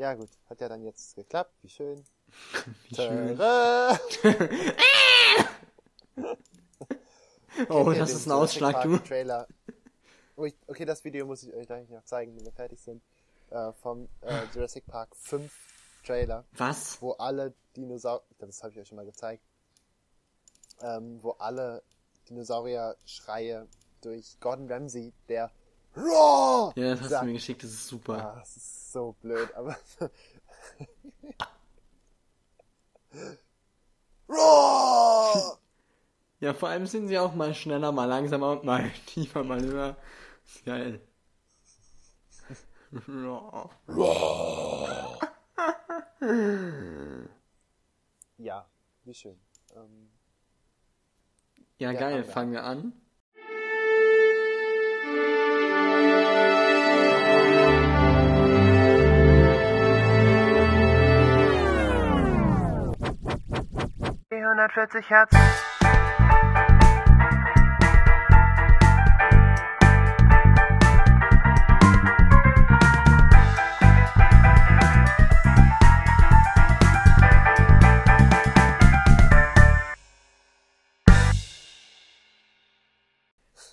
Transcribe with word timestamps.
Ja, 0.00 0.14
gut. 0.14 0.30
Hat 0.48 0.58
ja 0.62 0.68
dann 0.70 0.82
jetzt 0.82 1.14
geklappt. 1.14 1.52
Wie 1.60 1.68
schön. 1.68 2.02
Wie 2.88 2.94
schön. 2.94 3.38
Oh, 7.68 7.92
das 7.92 8.12
ist 8.12 8.26
ein 8.26 8.32
Ausschlag, 8.32 8.82
du. 8.82 8.96
Trailer. 8.96 9.46
Oh, 10.36 10.48
okay, 10.66 10.86
das 10.86 11.04
Video 11.04 11.26
muss 11.26 11.42
ich 11.42 11.52
euch 11.52 11.66
gleich 11.66 11.86
noch 11.90 12.04
zeigen, 12.04 12.34
wenn 12.34 12.44
wir 12.46 12.52
fertig 12.52 12.80
sind. 12.80 13.02
Äh, 13.50 13.72
vom 13.72 14.08
äh, 14.22 14.44
Jurassic 14.54 14.86
Park 14.86 15.14
5 15.16 15.52
Trailer, 16.06 16.46
Was? 16.52 17.02
wo 17.02 17.12
alle 17.12 17.52
Dinosaurier, 17.76 18.24
das 18.38 18.62
habe 18.62 18.72
ich 18.72 18.78
euch 18.78 18.88
schon 18.88 18.96
mal 18.96 19.04
gezeigt, 19.04 19.42
ähm, 20.80 21.22
wo 21.22 21.32
alle 21.32 21.82
Dinosaurier-Schreie 22.30 23.66
durch 24.00 24.38
Gordon 24.40 24.72
Ramsay, 24.72 25.12
der 25.28 25.50
Roar! 25.94 26.72
Ja, 26.76 26.92
das 26.92 27.00
hast 27.00 27.10
sagt. 27.10 27.22
du 27.22 27.26
mir 27.26 27.34
geschickt, 27.34 27.62
das 27.62 27.72
ist 27.72 27.86
super. 27.86 28.32
Ah, 28.32 28.38
das 28.38 28.56
ist 28.56 28.79
so 28.92 29.16
blöd, 29.20 29.52
aber. 29.54 29.76
Raw! 34.28 35.58
Ja, 36.40 36.54
vor 36.54 36.68
allem 36.70 36.86
sind 36.86 37.08
sie 37.08 37.18
auch 37.18 37.34
mal 37.34 37.54
schneller, 37.54 37.92
mal 37.92 38.06
langsamer 38.06 38.52
und 38.52 38.64
mal 38.64 38.90
tiefer, 39.06 39.44
mal 39.44 39.60
höher. 39.60 39.96
Ist 40.44 40.64
geil. 40.64 41.00
Ja, 48.38 48.66
wie 49.04 49.14
schön. 49.14 49.38
Ähm, 49.76 50.10
ja, 51.78 51.92
geil. 51.92 52.24
Fangen 52.24 52.52
wir 52.52 52.64
an. 52.64 52.99
440 64.40 65.10
Hertz. 65.10 65.32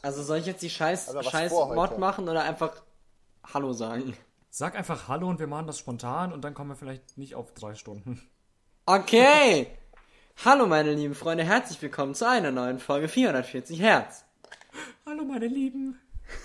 Also 0.02 0.24
soll 0.24 0.40
ich 0.40 0.46
jetzt 0.46 0.62
die 0.62 0.70
scheiß, 0.70 1.10
also 1.10 1.30
scheiß 1.30 1.52
Mod 1.52 1.98
machen 1.98 2.28
oder 2.28 2.44
einfach 2.44 2.72
Hallo 3.54 3.72
sagen? 3.72 4.18
Sag 4.50 4.76
einfach 4.76 5.08
Hallo 5.08 5.30
und 5.30 5.40
wir 5.40 5.48
machen 5.48 5.68
das 5.68 5.80
spontan 5.80 6.34
und 6.34 6.42
dann 6.42 6.54
kommen 6.54 6.72
wir 6.72 6.76
vielleicht 6.76 7.18
nicht 7.18 7.36
auf 7.36 7.54
drei 7.54 7.76
Stunden. 7.76 8.22
Okay! 8.86 9.68
Hallo 10.46 10.68
meine 10.68 10.94
lieben 10.94 11.16
Freunde, 11.16 11.44
herzlich 11.44 11.82
willkommen 11.82 12.14
zu 12.14 12.30
einer 12.30 12.52
neuen 12.52 12.78
Folge 12.78 13.08
440 13.08 13.82
Hertz. 13.82 14.24
Hallo 15.04 15.24
meine 15.24 15.48
Lieben. 15.48 16.00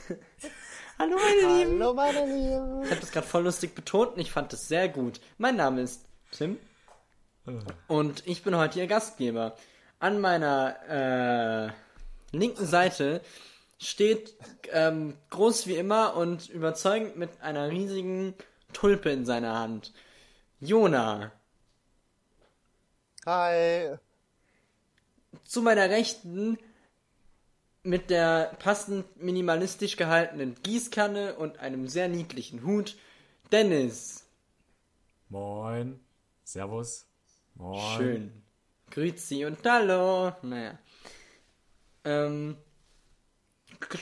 Hallo 0.99 1.17
meine 1.17 1.59
Lieben! 1.59 1.79
Hallo, 1.79 1.93
meine 1.93 2.25
Lieben. 2.25 2.83
Ich 2.85 2.91
habe 2.91 3.01
das 3.03 3.13
gerade 3.13 3.27
voll 3.27 3.45
lustig 3.45 3.75
betont 3.75 4.15
und 4.15 4.21
ich 4.21 4.33
fand 4.33 4.51
das 4.55 4.67
sehr 4.67 4.89
gut. 4.89 5.21
Mein 5.37 5.57
Name 5.57 5.83
ist 5.83 6.07
Tim 6.31 6.57
Äh, 7.47 7.53
und 7.87 8.27
ich 8.27 8.43
bin 8.43 8.57
heute 8.57 8.79
Ihr 8.79 8.87
Gastgeber. 8.87 9.57
An 9.99 10.21
meiner 10.21 11.73
äh, 12.33 12.37
linken 12.37 12.65
Seite 12.65 13.21
steht 13.79 14.35
ähm, 14.73 15.19
groß 15.29 15.67
wie 15.67 15.77
immer 15.77 16.17
und 16.17 16.49
überzeugend 16.49 17.19
mit 17.19 17.43
einer 17.43 17.69
riesigen 17.69 18.35
Tulpe 18.73 19.11
in 19.11 19.27
seiner 19.27 19.59
Hand. 19.59 19.93
Jona. 20.61 21.31
Hi. 23.25 23.99
Zu 25.45 25.63
meiner 25.63 25.89
Rechten 25.89 26.59
mit 27.85 28.11
der 28.11 28.57
passend 28.59 29.23
minimalistisch 29.23 29.97
gehaltenen 29.97 30.57
Gießkanne 30.63 31.35
und 31.37 31.61
einem 31.61 31.87
sehr 31.87 32.09
niedlichen 32.09 32.65
Hut. 32.65 32.97
Dennis. 33.53 34.25
Moin. 35.29 36.01
Servus. 36.43 37.07
Moin. 37.55 37.97
Schön. 37.97 38.43
Grüezi 38.91 39.45
und 39.45 39.59
Hallo. 39.65 40.33
Naja. 40.43 40.79
Ähm, 42.05 42.57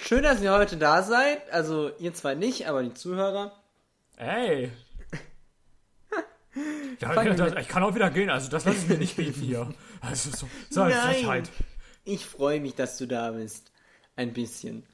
schön, 0.02 0.22
dass 0.22 0.40
ihr 0.40 0.52
heute 0.52 0.78
da 0.78 1.02
seid. 1.02 1.50
Also 1.52 1.90
ihr 1.98 2.14
zwei 2.14 2.34
nicht, 2.34 2.68
aber 2.68 2.82
die 2.82 2.94
Zuhörer. 2.94 3.52
Ey. 4.16 4.70
Ja, 7.00 7.24
wir 7.24 7.34
das, 7.34 7.54
ich 7.62 7.68
kann 7.68 7.82
auch 7.82 7.94
wieder 7.94 8.10
gehen, 8.10 8.28
also 8.30 8.48
das 8.50 8.64
lasse 8.64 8.78
ich 8.78 8.88
mir 8.88 8.98
nicht 8.98 9.16
bieten 9.16 9.40
hier. 9.40 9.72
Also 10.00 10.30
so, 10.30 10.48
so 10.68 10.84
Nein. 10.84 11.44
Ich 12.04 12.24
freue 12.26 12.60
mich, 12.60 12.74
dass 12.74 12.98
du 12.98 13.06
da 13.06 13.30
bist. 13.32 13.70
Ein 14.16 14.32
bisschen. 14.32 14.84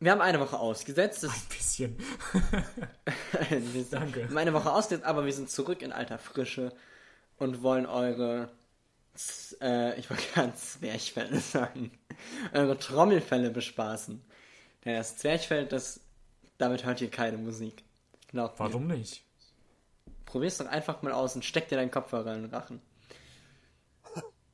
Wir 0.00 0.12
haben 0.12 0.20
eine 0.20 0.40
Woche 0.40 0.58
ausgesetzt. 0.58 1.22
Das 1.22 1.30
Ein 1.32 1.42
bisschen. 1.48 1.96
Ein 3.50 3.64
bisschen. 3.72 3.90
Danke. 3.90 4.20
Wir 4.20 4.28
haben 4.28 4.38
eine 4.38 4.52
Woche 4.52 4.70
ausgesetzt, 4.72 5.06
aber 5.06 5.24
wir 5.24 5.32
sind 5.32 5.50
zurück 5.50 5.82
in 5.82 5.92
alter 5.92 6.18
Frische 6.18 6.72
und 7.38 7.62
wollen 7.62 7.86
eure, 7.86 8.50
Z- 9.14 9.60
äh, 9.62 9.98
ich 9.98 10.08
wollte 10.10 10.22
gerade 10.34 10.54
Zwerchfälle 10.54 11.40
sagen, 11.40 11.90
eure 12.52 12.78
Trommelfälle 12.78 13.50
bespaßen. 13.50 14.22
Denn 14.84 14.94
das 14.96 15.16
Zwerchfell, 15.16 15.66
das, 15.66 16.00
damit 16.58 16.84
hört 16.84 17.00
ihr 17.00 17.10
keine 17.10 17.38
Musik. 17.38 17.82
Glaubt 18.28 18.58
mir. 18.58 18.66
Warum 18.66 18.86
nicht? 18.86 19.23
Probier's 20.34 20.58
doch 20.58 20.66
einfach 20.66 21.00
mal 21.02 21.12
aus 21.12 21.36
und 21.36 21.44
steck 21.44 21.68
dir 21.68 21.76
deinen 21.76 21.92
Kopfhörer 21.92 22.34
in 22.34 22.42
den 22.42 22.52
Rachen. 22.52 22.82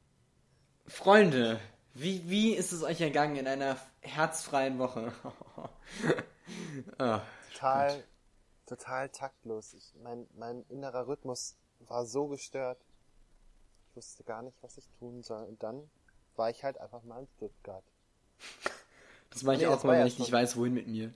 Freunde, 0.86 1.58
wie, 1.94 2.28
wie 2.28 2.54
ist 2.54 2.72
es 2.72 2.82
euch 2.82 3.00
ergangen 3.00 3.36
in 3.36 3.46
einer 3.46 3.78
herzfreien 4.02 4.78
Woche? 4.78 5.12
Ah, 6.98 7.22
Total, 7.52 8.04
total 8.66 9.08
taktlos. 9.10 9.74
Ich, 9.74 9.94
mein, 10.02 10.26
mein 10.34 10.64
innerer 10.68 11.06
Rhythmus 11.06 11.56
war 11.80 12.06
so 12.06 12.26
gestört. 12.28 12.78
Ich 13.90 13.96
wusste 13.96 14.24
gar 14.24 14.42
nicht, 14.42 14.56
was 14.62 14.78
ich 14.78 14.88
tun 14.98 15.22
soll. 15.22 15.44
Und 15.44 15.62
dann 15.62 15.90
war 16.36 16.50
ich 16.50 16.64
halt 16.64 16.78
einfach 16.78 17.02
mal 17.04 17.20
in 17.20 17.28
Stuttgart. 17.36 17.84
das 19.30 19.42
mache 19.42 19.56
ich 19.56 19.62
Nee, 19.62 19.66
auch 19.66 19.84
mal, 19.84 19.92
wenn 19.92 20.00
ja 20.00 20.06
ich 20.06 20.18
nicht 20.18 20.32
weiß, 20.32 20.56
wohin 20.56 20.74
mit 20.74 20.86
mir. 20.88 21.12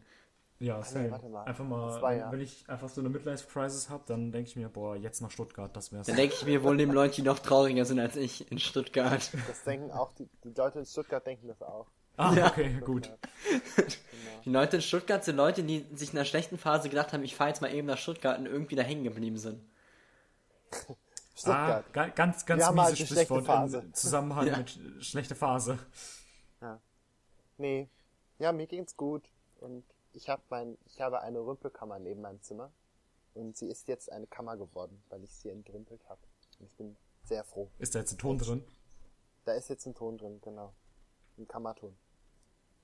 Ja, 0.64 0.78
nee, 0.78 0.84
same. 0.84 1.10
warte 1.10 1.28
mal. 1.28 1.44
Einfach 1.44 1.64
mal, 1.64 2.00
war 2.02 2.14
ja- 2.14 2.32
wenn 2.32 2.40
ich 2.40 2.64
einfach 2.68 2.88
so 2.88 3.00
eine 3.00 3.10
Midlife-Crisis 3.10 3.90
habe, 3.90 4.04
dann 4.06 4.32
denke 4.32 4.48
ich 4.48 4.56
mir, 4.56 4.68
boah, 4.68 4.96
jetzt 4.96 5.20
nach 5.20 5.30
Stuttgart, 5.30 5.74
das 5.76 5.92
wär's. 5.92 6.06
Dann 6.06 6.16
denke 6.16 6.34
ich 6.34 6.44
mir, 6.46 6.62
wohl 6.62 6.76
nehmen 6.76 6.92
Leute, 6.92 7.16
die 7.16 7.22
noch 7.22 7.38
trauriger 7.38 7.84
sind 7.84 7.98
als 8.00 8.16
ich 8.16 8.50
in 8.50 8.58
Stuttgart. 8.58 9.30
Das 9.48 9.62
denken 9.64 9.90
auch 9.90 10.12
die, 10.12 10.28
die 10.44 10.52
Leute 10.56 10.78
in 10.80 10.86
Stuttgart 10.86 11.26
denken 11.26 11.48
das 11.48 11.60
auch. 11.62 11.86
Ah, 12.16 12.32
Ja. 12.34 12.46
okay, 12.46 12.80
gut. 12.84 13.10
Die 14.44 14.50
Leute 14.50 14.76
in 14.76 14.82
Stuttgart 14.82 15.24
sind 15.24 15.36
Leute, 15.36 15.64
die 15.64 15.84
sich 15.94 16.12
in 16.12 16.18
einer 16.18 16.24
schlechten 16.24 16.58
Phase 16.58 16.88
gedacht 16.88 17.12
haben, 17.12 17.24
ich 17.24 17.34
fahre 17.34 17.50
jetzt 17.50 17.60
mal 17.60 17.74
eben 17.74 17.86
nach 17.88 17.98
Stuttgart 17.98 18.38
und 18.38 18.46
irgendwie 18.46 18.76
da 18.76 18.82
hängen 18.82 19.04
geblieben 19.04 19.36
sind. 19.38 19.60
Ah, 21.46 21.82
Stuttgart. 21.82 21.92
ga- 21.92 22.08
ganz, 22.10 22.46
ganz 22.46 22.60
Wir 22.60 22.66
haben 22.68 22.80
halt 22.80 22.90
miese 22.92 23.02
eine 23.02 23.06
schlechte 23.08 23.34
Sprichwort 23.34 23.44
Phase. 23.46 23.78
im 23.80 23.92
Zusammenhang 23.92 24.46
Ja. 24.46 24.56
mit 24.58 24.68
sch- 24.68 25.02
schlechte 25.02 25.34
Phase. 25.34 25.78
Nee. 27.58 27.88
Ja, 28.38 28.52
mir 28.52 28.66
ging's 28.68 28.96
gut. 28.96 29.24
Und 29.60 29.84
ich 30.14 30.28
hab 30.28 30.48
mein, 30.50 30.78
ich 30.86 31.00
habe 31.00 31.20
eine 31.20 31.40
Rümpelkammer 31.40 31.98
neben 31.98 32.20
meinem 32.22 32.40
Zimmer. 32.42 32.72
Und 33.34 33.56
sie 33.56 33.68
ist 33.68 33.88
jetzt 33.88 34.10
eine 34.12 34.26
Kammer 34.28 34.56
geworden, 34.56 35.02
weil 35.08 35.24
ich 35.24 35.32
sie 35.34 35.50
entrümpelt 35.50 36.08
habe. 36.08 36.20
Und 36.60 36.66
ich 36.66 36.74
bin 36.76 36.96
sehr 37.24 37.42
froh. 37.42 37.68
Ist 37.78 37.94
da 37.94 37.98
jetzt 37.98 38.12
ein 38.12 38.18
Ton 38.18 38.38
drin? 38.38 38.64
Da 39.44 39.52
ist 39.54 39.68
jetzt 39.68 39.86
ein 39.86 39.94
Ton 39.94 40.16
drin, 40.18 40.40
genau. 40.40 40.72
Ein 41.36 41.48
Kammerton. 41.48 41.96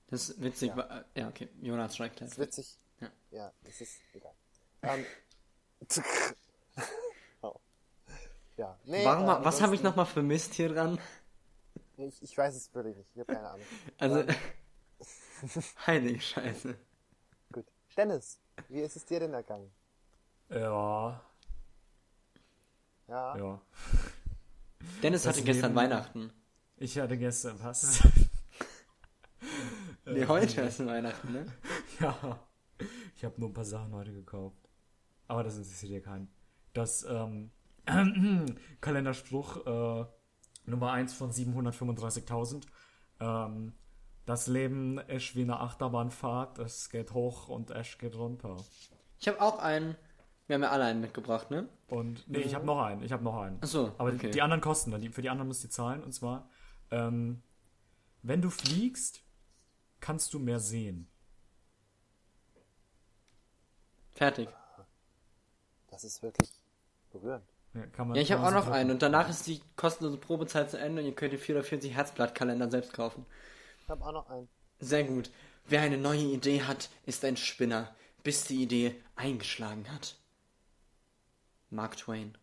Das 0.07 0.29
ist 0.29 0.41
witzig. 0.41 0.69
Ja. 0.69 0.77
wa- 0.77 1.05
Ja, 1.15 1.29
okay. 1.29 1.47
Jonas 1.61 1.95
schreibt 1.95 2.19
Das 2.19 2.29
ist 2.29 2.35
gleich. 2.35 2.47
witzig. 2.47 2.77
Ja. 2.99 3.11
Ja, 3.31 3.53
das 3.63 3.79
ist 3.79 4.01
egal. 4.13 4.33
Ähm, 4.81 5.05
oh. 7.41 7.55
Ja. 8.57 8.77
Nee, 8.83 9.05
Warum, 9.05 9.23
äh, 9.41 9.45
was 9.45 9.61
habe 9.61 9.73
ich 9.75 9.81
nochmal 9.83 10.05
vermisst 10.05 10.53
hier 10.53 10.69
dran? 10.69 10.99
Ich, 11.97 12.21
ich 12.21 12.37
weiß 12.37 12.55
es 12.55 12.73
wirklich 12.75 12.97
nicht. 12.97 13.09
Ich 13.13 13.19
habe 13.21 13.33
keine 13.33 13.49
Ahnung. 13.49 13.65
Also, 13.99 14.19
Ähm, 14.19 14.35
heilige 15.87 16.19
Scheiße. 16.19 16.75
Dennis, 17.97 18.39
wie 18.69 18.79
ist 18.81 18.95
es 18.95 19.05
dir 19.05 19.19
denn 19.19 19.33
ergangen? 19.33 19.69
Ja, 20.49 21.21
Ja. 23.07 23.37
ja. 23.37 23.61
Dennis 25.03 25.23
Das 25.23 25.33
hatte 25.35 25.43
gestern 25.45 25.71
Leben- 25.71 25.75
Weihnachten. 25.75 26.33
Ich 26.77 26.97
hatte 26.99 27.17
gestern 27.17 27.59
was. 27.61 28.01
Nee, 30.03 30.25
heute 30.25 30.61
ist 30.61 30.85
Weihnachten, 30.85 31.31
ne? 31.31 31.45
ja. 31.99 32.39
Ich 33.15 33.23
habe 33.23 33.39
nur 33.39 33.49
ein 33.49 33.53
paar 33.53 33.63
Sachen 33.63 33.93
heute 33.93 34.11
gekauft. 34.11 34.57
Aber 35.27 35.43
das 35.43 35.55
interessiert 35.57 35.91
ja 35.91 35.99
keinen. 35.99 36.27
Das 36.73 37.05
ähm, 37.07 37.51
Kalenderspruch 38.81 39.65
äh, 39.65 40.05
Nummer 40.65 40.91
1 40.91 41.13
von 41.13 41.31
735.000. 41.31 42.63
Ähm, 43.19 43.73
das 44.31 44.47
Leben 44.47 44.97
ist 44.97 45.35
wie 45.35 45.41
eine 45.41 45.59
Achterbahnfahrt. 45.59 46.57
Es 46.59 46.89
geht 46.89 47.11
hoch 47.11 47.49
und 47.49 47.69
es 47.71 47.97
geht 47.97 48.15
runter. 48.15 48.55
Ich 49.19 49.27
habe 49.27 49.41
auch 49.41 49.59
einen 49.59 49.97
Wir 50.47 50.55
haben 50.55 50.63
ja 50.63 50.69
alle 50.69 50.85
einen 50.85 51.01
mitgebracht, 51.01 51.51
ne? 51.51 51.67
Und 51.87 52.29
nee, 52.29 52.39
ich 52.39 52.55
habe 52.55 52.65
noch 52.65 52.81
einen. 52.81 53.03
Ich 53.03 53.11
habe 53.11 53.25
noch 53.25 53.41
einen. 53.41 53.59
Ach 53.59 53.67
so, 53.67 53.93
Aber 53.97 54.13
okay. 54.13 54.31
die 54.31 54.41
anderen 54.41 54.61
kosten 54.61 54.91
dann. 54.91 55.01
Die, 55.01 55.09
für 55.09 55.21
die 55.21 55.29
anderen 55.29 55.49
müsst 55.49 55.65
ihr 55.65 55.69
zahlen. 55.69 56.01
Und 56.01 56.13
zwar, 56.13 56.49
ähm, 56.91 57.43
wenn 58.21 58.41
du 58.41 58.49
fliegst, 58.49 59.21
kannst 59.99 60.33
du 60.33 60.39
mehr 60.39 60.61
sehen. 60.61 61.09
Fertig. 64.11 64.47
Das 65.89 66.05
ist 66.05 66.23
wirklich 66.23 66.49
berührend. 67.11 67.43
Ja, 67.73 67.85
kann 67.87 68.07
man, 68.07 68.15
Ja, 68.15 68.21
ich 68.21 68.31
habe 68.31 68.47
auch 68.47 68.53
noch 68.53 68.67
einen 68.67 68.91
und 68.91 69.01
danach 69.01 69.29
ist 69.29 69.45
die 69.45 69.61
kostenlose 69.75 70.17
Probezeit 70.17 70.71
zu 70.71 70.77
Ende 70.77 71.01
und 71.01 71.07
ihr 71.07 71.15
könnt 71.15 71.33
die 71.33 71.37
440 71.37 71.93
Herzblattkalender 71.93 72.71
selbst 72.71 72.93
kaufen. 72.93 73.25
Ich 73.91 73.99
habe 73.99 74.05
auch 74.05 74.13
noch 74.13 74.29
einen. 74.29 74.47
Sehr 74.79 75.03
gut. 75.03 75.29
Wer 75.67 75.81
eine 75.81 75.97
neue 75.97 76.21
Idee 76.21 76.61
hat, 76.61 76.89
ist 77.05 77.25
ein 77.25 77.35
Spinner, 77.35 77.93
bis 78.23 78.45
die 78.45 78.63
Idee 78.63 78.95
eingeschlagen 79.17 79.91
hat. 79.91 80.15
Mark 81.71 81.97
Twain. 81.97 82.37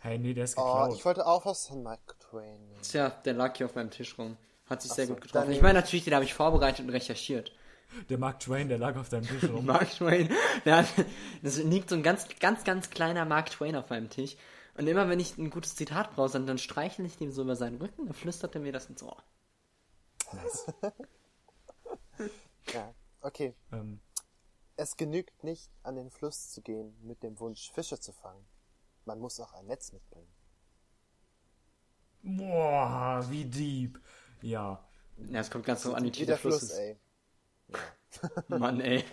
Hey, 0.00 0.18
nee, 0.18 0.34
der 0.34 0.44
ist 0.44 0.58
Oh, 0.58 0.64
geklaut. 0.64 0.98
ich 0.98 1.04
wollte 1.06 1.26
auch 1.26 1.46
was 1.46 1.66
von 1.68 1.82
Mark 1.82 2.20
Twain 2.20 2.68
nehmen. 2.68 2.82
Tja, 2.82 3.08
der 3.24 3.32
lag 3.32 3.56
hier 3.56 3.64
auf 3.64 3.74
meinem 3.74 3.90
Tisch 3.90 4.18
rum. 4.18 4.36
Hat 4.68 4.82
sich 4.82 4.90
Ach 4.90 4.96
sehr 4.96 5.06
so, 5.06 5.14
gut 5.14 5.22
getroffen. 5.22 5.50
Ich 5.50 5.62
meine 5.62 5.80
natürlich, 5.80 6.04
den 6.04 6.14
habe 6.14 6.26
ich 6.26 6.34
vorbereitet 6.34 6.84
und 6.84 6.90
recherchiert. 6.90 7.52
Der 8.10 8.18
Mark 8.18 8.40
Twain, 8.40 8.68
der 8.68 8.76
lag 8.76 8.96
auf 8.96 9.08
deinem 9.08 9.26
Tisch 9.26 9.44
rum. 9.50 9.64
Mark 9.64 9.88
Twain, 9.96 10.28
der 10.66 10.76
hat, 10.76 10.88
das 11.42 11.56
liegt 11.56 11.88
so 11.88 11.94
ein 11.96 12.02
ganz, 12.02 12.26
ganz, 12.38 12.64
ganz 12.64 12.90
kleiner 12.90 13.24
Mark 13.24 13.48
Twain 13.48 13.74
auf 13.74 13.88
meinem 13.88 14.10
Tisch. 14.10 14.36
Und 14.74 14.88
immer 14.88 15.08
wenn 15.08 15.20
ich 15.20 15.38
ein 15.38 15.48
gutes 15.48 15.74
Zitat 15.74 16.14
brauche, 16.14 16.32
dann, 16.32 16.46
dann 16.46 16.58
streichle 16.58 17.06
ich 17.06 17.16
dem 17.16 17.30
so 17.32 17.40
über 17.40 17.56
seinen 17.56 17.78
Rücken, 17.78 18.04
dann 18.04 18.14
flüstert 18.14 18.54
er 18.54 18.60
mir 18.60 18.72
das 18.72 18.90
ins 18.90 19.02
Ohr. 19.02 19.16
Nice. 20.32 20.66
Ja, 22.72 22.94
okay. 23.20 23.54
ähm, 23.72 24.00
Es 24.76 24.96
genügt 24.96 25.44
nicht, 25.44 25.70
an 25.82 25.96
den 25.96 26.10
Fluss 26.10 26.50
zu 26.50 26.62
gehen 26.62 26.96
mit 27.02 27.22
dem 27.22 27.38
Wunsch, 27.38 27.70
Fische 27.72 28.00
zu 28.00 28.12
fangen. 28.12 28.44
Man 29.04 29.20
muss 29.20 29.38
auch 29.38 29.52
ein 29.52 29.66
Netz 29.66 29.92
mitbringen. 29.92 30.28
boah, 32.22 33.24
wie 33.30 33.44
deep. 33.44 34.00
Ja. 34.42 34.82
Ja, 35.30 35.40
es 35.40 35.50
kommt 35.50 35.64
ganz 35.64 35.82
so 35.82 35.94
an 35.94 36.02
die 36.02 36.08
Wie 36.08 36.12
Tiefe 36.12 36.26
der 36.26 36.34
des 36.36 36.40
Fluss, 36.42 36.58
Flusses. 36.58 36.78
ey. 36.78 36.96
Mann, 38.48 38.80
ey. 38.80 39.04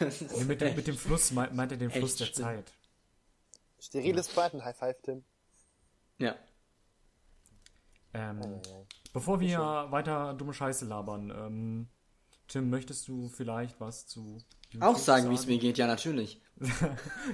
Ist 0.00 0.22
Nee, 0.32 0.44
mit, 0.44 0.60
dem, 0.60 0.74
mit 0.76 0.86
dem 0.86 0.96
Fluss 0.96 1.30
meint, 1.32 1.54
meint 1.54 1.72
er 1.72 1.78
den 1.78 1.90
Fluss 1.90 2.16
der 2.16 2.26
schlimm. 2.26 2.44
Zeit. 2.44 2.72
Steriles 3.78 4.28
Braten, 4.28 4.64
High 4.64 4.76
Five, 4.76 5.02
Tim. 5.02 5.24
Ja. 6.18 6.36
Ähm, 8.14 8.40
Ja, 8.42 8.50
ja. 8.70 8.86
Bevor 9.12 9.40
wir 9.40 9.58
weiter 9.90 10.34
dumme 10.34 10.54
Scheiße 10.54 10.86
labern, 10.86 11.30
ähm, 11.30 11.88
Tim, 12.48 12.70
möchtest 12.70 13.08
du 13.08 13.28
vielleicht 13.28 13.80
was 13.80 14.06
zu 14.06 14.38
YouTube 14.70 14.82
Auch 14.82 14.98
sagen, 14.98 15.30
wie 15.30 15.34
es 15.34 15.46
mir 15.46 15.58
geht, 15.58 15.78
ja, 15.78 15.86
natürlich. 15.86 16.40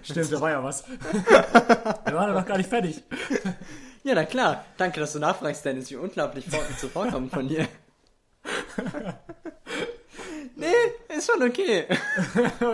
Stimmt, 0.03 0.33
da 0.33 0.41
war 0.41 0.51
ja 0.51 0.63
was. 0.63 0.85
wir 0.89 2.15
waren 2.15 2.29
ja 2.29 2.41
noch 2.41 2.47
gar 2.47 2.57
nicht 2.57 2.69
fertig. 2.69 3.03
Ja, 4.05 4.15
na 4.15 4.25
klar. 4.25 4.65
Danke, 4.77 5.01
dass 5.01 5.13
du 5.13 5.19
nachfragst, 5.19 5.65
Dennis. 5.65 5.91
Wie 5.91 5.97
unglaublich 5.97 6.49
vor 6.49 6.61
zuvorkommend 6.79 7.33
von 7.33 7.49
dir. 7.49 7.69
nee, 10.57 11.17
ist 11.17 11.31
schon 11.31 11.43
okay. 11.43 11.87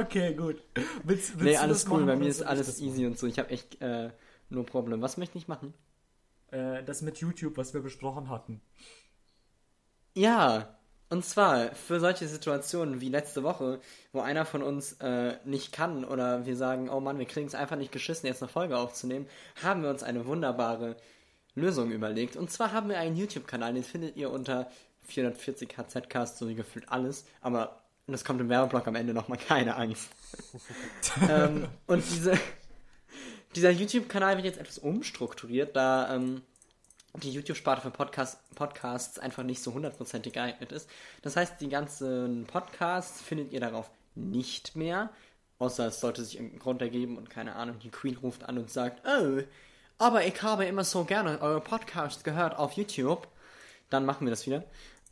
okay, 0.00 0.34
gut. 0.34 0.62
Willst, 1.02 1.38
willst 1.38 1.44
Nee, 1.44 1.56
alles 1.56 1.86
cool. 1.90 2.04
Bei 2.04 2.16
mir 2.16 2.28
ist 2.28 2.42
alles 2.42 2.80
easy 2.80 3.06
und 3.06 3.18
so. 3.18 3.26
Ich 3.26 3.38
habe 3.38 3.50
echt 3.50 3.80
äh, 3.80 4.10
nur 4.48 4.66
Problem. 4.66 5.02
Was 5.02 5.16
möchte 5.16 5.38
ich 5.38 5.48
machen? 5.48 5.74
Äh, 6.54 6.84
das 6.84 7.02
mit 7.02 7.18
YouTube, 7.18 7.56
was 7.56 7.74
wir 7.74 7.82
besprochen 7.82 8.28
hatten. 8.28 8.60
Ja, 10.14 10.78
und 11.10 11.24
zwar 11.24 11.74
für 11.74 11.98
solche 11.98 12.28
Situationen 12.28 13.00
wie 13.00 13.08
letzte 13.08 13.42
Woche, 13.42 13.80
wo 14.12 14.20
einer 14.20 14.46
von 14.46 14.62
uns 14.62 14.92
äh, 15.00 15.36
nicht 15.44 15.72
kann 15.72 16.04
oder 16.04 16.46
wir 16.46 16.56
sagen, 16.56 16.88
oh 16.88 17.00
Mann, 17.00 17.18
wir 17.18 17.26
kriegen 17.26 17.48
es 17.48 17.56
einfach 17.56 17.76
nicht 17.76 17.90
geschissen, 17.90 18.28
jetzt 18.28 18.42
eine 18.42 18.48
Folge 18.48 18.78
aufzunehmen, 18.78 19.26
haben 19.62 19.82
wir 19.82 19.90
uns 19.90 20.04
eine 20.04 20.26
wunderbare 20.26 20.96
Lösung 21.56 21.90
überlegt. 21.90 22.36
Und 22.36 22.50
zwar 22.50 22.72
haben 22.72 22.88
wir 22.88 22.98
einen 22.98 23.16
YouTube-Kanal, 23.16 23.74
den 23.74 23.82
findet 23.82 24.16
ihr 24.16 24.30
unter 24.30 24.70
440 25.02 25.76
HZcast, 25.76 26.38
so 26.38 26.48
wie 26.48 26.54
gefühlt 26.54 26.88
alles, 26.88 27.26
aber 27.40 27.82
das 28.06 28.24
kommt 28.24 28.40
im 28.40 28.48
Werbeblock 28.48 28.86
am 28.86 28.94
Ende 28.94 29.12
nochmal, 29.12 29.38
keine 29.48 29.74
Angst. 29.74 30.10
ähm, 31.28 31.66
und 31.86 32.04
diese, 32.10 32.38
dieser 33.56 33.70
YouTube-Kanal 33.70 34.36
wird 34.36 34.46
jetzt 34.46 34.58
etwas 34.58 34.78
umstrukturiert, 34.78 35.74
da 35.76 36.14
ähm, 36.14 36.42
die 37.22 37.30
YouTube-Sparte 37.30 37.82
für 37.82 37.90
Podcast, 37.90 38.38
Podcasts 38.54 39.18
einfach 39.18 39.44
nicht 39.44 39.62
so 39.62 39.72
hundertprozentig 39.72 40.32
geeignet 40.32 40.72
ist. 40.72 40.88
Das 41.22 41.36
heißt, 41.36 41.60
die 41.60 41.68
ganzen 41.68 42.44
Podcasts 42.46 43.22
findet 43.22 43.52
ihr 43.52 43.60
darauf 43.60 43.90
nicht 44.14 44.74
mehr. 44.76 45.10
Außer 45.58 45.86
es 45.86 46.00
sollte 46.00 46.24
sich 46.24 46.36
irgendein 46.36 46.58
Grund 46.58 46.82
ergeben 46.82 47.16
und 47.16 47.30
keine 47.30 47.54
Ahnung, 47.54 47.78
die 47.78 47.90
Queen 47.90 48.16
ruft 48.16 48.44
an 48.44 48.58
und 48.58 48.70
sagt, 48.70 49.06
oh, 49.06 49.42
aber 49.98 50.26
ich 50.26 50.42
habe 50.42 50.64
immer 50.64 50.82
so 50.82 51.04
gerne 51.04 51.40
eure 51.40 51.60
Podcasts 51.60 52.24
gehört 52.24 52.58
auf 52.58 52.72
YouTube. 52.72 53.28
Dann 53.90 54.04
machen 54.04 54.26
wir 54.26 54.30
das 54.30 54.46
wieder. 54.46 54.64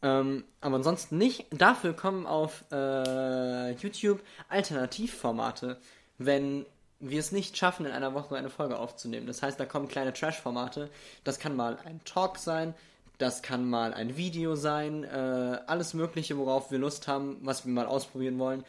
Ähm, 0.03 0.45
aber 0.61 0.77
ansonsten 0.77 1.17
nicht. 1.19 1.47
Dafür 1.51 1.95
kommen 1.95 2.27
auf 2.27 2.65
äh, 2.73 3.71
YouTube 3.75 4.21
Alternativformate, 4.49 5.81
wenn 6.19 6.67
wir 7.03 7.21
es 7.21 7.33
nicht 7.33 7.57
schaffen, 7.59 7.85
in 7.85 7.93
einer 7.93 8.15
Woche 8.15 8.37
eine 8.37 8.49
Folge 8.49 8.79
aufzunehmen. 8.79 9.27
Das 9.27 9.43
heißt, 9.43 9.61
da 9.61 9.67
kommen 9.67 9.89
kleine 9.89 10.13
Trash-Formate. 10.13 10.89
Das 11.25 11.39
kann 11.39 11.55
mal 11.55 11.79
ein 11.85 12.01
Talk 12.05 12.39
sein, 12.39 12.75
das 13.19 13.43
kann 13.43 13.69
mal 13.69 13.93
ein 13.93 14.17
Video 14.17 14.55
sein, 14.57 15.05
äh, 15.05 15.61
alles 15.67 15.95
Mögliche, 15.95 16.39
worauf 16.39 16.71
wir 16.71 16.79
Lust 16.79 17.09
haben, 17.09 17.39
was 17.43 17.67
wir 17.67 17.73
mal 17.73 17.87
ausprobieren 17.87 18.39
wollen. 18.39 18.65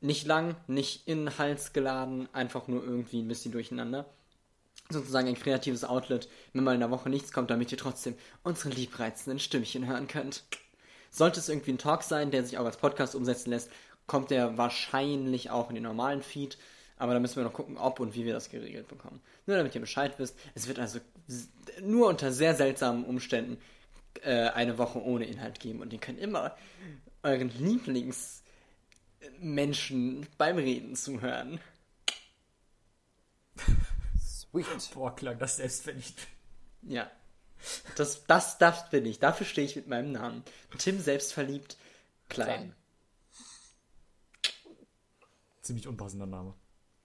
Nicht 0.00 0.26
lang, 0.26 0.54
nicht 0.68 1.08
inhaltsgeladen, 1.08 2.28
einfach 2.32 2.68
nur 2.68 2.84
irgendwie 2.84 3.20
ein 3.20 3.28
bisschen 3.28 3.52
durcheinander 3.52 4.06
sozusagen 4.90 5.28
ein 5.28 5.34
kreatives 5.34 5.84
Outlet, 5.84 6.28
wenn 6.52 6.64
mal 6.64 6.74
in 6.74 6.80
der 6.80 6.90
Woche 6.90 7.10
nichts 7.10 7.32
kommt, 7.32 7.50
damit 7.50 7.70
ihr 7.72 7.78
trotzdem 7.78 8.14
unsere 8.42 8.70
liebreizenden 8.70 9.38
Stimmchen 9.38 9.86
hören 9.86 10.08
könnt. 10.08 10.44
Sollte 11.10 11.40
es 11.40 11.48
irgendwie 11.48 11.72
ein 11.72 11.78
Talk 11.78 12.02
sein, 12.02 12.30
der 12.30 12.44
sich 12.44 12.58
auch 12.58 12.64
als 12.64 12.76
Podcast 12.76 13.14
umsetzen 13.14 13.50
lässt, 13.50 13.70
kommt 14.06 14.30
der 14.30 14.56
wahrscheinlich 14.56 15.50
auch 15.50 15.68
in 15.68 15.74
den 15.74 15.84
normalen 15.84 16.22
Feed. 16.22 16.58
Aber 16.98 17.14
da 17.14 17.20
müssen 17.20 17.36
wir 17.36 17.44
noch 17.44 17.52
gucken, 17.52 17.78
ob 17.78 18.00
und 18.00 18.14
wie 18.14 18.24
wir 18.24 18.32
das 18.32 18.50
geregelt 18.50 18.88
bekommen. 18.88 19.20
Nur 19.46 19.56
damit 19.56 19.74
ihr 19.74 19.80
Bescheid 19.80 20.18
wisst. 20.18 20.36
Es 20.54 20.68
wird 20.68 20.78
also 20.78 21.00
nur 21.80 22.08
unter 22.08 22.32
sehr 22.32 22.54
seltsamen 22.54 23.04
Umständen 23.04 23.58
äh, 24.22 24.48
eine 24.48 24.78
Woche 24.78 25.02
ohne 25.02 25.26
Inhalt 25.26 25.60
geben. 25.60 25.80
Und 25.80 25.92
ihr 25.92 26.00
könnt 26.00 26.18
immer 26.18 26.56
euren 27.22 27.50
Lieblingsmenschen 27.50 30.26
beim 30.36 30.56
Reden 30.56 30.96
zuhören. 30.96 31.60
Sweet. 34.20 34.90
Boah, 34.94 35.14
klang 35.14 35.38
das 35.38 35.56
selbstverliebt. 35.56 36.26
Ja. 36.82 37.08
Das, 37.96 38.24
das, 38.24 38.58
das 38.58 38.90
bin 38.90 39.06
ich. 39.06 39.18
Dafür 39.18 39.46
stehe 39.46 39.66
ich 39.66 39.76
mit 39.76 39.88
meinem 39.88 40.12
Namen. 40.12 40.44
Tim 40.78 41.00
selbstverliebt, 41.00 41.76
klein. 42.28 42.74
Ziemlich 45.62 45.88
unpassender 45.88 46.26
Name. 46.26 46.54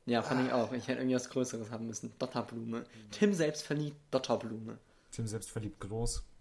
Ja, 0.06 0.22
fand 0.22 0.46
ich 0.46 0.54
auch. 0.54 0.74
Ich 0.74 0.88
hätte 0.88 1.00
irgendwie 1.00 1.16
was 1.16 1.30
Größeres 1.30 1.72
haben 1.72 1.88
müssen. 1.88 2.14
Dotterblume. 2.20 2.86
Tim 3.12 3.34
selbstverliebt, 3.34 3.98
Dotterblume. 4.12 4.78
Tim 5.12 5.28
selbstverliebt 5.28 5.80
groß. 5.80 6.24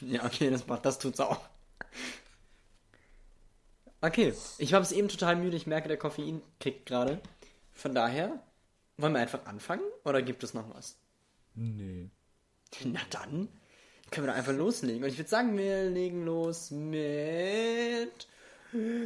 Ja, 0.00 0.24
okay, 0.24 0.48
das 0.48 0.66
macht, 0.66 0.86
das 0.86 0.98
tut's 0.98 1.20
auch. 1.20 1.38
Okay, 4.00 4.32
ich 4.56 4.72
war 4.72 4.80
bis 4.80 4.92
eben 4.92 5.08
total 5.08 5.36
müde. 5.36 5.54
Ich 5.58 5.66
merke, 5.66 5.88
der 5.88 5.98
Koffein 5.98 6.40
kickt 6.58 6.86
gerade. 6.86 7.20
Von 7.74 7.94
daher, 7.94 8.42
wollen 8.96 9.12
wir 9.12 9.20
einfach 9.20 9.44
anfangen? 9.44 9.84
Oder 10.04 10.22
gibt 10.22 10.42
es 10.42 10.54
noch 10.54 10.74
was? 10.74 10.96
Nee. 11.54 12.08
Na 12.84 13.00
dann, 13.10 13.48
können 14.10 14.26
wir 14.26 14.32
doch 14.32 14.38
einfach 14.38 14.54
loslegen. 14.54 15.04
Und 15.04 15.10
ich 15.10 15.18
würde 15.18 15.28
sagen, 15.28 15.56
wir 15.58 15.90
legen 15.90 16.24
los 16.24 16.70
mit 16.70 18.26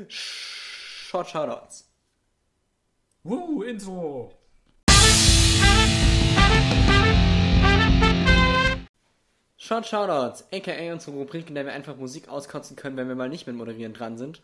Short 0.09 1.29
Shoutouts. 1.29 1.89
Woo, 3.27 3.63
Intro! 3.63 4.31
Short 9.57 9.87
Shoutouts, 9.87 10.45
aka 10.53 10.93
unsere 10.93 11.17
Rubrik, 11.17 11.49
in 11.49 11.55
der 11.55 11.65
wir 11.65 11.73
einfach 11.73 11.97
Musik 11.97 12.29
auskotzen 12.29 12.77
können, 12.77 12.99
wenn 12.99 13.09
wir 13.09 13.15
mal 13.15 13.31
nicht 13.31 13.47
mit 13.47 13.57
Moderieren 13.57 13.95
dran 13.95 14.19
sind. 14.19 14.43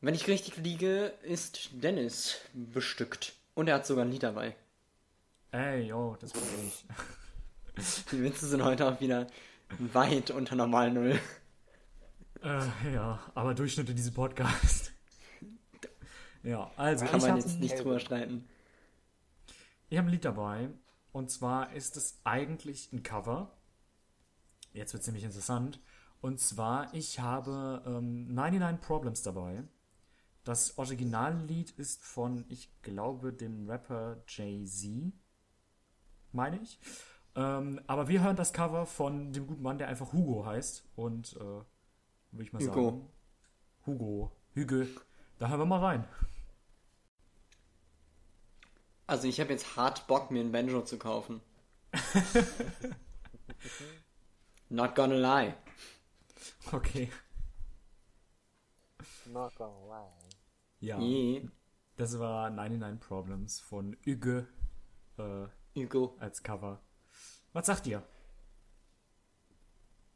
Wenn 0.00 0.14
ich 0.14 0.26
richtig 0.26 0.56
liege, 0.56 1.12
ist 1.22 1.68
Dennis 1.72 2.38
bestückt. 2.54 3.34
Und 3.54 3.68
er 3.68 3.74
hat 3.74 3.86
sogar 3.86 4.06
ein 4.06 4.10
Lied 4.10 4.22
dabei. 4.22 4.56
Ey, 5.50 5.82
yo, 5.82 6.16
das 6.18 6.32
bin 6.32 6.42
ich. 6.66 6.86
Die 8.10 8.22
Witze 8.22 8.46
sind 8.46 8.64
heute 8.64 8.86
auch 8.86 9.02
wieder 9.02 9.26
weit 9.78 10.30
unter 10.30 10.56
normal 10.56 10.92
Null. 10.92 11.20
Äh, 12.42 12.94
ja, 12.94 13.20
aber 13.34 13.52
Durchschnitte 13.52 13.94
diese 13.94 14.12
Podcast. 14.12 14.92
Ja, 16.48 16.70
also 16.76 17.04
Kann 17.04 17.20
man 17.20 17.30
habe 17.30 17.40
jetzt 17.40 17.60
nicht 17.60 17.78
drüber 17.78 18.00
streiten. 18.00 18.48
ich 19.90 19.98
hab 19.98 20.06
ein 20.06 20.10
Lied 20.10 20.24
dabei. 20.24 20.70
Und 21.12 21.30
zwar 21.30 21.74
ist 21.74 21.96
es 21.96 22.20
eigentlich 22.24 22.90
ein 22.92 23.02
Cover. 23.02 23.50
Jetzt 24.72 24.94
wird 24.94 25.02
ziemlich 25.02 25.24
interessant. 25.24 25.80
Und 26.20 26.40
zwar, 26.40 26.92
ich 26.94 27.20
habe 27.20 27.82
ähm, 27.86 28.32
99 28.34 28.80
Problems 28.80 29.22
dabei. 29.22 29.62
Das 30.44 30.78
Originallied 30.78 31.70
ist 31.72 32.02
von, 32.02 32.46
ich 32.48 32.70
glaube, 32.80 33.32
dem 33.34 33.68
Rapper 33.68 34.22
Jay-Z, 34.26 35.12
meine 36.32 36.60
ich. 36.62 36.78
Ähm, 37.34 37.80
aber 37.86 38.08
wir 38.08 38.22
hören 38.22 38.36
das 38.36 38.54
Cover 38.54 38.86
von 38.86 39.32
dem 39.32 39.46
guten 39.46 39.62
Mann, 39.62 39.76
der 39.76 39.88
einfach 39.88 40.12
Hugo 40.14 40.46
heißt. 40.46 40.88
Und, 40.96 41.36
äh, 41.36 41.40
würde 41.40 42.42
ich 42.42 42.52
mal 42.52 42.62
Hugo. 42.62 42.90
sagen. 42.90 43.08
Hugo. 43.86 44.32
Hugo. 44.56 44.86
Da 45.38 45.48
hören 45.48 45.60
wir 45.60 45.66
mal 45.66 45.80
rein. 45.80 46.04
Also 49.08 49.26
ich 49.26 49.40
habe 49.40 49.52
jetzt 49.52 49.74
hart 49.74 50.06
Bock, 50.06 50.30
mir 50.30 50.40
ein 50.40 50.52
Banjo 50.52 50.82
zu 50.82 50.98
kaufen. 50.98 51.40
Not 54.68 54.94
gonna 54.94 55.14
lie. 55.14 55.54
Okay. 56.70 57.10
Not 59.24 59.54
gonna 59.56 59.86
lie. 59.86 60.12
Ja. 60.80 61.00
Je. 61.00 61.48
Das 61.96 62.18
war 62.18 62.50
99 62.50 63.00
Problems 63.00 63.60
von 63.60 63.96
Hugo 64.04 64.44
äh, 65.16 65.46
Hugo. 65.74 66.14
als 66.20 66.42
Cover. 66.42 66.82
Was 67.54 67.64
sagt 67.64 67.86
ihr? 67.86 68.02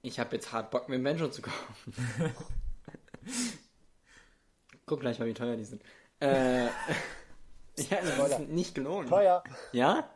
Ich 0.02 0.20
habe 0.20 0.36
jetzt 0.36 0.52
hart 0.52 0.70
Bock, 0.70 0.90
mir 0.90 0.96
ein 0.96 1.02
Banjo 1.02 1.28
zu 1.28 1.40
kaufen. 1.40 1.94
Guck 4.84 5.00
gleich 5.00 5.18
mal, 5.18 5.28
wie 5.28 5.34
teuer 5.34 5.56
die 5.56 5.64
sind. 5.64 5.82
Äh, 6.20 6.68
ja, 7.90 8.00
das 8.02 8.40
ist 8.40 8.48
nicht 8.48 8.74
gelohnt. 8.74 9.08
Teuer. 9.08 9.42
Ja? 9.72 10.08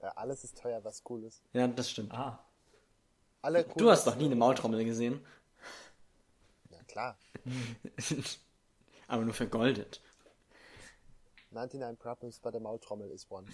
Ja, 0.00 0.08
alles 0.12 0.44
ist 0.44 0.58
teuer, 0.58 0.82
was 0.84 1.02
cool 1.08 1.24
ist. 1.24 1.42
Ja, 1.52 1.66
das 1.68 1.90
stimmt. 1.90 2.12
Ah, 2.12 2.42
Alle 3.42 3.64
cool 3.66 3.74
Du 3.76 3.90
hast 3.90 4.06
doch 4.06 4.16
nie 4.16 4.26
eine 4.26 4.36
Maultrommel 4.36 4.84
gesehen. 4.84 5.24
Ja, 6.70 6.82
klar. 6.84 7.18
Aber 9.08 9.22
nur 9.24 9.34
vergoldet. 9.34 10.00
99 11.50 11.98
Problems 11.98 12.38
bei 12.38 12.50
der 12.50 12.60
Maultrommel 12.60 13.10
ist 13.10 13.30
one. 13.30 13.46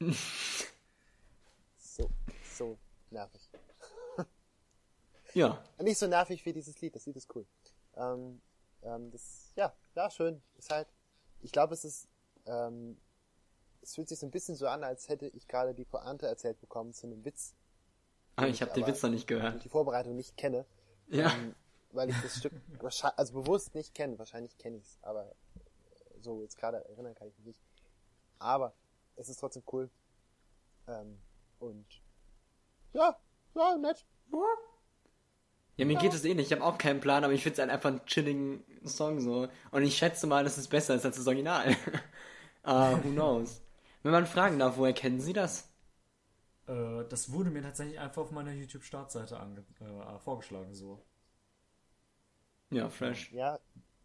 so, 1.78 2.10
so 2.56 2.78
nervig. 3.10 3.48
Ja. 5.34 5.62
Nicht 5.80 5.98
so 5.98 6.06
nervig 6.06 6.44
wie 6.44 6.52
dieses 6.52 6.80
Lied, 6.80 6.94
das 6.94 7.06
Lied 7.06 7.16
ist 7.16 7.34
cool. 7.34 7.46
Ähm, 7.96 8.40
ähm, 8.82 9.10
das, 9.10 9.52
ja, 9.56 9.74
ja, 9.94 10.10
schön. 10.10 10.42
Ist 10.56 10.70
halt, 10.70 10.88
ich 11.40 11.52
glaube, 11.52 11.74
es 11.74 11.84
ist, 11.84 12.08
ähm, 12.48 12.96
es 13.82 13.94
fühlt 13.94 14.08
sich 14.08 14.18
so 14.18 14.26
ein 14.26 14.30
bisschen 14.30 14.56
so 14.56 14.66
an, 14.66 14.84
als 14.84 15.08
hätte 15.08 15.26
ich 15.26 15.46
gerade 15.46 15.74
die 15.74 15.84
Pointe 15.84 16.26
erzählt 16.26 16.60
bekommen 16.60 16.92
zu 16.92 17.06
einem 17.06 17.24
Witz, 17.24 17.54
Aber 18.36 18.48
ich 18.48 18.60
habe 18.62 18.72
den 18.72 18.86
Witz 18.86 19.02
noch 19.02 19.10
nicht 19.10 19.26
gehört. 19.26 19.64
die 19.64 19.68
Vorbereitung 19.68 20.16
nicht 20.16 20.36
kenne. 20.36 20.66
Ja. 21.08 21.32
Ähm, 21.32 21.54
weil 21.92 22.10
ich 22.10 22.20
das 22.20 22.36
Stück 22.36 22.52
wahrscheinlich, 22.80 23.18
also 23.18 23.34
bewusst 23.34 23.74
nicht 23.74 23.94
kenne. 23.94 24.18
Wahrscheinlich 24.18 24.58
kenne 24.58 24.76
ich 24.76 24.84
es, 24.84 24.98
aber 25.02 25.34
so 26.20 26.42
jetzt 26.42 26.58
gerade 26.58 26.84
erinnern 26.88 27.14
kann 27.14 27.28
ich 27.28 27.36
mich 27.38 27.46
nicht. 27.46 27.60
Aber 28.38 28.74
es 29.16 29.28
ist 29.28 29.38
trotzdem 29.38 29.62
cool. 29.72 29.90
Ähm, 30.86 31.18
und 31.58 31.86
ja, 32.92 33.16
ja, 33.54 33.76
nett. 33.78 34.04
Ja, 35.76 35.84
mir 35.84 35.96
geht 35.96 36.12
es 36.12 36.24
ähnlich. 36.24 36.46
Ich 36.48 36.52
habe 36.52 36.64
auch 36.64 36.76
keinen 36.76 37.00
Plan, 37.00 37.24
aber 37.24 37.32
ich 37.32 37.42
finde 37.42 37.54
es 37.54 37.58
halt 37.60 37.70
einfach 37.70 37.90
einen 37.90 38.04
chilligen 38.04 38.64
Song 38.84 39.20
so. 39.20 39.48
Und 39.70 39.82
ich 39.82 39.96
schätze 39.96 40.26
mal, 40.26 40.44
dass 40.44 40.58
es 40.58 40.68
besser 40.68 40.94
ist 40.94 41.04
als 41.04 41.16
das 41.16 41.26
Original. 41.26 41.76
uh, 42.66 42.96
who 43.02 43.10
knows? 43.10 43.62
Wenn 44.02 44.12
man 44.12 44.26
fragen 44.26 44.58
darf, 44.58 44.76
woher 44.76 44.92
kennen 44.92 45.20
Sie 45.20 45.32
das? 45.32 45.68
äh, 46.66 47.04
das 47.08 47.32
wurde 47.32 47.50
mir 47.50 47.62
tatsächlich 47.62 47.98
einfach 47.98 48.22
auf 48.22 48.30
meiner 48.30 48.52
YouTube-Startseite 48.52 49.34
äh, 49.80 50.18
vorgeschlagen, 50.18 50.74
so. 50.74 51.02
Ja, 52.70 52.88
fresh. 52.90 53.32
Ja, 53.32 53.58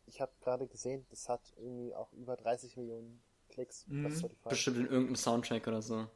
ich 0.07 0.22
habe 0.22 0.31
gerade 0.41 0.67
gesehen, 0.67 1.05
das 1.10 1.27
hat 1.29 1.41
irgendwie 1.57 1.93
auch 1.93 2.12
über 2.13 2.36
30 2.38 2.77
Millionen 2.77 3.22
Klicks 3.50 3.86
Mhm. 3.88 4.29
Bestimmt 4.50 4.77
in 4.77 4.86
irgendeinem 4.88 5.15
Soundtrack 5.15 5.67
oder 5.67 5.81
so. 5.81 6.07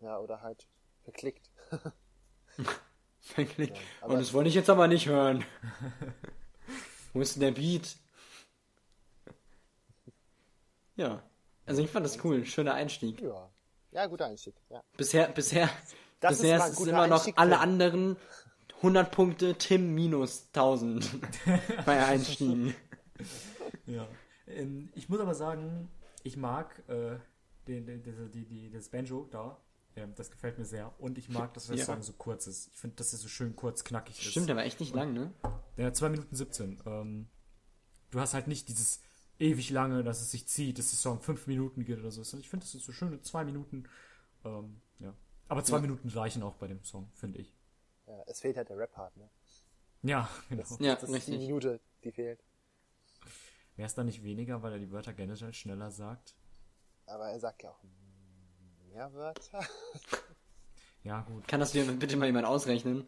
Ja, 0.00 0.18
oder 0.18 0.40
halt 0.40 0.66
verklickt. 1.04 1.50
Wirklich. 3.36 3.68
Ja, 3.70 3.76
aber- 4.00 4.14
Und 4.14 4.20
das 4.20 4.32
wollte 4.32 4.48
ich 4.48 4.54
jetzt 4.54 4.70
aber 4.70 4.88
nicht 4.88 5.06
hören. 5.06 5.44
Wo 7.12 7.20
ist 7.20 7.34
denn 7.36 7.42
der 7.42 7.52
Beat? 7.52 7.96
Ja. 11.00 11.22
Also 11.66 11.82
ich 11.82 11.90
fand 11.90 12.04
das 12.04 12.22
cool. 12.24 12.44
Schöner 12.44 12.74
Einstieg. 12.74 13.20
ja. 13.20 13.50
Ja, 13.92 14.06
guter 14.06 14.26
Einstieg. 14.26 14.54
Ja. 14.68 14.82
Bisher, 14.96 15.26
bisher, 15.28 15.68
Das 16.20 16.32
ist 16.34 16.42
bisher 16.42 16.64
ist 16.64 16.76
guter 16.76 16.90
immer 16.90 17.06
noch 17.08 17.16
Einstieg 17.16 17.34
alle 17.38 17.54
für- 17.56 17.60
anderen 17.60 18.16
100 18.76 19.10
Punkte, 19.10 19.54
Tim 19.56 19.94
minus 19.94 20.46
1000 20.54 21.10
bei 21.86 22.04
Einstiegen. 22.06 22.74
Ja. 23.86 24.06
Ähm, 24.46 24.90
ich 24.94 25.08
muss 25.08 25.18
aber 25.20 25.34
sagen, 25.34 25.90
ich 26.22 26.36
mag 26.36 26.82
äh, 26.88 27.16
den, 27.66 27.84
den, 27.86 28.02
die, 28.02 28.12
die, 28.30 28.44
die, 28.46 28.70
das 28.70 28.88
Banjo 28.90 29.26
da. 29.30 29.58
Ähm, 29.96 30.12
das 30.14 30.30
gefällt 30.30 30.56
mir 30.58 30.64
sehr. 30.64 30.92
Und 31.00 31.18
ich 31.18 31.28
mag, 31.28 31.52
dass 31.54 31.66
der 31.66 31.76
Ja. 31.76 31.84
Song 31.84 32.00
so 32.02 32.12
kurz 32.12 32.46
ist. 32.46 32.68
Ich 32.72 32.78
finde, 32.78 32.96
dass 32.96 33.12
er 33.12 33.18
so 33.18 33.26
schön 33.28 33.56
kurz 33.56 33.82
knackig 33.84 34.18
ist. 34.20 34.30
Stimmt, 34.30 34.48
der 34.48 34.56
war 34.56 34.64
echt 34.64 34.78
nicht 34.80 34.94
lang, 34.94 35.12
ne? 35.12 35.32
Der 35.76 35.86
hat 35.86 35.96
2 35.96 36.10
Minuten 36.10 36.34
17. 36.36 36.80
Ähm, 36.86 37.28
du 38.12 38.20
hast 38.20 38.34
halt 38.34 38.46
nicht 38.46 38.68
dieses 38.68 39.00
ewig 39.40 39.70
lange, 39.70 40.04
dass 40.04 40.20
es 40.20 40.30
sich 40.30 40.46
zieht, 40.46 40.78
dass 40.78 40.90
der 40.90 40.98
Song 40.98 41.20
5 41.20 41.46
Minuten 41.46 41.84
geht 41.84 41.98
oder 41.98 42.10
so. 42.10 42.22
Ich 42.38 42.48
finde, 42.48 42.64
das 42.66 42.74
ist 42.74 42.84
so 42.84 42.92
schöne 42.92 43.20
2 43.22 43.44
Minuten. 43.44 43.84
Ähm, 44.44 44.80
ja. 44.98 45.14
Aber 45.48 45.64
2 45.64 45.76
Ja. 45.76 45.80
Minuten 45.82 46.08
reichen 46.08 46.42
auch 46.42 46.54
bei 46.56 46.66
dem 46.68 46.82
Song, 46.84 47.10
finde 47.14 47.38
ich. 47.40 47.52
ja. 48.06 48.22
Es 48.26 48.40
fehlt 48.40 48.56
halt 48.56 48.68
der 48.68 48.78
Rap-Part, 48.78 49.16
ne? 49.16 49.28
Ja, 50.02 50.28
genau. 50.48 50.62
Das, 50.62 50.78
Ja, 50.80 50.94
das 50.94 51.02
ist 51.04 51.08
die 51.10 51.14
richtig. 51.14 51.38
Minute, 51.40 51.80
die 52.04 52.12
fehlt. 52.12 52.40
Wäre 53.76 53.86
es 53.86 53.94
dann 53.94 54.06
nicht 54.06 54.22
weniger, 54.22 54.62
weil 54.62 54.72
er 54.74 54.78
die 54.78 54.90
Wörter 54.90 55.12
generell 55.12 55.52
schneller 55.54 55.90
sagt? 55.90 56.34
Aber 57.06 57.28
er 57.30 57.40
sagt 57.40 57.62
ja 57.62 57.70
auch 57.70 57.82
mehr 58.88 59.12
Wörter. 59.12 59.60
Ja, 61.02 61.22
gut. 61.22 61.48
Kann 61.48 61.60
das 61.60 61.72
mir 61.72 61.90
bitte 61.92 62.14
mal 62.18 62.26
jemand 62.26 62.44
ausrechnen? 62.46 63.06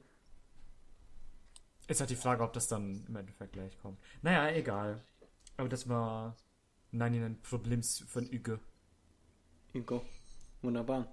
Ist 1.88 2.00
halt 2.00 2.08
die 2.08 2.16
Frage, 2.16 2.42
ob 2.42 2.54
das 2.54 2.66
dann 2.68 3.04
im 3.06 3.16
Endeffekt 3.16 3.52
gleich 3.52 3.78
kommt. 3.80 4.00
Naja, 4.22 4.48
egal. 4.56 5.04
Aber 5.56 5.68
das 5.68 5.88
war 5.88 6.37
99 6.92 7.42
Problems 7.42 8.04
von 8.09 8.26
Üge. 8.26 8.61
Hugo. 9.75 10.04
Wunderbar. 10.62 11.06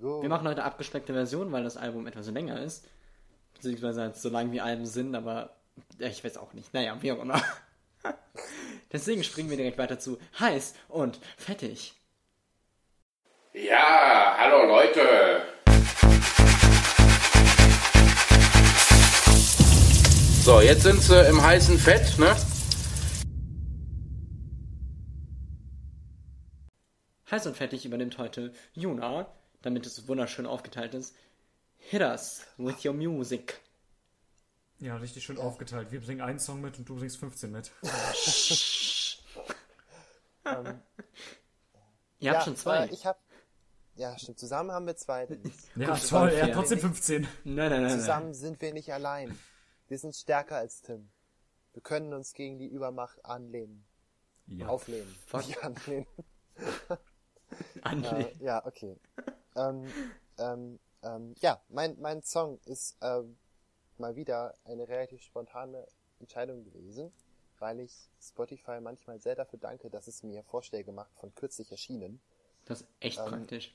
Go. 0.00 0.22
Wir 0.22 0.28
machen 0.28 0.48
heute 0.48 0.64
abgespeckte 0.64 1.12
Version, 1.12 1.52
weil 1.52 1.64
das 1.64 1.76
Album 1.76 2.06
etwas 2.06 2.30
länger 2.30 2.60
ist. 2.62 2.86
Beziehungsweise 3.54 4.00
halt 4.02 4.16
so 4.16 4.28
lang 4.28 4.52
wie 4.52 4.60
Alben 4.60 4.86
sind, 4.86 5.14
aber 5.14 5.56
ich 5.98 6.24
weiß 6.24 6.36
auch 6.38 6.52
nicht. 6.54 6.72
Naja, 6.72 6.96
wie 7.00 7.12
auch 7.12 7.20
immer. 7.20 7.42
Deswegen 8.92 9.24
springen 9.24 9.50
wir 9.50 9.56
direkt 9.56 9.78
weiter 9.78 9.98
zu 9.98 10.18
heiß 10.38 10.74
und 10.88 11.20
fettig. 11.36 11.94
Ja, 13.52 14.36
hallo 14.38 14.66
Leute. 14.66 15.42
So, 20.42 20.60
jetzt 20.60 20.82
sind 20.82 21.00
sie 21.00 21.26
im 21.28 21.40
heißen 21.42 21.78
Fett, 21.78 22.18
ne? 22.18 22.36
Heiß 27.34 27.46
und 27.48 27.56
fettig 27.56 27.84
übernimmt 27.84 28.16
heute 28.18 28.52
Juna, 28.74 29.26
damit 29.62 29.86
es 29.86 30.06
wunderschön 30.06 30.46
aufgeteilt 30.46 30.94
ist. 30.94 31.16
Hit 31.78 32.00
us 32.00 32.46
with 32.58 32.84
your 32.84 32.92
music. 32.92 33.60
Ja, 34.78 34.98
richtig 34.98 35.24
schön 35.24 35.38
aufgeteilt. 35.38 35.90
Wir 35.90 36.00
bringen 36.00 36.20
einen 36.20 36.38
Song 36.38 36.60
mit 36.60 36.78
und 36.78 36.88
du 36.88 36.94
bringst 36.94 37.16
15 37.16 37.50
mit. 37.50 37.72
Ihr 42.20 42.32
habt 42.34 42.44
schon 42.44 42.54
zwei. 42.56 42.84
äh, 42.86 42.92
Ich 42.92 43.04
hab, 43.04 43.18
ja, 43.96 44.16
stimmt. 44.16 44.38
Zusammen 44.38 44.70
haben 44.70 44.86
wir 44.86 44.94
zwei. 44.96 45.26
Ja, 45.74 45.88
das 45.88 46.06
toll. 46.06 46.28
Er 46.28 46.44
hat 46.46 46.52
trotzdem 46.52 46.78
15. 46.78 47.22
Nein, 47.22 47.28
nein, 47.56 47.68
nein, 47.70 47.82
nein. 47.82 47.98
Zusammen 47.98 48.32
sind 48.34 48.60
wir 48.60 48.72
nicht 48.72 48.92
allein. 48.92 49.36
Wir 49.88 49.98
sind 49.98 50.14
stärker 50.14 50.58
als 50.58 50.82
Tim. 50.82 51.10
Wir 51.72 51.82
können 51.82 52.14
uns 52.14 52.32
gegen 52.32 52.60
die 52.60 52.68
Übermacht 52.68 53.24
anlehnen. 53.24 53.84
Ja. 54.46 54.68
Auflehnen. 54.68 55.12
Nicht 55.32 55.64
anlehnen. 55.64 56.06
Äh, 57.84 58.32
ja, 58.40 58.64
okay. 58.66 58.96
ähm, 59.56 59.86
ähm, 60.38 60.78
ähm, 61.02 61.34
ja, 61.40 61.60
mein, 61.68 62.00
mein 62.00 62.22
Song 62.22 62.58
ist 62.64 62.96
ähm, 63.02 63.36
mal 63.98 64.16
wieder 64.16 64.54
eine 64.64 64.88
relativ 64.88 65.22
spontane 65.22 65.86
Entscheidung 66.20 66.64
gewesen, 66.64 67.12
weil 67.58 67.80
ich 67.80 68.08
Spotify 68.20 68.80
manchmal 68.80 69.20
sehr 69.20 69.34
dafür 69.36 69.58
danke, 69.58 69.90
dass 69.90 70.08
es 70.08 70.22
mir 70.22 70.42
Vorschläge 70.42 70.92
macht 70.92 71.14
von 71.16 71.34
kürzlich 71.34 71.70
erschienen. 71.70 72.20
Das 72.64 72.80
ist 72.82 72.88
echt 73.00 73.18
Ähm, 73.18 73.26
praktisch. 73.26 73.74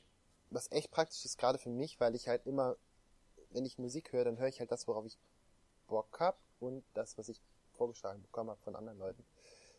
was 0.50 0.72
echt 0.72 0.92
praktisch 0.92 1.24
ist, 1.26 1.38
gerade 1.38 1.58
für 1.60 1.70
mich, 1.70 2.00
weil 2.00 2.16
ich 2.16 2.28
halt 2.28 2.46
immer, 2.46 2.76
wenn 3.52 3.66
ich 3.66 3.78
Musik 3.78 4.12
höre, 4.12 4.26
dann 4.26 4.38
höre 4.40 4.48
ich 4.48 4.60
halt 4.60 4.72
das, 4.72 4.88
worauf 4.88 5.06
ich 5.06 5.18
Bock 5.88 6.20
hab 6.20 6.40
und 6.60 6.84
das, 6.94 7.18
was 7.18 7.30
ich 7.30 7.42
vorgeschlagen 7.74 8.22
bekommen 8.24 8.50
habe 8.50 8.62
von 8.62 8.76
anderen 8.76 9.00
Leuten. 9.00 9.24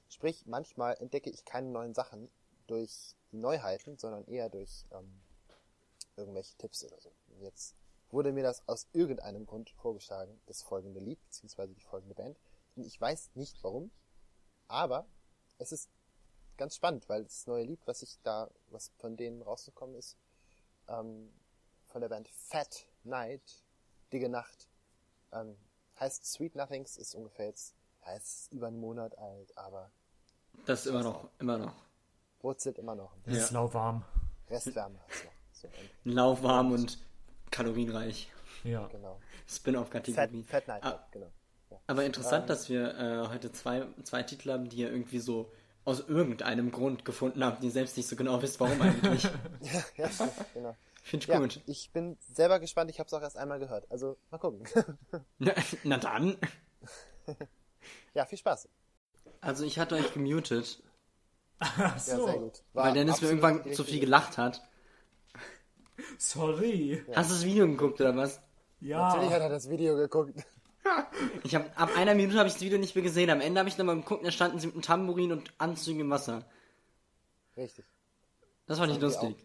Sprich, 0.08 0.46
manchmal 0.46 0.96
entdecke 0.98 1.30
ich 1.30 1.44
keine 1.44 1.68
neuen 1.68 1.94
Sachen 1.94 2.28
durch 2.66 3.14
die 3.32 3.36
Neuheiten, 3.36 3.96
sondern 3.98 4.26
eher 4.26 4.48
durch 4.48 4.86
ähm, 4.92 5.20
irgendwelche 6.16 6.56
Tipps 6.56 6.84
oder 6.84 7.00
so. 7.00 7.12
Und 7.28 7.40
jetzt 7.40 7.74
wurde 8.10 8.32
mir 8.32 8.42
das 8.42 8.66
aus 8.68 8.88
irgendeinem 8.92 9.46
Grund 9.46 9.70
vorgeschlagen, 9.70 10.40
das 10.46 10.62
folgende 10.62 11.00
Lied, 11.00 11.22
beziehungsweise 11.24 11.74
die 11.74 11.80
folgende 11.80 12.14
Band. 12.14 12.38
Und 12.76 12.84
ich 12.84 13.00
weiß 13.00 13.30
nicht 13.34 13.62
warum, 13.62 13.90
aber 14.68 15.06
es 15.58 15.72
ist 15.72 15.90
ganz 16.56 16.76
spannend, 16.76 17.08
weil 17.08 17.24
das 17.24 17.46
neue 17.46 17.64
Lied, 17.64 17.80
was 17.86 18.02
ich 18.02 18.18
da, 18.22 18.50
was 18.68 18.90
von 18.98 19.16
denen 19.16 19.42
rausgekommen 19.42 19.96
ist, 19.96 20.16
ähm, 20.88 21.32
von 21.86 22.00
der 22.00 22.08
Band 22.08 22.28
Fat 22.28 22.86
Night, 23.04 23.64
Digge 24.12 24.28
Nacht, 24.28 24.68
ähm, 25.32 25.56
heißt 25.98 26.24
Sweet 26.24 26.54
Nothings, 26.54 26.96
ist 26.96 27.14
ungefähr 27.14 27.46
jetzt, 27.46 27.74
ist 28.16 28.52
über 28.52 28.68
einen 28.68 28.80
Monat 28.80 29.16
alt, 29.18 29.56
aber 29.56 29.90
Das 30.66 30.80
ist 30.80 30.86
immer 30.86 31.02
noch, 31.02 31.28
immer 31.38 31.58
noch. 31.58 31.89
Brutzelt 32.40 32.78
immer 32.78 32.94
noch. 32.94 33.12
Es 33.26 33.36
ist 33.38 33.50
lauwarm. 33.52 34.04
Restwärme 34.48 34.96
noch. 34.96 35.32
So, 35.52 35.68
und, 35.68 36.12
Lauwarm 36.12 36.72
und 36.72 36.98
kalorienreich. 37.50 38.30
Ja. 38.64 38.86
genau. 38.88 39.14
Fat, 39.46 39.54
Spin-off-Kategorie. 39.56 40.42
Fat 40.42 40.66
Night, 40.68 40.84
Ah. 40.84 41.06
genau. 41.12 41.30
Ja. 41.70 41.78
Aber 41.86 42.04
interessant, 42.04 42.50
dass 42.50 42.68
wir 42.68 42.94
äh, 42.98 43.28
heute 43.28 43.52
zwei, 43.52 43.86
zwei 44.02 44.22
Titel 44.22 44.50
haben, 44.50 44.68
die 44.68 44.78
ihr 44.78 44.90
irgendwie 44.90 45.18
so 45.20 45.52
aus 45.84 46.00
irgendeinem 46.00 46.70
Grund 46.72 47.04
gefunden 47.04 47.44
habt, 47.44 47.62
die 47.62 47.66
ihr 47.66 47.72
selbst 47.72 47.96
nicht 47.96 48.08
so 48.08 48.16
genau 48.16 48.42
wisst, 48.42 48.58
warum 48.60 48.80
eigentlich. 48.82 49.22
ja, 49.60 49.84
ja, 49.96 50.08
stimmt, 50.10 50.32
genau. 50.54 50.76
Finde 51.02 51.24
ich 51.24 51.28
Ja, 51.28 51.38
gut. 51.38 51.60
ich 51.66 51.90
bin 51.92 52.18
selber 52.32 52.60
gespannt, 52.60 52.90
ich 52.90 52.98
habe 52.98 53.06
es 53.06 53.14
auch 53.14 53.22
erst 53.22 53.36
einmal 53.38 53.58
gehört. 53.58 53.90
Also 53.90 54.18
mal 54.30 54.38
gucken. 54.38 54.64
Na, 55.38 55.52
na 55.84 55.96
dann. 55.98 56.36
ja, 58.14 58.26
viel 58.26 58.38
Spaß. 58.38 58.68
Also 59.40 59.64
ich 59.64 59.78
hatte 59.78 59.94
euch 59.94 60.12
gemutet, 60.12 60.82
Ach 61.60 61.78
Ja, 61.78 61.98
so. 61.98 62.26
sehr 62.26 62.38
gut. 62.38 62.62
War 62.72 62.86
weil 62.86 62.94
Dennis 62.94 63.20
mir 63.20 63.28
irgendwann 63.28 63.72
zu 63.72 63.84
viel 63.84 64.00
gelacht 64.00 64.38
hat. 64.38 64.62
Sorry. 66.18 67.04
Hast 67.14 67.30
du 67.30 67.34
das 67.34 67.44
Video 67.44 67.66
geguckt 67.66 68.00
oder 68.00 68.16
was? 68.16 68.40
Natürlich 68.80 69.30
hat 69.30 69.38
Ja. 69.40 69.44
er 69.44 69.48
das 69.50 69.68
Video 69.68 69.96
geguckt. 69.96 70.34
Ich 71.44 71.54
habe 71.54 71.70
ab 71.76 71.90
einer 71.96 72.14
Minute 72.14 72.38
habe 72.38 72.48
ich 72.48 72.54
das 72.54 72.62
Video 72.62 72.78
nicht 72.78 72.94
mehr 72.96 73.04
gesehen. 73.04 73.28
Am 73.28 73.42
Ende 73.42 73.60
habe 73.60 73.68
ich 73.68 73.76
nochmal 73.76 73.96
geguckt, 73.96 74.24
da 74.26 74.30
standen 74.30 74.58
sie 74.58 74.66
mit 74.66 74.74
einem 74.76 74.82
Tambourin 74.82 75.30
und 75.30 75.52
Anzügen 75.58 76.00
im 76.00 76.10
Wasser. 76.10 76.46
Richtig. 77.56 77.84
Das 78.66 78.80
war 78.80 78.86
nicht 78.86 79.00
lustig. 79.00 79.36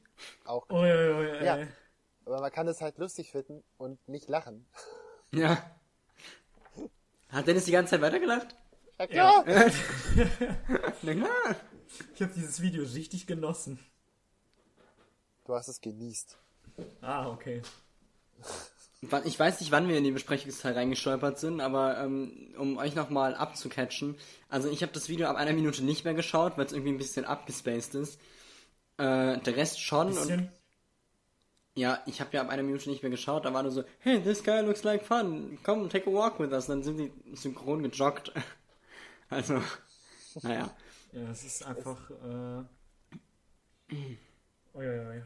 Auch. 0.46 0.68
Ui, 0.70 0.78
ui, 0.80 1.14
ui, 1.14 1.46
Ja. 1.46 1.58
ey. 1.58 1.68
Aber 2.26 2.40
man 2.40 2.52
kann 2.52 2.68
es 2.70 2.80
halt 2.82 2.98
lustig 2.98 3.32
finden 3.32 3.64
und 3.78 4.00
nicht 4.08 4.30
lachen. 4.30 4.66
Ja. 5.32 5.58
Hat 7.30 7.46
Dennis 7.48 7.66
die 7.66 7.72
ganze 7.74 7.92
Zeit 7.92 8.02
weitergelacht? 8.02 8.56
Ja 8.98 9.08
klar. 9.08 9.44
Na 11.02 11.14
klar. 11.14 11.56
Ich 12.16 12.22
habe 12.22 12.34
dieses 12.34 12.62
Video 12.62 12.84
richtig 12.84 13.28
genossen. 13.28 13.80
Du 15.46 15.54
hast 15.54 15.68
es 15.68 15.82
genießt. 15.82 16.38
Ah, 17.02 17.30
okay. 17.30 17.62
Ich 19.24 19.40
weiß 19.40 19.60
nicht, 19.60 19.72
wann 19.72 19.88
wir 19.88 19.98
in 19.98 20.04
den 20.04 20.14
Besprechungsteil 20.14 20.74
reingestolpert 20.74 21.38
sind, 21.38 21.62
aber 21.62 22.00
ähm, 22.00 22.54
um 22.58 22.78
euch 22.78 22.96
nochmal 22.96 23.36
abzucatchen. 23.36 24.16
Also 24.50 24.70
ich 24.70 24.82
habe 24.82 24.94
das 24.94 25.10
Video 25.10 25.28
ab 25.28 25.36
einer 25.36 25.54
Minute 25.54 25.84
nicht 25.84 26.06
mehr 26.06 26.16
geschaut, 26.16 26.58
weil 26.58 26.66
es 26.66 26.72
irgendwie 26.72 26.94
ein 26.94 26.98
bisschen 26.98 27.26
abgespaced 27.26 27.94
ist. 27.96 28.20
Äh, 28.98 29.38
der 29.40 29.56
Rest 29.56 29.82
schon. 29.82 30.08
Und, 30.08 30.16
Bisschen. 30.16 30.52
ja, 31.76 32.02
ich 32.08 32.20
habe 32.22 32.32
ja 32.34 32.42
ab 32.42 32.50
einer 32.50 32.64
Minute 32.64 32.90
nicht 32.90 33.04
mehr 33.04 33.12
geschaut. 33.12 33.46
Da 33.46 33.54
war 33.54 33.62
nur 33.62 33.72
so, 33.72 33.84
hey, 34.00 34.22
this 34.22 34.44
guy 34.44 34.62
looks 34.62 34.84
like 34.84 35.04
fun. 35.06 35.60
Come, 35.64 35.88
take 35.90 36.10
a 36.10 36.14
walk 36.14 36.40
with 36.40 36.52
us. 36.52 36.68
Und 36.70 36.78
dann 36.78 36.84
sind 36.84 36.98
die 36.98 37.36
synchron 37.36 37.84
gejoggt. 37.84 38.32
Also, 39.28 39.60
naja. 40.44 40.70
Ja, 41.16 41.30
es 41.32 41.44
ist 41.46 41.66
einfach. 41.66 42.10
Äh... 42.12 42.64
Ui, 43.94 44.18
ui, 44.74 45.00
ui. 45.00 45.24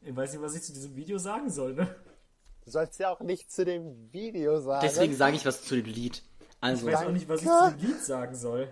Ich 0.00 0.14
weiß 0.16 0.32
nicht, 0.32 0.42
was 0.42 0.54
ich 0.56 0.62
zu 0.62 0.72
diesem 0.72 0.96
Video 0.96 1.18
sagen 1.18 1.48
soll, 1.50 1.74
ne? 1.74 1.94
Du 2.64 2.70
sollst 2.70 2.98
ja 2.98 3.10
auch 3.10 3.20
nicht 3.20 3.52
zu 3.52 3.64
dem 3.64 4.12
Video 4.12 4.60
sagen, 4.60 4.80
Deswegen 4.86 5.14
sage 5.14 5.36
ich 5.36 5.46
was 5.46 5.62
zu 5.62 5.76
dem 5.76 5.84
Lied. 5.86 6.22
Also, 6.60 6.88
Ich 6.88 6.94
weiß 6.94 7.06
auch 7.06 7.12
nicht, 7.12 7.28
was 7.28 7.42
ich 7.42 7.46
zu 7.48 7.70
dem 7.70 7.78
Lied 7.78 8.00
sagen 8.02 8.34
soll. 8.34 8.68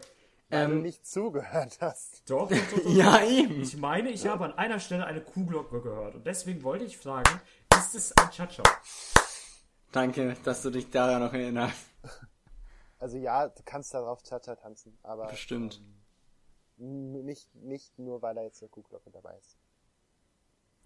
weil 0.48 0.66
du 0.66 0.72
ähm, 0.74 0.82
nicht 0.82 1.06
zugehört 1.06 1.78
hast. 1.80 2.28
Doch, 2.28 2.48
doch, 2.48 2.56
doch, 2.56 2.82
doch. 2.82 2.90
ja 2.94 3.22
eben. 3.24 3.60
Ich 3.62 3.76
meine, 3.76 4.10
ich 4.10 4.26
habe 4.26 4.44
an 4.44 4.54
einer 4.54 4.80
Stelle 4.80 5.04
eine 5.06 5.20
Kuhglocke 5.20 5.80
gehört. 5.80 6.16
Und 6.16 6.26
deswegen 6.26 6.62
wollte 6.64 6.84
ich 6.86 6.98
fragen, 6.98 7.40
ist 7.78 7.94
es 7.94 8.12
ein 8.16 8.30
Cha-Cha? 8.30 8.62
Danke, 9.92 10.36
dass 10.42 10.62
du 10.62 10.70
dich 10.70 10.90
daran 10.90 11.22
noch 11.22 11.32
erinnerst. 11.34 11.76
Also 12.98 13.16
ja, 13.18 13.48
du 13.48 13.62
kannst 13.64 13.94
darauf 13.94 14.22
Cha-Cha 14.22 14.56
tanzen, 14.56 14.98
aber 15.02 15.26
Bestimmt. 15.28 15.76
n- 15.76 16.01
nicht, 16.82 17.54
nicht 17.54 17.98
nur, 17.98 18.22
weil 18.22 18.34
da 18.34 18.42
jetzt 18.42 18.62
eine 18.62 18.68
Kuhglocke 18.70 19.10
dabei 19.10 19.36
ist. 19.38 19.56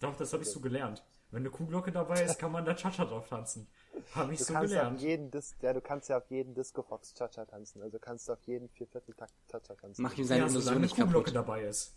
Doch, 0.00 0.16
das 0.16 0.32
habe 0.32 0.42
ich 0.42 0.50
so 0.50 0.60
gelernt. 0.60 1.02
Wenn 1.30 1.42
eine 1.42 1.50
Kuhglocke 1.50 1.90
dabei 1.90 2.22
ist, 2.22 2.38
kann 2.38 2.52
man 2.52 2.64
da 2.64 2.74
Cha-Cha 2.74 3.04
drauf 3.04 3.28
tanzen. 3.28 3.66
Habe 4.14 4.34
ich 4.34 4.38
Du 4.38 4.44
so 4.44 4.52
kannst 4.52 4.76
auf 4.80 4.96
gelernt. 4.96 5.00
jeden 5.00 5.30
Dis 5.30 5.56
ja, 5.60 5.72
du 5.72 5.80
kannst 5.80 6.08
ja 6.08 6.18
auf 6.18 6.30
jeden 6.30 6.54
Disco 6.54 6.82
Fox 6.82 7.14
Cha-Cha 7.14 7.44
tanzen. 7.46 7.82
Also 7.82 7.98
kannst 7.98 8.28
du 8.28 8.32
auf 8.34 8.42
jeden 8.46 8.68
Viervierteltakt 8.68 9.34
Cha-Cha 9.50 9.74
tanzen. 9.74 10.02
Mach 10.02 10.16
ihm 10.16 10.24
seine 10.24 10.44
Ja, 10.44 10.46
Illusion 10.46 10.62
solange 10.62 10.76
eine 10.76 10.86
nicht 10.86 10.96
Kuhglocke 10.96 11.32
kaputt. 11.32 11.34
dabei 11.34 11.64
ist. 11.64 11.94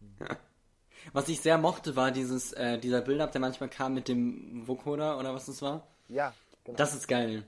Was 1.12 1.28
ich 1.28 1.40
sehr 1.40 1.58
mochte, 1.58 1.96
war 1.96 2.10
dieses, 2.10 2.52
äh, 2.52 2.78
dieser 2.78 3.00
Build-Up, 3.02 3.32
der 3.32 3.40
manchmal 3.40 3.68
kam 3.70 3.94
mit 3.94 4.08
dem 4.08 4.66
Vocoder 4.66 5.18
oder 5.18 5.32
was 5.34 5.46
das 5.46 5.62
war. 5.62 5.86
Ja, 6.08 6.34
genau. 6.64 6.76
Das 6.76 6.94
ist 6.94 7.06
geil. 7.08 7.44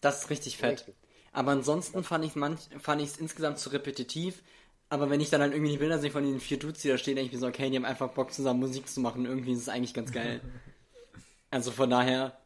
Das 0.00 0.22
ist 0.24 0.30
richtig 0.30 0.58
fett. 0.58 0.80
Richtig. 0.80 0.94
Aber 1.32 1.50
ansonsten 1.52 2.04
fand 2.04 2.24
ich 2.24 2.36
manch, 2.36 2.68
fand 2.78 3.02
ich 3.02 3.08
es 3.10 3.16
insgesamt 3.16 3.58
zu 3.58 3.70
repetitiv. 3.70 4.42
Aber 4.90 5.10
wenn 5.10 5.20
ich 5.20 5.30
dann 5.30 5.40
halt 5.40 5.52
irgendwie 5.52 5.72
die 5.72 5.78
Bilder 5.78 5.98
sehe 5.98 6.10
von 6.10 6.22
den 6.24 6.40
vier 6.40 6.58
Dudes, 6.58 6.82
die 6.82 6.88
da 6.88 6.98
stehen, 6.98 7.16
denke 7.16 7.26
ich 7.28 7.32
mir 7.32 7.38
so, 7.40 7.46
okay, 7.48 7.70
die 7.70 7.76
haben 7.76 7.84
einfach 7.84 8.12
Bock 8.12 8.32
zusammen 8.32 8.60
Musik 8.60 8.88
zu 8.88 9.00
machen. 9.00 9.24
Irgendwie 9.24 9.52
ist 9.52 9.60
es 9.60 9.68
eigentlich 9.68 9.94
ganz 9.94 10.12
geil. 10.12 10.40
also 11.50 11.70
von 11.70 11.90
daher, 11.90 12.38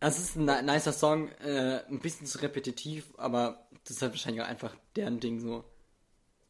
es 0.00 0.18
ist 0.18 0.36
ein 0.36 0.44
ni- 0.46 0.62
nicer 0.62 0.92
Song, 0.92 1.28
äh, 1.42 1.82
ein 1.88 2.00
bisschen 2.00 2.26
zu 2.26 2.38
repetitiv, 2.42 3.12
aber 3.18 3.66
das 3.84 3.96
ist 3.96 4.02
halt 4.02 4.12
wahrscheinlich 4.12 4.42
auch 4.42 4.48
einfach 4.48 4.74
deren 4.96 5.20
Ding 5.20 5.38
so. 5.40 5.64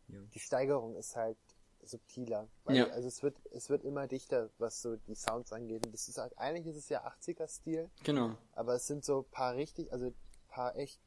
die 0.09 0.39
Steigerung 0.39 0.97
ist 0.97 1.17
halt 1.17 1.37
subtiler. 1.83 2.49
Weil, 2.65 2.77
Ja. 2.77 2.87
Also 2.89 3.07
es 3.09 3.23
wird, 3.23 3.37
es 3.53 3.69
wird 3.69 3.85
immer 3.85 4.07
dichter, 4.07 4.51
was 4.59 4.81
so 4.83 4.97
die 4.97 5.15
Sounds 5.15 5.53
angeht. 5.53 5.85
Und 5.87 5.93
das 5.93 6.09
ist 6.09 6.19
halt, 6.19 6.37
eigentlich 6.39 6.67
ist 6.67 6.77
es 6.77 6.89
ja 6.89 7.05
80er-Stil, 7.07 7.91
Genau. 8.05 8.37
aber 8.55 8.75
es 8.75 8.87
sind 8.87 9.05
so 9.05 9.23
paar 9.31 9.55
richtig, 9.55 9.93
also 9.93 10.13
paar 10.49 10.75
echt 10.77 11.01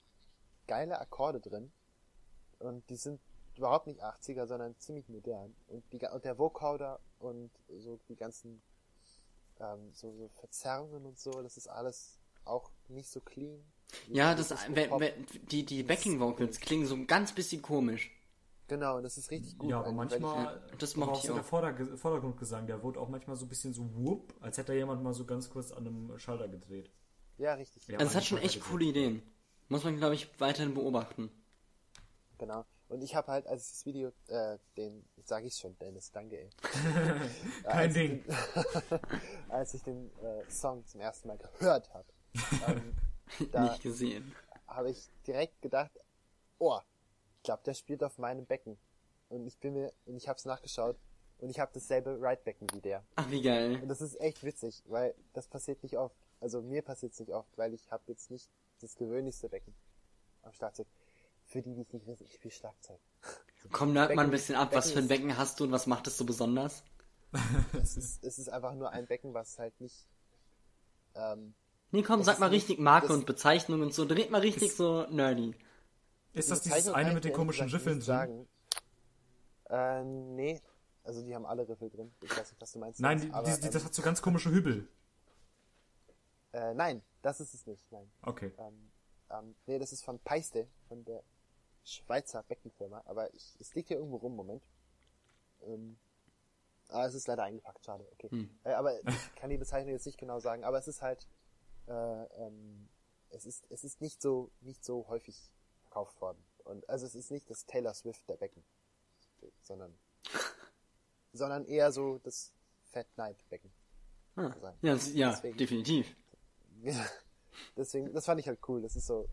geile 0.68 1.00
Akkorde 1.00 1.40
drin. 1.40 1.72
Und 2.60 2.88
die 2.90 2.96
sind 2.98 3.20
überhaupt 3.60 3.88
nicht 3.88 4.04
80er, 4.04 4.48
sondern 4.48 4.76
ziemlich 4.80 5.08
modern. 5.10 5.54
Und, 5.68 5.84
die, 5.92 6.00
ga- 6.00 6.12
und 6.14 6.26
der 6.26 6.38
Vocoder 6.38 7.00
und 7.20 7.52
so 7.78 8.00
die 8.10 8.16
ganzen 8.16 8.62
ähm, 9.60 9.92
so, 9.94 10.12
so 10.14 10.30
Verzerrungen 10.30 11.06
und 11.06 11.20
so, 11.20 11.32
das 11.42 11.58
ist 11.58 11.68
alles 11.68 12.18
auch 12.46 12.72
nicht 12.88 13.10
so 13.10 13.20
clean. 13.20 13.64
Ja, 14.08 14.34
die 14.34 14.42
das, 14.44 14.52
wenn, 14.70 14.90
wenn, 15.00 15.26
die, 15.52 15.66
die 15.66 15.84
Backing 15.84 16.20
Vocals 16.20 16.60
klingen 16.60 16.86
so 16.86 16.96
ein 16.96 17.06
ganz 17.08 17.34
bisschen 17.34 17.62
komisch. 17.62 18.12
Genau, 18.68 19.02
das 19.02 19.18
ist 19.18 19.32
richtig 19.32 19.58
gut. 19.58 19.72
Ja, 19.72 19.80
aber 19.80 19.92
manchmal, 19.92 20.46
Ja, 20.46 20.62
das 20.78 20.94
aber 20.96 21.06
mochte 21.08 21.14
auch 21.18 21.22
ich 21.24 21.28
so 21.28 21.34
der. 21.34 21.44
Vorder 21.44 21.98
Vordergrundgesang, 21.98 22.68
der 22.68 22.84
wurde 22.84 23.00
auch 23.00 23.10
manchmal 23.10 23.36
so 23.36 23.46
ein 23.46 23.50
bisschen 23.50 23.74
so 23.74 23.90
whoop, 23.96 24.34
als 24.42 24.58
hätte 24.58 24.74
da 24.74 24.78
jemand 24.78 25.04
mal 25.04 25.14
so 25.14 25.26
ganz 25.26 25.50
kurz 25.50 25.72
an 25.72 25.88
einem 25.88 26.20
Schalter 26.20 26.48
gedreht. 26.48 26.92
Ich, 27.38 27.44
ja, 27.44 27.56
richtig. 27.56 27.88
Ja. 27.88 27.98
Also 27.98 28.12
es 28.12 28.16
hat 28.16 28.26
schon 28.26 28.38
echt 28.38 28.62
coole 28.62 28.86
Ideen. 28.86 29.24
Muss 29.70 29.84
man, 29.84 29.98
glaube 29.98 30.16
ich, 30.16 30.30
weiterhin 30.40 30.74
beobachten. 30.76 31.32
Genau. 32.38 32.64
Und 32.90 33.04
ich 33.04 33.16
habe 33.16 33.32
halt, 33.32 33.46
als 33.46 33.66
ich 33.66 33.72
das 33.72 33.86
Video, 33.86 34.12
äh, 34.28 34.58
den, 34.76 35.06
sage 35.24 35.46
ich 35.46 35.56
schon, 35.56 35.78
Dennis, 35.78 36.12
danke, 36.12 36.40
ey. 36.40 36.50
Kein 37.64 37.88
als 37.88 37.94
Ding. 37.94 38.24
Ich 38.26 38.26
den, 38.26 39.00
als 39.50 39.74
ich 39.76 39.84
den 39.84 40.12
äh, 40.24 40.50
Song 40.50 40.86
zum 40.88 41.00
ersten 41.00 41.28
Mal 41.28 41.38
gehört 41.38 41.94
habe, 41.94 42.06
ähm, 42.68 42.96
da 43.52 43.64
Nicht 43.64 43.84
gesehen. 43.84 44.36
habe 44.68 44.90
ich 44.90 45.08
direkt 45.28 45.62
gedacht, 45.62 45.92
oh, 46.58 46.80
ich 47.38 47.44
glaube, 47.44 47.62
der 47.64 47.76
spielt 47.76 48.04
auf 48.04 48.18
meinem 48.18 48.46
Becken. 48.46 48.78
Und 49.30 49.46
ich 49.46 49.60
bin 49.60 49.74
mir, 49.74 49.94
und 50.06 50.16
ich 50.18 50.28
habe 50.28 50.38
es 50.38 50.46
nachgeschaut 50.46 50.98
und 51.38 51.50
ich 51.50 51.60
habe 51.60 51.72
dasselbe 51.72 52.18
Right-Becken 52.20 52.68
wie 52.74 52.82
der. 52.82 53.06
Ach, 53.16 53.30
wie 53.30 53.44
geil. 53.44 53.80
Und 53.82 53.88
das 53.88 54.02
ist 54.02 54.20
echt 54.20 54.44
witzig, 54.44 54.84
weil 54.88 55.14
das 55.34 55.48
passiert 55.48 55.84
nicht 55.84 55.96
oft. 55.96 56.18
Also 56.40 56.64
mir 56.64 56.82
passiert 56.82 57.14
es 57.14 57.20
nicht 57.20 57.34
oft, 57.34 57.56
weil 57.56 57.76
ich 57.76 57.92
habe 57.92 58.02
jetzt 58.08 58.32
nicht 58.32 58.50
das 58.82 58.96
gewöhnlichste 58.96 59.48
Becken 59.48 59.76
am 60.42 60.54
Schlagzeug. 60.54 60.88
Für 61.50 61.62
die, 61.62 61.74
die 61.74 61.82
es 61.82 61.92
nicht 61.94 62.08
wissen, 62.08 62.24
ich 62.26 62.34
spiele 62.36 62.52
Schlagzeug. 62.54 63.00
Komm, 63.72 63.94
nerd 63.94 64.16
mal 64.16 64.24
ein 64.24 64.32
bisschen 64.32 64.56
ab. 64.56 64.70
Was 64.74 64.92
für 64.92 65.00
ein 65.00 65.04
ist- 65.06 65.10
Becken 65.10 65.38
hast 65.38 65.60
du 65.60 65.66
und 65.66 65.72
was 65.72 65.86
macht 65.88 66.08
es 66.08 66.18
so 66.18 66.26
besonders? 66.26 66.84
Es 67.80 67.96
ist, 67.98 68.24
es 68.24 68.40
ist 68.40 68.50
einfach 68.50 68.74
nur 68.74 68.90
ein 68.92 69.06
Becken, 69.06 69.34
was 69.36 69.60
halt 69.60 69.80
nicht. 69.82 70.08
Ähm, 71.16 71.54
Nee, 71.92 72.04
komm, 72.04 72.24
sag 72.24 72.34
ist 72.36 72.40
mal 72.40 72.50
nicht- 72.50 72.64
richtig 72.70 72.80
Marke 72.80 73.12
und 73.14 73.26
Bezeichnung 73.26 73.82
und 73.82 73.94
so. 73.94 74.06
Dreht 74.06 74.30
mal 74.32 74.42
richtig 74.42 74.76
so 74.76 75.06
nerdy. 75.10 75.56
Ist 76.34 76.50
das 76.52 76.62
die 76.62 76.70
dieses 76.70 76.94
eine 76.94 77.14
mit 77.14 77.24
den 77.26 77.34
komischen 77.34 77.68
Riffeln 77.70 77.96
drin? 78.00 78.02
Sagen. 78.06 78.48
Äh, 79.70 80.04
nee. 80.04 80.62
Also 81.04 81.24
die 81.24 81.34
haben 81.34 81.46
alle 81.48 81.68
Riffel 81.68 81.90
drin. 81.90 82.12
Ich 82.22 82.30
weiß 82.32 82.52
nicht, 82.52 82.62
was 82.62 82.72
du 82.74 82.80
meinst. 82.80 83.00
Nein, 83.00 83.22
die, 83.22 83.32
aber, 83.32 83.50
die, 83.50 83.60
die, 83.60 83.68
ähm, 83.68 83.74
das 83.74 83.84
hat 83.86 83.94
so 83.96 84.02
ganz 84.04 84.22
komische 84.22 84.52
Hübbel. 84.52 84.88
äh, 86.54 86.74
nein, 86.76 87.02
das 87.24 87.40
ist 87.40 87.54
es 87.56 87.66
nicht. 87.66 87.92
Nein. 87.92 88.10
Okay. 88.22 88.52
Ähm, 88.60 88.92
ähm, 89.32 89.56
nee, 89.66 89.80
das 89.80 89.92
ist 89.94 90.04
von 90.06 90.20
Peiste, 90.20 90.68
von 90.88 91.04
der 91.06 91.24
Schweizer 91.84 92.44
Beckenfirma. 92.44 93.02
Aber 93.06 93.34
ich, 93.34 93.56
es 93.60 93.74
liegt 93.76 93.88
hier 93.90 93.98
irgendwo 93.98 94.18
rum, 94.18 94.36
Moment. 94.36 94.64
Ähm, 95.64 95.98
ah, 96.90 97.06
es 97.06 97.14
ist 97.16 97.28
leider 97.28 97.44
eingepackt, 97.44 97.84
schade. 97.86 98.08
Okay. 98.14 98.30
Hm. 98.30 98.50
Äh, 98.64 98.72
aber 98.74 99.00
ich 99.08 99.36
kann 99.36 99.50
die 99.50 99.58
Bezeichnung 99.58 99.92
jetzt 99.94 100.06
nicht 100.06 100.18
genau 100.18 100.40
sagen. 100.40 100.64
Aber 100.64 100.78
es 100.78 100.88
ist 100.88 101.02
halt, 101.02 101.28
äh, 101.88 101.92
ähm, 101.94 102.88
es 103.32 103.46
ist, 103.46 103.70
es 103.72 103.84
ist 103.84 104.02
nicht 104.02 104.22
so, 104.22 104.52
nicht 104.62 104.84
so 104.84 105.08
häufig 105.08 105.52
verkauft 105.82 106.20
worden. 106.22 106.44
Und 106.66 106.88
also 106.90 107.06
es 107.06 107.16
ist 107.16 107.32
nicht 107.32 107.50
das 107.50 107.66
Taylor 107.66 107.94
Swift 107.94 108.28
der 108.30 108.38
Becken, 108.38 108.64
sondern 109.64 109.98
sondern 111.34 111.66
eher 111.66 111.92
so 111.92 112.20
das 112.20 112.54
Fat 112.92 113.08
Night 113.18 113.38
Becken. 113.50 113.72
Ah, 114.36 114.54
sein. 114.60 114.78
ja, 114.82 114.94
das- 114.94 115.14
ja 115.14 115.30
Deswegen. 115.32 115.58
definitiv. 115.58 116.16
Deswegen, 117.76 118.14
das 118.14 118.26
fand 118.26 118.40
ich 118.40 118.48
halt 118.48 118.60
cool. 118.68 118.82
Das 118.82 118.96
ist 118.96 119.08
so, 119.08 119.28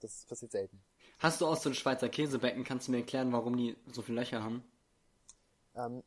das 0.00 0.24
passiert 0.26 0.52
selten. 0.52 0.80
Hast 1.18 1.40
du 1.40 1.46
auch 1.46 1.56
so 1.56 1.68
ein 1.68 1.74
Schweizer 1.74 2.08
Käsebecken? 2.08 2.62
Kannst 2.64 2.86
du 2.86 2.92
mir 2.92 2.98
erklären, 2.98 3.32
warum 3.32 3.56
die 3.56 3.76
so 3.92 4.02
viele 4.02 4.20
Löcher 4.20 4.42
haben? 4.42 4.62
Ähm, 5.74 6.04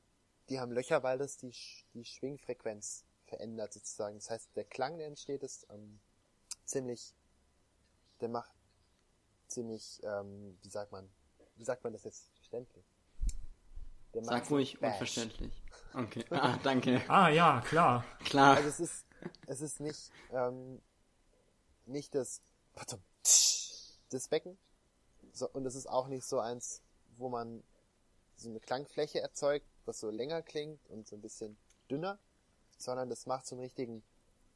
die 0.50 0.60
haben 0.60 0.72
Löcher, 0.72 1.04
weil 1.04 1.18
das 1.18 1.38
die, 1.38 1.54
die 1.94 2.06
Schwingfrequenz 2.06 3.04
verändert 3.26 3.74
sozusagen. 3.74 4.16
Das 4.16 4.30
heißt, 4.30 4.56
der 4.56 4.64
Klang, 4.66 4.98
der 4.98 5.08
entsteht, 5.08 5.44
ist 5.44 5.68
ähm, 5.70 6.00
ziemlich, 6.66 7.14
der 8.22 8.30
macht 8.30 8.52
ziemlich, 9.48 10.00
ähm, 10.04 10.58
wie 10.62 10.70
sagt 10.70 10.92
man, 10.92 11.10
wie 11.56 11.66
sagt 11.66 11.84
man 11.84 11.92
das 11.94 12.06
jetzt 12.06 12.30
verständlich? 12.36 12.86
Der 14.14 14.22
macht 14.22 14.44
Sag 14.44 14.52
ruhig 14.52 14.80
Bash. 14.80 14.94
unverständlich. 14.94 15.62
Okay. 15.94 16.26
Ah, 16.30 16.58
danke. 16.64 17.02
Ah, 17.10 17.30
ja, 17.30 17.62
klar. 17.62 18.06
Klar. 18.24 18.56
Also 18.56 18.70
es 18.70 18.80
ist, 18.80 19.06
es 19.48 19.62
ist 19.62 19.80
nicht, 19.82 20.12
ähm, 20.32 20.82
nicht 21.86 22.16
das, 22.16 22.42
warte, 22.74 23.02
das 23.24 24.28
Becken, 24.30 24.58
so, 25.34 25.50
und 25.50 25.66
es 25.66 25.76
ist 25.76 25.88
auch 25.88 26.08
nicht 26.08 26.26
so 26.26 26.40
eins, 26.40 26.82
wo 27.18 27.30
man 27.30 27.64
so 28.36 28.50
eine 28.50 28.60
Klangfläche 28.60 29.20
erzeugt, 29.22 29.66
was 29.86 30.00
so 30.00 30.10
länger 30.10 30.42
klingt 30.42 30.80
und 30.90 31.08
so 31.08 31.16
ein 31.16 31.22
bisschen 31.22 31.58
dünner, 31.90 32.20
sondern 32.78 33.10
das 33.10 33.26
macht 33.26 33.46
so 33.46 33.56
einen 33.56 33.62
richtigen, 33.64 34.04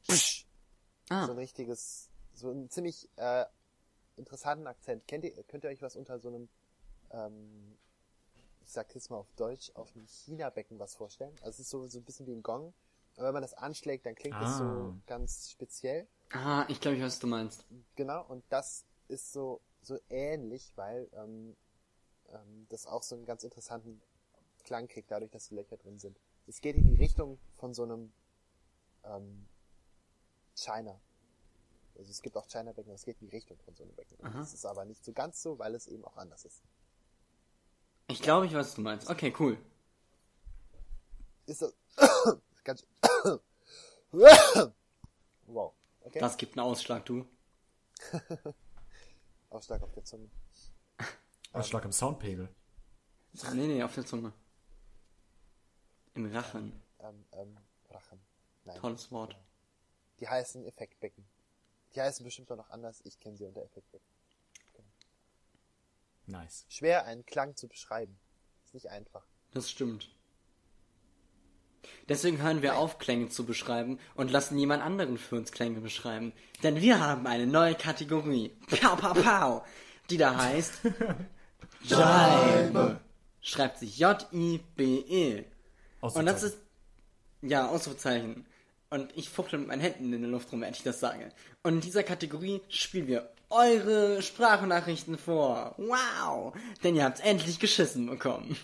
so 0.02 0.44
Ah, 1.10 1.24
ein 1.26 1.38
richtiges, 1.38 2.08
so 2.34 2.50
einen 2.50 2.68
ziemlich 2.70 3.08
äh, 3.16 3.44
interessanten 4.16 4.66
Akzent. 4.66 5.06
Kennt 5.06 5.24
ihr, 5.24 5.42
könnt 5.44 5.64
ihr 5.64 5.70
euch 5.70 5.82
was 5.82 5.94
unter 5.96 6.18
so 6.18 6.28
einem, 6.28 6.48
ähm, 7.10 7.76
ich 8.64 8.72
sag 8.72 8.92
jetzt 8.94 9.10
mal 9.10 9.18
auf 9.18 9.30
Deutsch, 9.36 9.70
auf 9.74 9.94
einem 9.94 10.06
China-Becken 10.08 10.78
was 10.78 10.94
vorstellen? 10.96 11.32
Also 11.42 11.50
es 11.50 11.58
ist 11.60 11.70
so, 11.70 11.86
so 11.86 11.98
ein 11.98 12.04
bisschen 12.04 12.26
wie 12.26 12.32
ein 12.34 12.42
Gong. 12.42 12.72
Aber 13.16 13.28
wenn 13.28 13.34
man 13.34 13.42
das 13.42 13.54
anschlägt, 13.54 14.04
dann 14.04 14.14
klingt 14.14 14.40
das 14.40 14.58
so 14.58 14.64
Ah. 14.64 15.00
ganz 15.06 15.50
speziell. 15.50 16.06
ah, 16.32 16.64
ich 16.68 16.80
glaube, 16.80 16.96
ich 16.96 17.02
weiß, 17.02 17.12
was 17.12 17.18
du 17.20 17.26
meinst. 17.28 17.64
Genau, 17.94 18.24
und 18.26 18.44
das 18.50 18.84
ist 19.08 19.32
so, 19.32 19.60
so 19.86 19.98
ähnlich, 20.10 20.72
weil 20.76 21.08
ähm, 21.12 21.56
ähm, 22.28 22.66
das 22.68 22.86
auch 22.86 23.02
so 23.02 23.14
einen 23.14 23.24
ganz 23.24 23.44
interessanten 23.44 24.02
Klang 24.64 24.88
kriegt, 24.88 25.10
dadurch, 25.10 25.30
dass 25.30 25.48
die 25.48 25.54
Löcher 25.54 25.76
drin 25.76 25.98
sind. 25.98 26.18
Es 26.46 26.60
geht 26.60 26.76
in 26.76 26.86
die 26.88 26.96
Richtung 26.96 27.38
von 27.56 27.72
so 27.72 27.84
einem 27.84 28.12
ähm, 29.04 29.46
China. 30.54 31.00
Also 31.96 32.10
es 32.10 32.20
gibt 32.20 32.36
auch 32.36 32.46
China-Becken, 32.46 32.90
aber 32.90 32.96
es 32.96 33.04
geht 33.04 33.20
in 33.20 33.28
die 33.28 33.34
Richtung 33.34 33.58
von 33.64 33.74
so 33.74 33.84
einem 33.84 33.94
Becken. 33.94 34.18
Das 34.20 34.52
ist 34.52 34.66
aber 34.66 34.84
nicht 34.84 35.04
so 35.04 35.12
ganz 35.12 35.40
so, 35.42 35.58
weil 35.58 35.74
es 35.74 35.86
eben 35.86 36.04
auch 36.04 36.16
anders 36.16 36.44
ist. 36.44 36.62
Ich 38.08 38.20
glaube, 38.20 38.46
ich 38.46 38.52
weiß, 38.52 38.66
was 38.66 38.74
du 38.74 38.80
meinst. 38.82 39.08
Okay, 39.08 39.32
cool. 39.38 39.56
Ist 41.46 41.62
das 41.62 41.74
ganz 42.64 42.86
Wow. 45.46 45.72
Okay. 46.00 46.18
Das 46.18 46.36
gibt 46.36 46.58
einen 46.58 46.66
Ausschlag, 46.66 47.04
du. 47.06 47.26
Ausschlag 49.50 49.82
auf 49.82 49.92
der 49.92 50.04
Zunge. 50.04 50.30
Ausschlag 51.52 51.84
im 51.84 51.92
Soundpegel. 51.92 52.54
Nee, 53.52 53.66
nee, 53.66 53.82
auf 53.82 53.94
der 53.94 54.06
Zunge. 54.06 54.32
Im 56.14 56.32
Rachen. 56.34 56.82
Ähm, 57.00 57.24
ähm, 57.32 57.56
Rachen. 57.90 58.20
Nein. 58.64 58.76
Tolles 58.78 59.10
Wort. 59.12 59.36
Die 60.20 60.28
heißen 60.28 60.64
Effektbecken. 60.64 61.26
Die 61.94 62.00
heißen 62.00 62.24
bestimmt 62.24 62.50
auch 62.50 62.56
noch 62.56 62.70
anders. 62.70 63.00
Ich 63.04 63.18
kenne 63.20 63.36
sie 63.36 63.44
unter 63.44 63.62
Effektbecken. 63.62 64.06
Nice. 66.26 66.66
Schwer, 66.68 67.04
einen 67.04 67.24
Klang 67.24 67.54
zu 67.56 67.68
beschreiben. 67.68 68.18
Ist 68.64 68.74
nicht 68.74 68.90
einfach. 68.90 69.26
Das 69.52 69.70
stimmt. 69.70 70.15
Deswegen 72.08 72.42
hören 72.42 72.62
wir 72.62 72.76
auf, 72.76 72.98
Klänge 72.98 73.28
zu 73.28 73.44
beschreiben 73.44 73.98
und 74.14 74.30
lassen 74.30 74.58
jemand 74.58 74.82
anderen 74.82 75.18
für 75.18 75.36
uns 75.36 75.52
Klänge 75.52 75.80
beschreiben. 75.80 76.32
Denn 76.62 76.80
wir 76.80 77.00
haben 77.00 77.26
eine 77.26 77.46
neue 77.46 77.74
Kategorie. 77.74 78.52
Pow, 78.68 78.96
pow, 78.96 79.14
pow. 79.14 79.62
Die 80.10 80.16
da 80.16 80.36
heißt 80.36 80.80
Jibe. 81.82 83.00
Schreibt 83.40 83.78
sich 83.78 83.98
J-I-B-E. 83.98 85.44
Und 86.00 86.26
das 86.26 86.42
ist, 86.42 86.58
ja, 87.42 87.68
Ausrufezeichen. 87.68 88.46
Und 88.90 89.16
ich 89.16 89.28
fuchtel 89.28 89.58
mit 89.58 89.68
meinen 89.68 89.80
Händen 89.80 90.12
in 90.12 90.22
der 90.22 90.30
Luft 90.30 90.52
rum, 90.52 90.60
wenn 90.60 90.72
ich 90.72 90.82
das 90.82 91.00
sage. 91.00 91.30
Und 91.62 91.74
in 91.74 91.80
dieser 91.80 92.02
Kategorie 92.02 92.60
spielen 92.68 93.08
wir 93.08 93.30
eure 93.50 94.22
Sprachnachrichten 94.22 95.18
vor. 95.18 95.74
Wow! 95.78 96.54
Denn 96.82 96.94
ihr 96.94 97.04
habt's 97.04 97.20
endlich 97.20 97.58
geschissen 97.58 98.06
bekommen. 98.06 98.56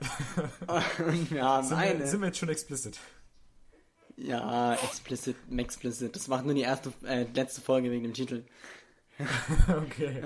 Haben 0.68 1.66
sind, 1.66 1.76
eine. 1.76 1.98
wir, 2.00 2.06
sind 2.06 2.20
wir 2.20 2.26
jetzt 2.26 2.38
schon 2.38 2.48
explicit? 2.48 2.98
Ja, 4.16 4.74
explicit, 4.74 5.36
explicit. 5.56 6.14
Das 6.14 6.28
macht 6.28 6.44
nur 6.44 6.54
die 6.54 6.62
erste, 6.62 6.92
äh, 7.04 7.24
letzte 7.34 7.60
Folge 7.60 7.90
wegen 7.90 8.02
dem 8.02 8.14
Titel. 8.14 8.44
okay. 9.68 10.22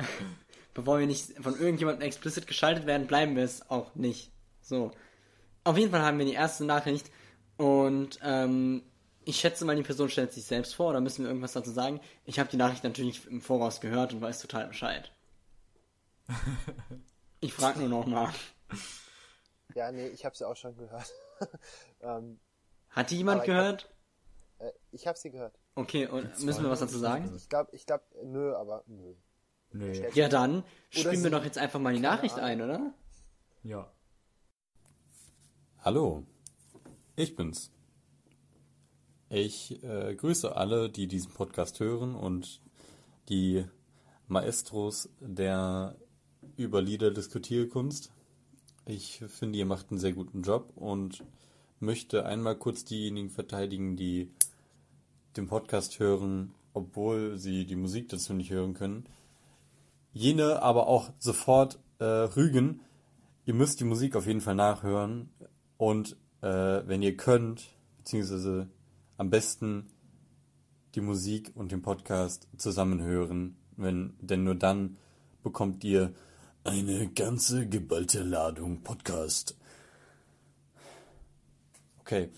Bevor 0.74 0.98
wir 0.98 1.06
nicht 1.06 1.32
von 1.42 1.58
irgendjemandem 1.58 2.06
explicit 2.06 2.46
geschaltet 2.46 2.86
werden, 2.86 3.06
bleiben 3.06 3.36
wir 3.36 3.44
es 3.44 3.70
auch 3.70 3.94
nicht. 3.94 4.30
So. 4.62 4.92
Auf 5.64 5.76
jeden 5.76 5.90
Fall 5.90 6.02
haben 6.02 6.18
wir 6.18 6.24
die 6.24 6.32
erste 6.32 6.64
Nachricht 6.64 7.10
und 7.58 8.18
ähm, 8.22 8.82
ich 9.24 9.36
schätze 9.38 9.64
mal, 9.64 9.76
die 9.76 9.82
Person 9.82 10.08
stellt 10.08 10.32
sich 10.32 10.44
selbst 10.44 10.74
vor 10.74 10.90
oder 10.90 11.00
müssen 11.00 11.22
wir 11.22 11.28
irgendwas 11.28 11.52
dazu 11.52 11.70
sagen? 11.70 12.00
Ich 12.24 12.38
habe 12.38 12.50
die 12.50 12.56
Nachricht 12.56 12.84
natürlich 12.84 13.26
im 13.26 13.40
Voraus 13.40 13.80
gehört 13.80 14.12
und 14.14 14.20
weiß 14.20 14.40
total 14.40 14.68
Bescheid. 14.68 15.12
Ich 17.44 17.52
frage 17.54 17.80
nur 17.80 17.88
noch 17.88 18.06
mal. 18.06 18.32
Ja, 19.74 19.90
nee, 19.92 20.08
ich 20.08 20.24
habe 20.24 20.36
sie 20.36 20.46
auch 20.46 20.56
schon 20.56 20.76
gehört. 20.76 21.12
ähm, 22.00 22.38
Hat 22.90 23.10
die 23.10 23.16
jemand 23.18 23.42
Aber 23.42 23.44
ich 23.48 23.50
hab- 23.50 23.56
gehört? 23.58 23.94
äh, 24.58 24.72
ich 24.90 25.06
habe 25.06 25.18
sie 25.18 25.30
gehört. 25.30 25.58
Okay, 25.74 26.06
und 26.06 26.24
müssen 26.44 26.62
wir 26.64 26.70
was 26.70 26.80
dazu 26.80 26.98
sagen? 26.98 27.32
Ich 27.34 27.48
glaube, 27.48 27.74
ich 27.74 27.86
glaube, 27.86 28.04
nö, 28.24 28.54
aber 28.54 28.84
nö. 28.86 29.14
Nee. 29.72 30.06
Ja, 30.12 30.28
dann 30.28 30.64
spielen 30.90 31.22
wir 31.24 31.30
doch 31.30 31.44
jetzt 31.44 31.56
einfach 31.56 31.80
mal 31.80 31.94
die 31.94 32.00
Nachricht 32.00 32.34
Ahnung. 32.34 32.46
ein, 32.46 32.62
oder? 32.62 32.94
Ja. 33.62 33.90
Hallo, 35.78 36.24
ich 37.16 37.34
bin's. 37.34 37.70
Ich 39.30 39.82
äh, 39.82 40.14
grüße 40.14 40.54
alle, 40.54 40.90
die 40.90 41.06
diesen 41.08 41.32
Podcast 41.32 41.80
hören 41.80 42.14
und 42.14 42.60
die 43.30 43.64
Maestros 44.28 45.08
der 45.20 45.96
über 46.56 46.82
Lieder 46.82 47.10
Diskutierkunst. 47.10 48.12
Ich 48.84 49.22
finde, 49.28 49.58
ihr 49.58 49.66
macht 49.66 49.90
einen 49.90 50.00
sehr 50.00 50.12
guten 50.12 50.42
Job 50.42 50.72
und 50.74 51.22
möchte 51.78 52.26
einmal 52.26 52.56
kurz 52.56 52.84
diejenigen 52.84 53.30
verteidigen, 53.30 53.96
die 53.96 54.28
den 55.36 55.46
Podcast 55.46 56.00
hören, 56.00 56.52
obwohl 56.74 57.38
sie 57.38 57.64
die 57.64 57.76
Musik 57.76 58.08
dazu 58.08 58.34
nicht 58.34 58.50
hören 58.50 58.74
können. 58.74 59.06
Jene 60.12 60.62
aber 60.62 60.88
auch 60.88 61.10
sofort 61.20 61.78
äh, 62.00 62.04
rügen. 62.04 62.80
Ihr 63.44 63.54
müsst 63.54 63.78
die 63.78 63.84
Musik 63.84 64.16
auf 64.16 64.26
jeden 64.26 64.40
Fall 64.40 64.56
nachhören 64.56 65.30
und 65.76 66.16
äh, 66.40 66.82
wenn 66.84 67.02
ihr 67.02 67.16
könnt, 67.16 67.68
beziehungsweise 67.98 68.68
am 69.16 69.30
besten 69.30 69.86
die 70.96 71.00
Musik 71.00 71.52
und 71.54 71.70
den 71.70 71.82
Podcast 71.82 72.48
zusammen 72.56 73.00
hören, 73.00 73.56
wenn, 73.76 74.14
denn 74.20 74.42
nur 74.42 74.56
dann 74.56 74.96
bekommt 75.42 75.84
ihr 75.84 76.12
eine 76.64 77.08
ganze 77.08 77.68
geballte 77.68 78.22
Ladung 78.22 78.82
Podcast. 78.82 79.56
Okay. 82.00 82.30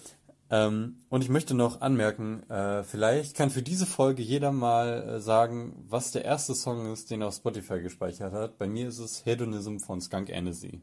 Ähm, 0.51 1.01
und 1.09 1.23
ich 1.23 1.31
möchte 1.31 1.55
noch 1.55 1.81
anmerken, 1.81 2.49
äh, 2.51 2.85
vielleicht 2.85 3.37
kann 3.37 3.51
für 3.51 3.63
diese 3.63 3.87
Folge 3.87 4.23
jeder 4.23 4.53
mal 4.53 5.03
äh, 5.03 5.21
sagen, 5.21 5.85
was 5.89 6.13
der 6.13 6.25
erste 6.25 6.55
Song 6.55 6.93
ist, 6.93 7.11
den 7.11 7.23
er 7.23 7.29
auf 7.29 7.35
Spotify 7.35 7.81
gespeichert 7.81 8.33
hat. 8.33 8.59
Bei 8.59 8.67
mir 8.67 8.89
ist 8.89 8.99
es 8.99 9.25
Hedonism 9.25 9.79
von 9.79 10.01
Skunk 10.01 10.31
Annecy. 10.31 10.81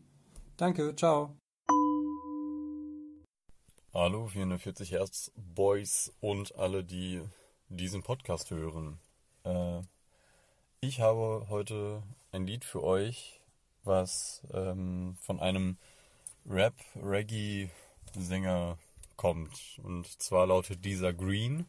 Danke, 0.57 0.95
ciao. 0.95 1.37
Hallo 3.93 4.27
440 4.27 4.91
Hertz 4.91 5.31
Boys 5.35 6.13
und 6.21 6.55
alle, 6.55 6.83
die 6.83 7.21
diesen 7.69 8.03
Podcast 8.03 8.51
hören. 8.51 8.99
Äh, 9.43 9.81
ich 10.81 11.01
habe 11.01 11.47
heute 11.49 12.01
ein 12.31 12.47
Lied 12.47 12.65
für 12.65 12.83
euch, 12.83 13.39
was 13.83 14.41
ähm, 14.53 15.17
von 15.21 15.39
einem 15.39 15.77
Rap-Reggae-Sänger 16.47 18.77
kommt. 19.17 19.79
Und 19.83 20.07
zwar 20.21 20.47
lautet 20.47 20.85
dieser 20.85 21.13
Green 21.13 21.65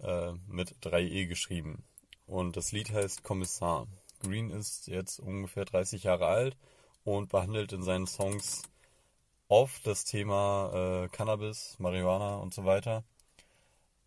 äh, 0.00 0.32
mit 0.48 0.74
3e 0.82 1.26
geschrieben. 1.26 1.84
Und 2.26 2.56
das 2.56 2.72
Lied 2.72 2.90
heißt 2.90 3.22
Kommissar. 3.22 3.86
Green 4.22 4.50
ist 4.50 4.86
jetzt 4.86 5.18
ungefähr 5.18 5.64
30 5.64 6.04
Jahre 6.04 6.26
alt 6.26 6.56
und 7.04 7.30
behandelt 7.30 7.72
in 7.72 7.82
seinen 7.82 8.06
Songs 8.06 8.62
oft 9.48 9.86
das 9.86 10.04
Thema 10.04 11.04
äh, 11.04 11.08
Cannabis, 11.08 11.76
Marihuana 11.78 12.36
und 12.36 12.54
so 12.54 12.64
weiter. 12.64 13.02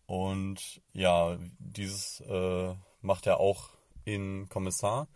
Und 0.06 0.80
ja, 0.92 1.38
dieses 1.58 2.20
äh, 2.20 2.74
macht 3.02 3.26
er 3.26 3.40
auch 3.40 3.70
in 4.04 4.48
Kommissar. 4.48 5.08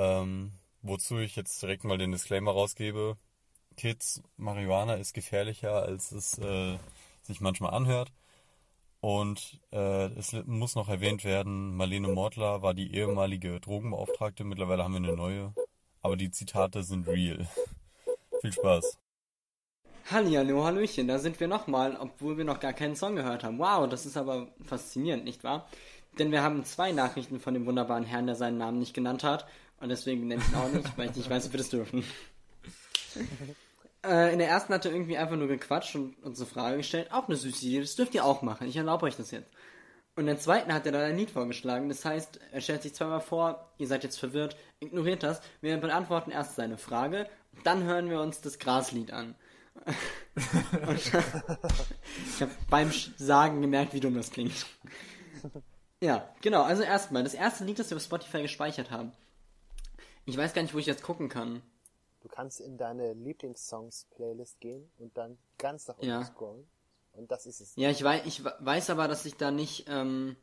Ähm, 0.00 0.52
wozu 0.80 1.18
ich 1.18 1.36
jetzt 1.36 1.60
direkt 1.62 1.84
mal 1.84 1.98
den 1.98 2.12
Disclaimer 2.12 2.52
rausgebe. 2.52 3.18
Kids, 3.76 4.22
Marihuana 4.38 4.94
ist 4.94 5.12
gefährlicher, 5.12 5.82
als 5.82 6.10
es 6.12 6.38
äh, 6.38 6.78
sich 7.22 7.42
manchmal 7.42 7.74
anhört. 7.74 8.10
Und 9.00 9.60
äh, 9.72 10.06
es 10.18 10.32
muss 10.46 10.74
noch 10.74 10.88
erwähnt 10.88 11.24
werden, 11.24 11.76
Marlene 11.76 12.08
Mortler 12.08 12.62
war 12.62 12.72
die 12.72 12.94
ehemalige 12.94 13.60
Drogenbeauftragte, 13.60 14.44
mittlerweile 14.44 14.84
haben 14.84 14.92
wir 14.92 15.08
eine 15.08 15.16
neue. 15.16 15.54
Aber 16.00 16.16
die 16.16 16.30
Zitate 16.30 16.82
sind 16.82 17.06
real. 17.06 17.46
Viel 18.40 18.52
Spaß. 18.52 18.98
Hallihallo, 20.10 20.64
Hallöchen, 20.64 21.08
da 21.08 21.18
sind 21.18 21.38
wir 21.40 21.48
nochmal, 21.48 21.96
obwohl 22.00 22.38
wir 22.38 22.44
noch 22.44 22.58
gar 22.58 22.72
keinen 22.72 22.96
Song 22.96 23.16
gehört 23.16 23.44
haben. 23.44 23.58
Wow, 23.58 23.86
das 23.88 24.06
ist 24.06 24.16
aber 24.16 24.48
faszinierend, 24.62 25.24
nicht 25.24 25.44
wahr? 25.44 25.68
Denn 26.18 26.32
wir 26.32 26.42
haben 26.42 26.64
zwei 26.64 26.92
Nachrichten 26.92 27.38
von 27.38 27.54
dem 27.54 27.66
wunderbaren 27.66 28.04
Herrn, 28.04 28.26
der 28.26 28.34
seinen 28.34 28.58
Namen 28.58 28.78
nicht 28.78 28.94
genannt 28.94 29.22
hat. 29.24 29.46
Und 29.80 29.88
deswegen 29.88 30.28
nenne 30.28 30.42
ich 30.42 30.48
ihn 30.52 30.54
auch 30.54 30.70
nicht, 30.70 30.96
weil 30.96 31.10
ich 31.10 31.16
nicht 31.16 31.30
weiß, 31.30 31.46
ob 31.46 31.52
wir 31.52 31.58
das 31.58 31.70
dürfen. 31.70 32.04
Äh, 34.02 34.32
in 34.32 34.38
der 34.38 34.48
ersten 34.48 34.72
hat 34.72 34.86
er 34.86 34.92
irgendwie 34.92 35.18
einfach 35.18 35.36
nur 35.36 35.48
gequatscht 35.48 35.94
und 35.94 36.14
uns 36.22 36.40
eine 36.40 36.48
Frage 36.48 36.78
gestellt. 36.78 37.12
Auch 37.12 37.28
eine 37.28 37.36
süße 37.36 37.66
Idee, 37.66 37.80
das 37.80 37.96
dürft 37.96 38.14
ihr 38.14 38.24
auch 38.24 38.40
machen. 38.40 38.66
Ich 38.66 38.76
erlaube 38.76 39.04
euch 39.04 39.16
das 39.16 39.30
jetzt. 39.30 39.52
Und 40.16 40.22
in 40.22 40.26
der 40.26 40.38
zweiten 40.38 40.72
hat 40.72 40.86
er 40.86 40.92
dann 40.92 41.02
ein 41.02 41.16
Lied 41.16 41.30
vorgeschlagen. 41.30 41.88
Das 41.88 42.04
heißt, 42.04 42.40
er 42.50 42.60
stellt 42.62 42.82
sich 42.82 42.94
zweimal 42.94 43.20
vor, 43.20 43.70
ihr 43.78 43.86
seid 43.86 44.02
jetzt 44.02 44.18
verwirrt, 44.18 44.56
ignoriert 44.80 45.22
das. 45.22 45.42
Wir 45.60 45.76
beantworten 45.76 46.30
erst 46.30 46.56
seine 46.56 46.78
Frage, 46.78 47.28
dann 47.62 47.84
hören 47.84 48.08
wir 48.08 48.20
uns 48.20 48.40
das 48.40 48.58
Graslied 48.58 49.12
an. 49.12 49.34
ich 50.96 51.12
habe 51.14 52.52
beim 52.68 52.90
Sagen 53.16 53.60
gemerkt, 53.60 53.94
wie 53.94 54.00
dumm 54.00 54.14
das 54.14 54.30
klingt. 54.30 54.66
Ja, 56.00 56.28
genau. 56.40 56.62
Also 56.62 56.82
erstmal, 56.82 57.22
das 57.22 57.34
erste 57.34 57.64
Lied, 57.64 57.78
das 57.78 57.90
wir 57.90 57.96
auf 57.96 58.02
Spotify 58.02 58.42
gespeichert 58.42 58.90
haben. 58.90 59.12
Ich 60.30 60.36
weiß 60.36 60.54
gar 60.54 60.62
nicht, 60.62 60.74
wo 60.74 60.78
ich 60.78 60.86
jetzt 60.86 61.02
gucken 61.02 61.28
kann. 61.28 61.60
Du 62.20 62.28
kannst 62.28 62.60
in 62.60 62.78
deine 62.78 63.14
Lieblingssongs-Playlist 63.14 64.60
gehen 64.60 64.90
und 64.98 65.16
dann 65.16 65.38
ganz 65.58 65.88
nach 65.88 65.96
unten 65.96 66.06
Ja. 66.06 66.24
scrollen. 66.24 66.70
Und 67.12 67.32
das 67.32 67.46
ist 67.46 67.60
es. 67.60 67.74
Ja, 67.74 67.90
ich 67.90 68.02
weiß, 68.04 68.24
ich 68.26 68.44
weiß 68.44 68.90
aber, 68.90 69.08
dass 69.08 69.24
ich 69.26 69.36
da 69.36 69.50
nicht. 69.50 69.86
Ähm, 69.88 70.36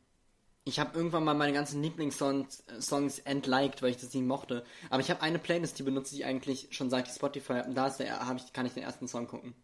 ich 0.64 0.78
habe 0.78 0.94
irgendwann 0.94 1.24
mal 1.24 1.32
meine 1.32 1.54
ganzen 1.54 1.82
Lieblingssongs 1.82 2.60
äh, 2.66 2.82
Songs 2.82 3.20
entliked, 3.20 3.80
weil 3.80 3.90
ich 3.90 3.96
das 3.96 4.12
nicht 4.12 4.26
mochte. 4.26 4.62
Aber 4.90 5.00
ich 5.00 5.10
habe 5.10 5.22
eine 5.22 5.38
Playlist, 5.38 5.78
die 5.78 5.84
benutze 5.84 6.14
ich 6.14 6.26
eigentlich 6.26 6.68
schon 6.76 6.90
seit 6.90 7.08
ich 7.08 7.14
Spotify 7.14 7.54
habe. 7.54 7.68
Und 7.68 7.74
da 7.74 7.86
ist 7.86 7.96
der, 7.96 8.26
hab 8.28 8.36
ich, 8.36 8.52
kann 8.52 8.66
ich 8.66 8.74
den 8.74 8.82
ersten 8.82 9.08
Song 9.08 9.26
gucken. 9.26 9.54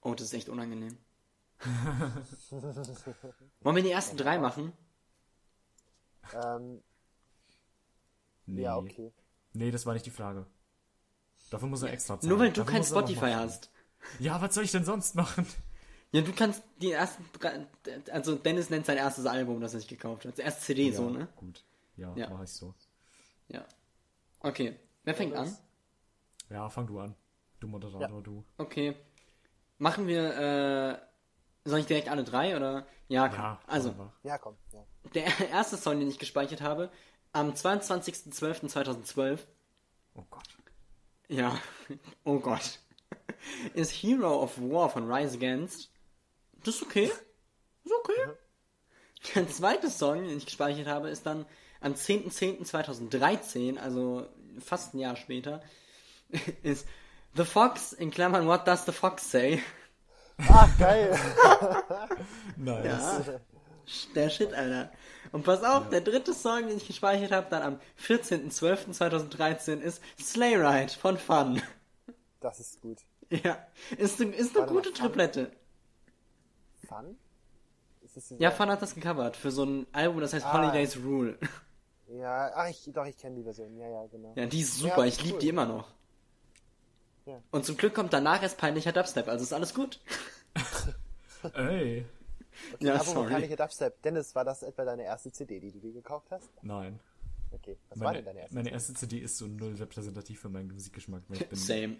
Oh, 0.00 0.14
das 0.14 0.26
ist 0.28 0.34
echt 0.34 0.48
unangenehm. 0.48 0.98
Wollen 3.60 3.76
wir 3.76 3.82
die 3.84 3.92
ersten 3.92 4.16
drei 4.16 4.38
machen? 4.38 4.72
Ähm, 6.34 6.82
Nee. 8.46 8.62
Ja, 8.62 8.76
okay. 8.76 9.12
Nee, 9.52 9.70
das 9.70 9.86
war 9.86 9.94
nicht 9.94 10.06
die 10.06 10.10
Frage. 10.10 10.46
Dafür 11.50 11.68
muss 11.68 11.82
er 11.82 11.92
extra 11.92 12.18
zahlen. 12.18 12.30
Nur 12.30 12.38
weil 12.38 12.48
du 12.50 12.60
Dafür 12.60 12.72
kein 12.74 12.84
Spotify 12.84 13.32
hast. 13.32 13.70
Ja, 14.18 14.40
was 14.40 14.54
soll 14.54 14.64
ich 14.64 14.72
denn 14.72 14.84
sonst 14.84 15.14
machen? 15.14 15.46
Ja, 16.10 16.20
du 16.22 16.32
kannst 16.32 16.62
die 16.80 16.92
ersten 16.92 17.24
drei. 17.38 17.66
Also 18.10 18.34
Dennis 18.36 18.68
nennt 18.70 18.84
sein 18.86 18.96
erstes 18.98 19.26
Album, 19.26 19.60
das 19.60 19.74
er 19.74 19.80
sich 19.80 19.88
gekauft 19.88 20.24
hat. 20.24 20.32
Das 20.32 20.44
erste 20.44 20.62
CD, 20.62 20.90
so, 20.92 21.04
ja, 21.06 21.10
ne? 21.10 21.28
Gut. 21.36 21.64
Ja, 21.96 22.12
Ja. 22.16 22.28
mach 22.30 22.42
ich 22.42 22.50
so. 22.52 22.74
Ja. 23.48 23.64
Okay. 24.40 24.76
Wer 25.04 25.14
fängt 25.14 25.34
an? 25.34 25.56
Ja, 26.50 26.68
fang 26.68 26.86
du 26.86 26.98
an. 27.00 27.14
Du 27.60 27.68
Moderator, 27.68 28.22
du. 28.22 28.44
Okay. 28.58 28.94
Machen 29.78 30.06
wir, 30.06 30.98
äh, 31.64 31.68
soll 31.68 31.80
ich 31.80 31.86
direkt 31.86 32.08
alle 32.08 32.24
drei 32.24 32.56
oder? 32.56 32.86
Ja, 33.08 33.28
komm. 33.28 33.38
Ja, 33.38 33.60
also. 33.66 33.94
Ja, 34.22 34.38
komm. 34.38 34.56
Ja. 34.72 34.84
der 35.14 35.48
erste 35.50 35.76
Song, 35.76 35.98
den 35.98 36.08
ich 36.08 36.18
gespeichert 36.18 36.60
habe, 36.60 36.90
am 37.32 37.52
22.12.2012, 37.52 39.38
Oh 40.14 40.24
Gott. 40.30 40.48
ja, 41.28 41.58
oh 42.24 42.38
Gott, 42.38 42.78
ist 43.74 43.90
Hero 43.92 44.42
of 44.42 44.58
War 44.58 44.90
von 44.90 45.10
Rise 45.10 45.36
Against. 45.36 45.90
Das 46.64 46.76
ist 46.76 46.82
okay. 46.82 47.10
Ist 47.84 47.92
okay. 48.00 48.28
Der 49.34 49.48
zweite 49.48 49.90
Song, 49.90 50.22
den 50.24 50.36
ich 50.36 50.46
gespeichert 50.46 50.86
habe, 50.86 51.08
ist 51.10 51.26
dann 51.26 51.46
am 51.80 51.94
10.10.2013, 51.94 53.78
also 53.78 54.26
fast 54.60 54.94
ein 54.94 54.98
Jahr 54.98 55.16
später, 55.16 55.62
ist 56.62 56.86
The 57.34 57.44
Fox, 57.44 57.92
in 57.92 58.10
Klammern, 58.10 58.46
What 58.46 58.66
Does 58.66 58.84
the 58.84 58.92
Fox 58.92 59.30
Say? 59.30 59.62
Ach, 60.48 60.68
geil. 60.78 61.18
Nice. 62.56 62.84
Ja. 62.84 63.24
Der 64.14 64.30
Shit, 64.30 64.52
Alter. 64.54 64.92
Und 65.32 65.44
pass 65.44 65.64
auf, 65.64 65.88
der 65.88 66.02
dritte 66.02 66.34
Song, 66.34 66.68
den 66.68 66.76
ich 66.76 66.86
gespeichert 66.86 67.32
habe, 67.32 67.46
dann 67.50 67.62
am 67.62 67.80
14.12.2013 68.06 69.80
ist 69.80 70.02
Sleigh 70.20 70.56
Ride 70.58 70.92
von 70.92 71.16
Fun. 71.18 71.62
Das 72.40 72.60
ist 72.60 72.80
gut. 72.80 72.98
Ja, 73.30 73.56
ist, 73.96 74.20
eine- 74.20 74.32
ist 74.34 74.54
eine 74.56 74.66
mal, 74.66 74.72
gute 74.72 74.90
Fun? 74.90 74.94
Triplette. 74.98 75.52
Fun? 76.86 77.16
Ist 78.02 78.16
das 78.16 78.34
Ja, 78.38 78.50
Fun 78.50 78.68
hat 78.68 78.82
das 78.82 78.94
gecovert 78.94 79.36
für 79.36 79.50
so 79.50 79.64
ein 79.64 79.86
Album, 79.92 80.20
das 80.20 80.34
heißt 80.34 80.44
Ah. 80.44 80.52
Holidays 80.58 80.98
Rule. 80.98 81.38
Ja, 82.08 82.50
ach, 82.54 82.68
ich, 82.68 82.90
doch, 82.92 83.06
ich 83.06 83.16
kenne 83.16 83.36
die 83.36 83.42
Version. 83.42 83.74
Ja, 83.78 83.88
ja, 83.88 84.06
genau. 84.08 84.34
Ja, 84.36 84.44
die 84.44 84.60
ist 84.60 84.82
Ja, 84.82 84.90
super, 84.90 85.06
ich 85.06 85.22
liebe 85.22 85.34
cool. 85.36 85.40
die 85.40 85.48
immer 85.48 85.64
noch. 85.64 85.88
Ja. 87.24 87.40
Und 87.52 87.64
zum 87.64 87.78
Glück 87.78 87.94
kommt 87.94 88.12
danach 88.12 88.42
erst 88.42 88.58
peinlicher 88.58 88.92
Dubstep, 88.92 89.28
also 89.28 89.42
ist 89.44 89.52
alles 89.54 89.72
gut. 89.72 89.98
Ey. 91.54 92.04
Ja, 92.80 92.94
Aber 92.94 93.04
sorry. 93.04 93.56
Dubstep. 93.56 94.02
Dennis, 94.02 94.34
war 94.34 94.44
das 94.44 94.62
etwa 94.62 94.84
deine 94.84 95.04
erste 95.04 95.32
CD, 95.32 95.60
die 95.60 95.70
du 95.72 95.80
dir 95.80 95.92
gekauft 95.92 96.30
hast? 96.30 96.48
Nein. 96.62 96.98
Okay. 97.50 97.76
Was 97.90 98.00
war 98.00 98.12
denn 98.14 98.24
Meine, 98.24 98.24
deine 98.24 98.40
erste 98.40 98.54
meine 98.54 98.64
CD? 98.68 98.74
erste 98.74 98.94
CD 98.94 99.18
ist 99.18 99.36
so 99.38 99.46
null 99.46 99.74
repräsentativ 99.74 100.40
für 100.40 100.48
meinen 100.48 100.72
Musikgeschmack. 100.72 101.22
Ich, 101.30 101.48
bin, 101.48 101.58
Same. 101.58 101.96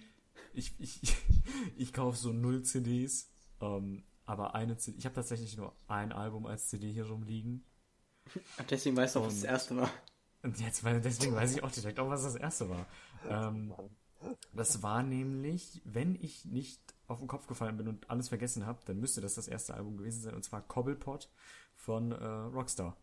ich, 0.55 0.75
ich, 0.79 1.01
ich 1.77 1.93
kaufe 1.93 2.17
so 2.17 2.33
null 2.33 2.63
CDs, 2.63 3.29
ähm, 3.61 4.03
aber 4.25 4.55
eine 4.55 4.77
CD, 4.79 4.97
ich 4.99 5.05
habe 5.05 5.15
tatsächlich 5.15 5.57
nur 5.57 5.75
ein 5.89 6.13
Album 6.13 6.47
als 6.47 6.69
CD 6.69 6.91
hier 6.91 7.07
rumliegen. 7.07 7.65
Deswegen 8.71 8.97
weißt 8.97 9.17
du 9.17 9.21
auch, 9.21 9.27
was 9.27 9.35
das 9.35 9.43
Und- 9.45 9.49
erste 9.51 9.77
war. 9.77 9.91
Und 10.45 10.59
jetzt, 10.59 10.83
weil 10.83 11.01
deswegen 11.01 11.35
weiß 11.37 11.55
ich 11.55 11.63
auch 11.63 11.71
direkt 11.71 12.01
auch, 12.01 12.09
was 12.09 12.23
das 12.25 12.35
erste 12.37 12.69
war. 12.69 12.87
Ähm, 13.29 13.73
das 14.53 14.83
war 14.83 15.03
nämlich, 15.05 15.81
wenn 15.85 16.17
ich 16.17 16.45
nicht 16.45 16.81
auf 17.13 17.19
den 17.19 17.29
Kopf 17.29 17.47
gefallen 17.47 17.77
bin 17.77 17.89
und 17.89 18.11
alles 18.11 18.29
vergessen 18.29 18.67
habe, 18.67 18.81
dann 18.87 18.99
müsste 18.99 19.21
das 19.21 19.35
das 19.35 19.49
erste 19.49 19.75
Album 19.75 19.97
gewesen 19.97 20.23
sein, 20.23 20.35
und 20.35 20.45
zwar 20.45 20.63
Cobblepot 20.63 21.31
von 21.75 22.13
äh, 22.13 22.25
Rockstar. 22.25 22.97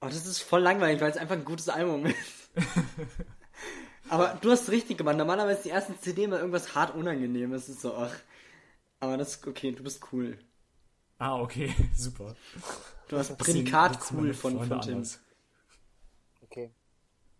Oh, 0.00 0.06
das 0.06 0.26
ist 0.26 0.42
voll 0.42 0.60
langweilig, 0.60 1.00
weil 1.00 1.10
es 1.10 1.16
einfach 1.16 1.36
ein 1.36 1.44
gutes 1.44 1.68
Album 1.68 2.06
ist. 2.06 2.50
Aber 4.08 4.38
du 4.40 4.50
hast 4.50 4.68
richtig 4.70 4.98
gemacht. 4.98 5.16
Normalerweise 5.16 5.58
ist 5.58 5.64
die 5.64 5.70
erste 5.70 5.98
CD 5.98 6.26
mal 6.26 6.38
irgendwas 6.38 6.74
hart 6.74 6.94
unangenehmes. 6.94 7.64
Es 7.64 7.76
ist 7.76 7.80
so, 7.82 7.94
ach. 7.94 8.14
Aber 9.00 9.16
das 9.16 9.36
ist 9.36 9.46
okay, 9.46 9.72
du 9.72 9.82
bist 9.82 10.00
cool. 10.12 10.38
Ah, 11.18 11.40
okay, 11.40 11.74
super. 11.96 12.36
Du 13.08 13.16
hast 13.16 13.36
Prädikat 13.38 13.98
cool 14.10 14.34
von, 14.34 14.58
von 14.58 14.80
Tim. 14.80 14.94
anders. 14.94 15.20
Okay. 16.42 16.72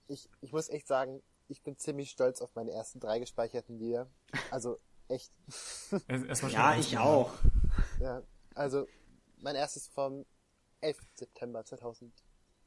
Ich, 0.09 0.29
ich 0.41 0.53
muss 0.53 0.69
echt 0.69 0.87
sagen, 0.87 1.21
ich 1.49 1.63
bin 1.63 1.77
ziemlich 1.77 2.11
stolz 2.11 2.41
auf 2.41 2.55
meine 2.55 2.71
ersten 2.71 3.01
drei 3.01 3.19
gespeicherten 3.19 3.79
Lieder. 3.79 4.09
Also, 4.51 4.79
echt. 5.13 5.33
Ja, 6.49 6.75
ich 6.77 6.99
auch. 6.99 7.33
Ja, 8.01 8.23
also, 8.55 8.87
mein 9.39 9.55
erstes 9.57 9.89
vom 9.89 10.25
11. 10.81 10.99
September 11.15 11.65
2000. 11.65 12.13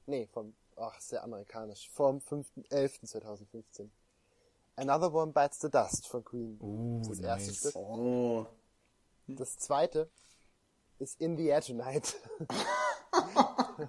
Nee, 0.07 0.27
vom, 0.27 0.55
ach, 0.77 0.99
sehr 0.99 1.23
amerikanisch. 1.23 1.89
Vom 1.89 2.19
5.11.2015. 2.19 3.89
Another 4.77 5.13
One 5.13 5.31
Bites 5.31 5.59
the 5.61 5.69
Dust 5.69 6.07
von 6.07 6.23
Queen. 6.23 6.57
Oh, 6.61 6.99
das 6.99 7.09
ist 7.09 7.23
das 7.23 7.27
erste 7.27 7.49
nice. 7.49 7.59
Stück. 7.59 7.75
Oh. 7.75 8.45
Das 9.27 9.57
zweite 9.57 10.09
ist 10.99 11.19
In 11.21 11.37
the 11.37 11.47
Air 11.47 11.61
Tonight. 11.61 12.15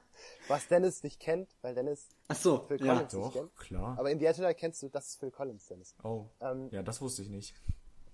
Was 0.49 0.69
Dennis 0.69 1.03
nicht 1.03 1.19
kennt, 1.21 1.49
weil 1.63 1.75
Dennis 1.75 2.09
Ach 2.29 2.37
so, 2.37 2.61
Phil 2.63 2.81
ja. 2.85 2.95
Collins 2.95 3.13
nicht 3.13 3.25
Doch, 3.27 3.33
kennt. 3.33 3.57
klar. 3.57 3.99
Aber 3.99 4.11
In 4.11 4.19
the 4.21 4.25
Air 4.25 4.35
Tonight 4.35 4.57
kennst 4.59 4.83
du, 4.83 4.89
das 4.89 5.09
ist 5.09 5.17
Phil 5.19 5.31
Collins, 5.31 5.67
Dennis. 5.67 5.95
Oh, 6.03 6.27
Ähm, 6.41 6.69
ja, 6.71 6.83
das 6.83 7.01
wusste 7.01 7.23
ich 7.23 7.29
nicht. 7.29 7.55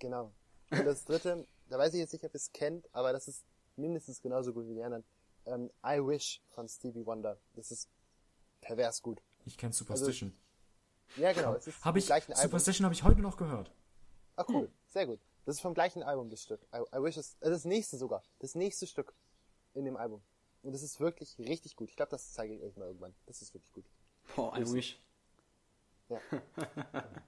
Genau. 0.02 0.32
Und 0.72 0.84
das 0.84 1.04
dritte, 1.04 1.46
da 1.68 1.78
weiß 1.78 1.94
ich 1.94 2.00
jetzt 2.00 2.12
nicht, 2.12 2.24
ob 2.24 2.32
ihr 2.32 2.36
es 2.36 2.50
kennt, 2.52 2.92
aber 2.92 3.12
das 3.12 3.28
ist 3.28 3.44
mindestens 3.76 4.20
genauso 4.20 4.52
gut 4.52 4.66
wie 4.66 4.74
die 4.74 4.82
anderen. 4.82 5.04
Ähm, 5.46 5.70
I 5.86 6.00
Wish 6.04 6.42
von 6.48 6.68
Stevie 6.68 7.06
Wonder. 7.06 7.38
Das 7.54 7.70
ist 7.70 7.88
pervers 8.62 9.00
gut. 9.00 9.22
Ich 9.44 9.56
kenne 9.56 9.72
Superstition. 9.72 10.36
Ja, 11.16 11.32
genau. 11.32 11.54
Es 11.54 11.68
ist 11.68 11.76
vom 11.76 11.96
ich, 11.96 12.06
gleichen 12.06 12.32
Album. 12.32 12.42
Superstition 12.42 12.84
habe 12.84 12.94
ich 12.94 13.04
heute 13.04 13.20
noch 13.20 13.36
gehört. 13.36 13.72
Ah, 14.34 14.44
cool. 14.48 14.72
Sehr 14.88 15.06
gut. 15.06 15.20
Das 15.44 15.54
ist 15.54 15.60
vom 15.60 15.72
gleichen 15.72 16.02
Album, 16.02 16.30
das 16.30 16.42
Stück. 16.42 16.60
I, 16.74 16.78
I 16.78 17.00
Wish 17.00 17.16
ist, 17.16 17.40
äh, 17.40 17.50
das 17.50 17.64
nächste 17.64 17.96
sogar. 17.96 18.24
Das 18.40 18.56
nächste 18.56 18.88
Stück 18.88 19.14
in 19.74 19.84
dem 19.84 19.96
Album. 19.96 20.20
Und 20.64 20.72
das 20.72 20.82
ist 20.82 20.98
wirklich 20.98 21.38
richtig 21.38 21.76
gut. 21.76 21.90
Ich 21.90 21.96
glaube, 21.96 22.10
das 22.10 22.32
zeige 22.32 22.54
ich 22.54 22.62
euch 22.64 22.76
mal 22.76 22.88
irgendwann. 22.88 23.14
Das 23.26 23.40
ist 23.40 23.54
wirklich 23.54 23.72
gut. 23.72 23.84
Boah, 24.34 24.58
I 24.58 24.68
wish. 24.72 25.00
Ja. 26.08 26.20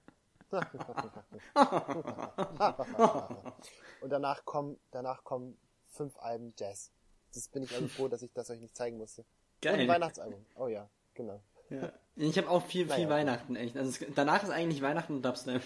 Und 4.01 4.09
danach 4.09 4.45
kommen, 4.45 4.77
danach 4.91 5.23
kommen 5.23 5.57
fünf 5.91 6.17
Alben 6.19 6.53
Jazz. 6.57 6.91
Das 7.33 7.47
bin 7.47 7.63
ich 7.63 7.73
also 7.73 7.87
froh, 7.87 8.07
dass 8.07 8.21
ich 8.21 8.31
das 8.33 8.49
euch 8.49 8.59
nicht 8.59 8.75
zeigen 8.75 8.97
musste. 8.97 9.21
Und 9.21 9.69
ein 9.69 9.77
Geil. 9.77 9.87
Weihnachtsalbum. 9.87 10.45
Oh 10.55 10.67
ja, 10.67 10.89
genau. 11.13 11.41
Ja. 11.69 11.91
Ich 12.15 12.37
habe 12.37 12.49
auch 12.49 12.65
viel, 12.65 12.85
viel 12.85 13.05
Naja. 13.05 13.09
Weihnachten, 13.09 13.55
echt. 13.55 13.77
Also 13.77 13.89
es, 13.89 14.05
danach 14.15 14.43
ist 14.43 14.49
eigentlich 14.49 14.81
Weihnachten 14.81 15.15
und 15.15 15.25
Dubstep. 15.25 15.61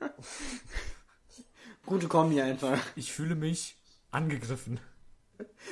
Gute 1.86 2.08
Kombi 2.08 2.40
einfach. 2.40 2.80
Ich 2.96 3.12
fühle 3.12 3.34
mich 3.34 3.76
angegriffen. 4.10 4.80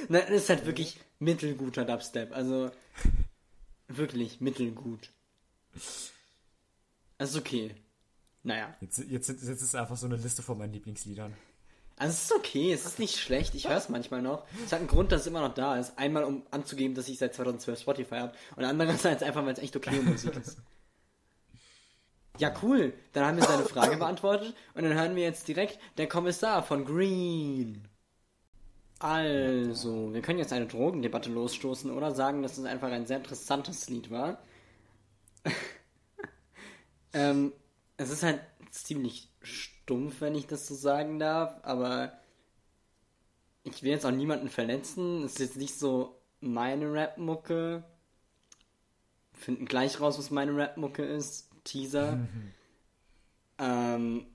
Nein, 0.09 0.23
das 0.29 0.43
ist 0.43 0.49
halt 0.49 0.67
wirklich 0.67 1.01
mittelguter 1.19 1.85
Dubstep. 1.85 2.35
Also 2.35 2.71
wirklich 3.89 4.41
mittelgut. 4.41 5.11
Das 5.73 7.31
ist 7.31 7.37
okay. 7.37 7.75
Naja. 8.47 8.73
Jetzt, 8.81 8.99
jetzt, 8.99 9.29
jetzt 9.29 9.43
ist 9.43 9.63
es 9.63 9.75
einfach 9.75 9.97
so 9.97 10.07
eine 10.07 10.15
Liste 10.15 10.41
von 10.41 10.57
meinen 10.57 10.73
Lieblingsliedern. 10.73 11.35
Also 11.97 12.13
es 12.13 12.25
ist 12.25 12.33
okay, 12.33 12.73
es 12.73 12.87
ist 12.87 12.99
nicht 13.01 13.17
schlecht, 13.17 13.57
ich 13.57 13.69
höre 13.69 13.77
es 13.77 13.89
manchmal 13.89 14.23
noch. 14.23 14.45
Es 14.65 14.71
hat 14.71 14.79
einen 14.79 14.89
Grund, 14.89 15.11
dass 15.11 15.23
es 15.23 15.27
immer 15.27 15.41
noch 15.41 15.55
da 15.55 15.77
ist. 15.77 15.99
Einmal, 15.99 16.23
um 16.23 16.47
anzugeben, 16.53 16.95
dass 16.95 17.09
ich 17.09 17.19
seit 17.19 17.35
2012 17.35 17.81
Spotify 17.81 18.15
habe. 18.17 18.33
Und 18.55 18.65
andererseits 18.65 19.23
einfach, 19.25 19.45
weil 19.45 19.55
es 19.55 19.59
echt 19.59 19.75
okay 19.75 20.01
Musik 20.01 20.37
ist. 20.37 20.59
Ja, 22.39 22.55
cool. 22.63 22.93
Dann 23.15 23.25
haben 23.25 23.37
wir 23.37 23.45
seine 23.45 23.65
Frage 23.65 23.97
beantwortet. 23.99 24.55
Und 24.75 24.85
dann 24.85 24.95
hören 24.95 25.17
wir 25.17 25.25
jetzt 25.25 25.49
direkt 25.49 25.81
der 25.99 26.07
Kommissar 26.07 26.63
von 26.63 26.85
Green. 26.85 27.89
Also, 29.01 30.15
wir 30.15 30.23
können 30.23 30.39
jetzt 30.39 30.53
eine 30.53 30.67
Drogendebatte 30.67 31.31
losstoßen 31.31 31.91
oder 31.91 32.15
sagen, 32.15 32.43
dass 32.43 32.59
es 32.59 32.65
einfach 32.65 32.93
ein 32.93 33.07
sehr 33.07 33.17
interessantes 33.17 33.89
Lied 33.89 34.11
war. 34.13 34.39
ähm, 37.13 37.53
es 37.97 38.11
ist 38.11 38.23
halt 38.23 38.41
ziemlich 38.71 39.29
stumpf, 39.43 40.21
wenn 40.21 40.35
ich 40.35 40.47
das 40.47 40.67
so 40.67 40.75
sagen 40.75 41.19
darf, 41.19 41.55
aber 41.63 42.13
ich 43.65 43.83
will 43.83 43.91
jetzt 43.91 44.07
auch 44.07 44.11
niemanden 44.11 44.49
verletzen. 44.49 45.25
Es 45.25 45.33
ist 45.33 45.41
jetzt 45.41 45.57
nicht 45.57 45.79
so 45.79 46.21
meine 46.41 46.93
Rap-Mucke. 46.93 47.85
Finden 49.33 49.67
gleich 49.67 50.01
raus, 50.01 50.19
was 50.19 50.31
meine 50.31 50.57
Rap-Mucke 50.57 51.05
ist. 51.05 51.51
Teaser. 51.65 52.19
ähm, 53.59 54.27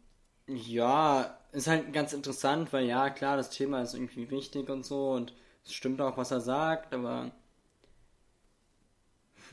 ja, 0.47 1.37
ist 1.51 1.67
halt 1.67 1.93
ganz 1.93 2.13
interessant, 2.13 2.73
weil 2.73 2.85
ja, 2.85 3.09
klar, 3.09 3.37
das 3.37 3.49
Thema 3.49 3.81
ist 3.81 3.93
irgendwie 3.93 4.29
wichtig 4.29 4.69
und 4.69 4.85
so 4.85 5.11
und 5.11 5.33
es 5.63 5.73
stimmt 5.73 6.01
auch, 6.01 6.17
was 6.17 6.31
er 6.31 6.41
sagt, 6.41 6.93
aber 6.93 7.31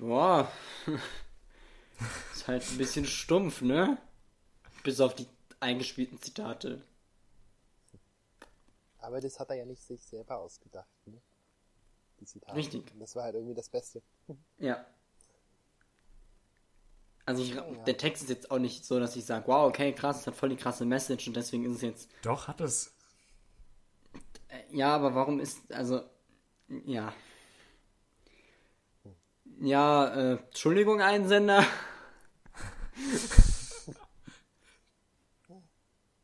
ja, 0.00 0.50
ist 2.34 2.48
halt 2.48 2.68
ein 2.70 2.78
bisschen 2.78 3.06
stumpf, 3.06 3.62
ne? 3.62 3.98
Bis 4.82 5.00
auf 5.00 5.14
die 5.14 5.26
eingespielten 5.60 6.20
Zitate. 6.20 6.82
Aber 8.98 9.20
das 9.20 9.38
hat 9.40 9.50
er 9.50 9.56
ja 9.56 9.64
nicht 9.64 9.82
sich 9.82 10.02
selber 10.02 10.38
ausgedacht, 10.38 10.88
ne? 11.06 11.20
Die 12.20 12.26
Zitate. 12.26 12.56
Richtig. 12.56 12.92
Und 12.92 13.00
Das 13.00 13.14
war 13.16 13.24
halt 13.24 13.34
irgendwie 13.34 13.54
das 13.54 13.68
Beste. 13.68 14.02
Ja. 14.58 14.84
Also 17.24 17.42
ich, 17.42 17.54
ja. 17.54 17.62
der 17.62 17.96
Text 17.98 18.22
ist 18.22 18.30
jetzt 18.30 18.50
auch 18.50 18.58
nicht 18.58 18.86
so, 18.86 18.98
dass 18.98 19.14
ich 19.14 19.24
sage, 19.24 19.46
wow, 19.48 19.68
okay, 19.68 19.92
krass, 19.92 20.20
es 20.20 20.26
hat 20.26 20.34
voll 20.34 20.48
die 20.48 20.56
krasse 20.56 20.86
Message 20.86 21.28
und 21.28 21.36
deswegen 21.36 21.66
ist 21.66 21.76
es 21.76 21.82
jetzt. 21.82 22.10
Doch, 22.22 22.48
hat 22.48 22.62
es. 22.62 22.94
Ja, 24.70 24.94
aber 24.94 25.14
warum 25.14 25.38
ist, 25.38 25.70
also, 25.70 26.00
ja. 26.86 27.12
Ja, 29.60 30.06
äh, 30.14 30.32
Entschuldigung, 30.36 31.02
Einsender. 31.02 31.66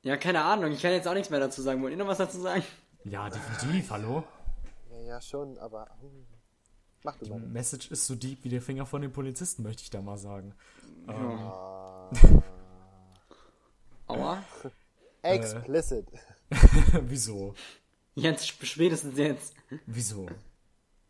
ja, 0.02 0.16
keine 0.16 0.42
Ahnung, 0.44 0.72
ich 0.72 0.82
kann 0.82 0.92
jetzt 0.92 1.08
auch 1.08 1.14
nichts 1.14 1.30
mehr 1.30 1.40
dazu 1.40 1.62
sagen. 1.62 1.82
Wollt 1.82 1.92
ihr 1.92 1.96
noch 1.98 2.06
was 2.08 2.18
dazu 2.18 2.40
sagen? 2.40 2.62
Ja, 3.04 3.28
definitiv, 3.28 3.90
hallo. 3.90 4.24
Ja, 4.90 4.98
ja, 5.00 5.20
schon, 5.20 5.58
aber. 5.58 5.86
Hm. 6.00 6.26
Mach 7.02 7.16
du 7.18 7.24
Die 7.26 7.30
mal. 7.30 7.40
Message 7.40 7.90
ist 7.90 8.06
so 8.06 8.14
deep 8.14 8.44
wie 8.44 8.48
der 8.48 8.62
Finger 8.62 8.86
von 8.86 9.02
den 9.02 9.12
Polizisten, 9.12 9.62
möchte 9.62 9.82
ich 9.82 9.90
da 9.90 10.00
mal 10.00 10.16
sagen. 10.16 10.54
Ähm, 11.08 11.38
Ah, 11.38 12.10
Aua. 14.06 14.42
explicit. 15.22 16.06
wieso? 17.02 17.54
Jetzt, 18.14 18.46
spätestens 18.66 19.18
jetzt. 19.18 19.54
Wieso? 19.86 20.26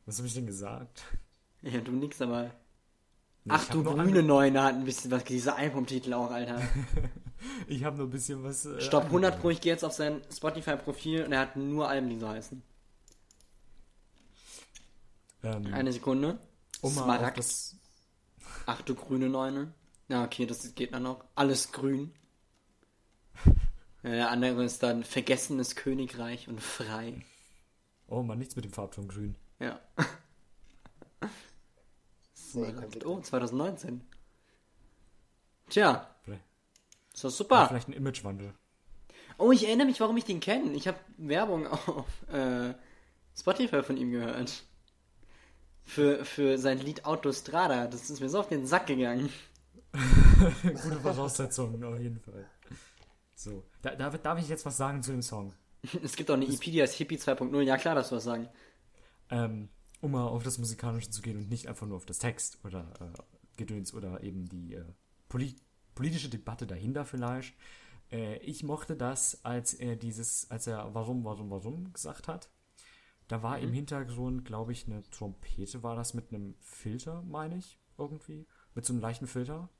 Was 0.07 0.18
habe 0.18 0.27
ich 0.27 0.35
denn 0.35 0.46
gesagt? 0.46 1.05
Ja, 1.62 1.81
du 1.81 1.92
nix, 1.92 2.20
aber. 2.20 2.50
Ach 3.48 3.68
du 3.68 3.83
grüne 3.83 4.22
Neune 4.22 4.62
hat 4.62 4.74
ein 4.74 4.85
bisschen 4.85 5.11
was, 5.11 5.24
dieser 5.24 5.57
Albumtitel 5.57 6.14
auch, 6.14 6.30
Alter. 6.30 6.61
Ich 7.66 7.85
habe 7.85 7.98
nur 7.98 8.07
ein 8.07 8.11
bisschen 8.11 8.42
was. 8.42 8.64
Äh, 8.64 8.80
Stopp 8.80 9.04
100 9.04 9.33
angegeben. 9.35 9.42
Pro, 9.42 9.50
ich 9.50 9.61
gehe 9.61 9.70
jetzt 9.70 9.85
auf 9.85 9.92
sein 9.92 10.22
Spotify-Profil 10.35 11.24
und 11.24 11.33
er 11.33 11.40
hat 11.40 11.57
nur 11.57 11.87
Alben, 11.88 12.09
die 12.09 12.18
so 12.18 12.26
heißen. 12.26 12.62
Ähm, 15.42 15.74
Eine 15.74 15.92
Sekunde. 15.92 16.38
auf 16.80 16.92
Smaragd. 16.94 17.37
das, 17.37 17.76
Ach 18.64 18.80
du 18.80 18.94
grüne 18.94 19.28
Neune. 19.28 19.74
Ja, 20.09 20.24
okay, 20.24 20.46
das 20.46 20.74
geht 20.74 20.94
dann 20.94 21.02
noch. 21.02 21.24
Alles 21.35 21.72
grün. 21.72 22.12
Ja, 24.02 24.11
der 24.11 24.30
andere 24.30 24.64
ist 24.64 24.83
dann 24.83 25.02
Vergessenes 25.02 25.76
Königreich 25.76 26.46
und 26.48 26.61
frei. 26.61 27.24
oh 28.07 28.22
man, 28.22 28.38
nichts 28.38 28.54
mit 28.54 28.66
dem 28.66 28.72
Farbton 28.72 29.09
grün. 29.09 29.35
Ja. 29.61 29.80
Nee, 32.55 32.73
konsequent. 32.73 33.07
Oh, 33.07 33.21
2019. 33.21 34.01
Tja, 35.71 36.14
ist 37.14 37.23
doch 37.23 37.31
ja, 37.31 37.37
super. 37.37 37.67
vielleicht 37.69 37.88
ein 37.88 37.93
Imagewandel. 37.93 38.55
Oh, 39.38 39.53
ich 39.53 39.67
erinnere 39.67 39.87
mich, 39.87 40.01
warum 40.01 40.17
ich 40.17 40.25
den 40.25 40.40
kenne. 40.40 40.73
Ich 40.73 40.88
habe 40.88 40.99
Werbung 41.17 41.67
auf 41.88 42.07
äh, 42.29 42.75
Spotify 43.37 43.83
von 43.83 43.97
ihm 43.97 44.11
gehört. 44.11 44.64
Für, 45.85 46.25
für 46.25 46.59
sein 46.59 46.79
Lied 46.79 47.05
Autostrada. 47.05 47.87
Das 47.87 48.11
ist 48.11 48.21
mir 48.21 48.29
so 48.29 48.40
auf 48.40 48.49
den 48.49 48.67
Sack 48.67 48.87
gegangen. 48.87 49.33
Gute 50.62 51.01
Voraussetzungen, 51.01 51.83
auf 51.85 52.01
jeden 52.01 52.19
Fall. 52.19 52.49
So, 53.37 53.62
da, 53.83 53.95
da, 53.95 54.11
darf 54.11 54.40
ich 54.40 54.49
jetzt 54.49 54.67
was 54.67 54.77
sagen 54.77 55.03
zu 55.03 55.12
dem 55.12 55.23
Song? 55.23 55.55
Es 56.03 56.17
gibt 56.17 56.31
auch 56.31 56.35
eine 56.35 56.47
EP, 56.47 56.61
die 56.61 56.83
heißt 56.83 56.95
Hippie 56.95 57.17
2.0. 57.17 57.61
Ja, 57.61 57.77
klar, 57.77 57.95
dass 57.95 58.09
du 58.09 58.17
was 58.17 58.25
sagen. 58.25 58.49
Ähm, 59.31 59.69
um 60.05 60.12
mal 60.12 60.27
auf 60.27 60.43
das 60.43 60.59
Musikalische 60.59 61.11
zu 61.11 61.23
gehen 61.23 61.38
und 61.38 61.49
nicht 61.49 61.67
einfach 61.67 61.87
nur 61.87 61.97
auf 61.97 62.07
das 62.07 62.19
Text 62.19 62.59
oder 62.64 62.93
äh, 63.01 63.23
Gedöns 63.57 63.95
oder 63.95 64.23
eben 64.23 64.47
die 64.49 64.75
äh, 64.75 64.85
poli 65.29 65.57
politische 65.95 66.29
Debatte 66.29 66.67
dahinter 66.67 67.05
vielleicht. 67.05 67.55
Äh, 68.11 68.38
ich 68.38 68.62
mochte 68.64 68.97
das, 68.97 69.45
als 69.45 69.75
er 69.75 69.97
dieses, 69.97 70.51
als 70.51 70.67
er 70.67 70.95
warum, 70.95 71.25
warum, 71.25 71.51
warum 71.51 71.93
gesagt 71.93 72.29
hat. 72.29 72.51
Da 73.29 73.43
war 73.43 73.59
im 73.59 73.73
Hintergrund, 73.73 74.45
glaube 74.45 74.73
ich, 74.73 74.87
eine 74.87 75.03
Trompete, 75.09 75.83
war 75.83 75.97
das 75.97 76.12
mit 76.12 76.33
einem 76.33 76.57
Filter, 76.61 77.23
meine 77.23 77.57
ich, 77.57 77.79
irgendwie. 77.97 78.47
Mit 78.75 78.85
so 78.85 78.93
einem 78.93 79.01
leichten 79.01 79.27
Filter, 79.27 79.71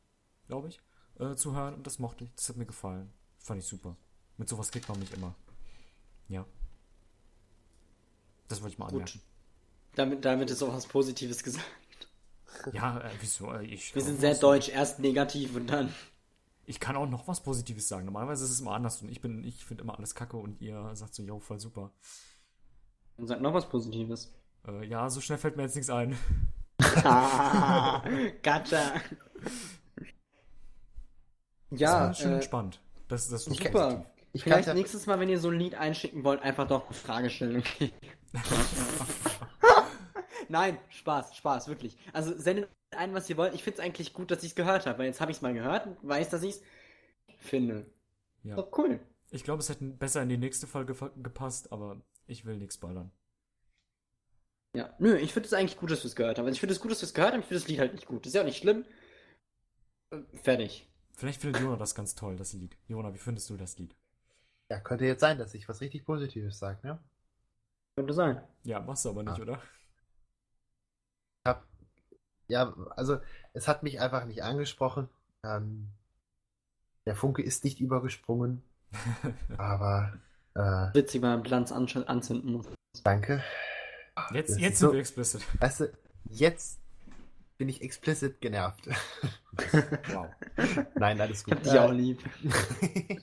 glaube 0.47 0.69
ich, 0.69 0.81
äh, 1.19 1.35
zu 1.35 1.55
hören. 1.55 1.75
Und 1.75 1.87
das 1.87 1.99
mochte 1.99 2.25
ich, 2.25 2.35
das 2.35 2.49
hat 2.49 2.57
mir 2.57 2.65
gefallen. 2.65 3.13
Fand 3.39 3.61
ich 3.61 3.67
super. 3.67 3.97
Mit 4.39 4.49
sowas 4.49 4.71
kriegt 4.71 4.89
man 4.89 4.99
mich 4.99 5.13
immer. 5.13 5.35
Ja. 6.29 6.47
Das 8.49 8.63
wollte 8.63 8.73
ich 8.73 8.79
mal 8.79 8.87
anmerken. 8.87 9.21
Damit, 9.97 10.25
damit 10.25 10.51
ist 10.51 10.63
auch 10.63 10.75
was 10.75 10.87
Positives 10.87 11.43
gesagt. 11.43 11.67
Ja, 12.73 12.99
äh, 13.01 13.11
wieso? 13.21 13.53
Äh, 13.53 13.65
Ich, 13.67 13.95
Wir 13.95 14.03
sind 14.03 14.17
äh, 14.19 14.21
sehr 14.21 14.35
deutsch. 14.35 14.69
Erst 14.69 14.99
negativ 14.99 15.55
und 15.55 15.69
dann. 15.69 15.93
Ich 16.67 16.81
kann 16.81 16.97
auch 16.97 17.07
noch 17.09 17.29
was 17.29 17.43
Positives 17.43 17.89
sagen. 17.89 18.07
Normalerweise 18.07 18.45
ist 18.45 18.51
es 18.51 18.61
immer 18.61 18.73
anders 18.73 19.03
und 19.03 19.11
ich 19.11 19.21
bin, 19.21 19.45
ich 19.45 19.65
finde 19.65 19.85
immer 19.85 19.97
alles 19.97 20.15
kacke 20.15 20.37
und 20.37 20.61
ihr 20.61 20.91
sagt 20.95 21.15
so, 21.15 21.23
yo, 21.23 21.39
voll 21.39 21.61
super. 21.61 21.91
Und 23.17 23.27
sagt 23.27 23.43
noch 23.43 23.53
was 23.53 23.69
Positives. 23.69 24.33
Äh, 24.67 24.87
ja, 24.87 25.09
so 25.11 25.21
schnell 25.21 25.39
fällt 25.39 25.57
mir 25.57 25.65
jetzt 25.65 25.75
nichts 25.77 25.91
ein. 25.91 26.17
Ah, 27.05 28.03
gotcha. 28.43 28.95
Das 31.71 31.81
Ja, 31.81 32.01
war 32.01 32.15
schön 32.15 32.33
äh, 32.33 32.35
entspannt. 32.37 32.81
Das, 33.09 33.29
das 33.29 33.47
ist 33.47 33.63
super. 33.63 34.07
Ich 34.33 34.43
Vielleicht 34.43 34.73
nächstes 34.75 35.07
Mal, 35.07 35.21
wenn 35.21 35.29
ihr 35.29 35.39
so 35.39 35.51
ein 35.51 35.59
Lied 35.59 35.77
einschicken 35.77 36.25
wollt, 36.25 36.43
einfach 36.43 36.67
doch 36.67 36.87
eine 36.87 36.95
Frage 36.95 37.31
stellen, 37.31 37.59
okay? 37.59 37.93
Nein, 40.49 40.79
Spaß, 40.89 41.37
Spaß, 41.37 41.69
wirklich. 41.69 41.97
Also 42.13 42.37
sendet 42.37 42.69
ein, 42.91 43.15
was 43.15 43.29
ihr 43.29 43.37
wollt. 43.37 43.55
Ich 43.55 43.63
finde 43.65 43.79
es 43.81 43.85
eigentlich 43.85 44.13
gut, 44.13 44.31
dass 44.31 44.43
ich 44.43 44.51
es 44.51 44.55
gehört 44.55 44.87
habe, 44.87 44.99
weil 44.99 45.07
jetzt 45.07 45.21
habe 45.21 45.31
ich 45.31 45.39
es 45.39 45.43
mal 45.43 45.55
gehört 45.55 45.87
und 45.87 45.97
weiß, 46.07 46.31
dass 46.31 46.43
ich 46.43 46.57
es 46.57 46.63
finde. 47.39 47.87
Ja. 48.43 48.57
Doch 48.57 48.77
cool. 48.79 49.01
Ich 49.31 49.43
glaube, 49.45 49.61
es 49.61 49.69
hätte 49.69 49.85
besser 49.85 50.23
in 50.23 50.29
die 50.29 50.37
nächste 50.39 50.67
Folge 50.67 50.95
gepasst, 51.17 51.73
aber 51.73 52.01
ich 52.27 52.45
will 52.45 52.57
nichts 52.59 52.77
spoilern. 52.77 53.11
Ja, 54.77 54.93
nö, 54.99 55.17
ich 55.17 55.33
finde 55.33 55.47
es 55.47 55.53
eigentlich 55.53 55.79
gut, 55.79 55.91
dass 55.91 56.03
wir 56.03 56.09
es 56.09 56.17
gehört 56.17 56.39
haben. 56.39 56.47
Also 56.47 56.55
ich 56.55 56.61
finde 56.61 56.75
es 56.75 56.81
gut, 56.81 56.91
dass 56.91 57.01
wir 57.01 57.07
es 57.07 57.15
gehört 57.15 57.33
haben, 57.33 57.41
ich 57.41 57.47
finde 57.47 57.61
das 57.61 57.69
Lied 57.69 57.79
halt 57.79 57.95
nicht 57.95 58.07
gut. 58.07 58.25
Das 58.25 58.31
ist 58.31 58.35
ja 58.35 58.41
auch 58.43 58.47
nicht 58.47 58.59
schlimm. 58.59 58.85
Äh, 60.11 60.19
Fertig. 60.43 60.89
Vielleicht 61.17 61.41
findet 61.41 61.63
Jona 61.63 61.77
das 61.77 61.95
ganz 61.95 62.15
toll, 62.17 62.37
das 62.37 62.53
Lied. 62.55 62.77
Jona, 62.89 63.15
wie 63.15 63.19
findest 63.19 63.49
du 63.51 63.57
das 63.57 63.79
Lied? 63.79 63.95
Ja, 64.71 64.81
könnte 64.81 65.05
jetzt 65.05 65.21
sein, 65.21 65.39
dass 65.39 65.55
ich 65.55 65.69
was 65.69 65.81
richtig 65.81 66.05
Positives 66.05 66.59
sage, 66.59 66.85
ne? 66.85 66.99
Könnte 67.97 68.15
sein. 68.15 68.43
Ja, 68.65 68.81
machst 68.81 69.05
du 69.05 69.11
aber 69.11 69.23
nicht, 69.23 69.39
Ah. 69.39 69.43
oder? 69.43 69.63
Ja, 72.49 72.75
also 72.97 73.19
es 73.53 73.69
hat 73.69 73.83
mich 73.83 74.01
einfach 74.01 74.25
nicht 74.27 74.43
angesprochen. 74.43 75.09
Ähm, 75.45 75.89
der 77.07 77.17
Funke 77.17 77.43
ist 77.43 77.65
nicht 77.65 77.81
übergesprungen, 77.81 78.63
aber 79.59 80.13
äh, 80.55 80.95
Witzig, 80.95 81.23
weil 81.23 81.31
man 81.31 81.43
Glanz 81.43 81.73
ansch- 81.73 82.05
anzünden 82.05 82.53
muss. 82.53 82.67
danke. 83.03 83.43
Jetzt, 84.33 84.51
Das 84.51 84.61
jetzt 84.61 84.79
sind 84.79 84.89
so- 84.89 84.93
wir 84.93 85.01
explicit. 85.01 85.43
Weißt 85.61 85.81
du, 85.81 85.93
jetzt 86.25 86.81
bin 87.59 87.69
ich 87.69 87.83
explicit 87.83 88.41
genervt. 88.41 88.89
Wow. 90.13 90.27
Nein, 90.97 91.21
alles 91.21 91.45
Ich 91.47 91.53
hab 91.53 91.63
gut. 91.63 91.67
dich 91.73 91.79
auch 91.79 91.93
lieb. 91.93 92.21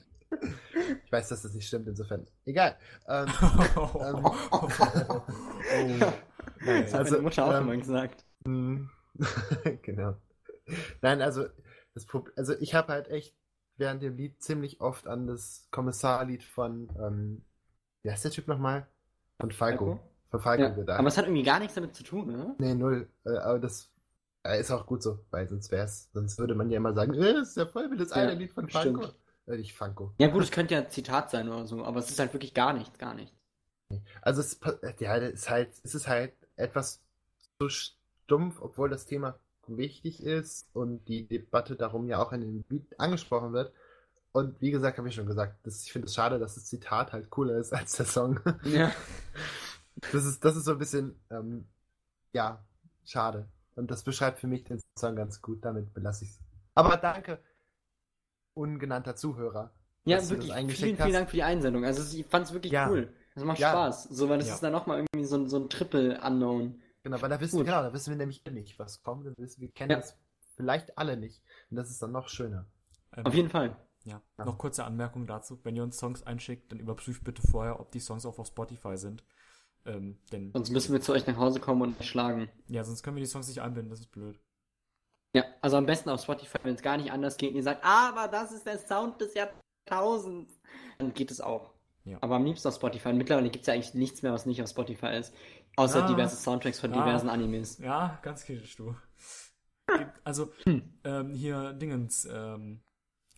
ich 1.04 1.12
weiß, 1.12 1.28
dass 1.28 1.42
das 1.42 1.52
nicht 1.52 1.68
stimmt, 1.68 1.88
insofern. 1.88 2.26
Egal. 2.46 2.76
Ähm, 3.06 3.26
ähm, 3.28 4.24
oh. 4.50 4.68
Nein, 6.64 6.82
Das 6.84 6.94
hat 6.94 7.00
also, 7.00 7.12
meine 7.12 7.22
Mutter 7.24 7.44
auch 7.44 7.52
ähm, 7.54 7.62
immer 7.64 7.76
gesagt. 7.76 8.24
Mm, 8.46 8.84
genau. 9.82 10.16
Nein, 11.02 11.22
also, 11.22 11.46
das 11.94 12.06
also 12.36 12.54
ich 12.60 12.74
habe 12.74 12.92
halt 12.92 13.08
echt 13.08 13.34
während 13.76 14.02
dem 14.02 14.16
Lied 14.16 14.42
ziemlich 14.42 14.80
oft 14.80 15.06
an 15.06 15.26
das 15.26 15.66
Kommissarlied 15.70 16.42
von, 16.44 16.88
ähm, 17.00 17.42
wie 18.02 18.10
heißt 18.10 18.24
der 18.24 18.30
Typ 18.30 18.48
nochmal? 18.48 18.86
Von 19.40 19.50
Falco. 19.50 19.86
Falco? 19.86 20.00
Von 20.30 20.40
Falco 20.40 20.62
Ja. 20.62 20.68
gedacht. 20.70 20.98
Aber 20.98 21.08
es 21.08 21.18
hat 21.18 21.26
irgendwie 21.26 21.42
gar 21.42 21.58
nichts 21.58 21.74
damit 21.74 21.94
zu 21.94 22.02
tun, 22.04 22.28
ne? 22.28 22.54
nee, 22.58 22.74
null. 22.74 23.08
Äh, 23.24 23.36
aber 23.36 23.58
das 23.58 23.90
äh, 24.44 24.60
ist 24.60 24.70
auch 24.70 24.86
gut 24.86 25.02
so, 25.02 25.18
weil 25.30 25.48
sonst 25.48 25.70
wär's, 25.70 26.10
sonst 26.12 26.38
würde 26.38 26.54
man 26.54 26.70
ja 26.70 26.78
immer 26.78 26.94
sagen, 26.94 27.14
äh, 27.14 27.34
das 27.34 27.50
ist 27.50 27.56
ja 27.56 27.66
voll 27.66 27.90
wie 27.90 27.96
das 27.96 28.12
eine 28.12 28.32
Ja, 28.32 28.38
Lied 28.38 28.52
von 28.52 28.68
Falco. 28.68 29.00
stimmt. 29.00 29.16
Äh, 29.46 29.56
nicht 29.56 29.74
Falco. 29.74 30.12
Ja 30.18 30.28
gut, 30.28 30.42
es 30.42 30.50
könnte 30.50 30.74
ja 30.74 30.80
ein 30.80 30.90
Zitat 30.90 31.30
sein 31.30 31.48
oder 31.48 31.66
so, 31.66 31.84
aber 31.84 31.98
es 32.00 32.10
ist 32.10 32.18
halt 32.18 32.32
wirklich 32.32 32.54
gar 32.54 32.72
nichts, 32.72 32.98
gar 32.98 33.14
nichts. 33.14 33.36
Also 34.22 34.40
es, 34.40 34.58
ja, 35.00 35.20
das 35.20 35.32
ist 35.32 35.50
halt, 35.50 35.70
es 35.82 35.94
ist 35.94 36.08
halt 36.08 36.32
etwas 36.56 37.02
so 37.60 37.68
stumpf, 38.24 38.60
obwohl 38.60 38.88
das 38.88 39.06
Thema 39.06 39.38
wichtig 39.66 40.22
ist 40.22 40.68
und 40.74 41.06
die 41.08 41.26
Debatte 41.26 41.76
darum 41.76 42.06
ja 42.08 42.20
auch 42.20 42.32
in 42.32 42.40
dem 42.40 42.64
Lied 42.68 42.98
angesprochen 42.98 43.52
wird. 43.52 43.72
Und 44.32 44.60
wie 44.60 44.70
gesagt, 44.70 44.98
habe 44.98 45.08
ich 45.08 45.14
schon 45.14 45.26
gesagt, 45.26 45.56
das, 45.64 45.84
ich 45.84 45.92
finde 45.92 46.06
es 46.06 46.14
schade, 46.14 46.38
dass 46.38 46.54
das 46.54 46.64
Zitat 46.66 47.12
halt 47.12 47.30
cooler 47.30 47.56
ist 47.58 47.72
als 47.72 47.92
der 47.92 48.06
Song. 48.06 48.40
Ja. 48.64 48.90
Das 50.10 50.24
ist, 50.24 50.44
das 50.44 50.56
ist 50.56 50.64
so 50.64 50.72
ein 50.72 50.78
bisschen, 50.78 51.20
ähm, 51.30 51.66
ja, 52.32 52.64
schade. 53.04 53.46
Und 53.76 53.90
das 53.90 54.02
beschreibt 54.02 54.40
für 54.40 54.46
mich 54.46 54.64
den 54.64 54.80
Song 54.98 55.16
ganz 55.16 55.40
gut, 55.42 55.64
damit 55.64 55.92
belasse 55.94 56.24
ich 56.24 56.30
es. 56.30 56.38
Aber 56.74 56.96
danke, 56.96 57.38
ungenannter 58.54 59.16
Zuhörer. 59.16 59.70
Ja, 60.04 60.16
wirklich, 60.28 60.46
vielen, 60.46 60.50
eingeschickt 60.58 60.96
vielen 60.96 60.98
hast. 60.98 61.14
Dank 61.14 61.30
für 61.30 61.36
die 61.36 61.42
Einsendung. 61.42 61.84
Also 61.84 62.16
ich 62.18 62.26
fand 62.26 62.46
es 62.46 62.52
wirklich 62.52 62.72
Ja. 62.72 62.88
cool. 62.90 63.12
Das 63.34 63.44
macht 63.44 63.58
Ja. 63.60 63.70
Spaß. 63.70 64.04
So, 64.04 64.28
weil 64.28 64.38
das 64.38 64.48
Ja. 64.48 64.54
ist 64.54 64.62
dann 64.62 64.72
nochmal 64.72 64.98
irgendwie 64.98 65.24
so 65.26 65.36
ein, 65.36 65.48
so 65.48 65.58
ein 65.58 65.68
Triple-Unknown. 65.70 66.82
Genau, 67.02 67.20
weil 67.20 67.28
da 67.30 67.40
wissen, 67.40 67.56
Gut. 67.56 67.66
genau, 67.66 67.82
da 67.82 67.92
wissen 67.92 68.10
wir 68.10 68.16
nämlich 68.16 68.44
nicht, 68.44 68.78
was 68.78 69.02
kommt. 69.02 69.24
Wir, 69.24 69.34
wissen, 69.36 69.60
wir 69.60 69.70
kennen 69.72 69.90
Ja. 69.90 69.96
das 69.98 70.16
vielleicht 70.56 70.96
alle 70.98 71.16
nicht. 71.16 71.42
Und 71.70 71.76
das 71.76 71.90
ist 71.90 72.00
dann 72.02 72.12
noch 72.12 72.28
schöner. 72.28 72.66
Ähm, 73.16 73.26
Auf 73.26 73.34
jeden 73.34 73.50
Fall. 73.50 73.76
Ja, 74.04 74.20
Ja. 74.38 74.44
noch 74.44 74.58
kurze 74.58 74.84
Anmerkung 74.84 75.26
dazu. 75.26 75.58
Wenn 75.64 75.74
ihr 75.76 75.82
uns 75.82 75.98
Songs 75.98 76.22
einschickt, 76.24 76.70
dann 76.72 76.78
überprüft 76.80 77.24
bitte 77.24 77.42
vorher, 77.42 77.80
ob 77.80 77.90
die 77.92 78.00
Songs 78.00 78.24
auch 78.26 78.38
auf 78.38 78.46
Spotify 78.46 78.96
sind. 78.96 79.24
Ähm, 79.84 80.18
denn, 80.30 80.52
Sonst 80.52 80.70
müssen 80.70 80.92
wir 80.92 81.00
zu 81.00 81.12
euch 81.12 81.26
nach 81.26 81.36
Hause 81.36 81.58
kommen 81.58 81.82
und 81.82 82.00
euch 82.00 82.08
schlagen. 82.08 82.48
ja, 82.68 82.84
sonst 82.84 83.02
können 83.02 83.16
wir 83.16 83.22
die 83.22 83.28
Songs 83.28 83.48
nicht 83.48 83.60
einbinden, 83.62 83.90
das 83.90 83.98
ist 84.00 84.12
blöd. 84.12 84.38
Ja, 85.34 85.44
also 85.60 85.76
am 85.76 85.86
besten 85.86 86.08
auf 86.10 86.20
Spotify, 86.22 86.58
wenn 86.62 86.74
es 86.74 86.82
gar 86.82 86.96
nicht 86.98 87.10
anders 87.10 87.36
geht 87.36 87.50
und 87.50 87.56
ihr 87.56 87.62
sagt, 87.64 87.82
aber 87.84 88.28
das 88.28 88.52
ist 88.52 88.64
der 88.66 88.78
Sound 88.78 89.20
des 89.20 89.34
Jahrtausends, 89.34 90.60
dann 90.98 91.12
geht 91.14 91.30
es 91.32 91.40
auch. 91.40 91.72
Ja. 92.04 92.18
Aber 92.20 92.36
am 92.36 92.44
liebsten 92.44 92.68
auf 92.68 92.74
Spotify. 92.74 93.08
Und 93.10 93.18
mittlerweile 93.18 93.48
gibt 93.50 93.62
es 93.62 93.66
ja 93.66 93.74
eigentlich 93.74 93.94
nichts 93.94 94.22
mehr, 94.22 94.32
was 94.32 94.44
nicht 94.46 94.60
auf 94.62 94.68
Spotify 94.68 95.16
ist. 95.16 95.32
Außer 95.76 96.04
Ah. 96.04 96.06
diverse 96.08 96.36
Soundtracks 96.36 96.80
von 96.80 96.92
Ah. 96.92 96.96
diversen 97.04 97.28
Animes. 97.28 97.78
Ja, 97.78 98.18
ganz 98.22 98.44
kritisch, 98.44 98.76
du. 98.76 98.94
Also, 100.24 100.52
ähm, 101.04 101.34
hier 101.34 101.72
Dingens, 101.74 102.24
ähm, 102.30 102.82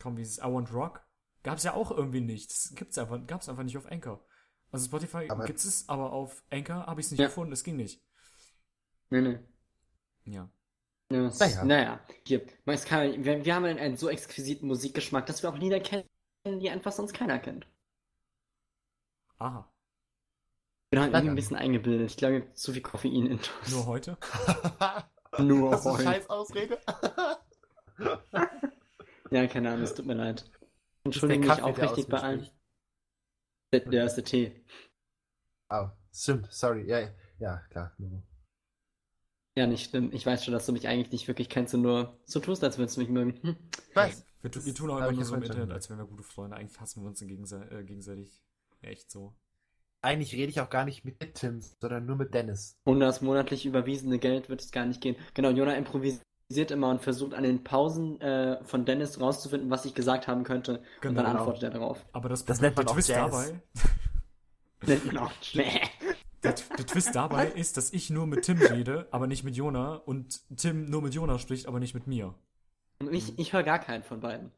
komm, 0.00 0.16
wie 0.16 0.22
ist 0.22 0.32
es, 0.32 0.38
I 0.38 0.42
Want 0.52 0.72
Rock? 0.72 1.04
Gab's 1.42 1.62
ja 1.64 1.74
auch 1.74 1.90
irgendwie 1.90 2.20
nicht. 2.20 2.50
Das 2.50 2.72
gibt's 2.74 2.96
einfach, 2.98 3.18
gab's 3.26 3.48
einfach 3.48 3.62
nicht 3.64 3.76
auf 3.76 3.90
Anchor. 3.90 4.24
Also 4.70 4.86
Spotify 4.86 5.28
Aber- 5.30 5.44
gibt's 5.44 5.64
es, 5.64 5.88
aber 5.88 6.12
auf 6.12 6.42
Anchor 6.50 6.86
habe 6.86 7.00
ich 7.00 7.06
es 7.06 7.10
nicht 7.12 7.20
Ja. 7.20 7.26
gefunden, 7.26 7.52
es 7.52 7.64
ging 7.64 7.76
nicht. 7.76 8.02
Nee, 9.10 9.20
nee. 9.20 9.38
Ja. 10.24 10.48
Ja, 11.10 11.26
es- 11.26 11.38
Naja. 11.38 11.64
naja. 11.64 12.00
Hier, 12.26 12.44
Karl, 12.86 13.24
wir, 13.24 13.44
wir 13.44 13.54
haben 13.54 13.64
einen, 13.64 13.78
einen 13.78 13.96
so 13.96 14.08
exquisiten 14.08 14.66
Musikgeschmack, 14.66 15.26
dass 15.26 15.42
wir 15.42 15.50
auch 15.50 15.58
Lieder 15.58 15.80
kennen, 15.80 16.08
die 16.46 16.70
einfach 16.70 16.92
sonst 16.92 17.12
keiner 17.14 17.38
kennt. 17.38 17.66
Aha. 19.38 19.70
Ich 20.94 21.00
bin 21.00 21.02
halt 21.02 21.14
irgendwie 21.14 21.32
ein 21.32 21.34
bisschen 21.34 21.56
eingebildet. 21.56 22.08
Ich 22.08 22.16
glaube, 22.16 22.36
ich 22.36 22.42
habe 22.42 22.54
zu 22.54 22.72
viel 22.72 22.82
Koffein 22.82 23.26
in 23.26 23.40
Nur 23.70 23.86
heute? 23.86 24.16
Nur 25.38 25.72
das 25.72 25.84
heute. 25.84 26.04
scheiß 26.04 26.30
Ausrede. 26.30 26.78
Ja, 29.30 29.46
keine 29.48 29.70
Ahnung, 29.70 29.82
es 29.82 29.94
tut 29.94 30.06
mir 30.06 30.14
leid. 30.14 30.44
Das 30.44 31.06
Entschuldige 31.06 31.40
mich 31.48 31.62
aufrichtig 31.62 32.04
aus 32.04 32.10
bei 32.10 32.20
allen. 32.20 32.50
Der, 33.72 33.80
der 33.80 34.04
ist 34.04 34.14
der 34.14 34.24
Tee. 34.24 34.64
Oh, 35.70 35.88
stimmt, 36.12 36.52
sorry. 36.52 36.86
Ja, 36.86 37.10
ja, 37.40 37.56
klar. 37.70 37.96
Ja, 39.56 39.66
nicht 39.66 39.90
schlimm. 39.90 40.10
Ich 40.12 40.24
weiß 40.24 40.44
schon, 40.44 40.52
dass 40.52 40.66
du 40.66 40.72
mich 40.72 40.86
eigentlich 40.86 41.10
nicht 41.10 41.26
wirklich 41.26 41.48
kennst 41.48 41.74
und 41.74 41.82
nur 41.82 42.20
so 42.26 42.38
tust, 42.38 42.62
als 42.62 42.78
würdest 42.78 42.96
du 42.96 43.00
mich 43.00 43.10
mögen. 43.10 43.42
Hm. 43.42 43.56
Weiß. 43.94 44.24
Wir, 44.42 44.50
Das 44.50 44.66
wir 44.66 44.74
tun 44.74 44.90
auch 44.90 44.98
immer 44.98 45.10
nur 45.10 45.24
so 45.24 45.34
im 45.34 45.42
Internet, 45.42 45.72
als 45.72 45.88
wären 45.88 45.98
wir 45.98 46.06
gute 46.06 46.22
Freunde. 46.22 46.56
Eigentlich 46.56 46.78
hassen 46.78 47.02
wir 47.02 47.08
uns 47.08 47.18
gegense 47.18 47.68
äh, 47.72 47.82
gegenseitig. 47.82 48.44
Echt 48.82 49.10
so. 49.10 49.34
Eigentlich 50.04 50.34
rede 50.34 50.50
ich 50.50 50.60
auch 50.60 50.68
gar 50.70 50.84
nicht 50.84 51.04
mit 51.04 51.34
Tim, 51.34 51.60
sondern 51.80 52.04
nur 52.04 52.16
mit 52.16 52.34
Dennis. 52.34 52.76
Ohne 52.84 53.06
das 53.06 53.22
monatlich 53.22 53.64
überwiesene 53.64 54.18
Geld 54.18 54.48
wird 54.48 54.60
es 54.60 54.70
gar 54.70 54.84
nicht 54.84 55.00
gehen. 55.00 55.16
Genau, 55.32 55.48
Jona 55.50 55.74
improvisiert 55.74 56.70
immer 56.70 56.90
und 56.90 57.00
versucht 57.00 57.32
an 57.32 57.42
den 57.42 57.64
Pausen 57.64 58.20
äh, 58.20 58.62
von 58.64 58.84
Dennis 58.84 59.18
rauszufinden, 59.18 59.70
was 59.70 59.84
ich 59.86 59.94
gesagt 59.94 60.28
haben 60.28 60.44
könnte. 60.44 60.78
und 60.78 60.84
Genau. 61.00 61.22
dann 61.22 61.36
antwortet 61.36 61.62
er 61.64 61.70
darauf. 61.70 62.04
Aber 62.12 62.28
das, 62.28 62.44
Das 62.44 62.58
der 62.58 62.68
nennt 62.68 62.76
man 62.76 62.86
auch 62.86 62.92
Twist 62.92 63.08
Jazz. 63.08 63.30
dabei, 63.30 63.60
Nennt 64.86 65.06
man 65.06 65.16
auch 65.18 65.32
der, 66.44 66.52
der 66.76 66.86
Twist 66.86 67.14
dabei 67.14 67.46
ist, 67.46 67.78
dass 67.78 67.92
ich 67.92 68.10
nur 68.10 68.26
mit 68.26 68.42
Tim 68.42 68.58
rede, 68.58 69.08
aber 69.10 69.26
nicht 69.26 69.44
mit 69.44 69.56
Jona 69.56 69.94
und 69.94 70.42
Tim 70.56 70.84
nur 70.90 71.00
mit 71.00 71.14
Jona 71.14 71.38
spricht, 71.38 71.66
aber 71.66 71.80
nicht 71.80 71.94
mit 71.94 72.06
mir. 72.06 72.34
Und 73.00 73.12
ich, 73.12 73.38
ich 73.38 73.54
höre 73.54 73.62
gar 73.62 73.78
keinen 73.78 74.02
von 74.02 74.20
beiden. 74.20 74.52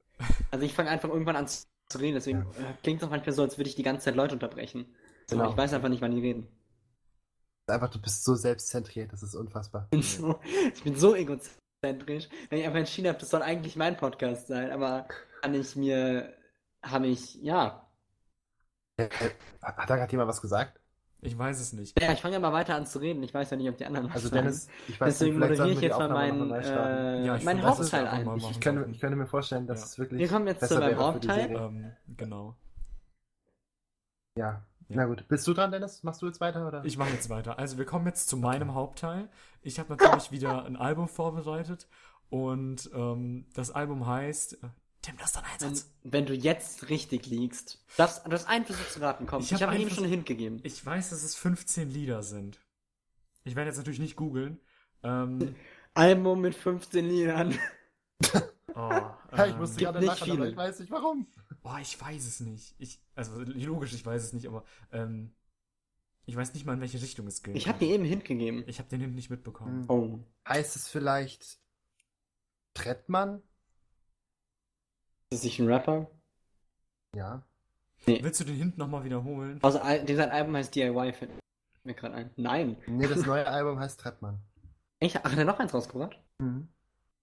Also 0.50 0.66
ich 0.66 0.74
fange 0.74 0.90
einfach 0.90 1.08
irgendwann 1.08 1.36
an 1.36 1.46
zu 1.46 1.98
reden, 1.98 2.14
deswegen 2.14 2.40
äh, 2.40 2.74
klingt 2.82 3.00
es 3.00 3.06
auch 3.06 3.10
manchmal 3.12 3.32
so, 3.34 3.42
als 3.42 3.58
würde 3.58 3.70
ich 3.70 3.76
die 3.76 3.84
ganze 3.84 4.06
Zeit 4.06 4.16
Leute 4.16 4.34
unterbrechen. 4.34 4.86
Genau. 5.28 5.50
Ich 5.50 5.56
weiß 5.56 5.72
einfach 5.72 5.88
nicht, 5.88 6.02
wann 6.02 6.12
die 6.12 6.20
reden. 6.20 6.46
Einfach, 7.68 7.90
du 7.90 8.00
bist 8.00 8.24
so 8.24 8.34
selbstzentriert, 8.36 9.12
das 9.12 9.22
ist 9.24 9.34
unfassbar. 9.34 9.88
Ich 9.90 9.90
bin 9.90 10.02
so, 10.02 10.40
ich 10.72 10.82
bin 10.84 10.94
so 10.94 11.14
egozentrisch, 11.16 12.28
wenn 12.48 12.60
ich 12.60 12.64
einfach 12.64 12.78
entschieden 12.78 13.08
habe, 13.08 13.18
das 13.18 13.30
soll 13.30 13.42
eigentlich 13.42 13.74
mein 13.74 13.96
Podcast 13.96 14.46
sein, 14.46 14.70
aber 14.70 15.08
kann 15.42 15.52
ich 15.54 15.74
mir, 15.74 16.32
habe 16.84 17.08
ich, 17.08 17.34
ja. 17.42 17.88
Äh, 18.98 19.08
Hat 19.62 19.90
da 19.90 19.96
gerade 19.96 20.10
jemand 20.12 20.28
was 20.28 20.40
gesagt? 20.40 20.78
Ich 21.22 21.36
weiß 21.36 21.58
es 21.58 21.72
nicht. 21.72 22.00
Ja, 22.00 22.12
ich 22.12 22.20
fange 22.20 22.34
ja 22.34 22.40
mal 22.40 22.52
weiter 22.52 22.76
an 22.76 22.86
zu 22.86 23.00
reden, 23.00 23.22
ich 23.24 23.34
weiß 23.34 23.50
ja 23.50 23.56
nicht, 23.56 23.68
ob 23.68 23.76
die 23.76 23.84
anderen 23.86 24.06
was 24.08 24.14
Also 24.16 24.28
sagen. 24.28 24.42
Dennis, 24.44 24.68
ich 24.86 25.00
weiß 25.00 25.18
Deswegen 25.18 25.38
nicht, 25.40 25.48
moderiere 25.48 25.72
ich 25.72 25.80
jetzt 25.80 25.98
mal 25.98 26.08
meinen, 26.08 26.52
äh, 26.52 27.26
Ja, 27.26 27.36
ich 27.36 27.42
meinen 27.42 27.62
Hauptteil 27.64 28.06
ein. 28.06 28.36
Ich, 28.36 28.50
ich, 28.50 28.60
könnte, 28.60 28.88
ich 28.90 29.00
könnte 29.00 29.16
mir 29.16 29.26
vorstellen, 29.26 29.66
dass 29.66 29.80
Ja. 29.80 29.86
es 29.86 29.98
wirklich 29.98 30.20
Wir 30.20 30.28
kommen 30.28 30.46
jetzt 30.46 30.68
zu 30.68 30.78
meinem 30.78 30.98
Hauptteil. 30.98 31.50
Ähm, 31.50 31.92
genau. 32.16 32.54
Ja. 34.38 34.62
Ja. 34.88 34.96
Na 34.96 35.06
gut, 35.06 35.26
bist 35.28 35.46
du 35.46 35.52
dran, 35.52 35.70
Dennis? 35.72 36.02
Machst 36.02 36.22
du 36.22 36.26
jetzt 36.26 36.40
weiter 36.40 36.66
oder? 36.66 36.84
Ich 36.84 36.96
mache 36.96 37.10
jetzt 37.10 37.28
weiter. 37.28 37.58
Also 37.58 37.76
wir 37.78 37.84
kommen 37.84 38.06
jetzt 38.06 38.28
zu 38.28 38.36
meinem 38.36 38.74
Hauptteil. 38.74 39.28
Ich 39.62 39.78
habe 39.78 39.94
natürlich 39.96 40.30
wieder 40.30 40.64
ein 40.64 40.76
Album 40.76 41.08
vorbereitet 41.08 41.88
und 42.30 42.88
ähm, 42.94 43.46
das 43.54 43.70
Album 43.72 44.06
heißt 44.06 44.62
äh, 44.62 44.68
Tim, 45.02 45.16
das 45.18 45.28
ist 45.28 45.36
dein 45.36 45.44
Wenn, 45.44 45.68
Einsatz. 45.68 45.92
wenn 46.04 46.26
du 46.26 46.34
jetzt 46.34 46.88
richtig 46.88 47.26
liegst, 47.26 47.84
darfst, 47.96 48.26
du 48.26 48.30
hast 48.32 48.48
einen 48.48 48.64
Versuch 48.64 48.88
zu 48.88 49.00
raten, 49.00 49.26
komm. 49.26 49.40
Ich 49.40 49.46
Ich, 49.52 49.54
hab 49.54 49.62
habe 49.62 49.72
einen 49.72 49.82
ihm 49.82 49.90
schon 49.90 50.04
einen 50.04 50.12
Hint 50.12 50.26
gegeben. 50.26 50.60
Ich 50.62 50.84
weiß, 50.84 51.10
dass 51.10 51.22
es 51.22 51.34
15 51.36 51.90
Lieder 51.90 52.22
sind. 52.22 52.60
Ich 53.44 53.54
werde 53.54 53.68
jetzt 53.70 53.76
natürlich 53.78 54.00
nicht 54.00 54.16
googeln. 54.16 54.58
Ähm, 55.02 55.54
Album 55.94 56.40
mit 56.40 56.54
15 56.54 57.06
Liedern. 57.06 57.56
oh, 58.76 58.80
Ja, 59.36 59.46
ich 59.46 59.52
ähm, 59.52 59.58
musste 59.58 59.80
gerade 59.80 59.98
nicht 59.98 60.06
lachen, 60.08 60.22
aber 60.30 60.32
viele. 60.36 60.50
ich 60.50 60.56
weiß 60.56 60.80
nicht 60.80 60.90
warum. 60.92 61.26
Boah, 61.62 61.78
ich 61.80 62.00
weiß 62.00 62.24
es 62.26 62.40
nicht. 62.40 62.74
Ich, 62.78 63.00
also 63.14 63.40
logisch, 63.40 63.92
ich 63.94 64.06
weiß 64.06 64.22
es 64.22 64.32
nicht, 64.32 64.46
aber 64.46 64.64
ähm, 64.92 65.34
ich 66.26 66.36
weiß 66.36 66.54
nicht 66.54 66.64
mal, 66.66 66.74
in 66.74 66.80
welche 66.80 67.00
Richtung 67.00 67.26
es 67.26 67.42
geht. 67.42 67.56
Ich 67.56 67.66
habe 67.68 67.78
dir 67.78 67.86
eben 67.88 68.02
einen 68.04 68.10
Hint 68.10 68.24
gegeben. 68.24 68.64
ich 68.66 68.78
habe 68.78 68.88
den 68.88 69.00
Hint 69.00 69.14
nicht 69.14 69.30
mitbekommen. 69.30 69.84
Oh. 69.88 70.20
Heißt 70.48 70.76
es 70.76 70.88
vielleicht 70.88 71.58
Trettmann? 72.74 73.42
Ist 75.30 75.40
das 75.40 75.44
nicht 75.44 75.58
ein 75.58 75.66
Rapper? 75.68 76.10
Ja. 77.14 77.42
Willst 78.04 78.40
du 78.40 78.44
den 78.44 78.56
Hint 78.56 78.78
nochmal 78.78 79.02
wiederholen? 79.04 79.58
Also, 79.62 79.80
Al- 79.80 80.04
dieser 80.04 80.30
Album 80.30 80.54
heißt 80.56 80.74
DIY, 80.74 81.12
fällt 81.12 81.30
mir 81.84 81.94
gerade 81.94 82.14
ein. 82.14 82.30
Nein. 82.36 82.76
Nee, 82.86 83.08
das 83.08 83.24
neue 83.26 83.46
Album 83.46 83.78
heißt 83.80 83.98
Trettmann. 83.98 84.38
Echt? 85.00 85.16
Ach, 85.24 85.30
hat 85.32 85.38
er 85.38 85.44
noch 85.44 85.58
eins 85.58 85.74
rausgebracht? 85.74 86.20
Mhm. 86.38 86.68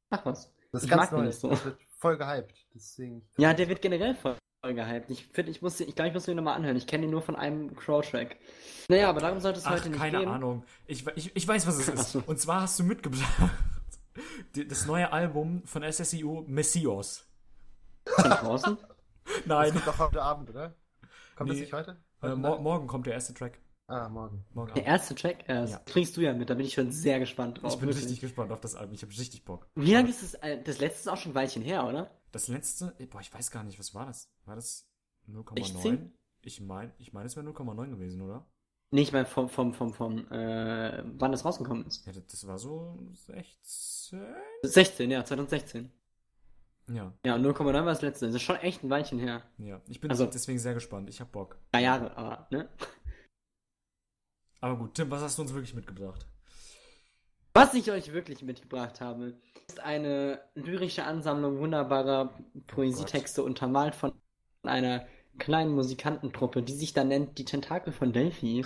Ach 0.09 0.25
was. 0.25 0.51
Das 0.73 0.81
ist 0.81 0.85
Ich 0.85 0.89
ganz 0.89 1.11
mag 1.11 1.19
neu. 1.19 1.25
nicht 1.27 1.39
so. 1.39 1.49
Das 1.49 1.63
wird 1.63 1.77
voll 1.99 2.17
gehypt. 2.17 2.53
Deswegen. 2.75 3.25
Ja, 3.37 3.53
der 3.53 3.69
wird 3.69 3.81
generell 3.81 4.15
voll 4.15 4.35
gehypt. 4.63 5.09
Ich 5.09 5.27
finde, 5.27 5.51
ich 5.51 5.61
muss, 5.61 5.79
ich 5.79 5.95
glaube, 5.95 6.09
ich 6.09 6.13
muss 6.13 6.25
den 6.25 6.35
nochmal 6.35 6.55
anhören. 6.55 6.75
Ich 6.75 6.87
kenne 6.87 7.05
ihn 7.05 7.11
nur 7.11 7.21
von 7.21 7.35
einem 7.35 7.75
Crow-Track. 7.75 8.37
Naja, 8.89 9.09
aber 9.09 9.19
darum 9.21 9.39
sollte 9.39 9.59
es 9.59 9.65
Ach, 9.65 9.71
heute 9.71 9.89
nicht 9.89 9.99
keine 9.99 10.19
gehen. 10.19 10.27
Ahnung. 10.27 10.65
Ich, 10.87 11.05
ich, 11.15 11.33
ich 11.35 11.47
weiß, 11.47 11.65
was 11.67 11.77
es 11.77 11.87
ist. 12.15 12.15
Und 12.27 12.39
zwar 12.39 12.61
hast 12.61 12.79
du 12.79 12.83
mitgebracht 12.83 13.51
das 14.69 14.85
neue 14.85 15.11
Album 15.13 15.63
von 15.65 15.83
SSIO 15.89 16.43
Messios. 16.47 17.25
Draußen? 18.05 18.77
Das 19.25 19.45
Nein, 19.45 19.71
kommt 19.71 19.87
doch 19.87 19.99
heute 19.99 20.21
Abend, 20.21 20.49
oder? 20.49 20.75
Kommt 21.37 21.49
das 21.49 21.55
Nee. 21.55 21.61
nicht 21.61 21.71
heute? 21.71 21.91
äh, 21.91 22.23
Heute 22.23 22.35
mor 22.35 22.51
Nacht? 22.51 22.61
morgen 22.61 22.87
kommt 22.87 23.05
der 23.05 23.13
erste 23.13 23.33
Track. 23.33 23.57
Ah, 23.87 24.07
morgen. 24.09 24.45
Morgen 24.53 24.73
Der 24.75 24.85
erste 24.85 25.13
Track 25.13 25.43
erst. 25.47 25.73
Ja. 25.73 25.81
Bringst 25.85 26.15
du 26.15 26.21
ja 26.21 26.33
mit, 26.33 26.49
da 26.49 26.53
bin 26.53 26.65
ich 26.65 26.73
schon 26.73 26.91
sehr 26.91 27.19
gespannt 27.19 27.61
drauf. 27.61 27.73
Ich 27.73 27.79
bin 27.79 27.89
wirklich. 27.89 28.05
richtig 28.05 28.21
gespannt 28.21 28.51
auf 28.51 28.61
das 28.61 28.75
Album. 28.75 28.95
Ich 28.95 29.01
habe 29.03 29.11
richtig 29.11 29.43
Bock. 29.43 29.67
Wie 29.75 29.93
lange 29.93 30.09
ist 30.09 30.23
das? 30.23 30.33
äh, 30.35 30.61
Das 30.63 30.79
letzte 30.79 31.01
ist 31.01 31.07
auch 31.09 31.17
schon 31.17 31.33
ein 31.33 31.35
Weilchen 31.35 31.61
her, 31.63 31.85
oder? 31.85 32.09
Das 32.31 32.47
letzte, 32.47 32.95
eh, 32.99 33.05
boah, 33.05 33.19
ich 33.21 33.33
weiß 33.33 33.51
gar 33.51 33.63
nicht, 33.63 33.77
was 33.79 33.93
war 33.93 34.05
das? 34.05 34.31
War 34.45 34.55
das 34.55 34.87
16? 35.27 35.83
0,9? 35.97 36.09
Ich 36.41 36.61
meine, 36.61 36.93
ich 36.97 37.13
meine, 37.13 37.25
es 37.27 37.35
wäre 37.35 37.45
0,9 37.45 37.89
gewesen, 37.89 38.21
oder? 38.21 38.45
Nee, 38.91 39.01
ich 39.01 39.11
meine 39.11 39.25
vom, 39.25 39.49
vom, 39.49 39.73
vom, 39.73 39.93
vom, 39.93 40.31
äh, 40.31 41.03
wann 41.17 41.31
das 41.31 41.43
rausgekommen 41.45 41.85
ist. 41.85 42.05
Ja, 42.05 42.13
das, 42.13 42.25
das 42.27 42.47
war 42.47 42.57
so 42.57 42.97
16? 43.13 44.21
16, 44.63 45.11
ja, 45.11 45.25
2016. 45.25 45.91
Ja, 46.89 47.13
Ja, 47.25 47.35
und 47.35 47.45
0,9 47.45 47.65
war 47.73 47.83
das 47.85 48.01
letzte. 48.01 48.25
Das 48.27 48.35
ist 48.35 48.41
schon 48.41 48.57
echt 48.57 48.83
ein 48.83 48.89
Weilchen 48.89 49.19
her. 49.19 49.41
ja. 49.57 49.81
Ich 49.87 49.99
bin 50.01 50.09
Also- 50.09 50.25
deswegen 50.25 50.59
sehr 50.59 50.73
gespannt. 50.73 51.09
Ich 51.09 51.21
hab 51.21 51.31
Bock. 51.31 51.57
Drei 51.71 51.83
Jahre, 51.83 52.15
aber, 52.17 52.47
ne? 52.51 52.69
Aber 54.63 54.77
gut, 54.77 54.93
Tim, 54.93 55.11
was 55.11 55.21
hast 55.21 55.37
du 55.37 55.41
uns 55.41 55.53
wirklich 55.53 55.73
mitgebracht? 55.73 56.25
Was 57.53 57.73
ich 57.73 57.91
euch 57.91 58.13
wirklich 58.13 58.43
mitgebracht 58.43 59.01
habe, 59.01 59.33
ist 59.67 59.81
eine 59.81 60.39
lyrische 60.55 61.03
Ansammlung 61.03 61.59
wunderbarer 61.59 62.33
Poesietexte 62.67 63.43
untermalt 63.43 63.93
von 63.93 64.13
einer 64.63 65.05
kleinen 65.37 65.75
Musikantentruppe, 65.75 66.63
die 66.63 66.71
sich 66.71 66.93
da 66.93 67.03
nennt 67.03 67.37
Die 67.37 67.43
Tentakel 67.43 67.91
von 67.91 68.13
Delphi. 68.13 68.65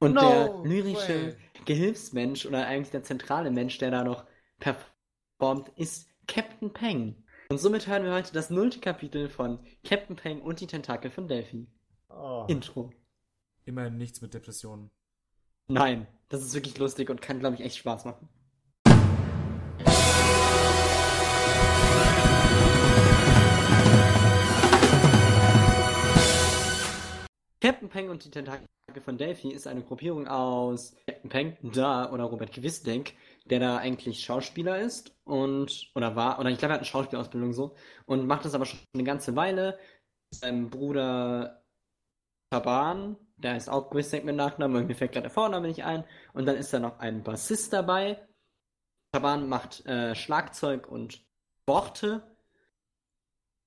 Und 0.00 0.14
No 0.14 0.20
der 0.22 0.62
lyrische 0.64 1.26
way. 1.28 1.36
Gehilfsmensch 1.66 2.44
oder 2.44 2.66
eigentlich 2.66 2.90
der 2.90 3.04
zentrale 3.04 3.52
Mensch, 3.52 3.78
der 3.78 3.92
da 3.92 4.02
noch 4.02 4.24
performt, 4.58 5.68
ist 5.76 6.08
Captain 6.26 6.72
Peng. 6.72 7.14
Und 7.48 7.60
somit 7.60 7.86
hören 7.86 8.02
wir 8.02 8.12
heute 8.12 8.32
das 8.32 8.50
nullte 8.50 8.80
Kapitel 8.80 9.28
von 9.28 9.64
Captain 9.84 10.16
Peng 10.16 10.42
und 10.42 10.58
die 10.58 10.66
Tentakel 10.66 11.12
von 11.12 11.28
Delphi. 11.28 11.68
Oh. 12.08 12.44
Intro. 12.48 12.92
Immerhin 13.66 13.98
nichts 13.98 14.20
mit 14.20 14.34
Depressionen. 14.34 14.90
Nein, 15.70 16.06
das 16.30 16.42
ist 16.42 16.54
wirklich 16.54 16.78
lustig 16.78 17.10
und 17.10 17.20
kann, 17.20 17.40
glaube 17.40 17.56
ich, 17.56 17.60
echt 17.60 17.76
Spaß 17.76 18.06
machen. 18.06 18.26
Captain 27.60 27.90
Peng 27.90 28.08
und 28.08 28.24
die 28.24 28.30
Tentakel 28.30 28.66
von 29.04 29.18
Delphi 29.18 29.50
ist 29.52 29.66
eine 29.66 29.82
Gruppierung 29.82 30.26
aus 30.26 30.96
Captain 31.06 31.28
Peng, 31.28 31.58
da, 31.74 32.10
oder 32.12 32.24
Robert 32.24 32.52
Gewissenk, 32.52 33.12
der 33.44 33.60
da 33.60 33.76
eigentlich 33.76 34.24
Schauspieler 34.24 34.78
ist 34.78 35.14
und, 35.24 35.90
oder 35.94 36.16
war, 36.16 36.38
oder 36.40 36.48
ich 36.48 36.56
glaube, 36.56 36.72
er 36.72 36.74
hat 36.76 36.80
eine 36.80 36.86
Schauspielausbildung 36.86 37.52
so, 37.52 37.76
und 38.06 38.26
macht 38.26 38.46
das 38.46 38.54
aber 38.54 38.64
schon 38.64 38.80
eine 38.94 39.04
ganze 39.04 39.36
Weile. 39.36 39.78
Sein 40.30 40.70
Bruder 40.70 41.62
Taban, 42.50 43.16
der 43.38 43.54
heißt 43.54 43.70
auch 43.70 43.90
Gewissenk 43.90 44.24
mit 44.24 44.36
Nachnamen, 44.36 44.86
mir 44.86 44.94
fällt 44.94 45.12
gerade 45.12 45.24
der 45.24 45.30
Vorname 45.30 45.68
nicht 45.68 45.84
ein. 45.84 46.04
Und 46.32 46.46
dann 46.46 46.56
ist 46.56 46.72
da 46.72 46.80
noch 46.80 46.98
ein 46.98 47.22
Bassist 47.22 47.72
dabei. 47.72 48.18
Taban 49.12 49.48
macht 49.48 49.86
äh, 49.86 50.14
Schlagzeug 50.14 50.88
und 50.88 51.24
Worte. 51.66 52.22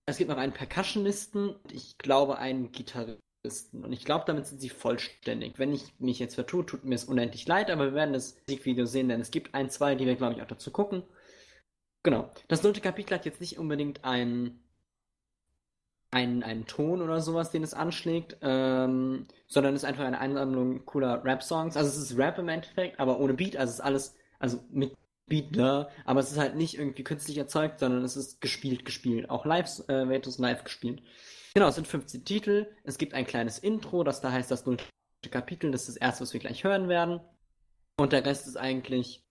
Es 0.05 0.17
gibt 0.17 0.29
noch 0.29 0.37
einen 0.37 0.53
Percussionisten 0.53 1.55
und 1.55 1.71
ich 1.71 1.97
glaube 1.97 2.37
einen 2.37 2.71
Gitarristen. 2.71 3.83
Und 3.83 3.93
ich 3.93 4.05
glaube, 4.05 4.25
damit 4.27 4.45
sind 4.45 4.59
sie 4.59 4.69
vollständig. 4.69 5.57
Wenn 5.57 5.73
ich 5.73 5.99
mich 5.99 6.19
jetzt 6.19 6.35
vertue, 6.35 6.65
tut 6.65 6.83
mir 6.83 6.95
es 6.95 7.05
unendlich 7.05 7.47
leid, 7.47 7.71
aber 7.71 7.85
wir 7.85 7.93
werden 7.93 8.13
das 8.13 8.35
Musikvideo 8.47 8.85
sehen, 8.85 9.09
denn 9.09 9.21
es 9.21 9.31
gibt 9.31 9.55
ein, 9.55 9.69
zwei, 9.69 9.95
die 9.95 10.05
wir, 10.05 10.15
glaube 10.15 10.35
ich, 10.35 10.41
auch 10.41 10.47
dazu 10.47 10.71
gucken. 10.71 11.03
Genau. 12.03 12.31
Das 12.47 12.63
nullte 12.63 12.81
Kapitel 12.81 13.15
hat 13.15 13.25
jetzt 13.25 13.41
nicht 13.41 13.57
unbedingt 13.57 14.03
einen, 14.03 14.63
einen, 16.11 16.43
einen 16.43 16.67
Ton 16.67 17.01
oder 17.01 17.21
sowas, 17.21 17.51
den 17.51 17.63
es 17.63 17.73
anschlägt, 17.73 18.37
ähm, 18.41 19.27
sondern 19.47 19.75
ist 19.75 19.85
einfach 19.85 20.03
eine 20.03 20.19
Ansammlung 20.19 20.85
cooler 20.85 21.23
Rap-Songs. 21.23 21.77
Also 21.77 21.89
es 21.89 21.97
ist 21.97 22.17
Rap 22.17 22.37
im 22.37 22.49
Endeffekt, 22.49 22.99
aber 22.99 23.19
ohne 23.19 23.33
Beat. 23.33 23.55
Also 23.55 23.71
es 23.71 23.75
ist 23.75 23.85
alles, 23.85 24.15
also 24.39 24.59
mit 24.69 24.93
Beat, 25.27 25.51
ne? 25.55 25.87
Aber 26.03 26.19
es 26.19 26.31
ist 26.31 26.37
halt 26.37 26.55
nicht 26.55 26.77
irgendwie 26.77 27.05
künstlich 27.05 27.37
erzeugt, 27.37 27.79
sondern 27.79 28.03
es 28.03 28.17
ist 28.17 28.41
gespielt, 28.41 28.83
gespielt. 28.83 29.29
Auch 29.29 29.45
live 29.45 29.67
äh, 29.87 30.09
wird 30.09 30.27
es 30.27 30.37
live 30.37 30.65
gespielt. 30.65 31.01
Genau, 31.53 31.69
es 31.69 31.75
sind 31.75 31.87
15 31.87 32.25
Titel. 32.25 32.67
Es 32.83 32.97
gibt 32.97 33.13
ein 33.13 33.25
kleines 33.25 33.57
Intro, 33.57 34.03
das 34.03 34.19
da 34.19 34.31
heißt 34.31 34.51
das 34.51 34.65
nullte 34.65 34.83
Kapitel. 35.29 35.71
Das 35.71 35.81
ist 35.87 35.95
das 35.95 35.97
erste, 35.97 36.23
was 36.23 36.33
wir 36.33 36.41
gleich 36.41 36.65
hören 36.65 36.89
werden. 36.89 37.21
Und 37.97 38.11
der 38.11 38.25
Rest 38.25 38.47
ist 38.47 38.57
eigentlich 38.57 39.23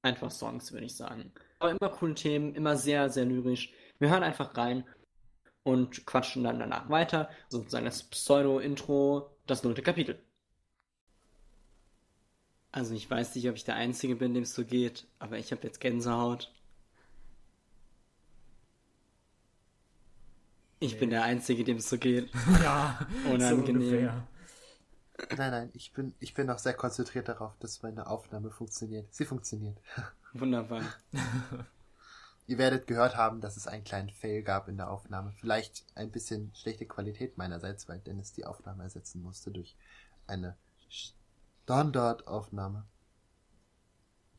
einfach 0.00 0.30
Songs, 0.30 0.72
würde 0.72 0.86
ich 0.86 0.96
sagen. 0.96 1.32
Aber 1.58 1.70
immer 1.70 1.90
coole 1.90 2.14
Themen, 2.14 2.54
immer 2.54 2.76
sehr, 2.76 3.10
sehr 3.10 3.26
lyrisch. 3.26 3.72
Wir 3.98 4.10
hören 4.10 4.22
einfach 4.22 4.56
rein 4.56 4.84
und 5.64 6.06
quatschen 6.06 6.44
dann 6.44 6.58
danach 6.60 6.88
weiter. 6.88 7.30
Sozusagen 7.48 7.84
das 7.84 8.02
Pseudo-Intro, 8.04 9.30
das 9.46 9.62
nullte 9.64 9.82
Kapitel. 9.82 10.18
Also 12.70 12.94
ich 12.94 13.08
weiß 13.10 13.34
nicht, 13.34 13.48
ob 13.48 13.56
ich 13.56 13.64
der 13.64 13.76
Einzige 13.76 14.16
bin, 14.16 14.34
dem 14.34 14.42
es 14.42 14.54
so 14.54 14.64
geht, 14.64 15.06
aber 15.18 15.38
ich 15.38 15.52
habe 15.52 15.62
jetzt 15.62 15.80
Gänsehaut. 15.80 16.52
Ich 20.80 20.98
bin 20.98 21.08
der 21.10 21.22
Einzige, 21.22 21.64
dem 21.64 21.78
es 21.78 21.88
so 21.88 21.96
geht. 21.98 22.30
Ja, 22.62 23.06
Unangenehm. 23.32 24.24
so. 25.28 25.36
Nein, 25.36 25.50
nein, 25.50 25.70
ich 25.74 25.92
bin, 25.92 26.14
ich 26.20 26.34
bin 26.34 26.46
noch 26.46 26.58
sehr 26.58 26.74
konzentriert 26.74 27.28
darauf, 27.28 27.56
dass 27.58 27.82
meine 27.82 28.06
Aufnahme 28.06 28.50
funktioniert. 28.50 29.12
Sie 29.14 29.24
funktioniert. 29.24 29.78
Wunderbar. 30.32 30.82
Ihr 32.52 32.58
werdet 32.58 32.86
gehört 32.86 33.16
haben, 33.16 33.40
dass 33.40 33.56
es 33.56 33.66
einen 33.66 33.82
kleinen 33.82 34.10
Fail 34.10 34.42
gab 34.42 34.68
in 34.68 34.76
der 34.76 34.90
Aufnahme. 34.90 35.32
Vielleicht 35.40 35.86
ein 35.94 36.10
bisschen 36.10 36.52
schlechte 36.54 36.84
Qualität 36.84 37.38
meinerseits, 37.38 37.88
weil 37.88 37.98
Dennis 38.00 38.34
die 38.34 38.44
Aufnahme 38.44 38.82
ersetzen 38.82 39.22
musste 39.22 39.50
durch 39.50 39.74
eine 40.26 40.58
Standardaufnahme. 40.90 42.84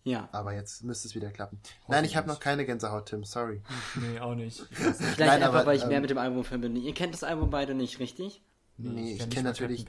Ja. 0.03 0.29
Aber 0.31 0.53
jetzt 0.53 0.83
müsste 0.83 1.07
es 1.07 1.15
wieder 1.15 1.31
klappen. 1.31 1.59
Nein, 1.87 2.05
ich 2.05 2.15
habe 2.15 2.27
noch 2.27 2.39
keine 2.39 2.67
Gänsehaut, 2.67 3.07
Tim. 3.07 3.23
Sorry. 3.23 3.63
Nee, 3.95 4.19
auch 4.19 4.35
nicht. 4.35 4.61
Ich. 4.61 4.77
Vielleicht 4.77 5.17
Nein, 5.17 5.29
einfach, 5.41 5.47
aber, 5.47 5.65
weil 5.65 5.77
ich 5.77 5.85
mehr 5.87 5.95
ähm, 5.95 6.01
mit 6.03 6.11
dem 6.11 6.19
Album 6.19 6.43
verbinde. 6.43 6.81
Ihr 6.81 6.93
kennt 6.93 7.15
das 7.15 7.23
Album 7.23 7.49
beide 7.49 7.73
nicht, 7.73 7.97
richtig? 7.97 8.43
Nee, 8.77 9.13
ich 9.13 9.19
kenn 9.21 9.29
kenn 9.31 9.45
nicht 9.45 9.59
mal 9.59 9.69
natürlich-. 9.69 9.87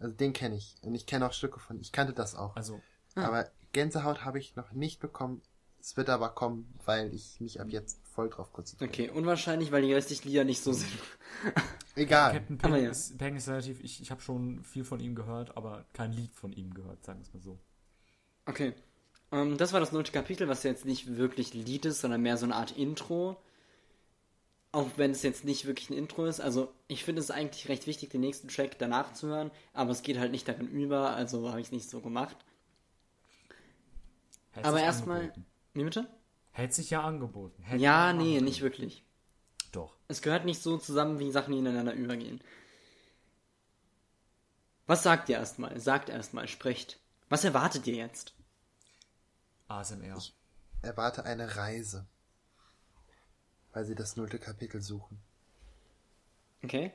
Also 0.00 0.16
den 0.16 0.32
kenne 0.32 0.56
ich. 0.56 0.74
Und 0.82 0.96
ich 0.96 1.06
kenne 1.06 1.24
auch 1.24 1.32
Stücke 1.32 1.60
von. 1.60 1.78
Ich 1.78 1.92
kannte 1.92 2.12
das 2.12 2.34
auch. 2.34 2.56
Also, 2.56 2.82
Aber 3.14 3.48
Gänsehaut 3.70 4.24
habe 4.24 4.40
ich 4.40 4.56
noch 4.56 4.72
nicht 4.72 4.98
bekommen. 4.98 5.42
Es 5.86 5.96
wird 5.96 6.10
aber 6.10 6.30
kommen, 6.30 6.74
weil 6.84 7.14
ich 7.14 7.40
mich 7.40 7.60
ab 7.60 7.68
jetzt 7.70 8.00
voll 8.12 8.28
drauf 8.28 8.52
konzentriere. 8.52 8.90
Okay, 8.90 9.08
unwahrscheinlich, 9.08 9.70
weil 9.70 9.82
die 9.82 9.94
restlichen 9.94 10.26
Lieder 10.26 10.42
nicht 10.42 10.60
so 10.60 10.72
sind. 10.72 10.90
Egal. 11.94 12.32
Captain 12.32 12.58
Peng, 12.58 12.74
ja. 12.74 12.90
ist, 12.90 13.16
Peng 13.16 13.36
ist 13.36 13.48
relativ, 13.48 13.78
ich, 13.84 14.02
ich 14.02 14.10
habe 14.10 14.20
schon 14.20 14.64
viel 14.64 14.82
von 14.82 14.98
ihm 14.98 15.14
gehört, 15.14 15.56
aber 15.56 15.84
kein 15.92 16.12
Lied 16.12 16.34
von 16.34 16.52
ihm 16.52 16.74
gehört, 16.74 17.04
sagen 17.04 17.20
wir 17.20 17.22
es 17.22 17.32
mal 17.32 17.40
so. 17.40 17.60
Okay. 18.46 18.74
Ähm, 19.30 19.58
das 19.58 19.72
war 19.72 19.78
das 19.78 19.92
nullte 19.92 20.10
Kapitel, 20.10 20.48
was 20.48 20.64
jetzt 20.64 20.86
nicht 20.86 21.18
wirklich 21.18 21.54
Lied 21.54 21.84
ist, 21.84 22.00
sondern 22.00 22.20
mehr 22.20 22.36
so 22.36 22.46
eine 22.46 22.56
Art 22.56 22.76
Intro. 22.76 23.40
Auch 24.72 24.90
wenn 24.96 25.12
es 25.12 25.22
jetzt 25.22 25.44
nicht 25.44 25.66
wirklich 25.66 25.90
ein 25.90 25.96
Intro 25.96 26.26
ist. 26.26 26.40
Also, 26.40 26.72
ich 26.88 27.04
finde 27.04 27.20
es 27.20 27.30
eigentlich 27.30 27.68
recht 27.68 27.86
wichtig, 27.86 28.10
den 28.10 28.22
nächsten 28.22 28.48
Track 28.48 28.76
danach 28.80 29.12
zu 29.12 29.28
hören, 29.28 29.52
aber 29.72 29.92
es 29.92 30.02
geht 30.02 30.18
halt 30.18 30.32
nicht 30.32 30.48
darin 30.48 30.66
über, 30.66 31.14
also 31.14 31.48
habe 31.48 31.60
ich 31.60 31.68
es 31.68 31.72
nicht 31.72 31.88
so 31.88 32.00
gemacht. 32.00 32.36
Hätte 34.50 34.66
aber 34.66 34.80
erstmal. 34.80 35.20
angeboten. 35.20 35.46
Wie 35.76 35.84
bitte? 35.84 36.08
Hätte 36.52 36.74
sich 36.74 36.88
ja 36.88 37.02
angeboten. 37.02 37.62
Hätte 37.62 37.82
Ja, 37.82 38.14
nee, 38.14 38.32
machen 38.32 38.44
nicht 38.46 38.62
wirklich. 38.62 39.04
Doch. 39.72 39.98
Es 40.08 40.22
gehört 40.22 40.46
nicht 40.46 40.62
so 40.62 40.78
zusammen, 40.78 41.18
wie 41.18 41.30
Sachen, 41.30 41.52
die 41.52 41.58
ineinander 41.58 41.92
übergehen. 41.92 42.40
Was 44.86 45.02
sagt 45.02 45.28
ihr 45.28 45.36
erstmal? 45.36 45.78
Sagt 45.78 46.08
erstmal, 46.08 46.48
sprecht. 46.48 46.98
Was 47.28 47.44
erwartet 47.44 47.86
ihr 47.86 47.96
jetzt? 47.96 48.34
ASMR. 49.68 50.18
Erwarte 50.80 51.26
eine 51.26 51.56
Reise. 51.56 52.06
Weil 53.74 53.84
sie 53.84 53.94
das 53.94 54.16
nullte 54.16 54.38
Kapitel 54.38 54.80
suchen. 54.80 55.20
Okay? 56.64 56.90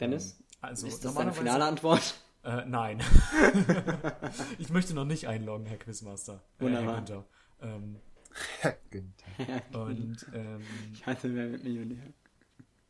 Dennis? 0.00 0.36
Also, 0.60 0.86
ist 0.86 1.02
das 1.02 1.14
deine 1.14 1.32
finale 1.32 1.64
Antwort? 1.64 2.20
Äh, 2.44 2.66
nein. 2.66 3.02
ich 4.58 4.68
möchte 4.68 4.92
noch 4.92 5.06
nicht 5.06 5.28
einloggen, 5.28 5.64
Herr 5.64 5.78
Quizmaster. 5.78 6.42
Äh, 6.58 6.64
Wunderbar. 6.64 6.88
Herr 6.88 6.96
Günther. 6.96 7.24
Ähm, 7.60 8.00
Herr 8.60 8.78
Günther. 8.90 9.62
und 9.72 10.26
ähm, 10.32 10.62
Ich 10.92 11.06
hasse 11.06 11.34
wer 11.34 11.48
mit 11.48 11.64
Millionär. 11.64 12.12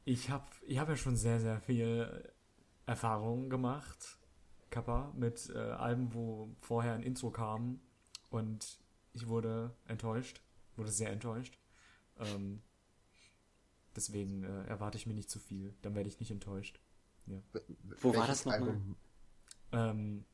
ich 0.05 0.31
habe 0.31 0.47
ich 0.67 0.79
hab 0.79 0.89
ja 0.89 0.97
schon 0.97 1.17
sehr, 1.17 1.41
sehr 1.41 1.61
viel 1.61 2.33
Erfahrung 2.87 3.49
gemacht, 3.51 4.19
Kappa, 4.71 5.13
mit 5.15 5.51
äh, 5.55 5.59
Alben, 5.59 6.13
wo 6.15 6.55
vorher 6.61 6.95
ein 6.95 7.03
Intro 7.03 7.31
kam 7.31 7.81
und 8.31 8.79
ich 9.13 9.27
wurde 9.29 9.75
enttäuscht, 9.87 10.43
wurde 10.77 10.91
sehr 10.91 11.11
enttäuscht. 11.11 11.59
Ähm, 12.19 12.63
deswegen 13.97 14.45
äh, 14.45 14.65
erwarte 14.67 14.97
ich 14.99 15.07
mir 15.07 15.15
nicht 15.15 15.31
zu 15.31 15.39
viel, 15.39 15.75
dann 15.83 15.95
werde 15.95 16.09
ich 16.09 16.19
nicht 16.21 16.31
enttäuscht. 16.31 16.81
Wo 18.01 18.15
war 18.15 18.27
das 18.27 18.45
nochmal? 18.45 18.81
Ähm, 19.73 20.25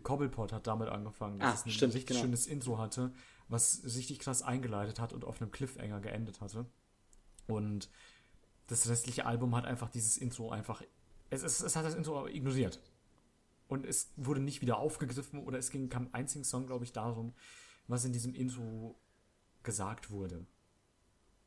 Cobblepot 0.00 0.52
hat 0.52 0.66
damit 0.66 0.88
angefangen, 0.88 1.38
dass 1.38 1.50
Ah, 1.50 1.54
es 1.54 1.66
ein 1.66 1.70
stimmt, 1.70 1.94
richtig 1.94 2.08
genau. 2.08 2.20
schönes 2.20 2.46
Intro 2.46 2.78
hatte, 2.78 3.12
was 3.48 3.82
richtig 3.84 4.18
krass 4.18 4.42
eingeleitet 4.42 4.98
hat 5.00 5.12
und 5.12 5.24
auf 5.24 5.40
einem 5.40 5.50
Cliffhanger 5.50 6.00
geendet 6.00 6.40
hatte. 6.40 6.66
Und 7.46 7.88
das 8.66 8.88
restliche 8.88 9.26
Album 9.26 9.54
hat 9.54 9.64
einfach 9.66 9.90
dieses 9.90 10.16
Intro 10.16 10.50
einfach. 10.50 10.82
Es, 11.30 11.42
es, 11.42 11.60
es 11.60 11.76
hat 11.76 11.84
das 11.84 11.94
Intro 11.94 12.26
ignoriert. 12.26 12.80
und 13.68 13.86
es 13.86 14.12
wurde 14.16 14.40
nicht 14.40 14.60
wieder 14.62 14.78
aufgegriffen 14.78 15.42
oder 15.42 15.58
es 15.58 15.70
ging 15.70 15.88
kein 15.88 16.12
einzigen 16.14 16.44
Song, 16.44 16.66
glaube 16.66 16.84
ich, 16.84 16.92
darum, 16.92 17.34
was 17.88 18.04
in 18.04 18.12
diesem 18.12 18.34
Intro 18.34 18.98
gesagt 19.62 20.10
wurde. 20.10 20.46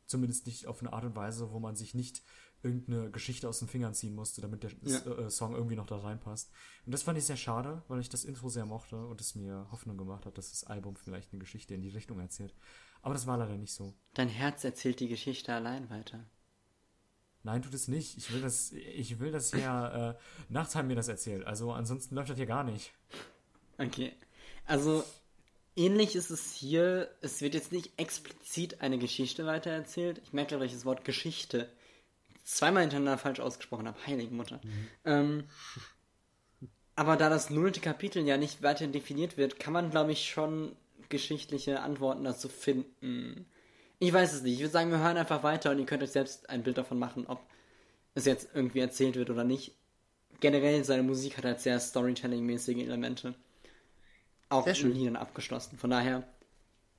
Zumindest 0.05 0.45
nicht 0.47 0.67
auf 0.67 0.79
eine 0.81 0.93
Art 0.93 1.03
und 1.03 1.15
Weise, 1.15 1.51
wo 1.51 1.59
man 1.59 1.75
sich 1.75 1.93
nicht 1.93 2.23
irgendeine 2.67 3.09
Geschichte 3.11 3.49
aus 3.49 3.59
den 3.59 3.67
Fingern 3.67 3.93
ziehen 3.93 4.13
musste, 4.13 4.41
damit 4.41 4.63
der 4.63 4.71
Ja. 4.83 4.99
äh, 5.25 5.29
Song 5.29 5.55
irgendwie 5.55 5.75
noch 5.75 5.87
da 5.87 5.97
reinpasst. 5.97 6.51
Und 6.85 6.91
das 6.91 7.03
fand 7.03 7.17
ich 7.17 7.25
sehr 7.25 7.37
schade, 7.37 7.81
weil 7.87 7.99
ich 7.99 8.09
das 8.09 8.23
Intro 8.25 8.49
sehr 8.49 8.65
mochte 8.65 8.95
und 8.95 9.19
es 9.19 9.33
mir 9.35 9.67
Hoffnung 9.71 9.97
gemacht 9.97 10.25
hat, 10.25 10.37
dass 10.37 10.51
das 10.51 10.63
Album 10.65 10.95
vielleicht 10.95 11.31
eine 11.33 11.39
Geschichte 11.39 11.73
in 11.73 11.81
die 11.81 11.89
Richtung 11.89 12.19
erzählt. 12.19 12.53
Aber 13.01 13.13
das 13.13 13.25
war 13.27 13.37
leider 13.37 13.57
nicht 13.57 13.73
so. 13.73 13.93
Dein 14.13 14.29
Herz 14.29 14.63
erzählt 14.63 14.99
die 14.99 15.07
Geschichte 15.07 15.53
allein 15.53 15.89
weiter. 15.89 16.25
Nein, 17.43 17.61
tut 17.61 17.73
es 17.73 17.87
nicht. 17.87 18.17
Ich 18.17 18.33
will 18.33 18.41
das, 18.41 18.71
ich 18.73 19.19
will 19.19 19.31
das 19.31 19.51
ja, 19.51 20.11
äh, 20.11 20.15
Nachtheim 20.49 20.87
mir 20.87 20.95
das 20.95 21.07
erzählt. 21.07 21.45
Also 21.45 21.71
ansonsten 21.71 22.15
läuft 22.15 22.29
das 22.29 22.37
hier 22.37 22.45
gar 22.45 22.63
nicht. 22.63 22.91
Okay. 23.77 24.11
Also, 24.65 25.03
ähnlich 25.75 26.15
ist 26.15 26.29
es 26.29 26.51
hier. 26.51 27.09
Es 27.21 27.39
wird 27.41 27.53
jetzt 27.53 27.71
nicht 27.71 27.97
explizit 27.97 28.81
eine 28.81 28.97
Geschichte 28.97 29.45
weitererzählt. 29.45 30.19
Ich 30.25 30.33
merke, 30.33 30.57
dass 30.57 30.65
ich 30.65 30.73
das 30.73 30.83
Wort 30.85 31.05
Geschichte 31.05 31.69
zweimal 32.47 32.81
hintereinander 32.81 33.17
falsch 33.17 33.39
ausgesprochen 33.39 33.87
habe. 33.87 34.07
Heilige 34.07 34.33
Mutter. 34.33 34.61
Ähm, 35.03 35.43
aber 36.95 37.17
da 37.17 37.29
das 37.29 37.49
nullte 37.49 37.81
Kapitel 37.81 38.25
ja 38.25 38.37
nicht 38.37 38.63
weiter 38.63 38.87
definiert 38.87 39.37
wird, 39.37 39.59
kann 39.59 39.73
man, 39.73 39.91
glaube 39.91 40.13
ich, 40.13 40.29
schon 40.29 40.75
geschichtliche 41.09 41.81
Antworten 41.81 42.23
dazu 42.23 42.47
finden. 42.47 43.45
Ich 43.99 44.13
weiß 44.13 44.33
es 44.33 44.43
nicht. 44.43 44.53
Ich 44.53 44.59
würde 44.61 44.71
sagen, 44.71 44.91
wir 44.91 44.99
hören 44.99 45.17
einfach 45.17 45.43
weiter 45.43 45.71
und 45.71 45.79
ihr 45.79 45.85
könnt 45.85 46.03
euch 46.03 46.11
selbst 46.11 46.49
ein 46.49 46.63
Bild 46.63 46.77
davon 46.77 46.99
machen, 46.99 47.27
ob 47.27 47.41
es 48.15 48.25
jetzt 48.25 48.49
irgendwie 48.53 48.79
erzählt 48.79 49.15
wird 49.15 49.29
oder 49.29 49.43
nicht. 49.43 49.75
Generell, 50.39 50.83
seine 50.83 51.03
Musik 51.03 51.37
hat 51.37 51.45
halt 51.45 51.59
sehr 51.59 51.79
Storytelling-mäßige 51.79 52.77
Elemente. 52.77 53.35
Auch 54.49 54.63
Sehr 54.63 54.73
in 54.73 54.79
schön. 54.79 54.93
Liedern 54.93 55.15
abgeschlossen. 55.17 55.77
Von 55.77 55.89
daher 55.89 56.23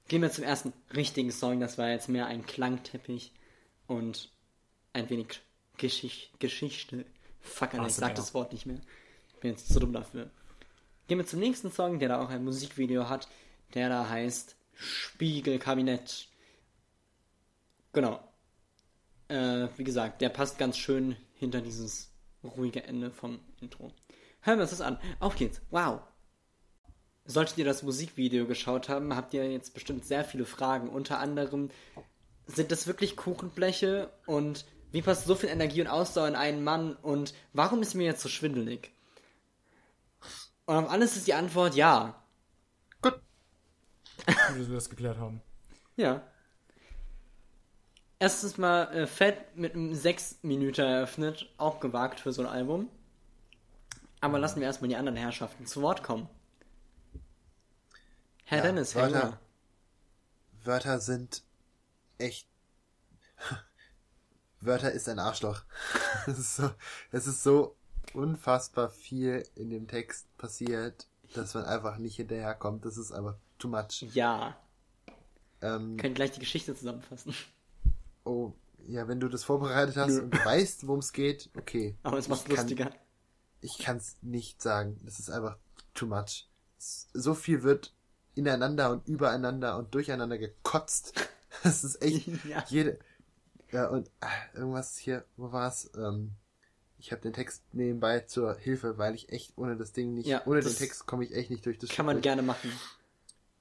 gehen 0.08 0.22
wir 0.22 0.30
zum 0.30 0.44
ersten 0.44 0.72
richtigen 0.94 1.30
Song. 1.30 1.60
Das 1.60 1.78
war 1.78 1.88
jetzt 1.88 2.08
mehr 2.08 2.26
ein 2.26 2.44
Klangteppich 2.44 3.32
und 3.86 4.30
ein 4.92 5.08
wenig 5.10 5.40
Geschicht 5.76 6.38
Geschichte. 6.40 7.04
Fuck, 7.40 7.74
Alter, 7.74 7.86
ich 7.86 7.94
sag 7.94 8.14
das 8.14 8.34
Wort 8.34 8.52
nicht 8.52 8.66
mehr. 8.66 8.80
Ich 9.28 9.40
bin 9.40 9.52
jetzt 9.52 9.72
zu 9.72 9.80
dumm 9.80 9.92
dafür. 9.92 10.30
Gehen 11.06 11.18
wir 11.18 11.26
zum 11.26 11.40
nächsten 11.40 11.70
Song, 11.70 11.98
der 11.98 12.08
da 12.08 12.22
auch 12.22 12.28
ein 12.28 12.44
Musikvideo 12.44 13.08
hat, 13.08 13.28
der 13.74 13.88
da 13.88 14.08
heißt 14.08 14.56
Spiegelkabinett. 14.74 16.28
Genau. 17.92 18.20
Äh, 19.28 19.68
wie 19.76 19.84
gesagt, 19.84 20.20
der 20.20 20.28
passt 20.28 20.58
ganz 20.58 20.76
schön 20.76 21.16
hinter 21.34 21.60
dieses 21.60 22.10
ruhige 22.44 22.84
Ende 22.84 23.10
vom 23.10 23.40
Intro. 23.60 23.92
Hören 24.40 24.58
wir 24.58 24.62
uns 24.62 24.70
das 24.70 24.80
an. 24.80 24.98
Auf 25.20 25.36
geht's. 25.36 25.60
Wow. 25.70 26.00
Solltet 27.24 27.58
ihr 27.58 27.64
das 27.64 27.82
Musikvideo 27.82 28.46
geschaut 28.46 28.88
haben, 28.88 29.14
habt 29.14 29.34
ihr 29.34 29.50
jetzt 29.50 29.74
bestimmt 29.74 30.04
sehr 30.04 30.24
viele 30.24 30.46
Fragen. 30.46 30.88
Unter 30.88 31.18
anderem, 31.18 31.70
sind 32.46 32.72
das 32.72 32.86
wirklich 32.86 33.16
Kuchenbleche? 33.16 34.10
Und 34.26 34.64
wie 34.92 35.02
passt 35.02 35.26
so 35.26 35.34
viel 35.34 35.48
Energie 35.50 35.80
und 35.80 35.86
Ausdauer 35.86 36.28
in 36.28 36.36
einen 36.36 36.64
Mann? 36.64 36.96
Und 36.96 37.34
warum 37.52 37.82
ist 37.82 37.94
mir 37.94 38.04
jetzt 38.04 38.22
so 38.22 38.28
schwindelig? 38.28 38.92
Und 40.66 40.76
auf 40.76 40.90
alles 40.90 41.16
ist 41.16 41.26
die 41.26 41.34
Antwort 41.34 41.74
ja. 41.74 42.22
Gut. 43.00 43.20
Gut, 44.26 44.36
dass 44.36 44.68
wir 44.68 44.74
das 44.74 44.90
geklärt 44.90 45.18
haben. 45.18 45.40
Ja. 45.96 46.22
Erstens 48.18 48.58
mal 48.58 48.84
äh, 48.92 49.06
Fett 49.06 49.56
mit 49.56 49.74
einem 49.74 49.94
6 49.94 50.40
Minuten 50.42 50.80
eröffnet, 50.80 51.52
auch 51.56 51.80
gewagt 51.80 52.20
für 52.20 52.32
so 52.32 52.42
ein 52.42 52.48
Album. 52.48 52.90
Aber 54.20 54.38
lassen 54.38 54.60
wir 54.60 54.66
erstmal 54.66 54.88
die 54.88 54.96
anderen 54.96 55.16
Herrschaften 55.16 55.66
zu 55.66 55.82
Wort 55.82 56.02
kommen. 56.02 56.28
Herr 58.44 58.58
Ja, 58.58 58.64
Dennis, 58.64 58.94
Herr 58.94 59.12
Wörter. 59.12 59.40
Wörter 60.64 61.00
sind 61.00 61.42
echt. 62.18 62.48
Wörter 64.60 64.92
ist 64.92 65.08
ein 65.08 65.18
Arschloch. 65.18 65.62
Es 66.26 66.38
ist 66.38 66.56
so, 66.56 66.70
es 67.12 67.26
ist 67.26 67.42
so 67.42 67.76
unfassbar 68.14 68.88
viel 68.90 69.44
in 69.54 69.70
dem 69.70 69.86
Text 69.86 70.26
passiert, 70.38 71.06
dass 71.34 71.54
man 71.54 71.64
einfach 71.64 71.98
nicht 71.98 72.16
hinterherkommt. 72.16 72.84
Das 72.84 72.96
ist 72.98 73.12
einfach 73.12 73.36
too 73.58 73.68
much. 73.68 74.02
Ja. 74.14 74.56
Ähm, 75.60 75.96
Können 75.96 76.14
gleich 76.14 76.32
die 76.32 76.40
Geschichte 76.40 76.74
zusammenfassen. 76.74 77.34
oh, 78.24 78.52
ja, 78.86 79.06
wenn 79.08 79.20
du 79.20 79.28
das 79.28 79.44
vorbereitet 79.44 79.96
hast 79.96 80.08
Nö. 80.14 80.22
und 80.22 80.44
weißt, 80.44 80.86
worum 80.86 81.00
es 81.00 81.12
geht, 81.12 81.50
okay. 81.56 81.96
Aber 82.02 82.16
es 82.18 82.28
macht 82.28 82.42
Ich 82.42 82.46
kann- 82.54 82.56
lustiger. 82.56 82.90
Ich 83.60 83.78
kann 83.78 83.96
es 83.96 84.16
nicht 84.22 84.62
sagen. 84.62 84.98
Das 85.04 85.18
ist 85.18 85.30
einfach 85.30 85.56
too 85.94 86.06
much. 86.06 86.48
So 86.78 87.34
viel 87.34 87.62
wird 87.64 87.92
ineinander 88.36 88.90
und 88.92 89.08
übereinander 89.08 89.76
und 89.78 89.94
durcheinander 89.94 90.38
gekotzt. 90.38 91.14
Das 91.64 91.82
ist 91.82 92.00
echt 92.02 92.28
Ja. 92.44 92.62
jede. 92.68 92.98
Ja, 93.70 93.88
und 93.88 94.10
ah, 94.20 94.28
irgendwas 94.54 94.96
hier, 94.96 95.24
wo 95.36 95.52
war's? 95.52 95.90
Ähm, 95.96 96.32
ich 96.98 97.12
habe 97.12 97.22
den 97.22 97.32
Text 97.32 97.62
nebenbei 97.72 98.20
zur 98.20 98.54
Hilfe, 98.56 98.98
weil 98.98 99.14
ich 99.14 99.28
echt 99.30 99.52
ohne 99.56 99.76
das 99.76 99.92
Ding 99.92 100.14
nicht, 100.14 100.26
Ja, 100.26 100.42
ohne 100.46 100.60
den 100.60 100.74
Text 100.74 101.06
komme 101.06 101.24
ich 101.24 101.34
echt 101.34 101.50
nicht 101.50 101.64
durch 101.66 101.78
das 101.78 101.90
Kann 101.90 102.06
man 102.06 102.16
Stück. 102.16 102.22
gerne 102.24 102.42
machen. 102.42 102.72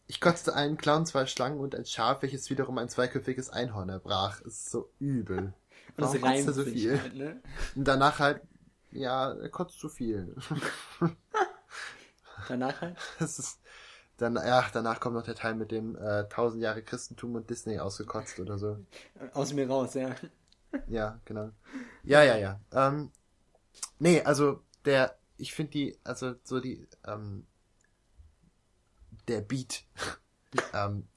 Ich 0.08 0.22
kotzte 0.22 0.56
einen 0.56 0.78
Clown, 0.78 1.06
zwei 1.06 1.26
Schlangen 1.26 1.60
und 1.60 1.76
ein 1.76 1.86
Schaf, 1.86 2.22
welches 2.22 2.50
wiederum 2.50 2.78
ein 2.78 2.90
zweiköpfiges 2.90 3.50
Einhorn 3.50 3.90
erbrach. 3.90 4.40
Es 4.42 4.54
ist 4.54 4.72
so 4.72 4.90
übel. 5.00 5.54
Und 5.98 6.04
Warum 6.04 6.22
kotzt 6.22 6.48
er 6.48 6.54
so 6.54 6.64
viel? 6.64 7.02
halt, 7.02 7.16
ne? 7.16 7.42
Und 7.76 7.86
danach 7.88 8.20
halt, 8.20 8.42
ja, 8.92 9.34
er 9.34 9.50
kotzt 9.50 9.80
zu 9.80 9.90
viel. 9.90 10.36
Danach 12.48 12.82
halt. 12.82 12.98
Das 13.20 13.40
ist 13.40 13.60
dann, 14.18 14.36
ja, 14.36 14.66
danach 14.74 15.00
kommt 15.00 15.16
noch 15.16 15.24
der 15.24 15.36
Teil 15.36 15.56
mit 15.56 15.72
dem 15.72 15.96
äh, 15.96 16.24
1000 16.24 16.62
Jahre 16.62 16.82
Christentum 16.82 17.36
und 17.36 17.50
Disney 17.50 17.80
ausgekotzt 17.80 18.40
oder 18.40 18.58
so. 18.58 18.78
Aus 19.34 19.54
mir 19.54 19.68
raus, 19.68 19.94
ja. 19.94 20.16
Ja, 20.88 21.20
genau. 21.26 21.52
Ja, 22.04 22.24
ja, 22.24 22.38
ja. 22.38 22.60
Ähm, 22.72 23.12
nee, 24.00 24.22
also 24.22 24.62
der, 24.86 25.18
ich 25.38 25.54
finde 25.54 25.72
die, 25.72 25.98
also 26.04 26.36
so 26.44 26.60
die, 26.60 26.88
ähm, 27.06 27.46
der 29.28 29.42
Beat 29.42 29.84
ähm, 30.74 31.08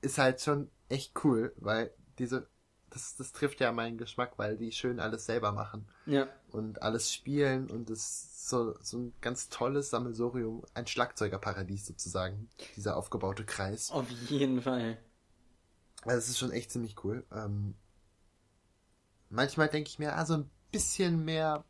ist 0.00 0.18
halt 0.18 0.40
schon 0.40 0.70
echt 0.88 1.12
cool, 1.24 1.52
weil 1.56 1.92
diese, 2.18 2.48
das, 2.90 3.16
das 3.16 3.32
trifft 3.32 3.60
ja 3.60 3.72
meinen 3.72 3.98
Geschmack, 3.98 4.32
weil 4.38 4.56
die 4.56 4.72
schön 4.72 5.00
alles 5.00 5.26
selber 5.26 5.52
machen 5.52 5.86
Ja. 6.06 6.28
und 6.50 6.82
alles 6.82 7.12
spielen 7.12 7.70
und 7.70 7.90
es 7.90 8.00
ist 8.00 8.48
so, 8.48 8.74
so 8.80 8.98
ein 8.98 9.12
ganz 9.20 9.48
tolles 9.48 9.90
Sammelsurium, 9.90 10.64
ein 10.74 10.86
Schlagzeugerparadies 10.86 11.86
sozusagen, 11.86 12.48
dieser 12.76 12.96
aufgebaute 12.96 13.44
Kreis. 13.44 13.90
Auf 13.90 14.08
jeden 14.10 14.62
Fall. 14.62 14.98
Also 16.04 16.18
es 16.18 16.28
ist 16.28 16.38
schon 16.38 16.52
echt 16.52 16.70
ziemlich 16.70 17.02
cool. 17.04 17.26
Ähm, 17.32 17.74
manchmal 19.30 19.68
denke 19.68 19.88
ich 19.90 19.98
mir, 19.98 20.14
also 20.16 20.34
ein 20.34 20.50
bisschen 20.72 21.24
mehr, 21.24 21.64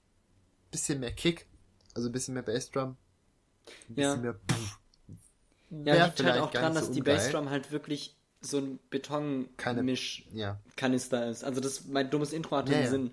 bisschen 0.71 1.01
mehr 1.01 1.13
Kick, 1.13 1.47
also 1.95 2.09
ein 2.09 2.13
bisschen 2.13 2.35
mehr 2.35 2.43
Bassdrum, 2.43 2.91
ein 3.89 3.97
Ja. 3.97 4.15
bisschen 4.15 4.23
mehr. 4.23 4.35
Pff, 4.35 4.79
Ja, 5.71 6.05
liegt 6.07 6.23
halt 6.23 6.41
auch 6.41 6.51
dran, 6.51 6.75
so 6.75 6.81
dass 6.81 6.91
die 6.91 7.01
ungeil. 7.01 7.17
Bassdrum 7.17 7.51
halt 7.51 7.71
wirklich 7.73 8.18
so 8.41 8.59
ein 8.59 8.79
Keine- 9.57 9.83
Betonmischkanister 9.83 11.25
Ja, 11.25 11.31
ist. 11.31 11.45
Also 11.45 11.61
das, 11.61 11.87
mein 11.87 12.11
dummes 12.11 12.33
Intro 12.33 12.57
hatte 12.57 12.73
Ja, 12.73 12.79
den 12.79 12.85
ja. 12.85 12.91
Sinn. 12.91 13.11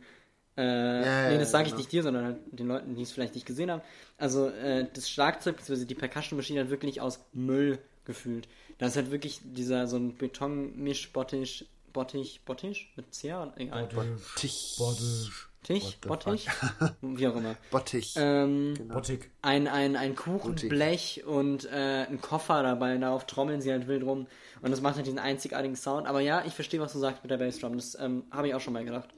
Äh, 0.58 1.06
ja, 1.06 1.30
nee, 1.32 1.38
das 1.38 1.52
sage 1.52 1.64
ich 1.66 1.70
genau. 1.72 1.80
nicht 1.80 1.92
dir, 1.92 2.04
sondern 2.04 2.24
halt 2.26 2.38
den 2.52 2.68
Leuten, 2.68 2.96
die 2.96 3.02
es 3.02 3.12
vielleicht 3.12 3.36
nicht 3.36 3.46
gesehen 3.46 3.70
haben. 3.72 3.82
Also 4.18 4.48
äh, 4.50 4.88
das 4.94 5.10
Schlagzeug 5.10 5.58
bzw. 5.58 5.84
die 5.86 5.96
Percussion-Maschine 5.96 6.62
hat 6.62 6.70
wirklich 6.70 7.02
aus 7.02 7.20
Müll 7.34 7.78
gefühlt. 8.06 8.48
Da 8.78 8.88
ist 8.88 8.96
halt 8.96 9.12
wirklich 9.12 9.42
dieser 9.44 9.88
so 9.88 9.98
ein 9.98 10.16
Betonmisch, 10.16 11.12
Bottich, 11.12 11.68
Bottich, 11.92 12.42
Bottich 12.46 12.90
mit 12.96 13.14
C, 13.14 13.34
egal. 13.58 13.88
Bottich. 13.88 14.76
Bodisch. 14.78 15.50
Tisch, 15.66 15.98
the 16.02 16.08
Bottich, 16.08 16.48
wie 17.02 17.28
auch 17.28 17.36
immer. 17.36 17.56
Bottich. 17.72 18.14
Ähm, 18.18 18.76
genau. 18.78 18.94
Bottig. 18.96 19.32
ein, 19.42 19.68
ein, 19.68 19.96
ein 19.96 20.16
Kuchenblech 20.16 21.26
und 21.26 21.66
äh, 21.66 22.06
ein 22.06 22.22
Koffer 22.22 22.62
dabei, 22.64 22.98
darauf 22.98 23.26
trommeln 23.26 23.62
sie 23.62 23.72
halt 23.72 23.88
wild 23.88 24.04
rum 24.04 24.28
und 24.62 24.72
das 24.72 24.82
macht 24.82 24.96
halt 24.96 25.08
diesen 25.08 25.20
einzigartigen 25.20 25.76
Sound. 25.76 26.08
Aber 26.08 26.20
ja, 26.22 26.46
ich 26.46 26.54
verstehe, 26.54 26.80
was 26.80 26.94
du 26.94 27.00
sagst 27.00 27.24
mit 27.24 27.32
der 27.32 27.38
Bassdrum. 27.38 27.76
Das 27.76 27.98
ähm, 28.00 28.26
habe 28.32 28.48
ich 28.48 28.54
auch 28.56 28.62
schon 28.62 28.74
mal 28.74 28.86
gedacht. 28.86 29.10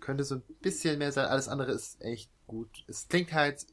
Könnte 0.00 0.24
so 0.24 0.36
ein 0.36 0.42
bisschen 0.60 0.98
mehr 0.98 1.12
sein, 1.12 1.26
alles 1.26 1.48
andere 1.48 1.72
ist 1.72 2.00
echt 2.00 2.30
gut. 2.46 2.84
Es 2.86 3.08
klingt 3.08 3.32
halt, 3.32 3.66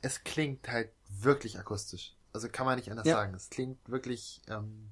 es 0.00 0.24
klingt 0.24 0.68
halt 0.68 0.90
wirklich 1.08 1.58
akustisch. 1.58 2.16
Also 2.32 2.48
kann 2.48 2.66
man 2.66 2.76
nicht 2.76 2.90
anders 2.90 3.06
Ja. 3.06 3.14
sagen. 3.16 3.34
Es 3.34 3.50
klingt 3.50 3.78
wirklich, 3.88 4.40
ähm, 4.48 4.90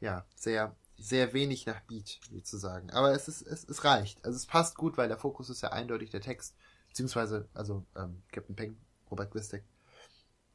ja, 0.00 0.24
sehr, 0.34 0.74
sehr 0.98 1.32
wenig 1.32 1.66
nach 1.66 1.80
Beat, 1.82 2.20
sozusagen. 2.32 2.90
Aber 2.90 3.12
es 3.12 3.28
ist, 3.28 3.42
es, 3.42 3.64
es 3.64 3.84
reicht. 3.84 4.24
Also 4.24 4.36
es 4.36 4.46
passt 4.46 4.76
gut, 4.76 4.96
weil 4.96 5.08
der 5.08 5.18
Fokus 5.18 5.50
ist 5.50 5.62
ja 5.62 5.70
eindeutig 5.72 6.10
der 6.10 6.20
Text. 6.20 6.54
Beziehungsweise, 6.88 7.48
also, 7.54 7.84
ähm, 7.94 8.22
Captain 8.32 8.56
Peng, 8.56 8.76
Robert 9.10 9.30
Gwistek. 9.30 9.64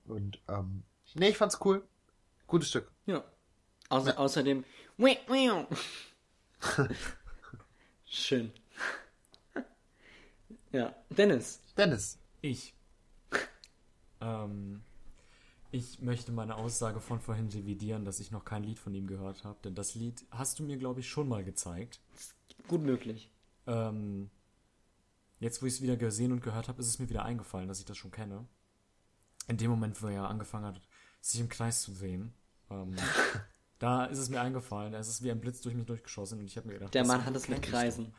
Und, 0.05 0.41
ähm, 0.47 0.83
nee, 1.13 1.29
ich 1.29 1.37
fand's 1.37 1.59
cool. 1.63 1.87
Gutes 2.47 2.69
Stück. 2.69 2.91
Ja. 3.05 3.23
Außer, 3.89 4.11
Ja. 4.11 4.17
Außerdem. 4.17 4.65
Schön. 8.05 8.51
ja. 10.71 10.95
Dennis, 11.09 11.61
Dennis. 11.77 12.17
Ich. 12.41 12.73
Ähm, 14.23 14.83
ich 15.71 16.01
möchte 16.01 16.31
meine 16.31 16.55
Aussage 16.55 16.99
von 16.99 17.19
vorhin 17.19 17.47
revidieren, 17.47 18.03
dass 18.05 18.19
ich 18.19 18.31
noch 18.31 18.43
kein 18.43 18.63
Lied 18.63 18.77
von 18.77 18.93
ihm 18.93 19.07
gehört 19.07 19.43
habe. 19.43 19.59
Denn 19.63 19.73
das 19.73 19.95
Lied 19.95 20.25
hast 20.29 20.59
du 20.59 20.63
mir, 20.63 20.77
glaube 20.77 20.99
ich, 20.99 21.09
schon 21.09 21.27
mal 21.29 21.43
gezeigt. 21.43 22.01
Gut 22.67 22.81
möglich. 22.81 23.31
Ähm, 23.67 24.29
jetzt, 25.39 25.61
wo 25.61 25.65
ich 25.65 25.73
es 25.73 25.81
wieder 25.81 25.95
gesehen 25.95 26.31
und 26.33 26.41
gehört 26.41 26.67
habe, 26.67 26.81
ist 26.81 26.87
es 26.87 26.99
mir 26.99 27.09
wieder 27.09 27.23
eingefallen, 27.23 27.67
dass 27.67 27.79
ich 27.79 27.85
das 27.85 27.97
schon 27.97 28.11
kenne. 28.11 28.45
In 29.47 29.57
dem 29.57 29.71
Moment, 29.71 30.01
wo 30.03 30.07
er 30.07 30.29
angefangen 30.29 30.65
hat, 30.65 30.81
sich 31.21 31.39
im 31.39 31.49
Kreis 31.49 31.81
zu 31.81 31.93
sehen. 31.93 32.33
Ähm, 32.69 32.95
da 33.79 34.05
ist 34.05 34.19
es 34.19 34.29
mir 34.29 34.41
eingefallen. 34.41 34.93
Es 34.93 35.07
ist 35.07 35.23
wie 35.23 35.31
ein 35.31 35.39
Blitz 35.41 35.61
durch 35.61 35.75
mich 35.75 35.85
durchgeschossen 35.85 36.39
und 36.39 36.45
ich 36.45 36.57
habe 36.57 36.67
mir 36.67 36.73
gedacht, 36.75 36.93
Der 36.93 37.05
Mann 37.05 37.25
hat 37.25 37.35
es 37.35 37.47
mit 37.47 37.61
Kreisen. 37.61 38.07
doch. 38.07 38.13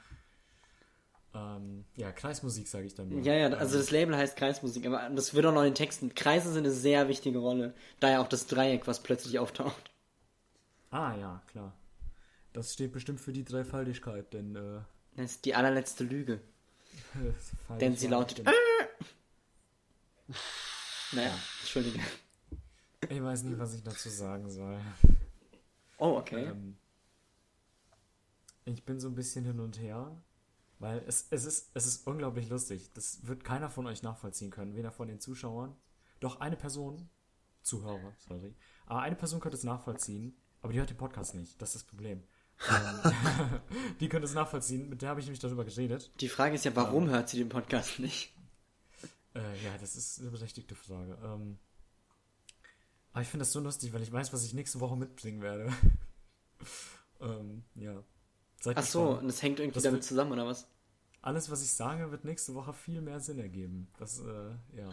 Ähm, 1.35 1.85
ja, 1.97 2.13
Kreismusik 2.13 2.69
sage 2.69 2.87
ich 2.87 2.95
dann 2.95 3.09
nur. 3.09 3.21
Ja, 3.23 3.33
ja, 3.35 3.47
also 3.49 3.75
Ähm, 3.77 3.81
das 3.81 3.91
Label 3.91 4.17
heißt 4.17 4.37
Kreismusik, 4.37 4.87
aber 4.87 5.09
das 5.11 5.33
wird 5.35 5.47
auch 5.47 5.53
noch 5.53 5.63
in 5.63 5.69
den 5.71 5.75
Texten. 5.75 6.15
Kreise 6.15 6.53
sind 6.53 6.65
eine 6.67 6.75
sehr 6.75 7.09
wichtige 7.09 7.39
Rolle. 7.39 7.75
Daher 8.01 8.21
auch 8.21 8.29
das 8.29 8.47
Dreieck, 8.47 8.87
was 8.87 9.03
plötzlich 9.03 9.39
auftaucht. 9.39 9.91
Ah, 10.91 11.17
ja, 11.17 11.43
klar. 11.47 11.73
Das 12.53 12.75
steht 12.75 12.93
bestimmt 12.93 13.21
für 13.21 13.33
die 13.33 13.45
Dreifaltigkeit, 13.45 14.33
denn 14.35 14.57
äh, 14.57 14.81
Das 15.17 15.33
ist 15.33 15.45
die 15.47 15.55
allerletzte 15.55 16.05
Lüge. 16.05 16.41
Denn 17.81 17.97
sie 17.97 18.09
lautet. 18.09 18.47
Naja, 21.13 21.35
entschuldige. 21.61 21.99
Ich 23.09 23.23
weiß 23.23 23.45
nicht, 23.45 23.59
was 23.59 23.75
ich 23.75 23.83
dazu 23.83 24.11
sagen 24.11 24.51
soll. 24.51 24.79
Oh, 25.99 26.17
okay. 26.19 26.45
Ähm, 26.45 26.77
ich 28.67 28.85
bin 28.85 29.01
so 29.01 29.09
ein 29.09 29.15
bisschen 29.15 29.45
hin 29.45 29.61
und 29.61 29.81
her, 29.81 30.15
weil 30.83 31.05
es, 31.07 31.29
es, 31.31 31.45
ist, 31.45 31.71
es 31.75 31.87
ist 31.87 32.09
unglaublich 32.09 32.49
lustig. 32.49 32.91
Das 32.95 33.25
wird 33.25 33.45
keiner 33.45 33.71
von 33.71 33.87
euch 33.87 34.03
nachvollziehen 34.03 34.51
können, 34.51 34.75
weder 34.75 34.91
von 34.91 35.07
den 35.07 35.21
Zuschauern. 35.21 35.77
Doch 36.19 36.41
eine 36.41 36.57
Person, 36.57 37.09
Zuhörer, 37.63 38.13
sorry, 38.19 38.57
aber 38.87 39.03
eine 39.03 39.15
Person 39.15 39.39
könnte 39.39 39.57
es 39.57 39.63
nachvollziehen, 39.63 40.37
aber 40.61 40.73
die 40.73 40.81
hört 40.81 40.91
den 40.91 40.97
Podcast 40.97 41.37
nicht. 41.37 41.63
Das 41.63 41.69
ist 41.71 41.75
das 41.77 41.85
Problem. 41.85 42.25
Ähm, 42.69 43.13
die 44.01 44.09
könnte 44.09 44.27
es 44.27 44.35
nachvollziehen, 44.35 44.89
mit 44.89 45.03
der 45.03 45.11
habe 45.11 45.21
ich 45.21 45.27
nämlich 45.27 45.39
darüber 45.39 45.65
geredet. 45.65 46.11
Die 46.21 46.29
Frage 46.29 46.57
ist 46.57 46.65
ja, 46.65 46.75
warum 46.75 47.09
hört 47.09 47.29
sie 47.29 47.39
den 47.39 47.49
Podcast 47.49 48.01
nicht? 48.01 48.35
Äh, 49.37 49.65
ja, 49.65 49.79
das 49.81 49.95
ist 49.95 50.21
eine 50.21 50.31
berechtigte 50.31 50.75
Frage. 50.75 51.17
Ähm, 51.23 51.59
aber 53.13 53.23
ich 53.23 53.29
finde 53.29 53.43
das 53.43 53.53
so 53.53 53.61
lustig, 53.61 53.93
weil 53.93 54.03
ich 54.03 54.11
weiß, 54.11 54.33
was 54.33 54.45
ich 54.45 54.53
nächste 54.53 54.81
Woche 54.81 54.97
mitbringen 54.97 55.43
werde. 55.43 55.73
ähm, 57.21 57.63
ja. 57.77 58.03
Seid 58.61 58.77
Ach 58.77 58.83
so, 58.83 59.01
gespannt. 59.01 59.23
und 59.23 59.29
das 59.29 59.43
hängt 59.43 59.61
irgendwie 59.61 59.75
Das 59.75 59.83
damit 59.85 60.05
zusammen, 60.05 60.33
oder 60.33 60.47
was? 60.47 60.69
Alles, 61.23 61.51
was 61.51 61.63
ich 61.63 61.73
sage, 61.73 62.11
wird 62.11 62.25
nächste 62.25 62.55
Woche 62.55 62.73
viel 62.73 63.01
mehr 63.01 63.21
Sinn 63.21 63.39
ergeben. 63.39 63.89
Das, 63.99 64.19
äh, 64.21 64.51
ja. 64.77 64.91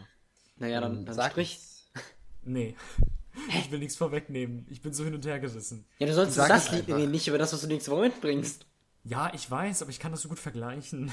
Naja, 0.58 0.82
dann, 0.82 1.06
dann 1.06 1.16
Sag 1.16 1.32
sprich. 1.32 1.56
es. 1.58 1.92
Nee. 2.44 2.76
Ich 3.60 3.72
will 3.72 3.80
nichts 3.80 3.96
vorwegnehmen. 3.96 4.66
Ich 4.70 4.82
bin 4.82 4.94
so 4.94 5.04
hin 5.04 5.14
und 5.14 5.26
her 5.26 5.40
gerissen. 5.40 5.86
Ja, 6.00 6.08
du 6.08 6.14
sollst 6.14 6.36
Sag 6.36 6.50
das 6.50 6.72
Lied 6.72 6.88
nicht 6.88 7.28
über 7.28 7.38
das, 7.38 7.54
was 7.54 7.62
du 7.62 7.68
nächste 7.68 7.92
Woche 7.92 8.04
mitbringst. 8.04 8.66
Ja, 9.04 9.34
ich 9.34 9.50
weiß, 9.50 9.82
aber 9.82 9.92
ich 9.92 10.00
kann 10.00 10.12
das 10.12 10.22
so 10.22 10.30
gut 10.30 10.40
vergleichen. 10.40 11.12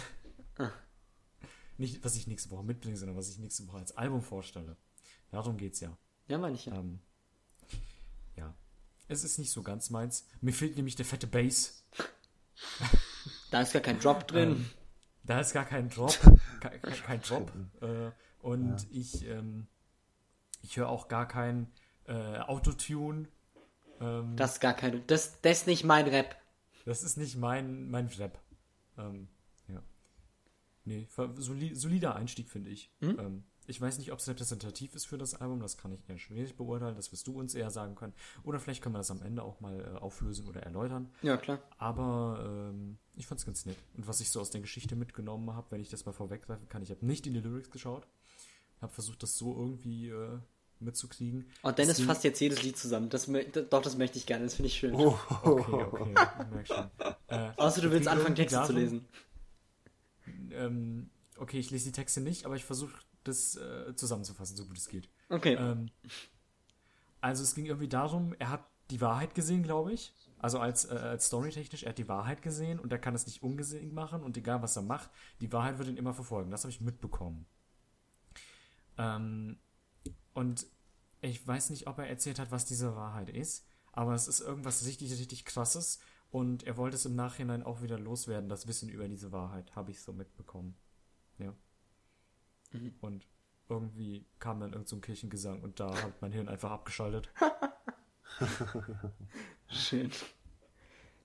Ah. 0.58 0.70
Nicht, 1.78 2.02
was 2.04 2.16
ich 2.16 2.26
nächste 2.26 2.50
Woche 2.50 2.64
mitbringe, 2.64 2.96
sondern 2.96 3.16
was 3.16 3.28
ich 3.28 3.38
nächste 3.38 3.66
Woche 3.68 3.78
als 3.78 3.96
Album 3.96 4.22
vorstelle. 4.22 4.76
Darum 5.30 5.56
geht's 5.56 5.80
ja. 5.80 5.96
Ja, 6.26 6.38
meine 6.38 6.56
ich 6.56 6.66
ja. 6.66 6.74
Ähm, 6.74 7.00
ja. 8.36 8.54
Es 9.08 9.24
ist 9.24 9.38
nicht 9.38 9.50
so 9.50 9.62
ganz 9.62 9.90
meins. 9.90 10.26
Mir 10.40 10.52
fehlt 10.52 10.76
nämlich 10.76 10.96
der 10.96 11.04
fette 11.04 11.26
Bass. 11.26 11.84
Da 13.50 13.60
ist 13.60 13.72
gar 13.72 13.82
kein 13.82 14.00
Drop 14.00 14.26
drin. 14.26 14.52
Ähm, 14.52 14.70
da 15.26 15.40
ist 15.40 15.52
gar 15.52 15.64
kein 15.64 15.88
Drop. 15.88 16.16
Kein, 16.60 16.80
kein, 16.80 17.20
Drop. 17.20 17.52
Äh, 17.82 18.10
und 18.40 18.86
ich, 18.90 19.26
ähm, 19.26 19.66
ich 20.62 20.76
höre 20.76 20.88
auch 20.88 21.08
gar 21.08 21.28
kein 21.28 21.70
äh, 22.06 22.38
Autotune. 22.38 23.28
Ähm, 24.00 24.36
das 24.36 24.54
ist 24.54 24.60
gar 24.60 24.74
kein. 24.74 25.06
Das, 25.06 25.40
das 25.42 25.58
ist 25.58 25.66
nicht 25.66 25.84
mein 25.84 26.06
Rap. 26.08 26.36
Das 26.84 27.02
ist 27.02 27.16
nicht 27.16 27.36
mein, 27.36 27.90
mein 27.90 28.06
Rap. 28.06 28.40
Ähm, 28.96 29.28
ja. 29.68 29.82
Nee, 30.84 31.08
solider 31.34 32.16
Einstieg, 32.16 32.48
finde 32.48 32.70
ich. 32.70 32.90
Ähm, 33.00 33.44
ich 33.66 33.80
weiß 33.80 33.98
nicht, 33.98 34.12
ob 34.12 34.18
es 34.18 34.28
repräsentativ 34.28 34.94
ist 34.94 35.06
für 35.06 35.18
das 35.18 35.34
Album, 35.34 35.60
das 35.60 35.76
kann 35.76 35.92
ich 35.92 36.00
eher 36.08 36.18
schwierig 36.18 36.56
beurteilen, 36.56 36.94
das 36.96 37.10
wirst 37.12 37.26
du 37.26 37.38
uns 37.38 37.54
eher 37.54 37.70
sagen 37.70 37.94
können. 37.94 38.12
Oder 38.44 38.58
vielleicht 38.60 38.82
können 38.82 38.94
wir 38.94 38.98
das 38.98 39.10
am 39.10 39.22
Ende 39.22 39.42
auch 39.42 39.60
mal 39.60 39.80
äh, 39.80 39.98
auflösen 39.98 40.46
oder 40.48 40.62
erläutern. 40.62 41.10
Ja, 41.22 41.36
klar. 41.36 41.58
Aber 41.78 42.70
ähm, 42.72 42.98
ich 43.16 43.26
fand's 43.26 43.44
ganz 43.46 43.66
nett. 43.66 43.76
Und 43.96 44.06
was 44.08 44.20
ich 44.20 44.30
so 44.30 44.40
aus 44.40 44.50
der 44.50 44.60
Geschichte 44.60 44.94
mitgenommen 44.96 45.52
habe, 45.54 45.66
wenn 45.70 45.80
ich 45.80 45.88
das 45.90 46.06
mal 46.06 46.12
vorweggreifen 46.12 46.68
kann, 46.68 46.82
ich 46.82 46.90
habe 46.90 47.04
nicht 47.04 47.26
in 47.26 47.34
die 47.34 47.40
Lyrics 47.40 47.70
geschaut, 47.70 48.06
habe 48.80 48.92
versucht, 48.92 49.22
das 49.22 49.36
so 49.38 49.56
irgendwie 49.56 50.10
äh, 50.10 50.38
mitzukriegen. 50.80 51.46
Und 51.62 51.78
Dennis 51.78 51.92
Es 51.92 51.96
ging- 51.98 52.06
fasst 52.06 52.22
jetzt 52.24 52.38
jedes 52.40 52.62
Lied 52.62 52.76
zusammen. 52.76 53.08
Das, 53.08 53.26
doch, 53.70 53.82
das 53.82 53.96
möchte 53.96 54.18
ich 54.18 54.26
gerne. 54.26 54.44
Das 54.44 54.54
finde 54.54 54.68
ich 54.68 54.74
schön. 54.74 54.94
Oh, 54.94 55.18
Okay, 55.42 55.72
okay, 55.72 56.10
ich 56.10 56.50
merk 56.50 56.66
schon. 56.66 56.90
Äh, 57.28 57.50
Außer 57.56 57.80
du 57.80 57.88
es 57.88 57.92
willst 57.94 58.08
anfangen, 58.08 58.34
Texte 58.34 58.62
zu 58.64 58.72
lesen. 58.74 59.06
ähm, 60.52 61.10
okay, 61.38 61.58
ich 61.58 61.70
lese 61.70 61.86
die 61.86 61.92
Texte 61.92 62.20
nicht, 62.20 62.44
aber 62.46 62.56
ich 62.56 62.64
versuche 62.64 62.92
das 63.28 63.56
äh, 63.56 63.94
zusammenzufassen, 63.94 64.56
so 64.56 64.66
gut 64.66 64.78
es 64.78 64.88
geht. 64.88 65.08
Okay. 65.28 65.54
Ähm, 65.54 65.90
also 67.20 67.42
es 67.42 67.54
ging 67.54 67.66
irgendwie 67.66 67.88
darum, 67.88 68.34
er 68.38 68.50
hat 68.50 68.64
die 68.90 69.00
Wahrheit 69.00 69.34
gesehen, 69.34 69.62
glaube 69.62 69.92
ich. 69.92 70.14
Also 70.38 70.58
als, 70.60 70.84
äh, 70.84 70.94
als 70.94 71.26
storytechnisch, 71.26 71.84
er 71.84 71.90
hat 71.90 71.98
die 71.98 72.08
Wahrheit 72.08 72.42
gesehen 72.42 72.78
und 72.78 72.92
er 72.92 72.98
kann 72.98 73.14
es 73.14 73.26
nicht 73.26 73.42
ungesehen 73.42 73.94
machen 73.94 74.22
und 74.22 74.36
egal 74.36 74.62
was 74.62 74.76
er 74.76 74.82
macht, 74.82 75.10
die 75.40 75.52
Wahrheit 75.52 75.78
wird 75.78 75.88
ihn 75.88 75.96
immer 75.96 76.14
verfolgen. 76.14 76.50
Das 76.50 76.62
habe 76.62 76.70
ich 76.70 76.80
mitbekommen. 76.80 77.46
Ähm, 78.98 79.58
und 80.34 80.66
ich 81.20 81.46
weiß 81.46 81.70
nicht, 81.70 81.86
ob 81.86 81.98
er 81.98 82.08
erzählt 82.08 82.38
hat, 82.38 82.50
was 82.50 82.66
diese 82.66 82.94
Wahrheit 82.94 83.30
ist, 83.30 83.66
aber 83.92 84.14
es 84.14 84.28
ist 84.28 84.40
irgendwas 84.40 84.84
richtig, 84.84 85.10
richtig 85.12 85.44
krasses 85.44 86.00
und 86.30 86.64
er 86.64 86.76
wollte 86.76 86.96
es 86.96 87.06
im 87.06 87.16
Nachhinein 87.16 87.62
auch 87.62 87.82
wieder 87.82 87.98
loswerden, 87.98 88.48
das 88.48 88.66
Wissen 88.66 88.88
über 88.88 89.08
diese 89.08 89.32
Wahrheit, 89.32 89.74
habe 89.74 89.90
ich 89.90 90.02
so 90.02 90.12
mitbekommen. 90.12 90.76
Ja. 91.38 91.54
Und 93.00 93.26
irgendwie 93.68 94.26
kam 94.38 94.60
dann 94.60 94.72
irgend 94.72 94.88
so 94.88 94.96
ein 94.96 95.00
Kirchengesang 95.00 95.60
und 95.62 95.80
da 95.80 95.90
hat 96.02 96.20
mein 96.20 96.32
Hirn 96.32 96.48
einfach 96.48 96.70
abgeschaltet. 96.70 97.28
Schön. 99.68 100.10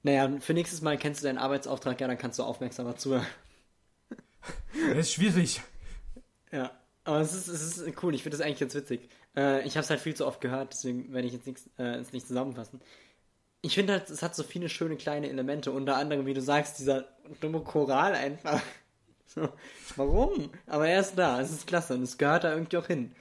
Naja, 0.03 0.39
für 0.39 0.53
nächstes 0.53 0.81
Mal 0.81 0.97
kennst 0.97 1.21
du 1.21 1.27
deinen 1.27 1.37
Arbeitsauftrag, 1.37 1.99
ja, 2.01 2.07
dann 2.07 2.17
kannst 2.17 2.39
du 2.39 2.43
aufmerksamer 2.43 2.95
zuhören. 2.95 3.27
Das 4.73 4.97
ist 4.97 5.13
schwierig. 5.13 5.61
Ja, 6.51 6.71
aber 7.03 7.19
es 7.19 7.33
ist, 7.33 7.47
es 7.47 7.77
ist 7.77 8.03
cool, 8.03 8.15
ich 8.15 8.23
finde 8.23 8.37
das 8.37 8.45
eigentlich 8.45 8.59
ganz 8.59 8.73
witzig. 8.73 9.09
Äh, 9.35 9.65
ich 9.65 9.75
habe 9.77 9.83
es 9.83 9.89
halt 9.89 9.99
viel 9.99 10.15
zu 10.15 10.25
oft 10.25 10.41
gehört, 10.41 10.73
deswegen 10.73 11.13
werde 11.13 11.27
ich 11.27 11.33
jetzt 11.33 11.45
nichts, 11.45 11.69
äh, 11.77 11.97
es 11.97 12.13
nicht 12.13 12.27
zusammenfassen. 12.27 12.81
Ich 13.61 13.75
finde 13.75 13.93
halt, 13.93 14.09
es 14.09 14.23
hat 14.23 14.35
so 14.35 14.41
viele 14.41 14.69
schöne 14.69 14.97
kleine 14.97 15.29
Elemente, 15.29 15.71
unter 15.71 15.97
anderem, 15.97 16.25
wie 16.25 16.33
du 16.33 16.41
sagst, 16.41 16.79
dieser 16.79 17.05
dumme 17.39 17.61
Choral 17.61 18.15
einfach. 18.15 18.61
So, 19.33 19.47
warum? 19.95 20.49
Aber 20.67 20.87
er 20.87 20.99
ist 20.99 21.15
da, 21.15 21.39
es 21.39 21.51
ist 21.51 21.65
klasse 21.67 21.93
und 21.93 22.03
es 22.03 22.17
gehört 22.17 22.43
da 22.43 22.51
irgendwie 22.53 22.77
auch 22.77 22.87
hin. 22.87 23.15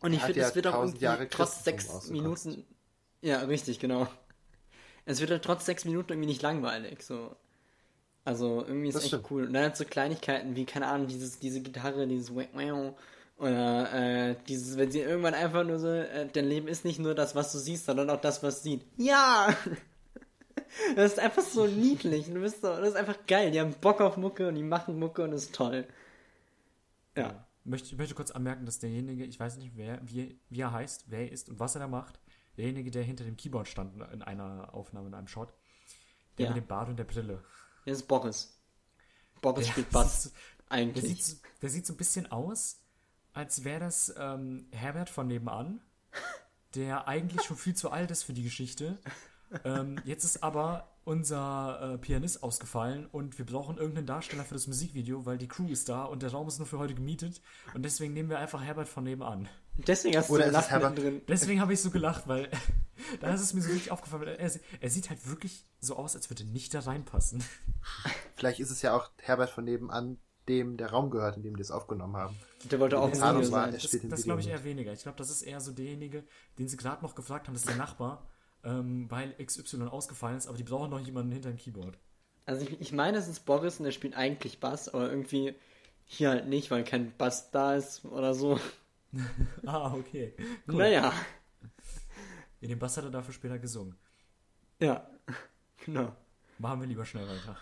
Und 0.00 0.12
ich 0.12 0.20
finde, 0.22 0.40
ja 0.40 0.48
es 0.48 0.54
wird 0.54 0.66
auch 0.66 0.74
1000 0.74 0.88
irgendwie 0.96 1.04
Jahre 1.04 1.28
trotz 1.28 1.64
sechs. 1.64 2.10
Minuten. 2.10 2.64
Ja, 3.22 3.40
richtig, 3.40 3.80
genau. 3.80 4.08
Es 5.06 5.20
wird 5.20 5.30
halt 5.30 5.42
trotz 5.42 5.64
sechs 5.64 5.84
Minuten 5.84 6.12
irgendwie 6.12 6.28
nicht 6.28 6.42
langweilig. 6.42 7.02
So. 7.02 7.34
Also 8.24 8.62
irgendwie 8.66 8.88
ist 8.88 8.94
Das 8.94 9.04
echt 9.04 9.14
stimmt. 9.14 9.30
cool. 9.30 9.46
Und 9.46 9.54
dann 9.54 9.64
hat 9.64 9.76
so 9.76 9.84
Kleinigkeiten 9.86 10.54
wie, 10.54 10.66
keine 10.66 10.86
Ahnung, 10.86 11.06
dieses, 11.06 11.38
diese 11.38 11.62
Gitarre, 11.62 12.06
dieses 12.06 12.30
oder 13.38 13.92
äh, 13.94 14.36
dieses, 14.48 14.76
wenn 14.76 14.90
sie 14.90 15.00
irgendwann 15.00 15.32
einfach 15.34 15.64
nur 15.64 15.78
so, 15.78 15.88
äh, 15.88 16.28
dein 16.30 16.44
Leben 16.44 16.68
ist 16.68 16.84
nicht 16.84 16.98
nur 16.98 17.14
das, 17.14 17.34
was 17.34 17.52
du 17.52 17.58
siehst, 17.58 17.86
sondern 17.86 18.10
auch 18.10 18.20
das, 18.20 18.42
was 18.42 18.62
sieht. 18.62 18.84
Ja! 18.98 19.56
Das 20.96 21.12
ist 21.12 21.18
einfach 21.18 21.42
so 21.42 21.66
niedlich. 21.66 22.26
Du 22.26 22.40
bist 22.40 22.60
so, 22.62 22.68
das 22.68 22.90
ist 22.90 22.96
einfach 22.96 23.18
geil. 23.26 23.50
Die 23.50 23.60
haben 23.60 23.72
Bock 23.74 24.00
auf 24.00 24.16
Mucke 24.16 24.48
und 24.48 24.54
die 24.54 24.62
machen 24.62 24.98
Mucke 24.98 25.22
und 25.24 25.30
das 25.32 25.44
ist 25.44 25.54
toll. 25.54 25.86
Ja. 27.16 27.44
Möchte, 27.64 27.88
ich 27.88 27.98
möchte 27.98 28.14
kurz 28.14 28.30
anmerken, 28.30 28.64
dass 28.64 28.78
derjenige, 28.78 29.24
ich 29.24 29.38
weiß 29.38 29.56
nicht, 29.58 29.72
wer, 29.76 30.00
wie, 30.02 30.38
wie 30.48 30.60
er 30.60 30.72
heißt, 30.72 31.04
wer 31.08 31.20
er 31.20 31.32
ist 31.32 31.48
und 31.50 31.58
was 31.60 31.74
er 31.74 31.80
da 31.80 31.88
macht, 31.88 32.18
derjenige, 32.56 32.90
der 32.90 33.02
hinter 33.02 33.24
dem 33.24 33.36
Keyboard 33.36 33.68
stand 33.68 33.94
in 34.12 34.22
einer 34.22 34.72
Aufnahme, 34.72 35.08
in 35.08 35.14
einem 35.14 35.28
Shot, 35.28 35.52
der 36.38 36.46
Ja. 36.46 36.54
mit 36.54 36.62
dem 36.64 36.66
Bart 36.66 36.88
und 36.88 36.96
der 36.96 37.04
Brille. 37.04 37.42
Das 37.84 37.98
ist 37.98 38.06
Boris. 38.08 38.58
Boris 39.42 39.66
Der 39.66 39.72
spielt 39.72 39.90
Bass. 39.90 40.22
sieht- 40.24 40.32
Der 40.70 40.72
Eigentlich. 40.78 41.04
sieht, 41.04 41.24
so- 41.24 41.36
der 41.62 41.70
sieht 41.70 41.86
so 41.86 41.92
ein 41.94 41.96
bisschen 41.96 42.30
aus, 42.32 42.80
als 43.34 43.64
wäre 43.64 43.80
das 43.80 44.14
ähm, 44.18 44.66
Herbert 44.72 45.10
von 45.10 45.26
nebenan, 45.26 45.80
der 46.74 47.06
eigentlich 47.08 47.42
schon 47.42 47.56
viel 47.56 47.74
zu 47.74 47.90
alt 47.90 48.10
ist 48.10 48.22
für 48.22 48.32
die 48.32 48.42
Geschichte. 48.44 48.98
Ähm, 49.64 50.00
jetzt 50.04 50.24
ist 50.24 50.42
aber 50.42 50.88
unser 51.04 51.94
äh, 51.94 51.98
Pianist 51.98 52.42
ausgefallen 52.42 53.06
und 53.10 53.38
wir 53.38 53.46
brauchen 53.46 53.78
irgendeinen 53.78 54.06
Darsteller 54.06 54.44
für 54.44 54.54
das 54.54 54.66
Musikvideo, 54.66 55.24
weil 55.24 55.38
die 55.38 55.48
Crew 55.48 55.68
ist 55.68 55.88
da 55.88 56.04
und 56.04 56.22
der 56.22 56.32
Raum 56.32 56.48
ist 56.48 56.58
nur 56.58 56.66
für 56.66 56.78
heute 56.78 56.94
gemietet 56.94 57.40
und 57.74 57.82
deswegen 57.82 58.12
nehmen 58.12 58.28
wir 58.28 58.38
einfach 58.38 58.62
Herbert 58.62 58.88
von 58.88 59.04
nebenan. 59.04 59.48
Deswegen 59.86 60.16
hast 60.18 60.28
du 60.28 60.34
Oder 60.34 60.46
es 60.48 60.52
Lachen 60.52 60.68
Herbert- 60.68 60.98
drin. 60.98 61.22
Deswegen 61.28 61.60
habe 61.60 61.72
ich 61.72 61.80
so 61.80 61.90
gelacht, 61.90 62.28
weil 62.28 62.50
da 63.20 63.32
ist 63.32 63.40
es 63.40 63.54
mir 63.54 63.62
so 63.62 63.70
richtig 63.70 63.90
aufgefallen. 63.90 64.22
weil 64.22 64.36
Er, 64.36 64.50
er 64.80 64.90
sieht 64.90 65.08
halt 65.08 65.26
wirklich 65.28 65.64
so 65.80 65.96
aus, 65.96 66.14
als 66.14 66.28
würde 66.28 66.42
er 66.42 66.50
nicht 66.50 66.74
da 66.74 66.80
reinpassen. 66.80 67.42
Vielleicht 68.36 68.60
ist 68.60 68.70
es 68.70 68.82
ja 68.82 68.94
auch 68.94 69.10
Herbert 69.22 69.50
von 69.50 69.64
nebenan, 69.64 70.18
dem 70.48 70.76
der 70.76 70.90
Raum 70.90 71.10
gehört, 71.10 71.36
in 71.36 71.42
dem 71.42 71.56
die 71.56 71.62
es 71.62 71.70
aufgenommen 71.70 72.16
haben. 72.16 72.36
Der 72.70 72.80
wollte 72.80 72.98
auch 72.98 73.12
Ahnung 73.20 73.50
war, 73.52 73.70
Das, 73.70 73.84
spielt 73.84 74.04
das 74.12 74.20
Video 74.20 74.24
glaube 74.24 74.40
ich 74.42 74.48
eher 74.48 74.64
weniger. 74.64 74.92
Ich 74.92 75.02
glaube, 75.02 75.16
das 75.18 75.30
ist 75.30 75.42
eher 75.42 75.60
so 75.60 75.72
derjenige, 75.72 76.24
den 76.58 76.68
sie 76.68 76.76
gerade 76.76 77.02
noch 77.02 77.14
gefragt 77.14 77.46
haben, 77.46 77.54
das 77.54 77.62
ist 77.62 77.68
der 77.68 77.76
Nachbar, 77.76 78.26
ähm, 78.64 79.10
weil 79.10 79.34
XY 79.42 79.84
ausgefallen 79.84 80.36
ist, 80.38 80.46
aber 80.46 80.56
die 80.56 80.64
brauchen 80.64 80.90
noch 80.90 81.00
jemanden 81.00 81.32
hinter 81.32 81.50
dem 81.50 81.58
Keyboard. 81.58 81.96
Also 82.46 82.62
ich, 82.66 82.80
ich 82.80 82.92
meine, 82.92 83.18
es 83.18 83.28
ist 83.28 83.44
Boris 83.44 83.78
und 83.78 83.84
der 83.84 83.92
spielt 83.92 84.16
eigentlich 84.16 84.58
Bass, 84.60 84.88
aber 84.88 85.10
irgendwie 85.10 85.54
hier 86.06 86.30
halt 86.30 86.46
nicht, 86.48 86.70
weil 86.70 86.84
kein 86.84 87.12
Bass 87.16 87.50
da 87.50 87.74
ist 87.76 88.04
oder 88.04 88.34
so. 88.34 88.58
Ah, 89.66 89.94
okay. 89.94 90.34
Cool. 90.68 90.76
Naja, 90.76 91.12
In 92.60 92.68
dem 92.68 92.78
Bass 92.78 92.96
hat 92.98 93.04
er 93.04 93.10
dafür 93.10 93.32
später 93.32 93.58
gesungen. 93.58 93.94
ja, 94.80 95.08
genau. 95.84 96.14
Machen 96.58 96.80
wir 96.80 96.86
lieber 96.88 97.06
schnell 97.06 97.26
weiter. 97.26 97.56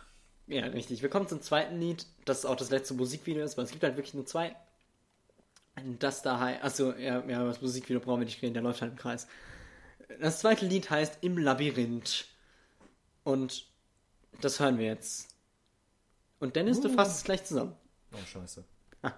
Ja, 0.49 0.65
richtig. 0.67 1.03
Wir 1.03 1.09
kommen 1.09 1.29
zum 1.29 1.41
zweiten 1.43 1.79
Lied, 1.81 2.07
das 2.25 2.45
auch 2.47 2.57
das 2.57 2.71
letzte 2.71 2.95
Musikvideo 2.95 3.45
ist, 3.45 3.57
weil 3.57 3.65
es 3.65 3.71
gibt 3.71 3.83
halt 3.85 3.97
wirklich 3.97 4.15
nur 4.15 4.27
zwei. 4.27 4.57
Das 5.99 6.23
da 6.23 6.41
heißt, 6.41 6.65
achso, 6.65 6.93
ja, 6.95 7.23
ja, 7.27 7.45
das 7.45 7.61
Musikvideo 7.61 8.01
brauchen 8.01 8.21
wir 8.21 8.25
nicht 8.25 8.41
reden, 8.43 8.55
der 8.55 8.63
läuft 8.63 8.81
halt 8.81 8.93
im 8.93 8.99
Kreis. 8.99 9.27
Das 10.21 10.41
zweite 10.41 10.67
Lied 10.67 10.91
heißt 10.91 11.19
Im 11.23 11.39
Labyrinth. 11.39 12.27
Und 13.25 13.67
das 14.41 14.61
hören 14.61 14.79
wir 14.79 14.87
jetzt. 14.87 15.29
Und 16.39 16.57
Dennis, 16.57 16.81
du 16.81 16.89
fasst 16.89 17.19
es 17.19 17.25
gleich 17.25 17.45
zusammen. 17.45 17.77
Oh, 18.13 18.25
scheiße. 18.27 18.65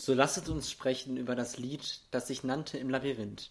So 0.00 0.14
lasset 0.14 0.48
uns 0.48 0.70
sprechen 0.70 1.16
über 1.16 1.34
das 1.34 1.58
Lied, 1.58 2.02
das 2.12 2.28
sich 2.28 2.44
nannte 2.44 2.78
Im 2.78 2.88
Labyrinth. 2.88 3.50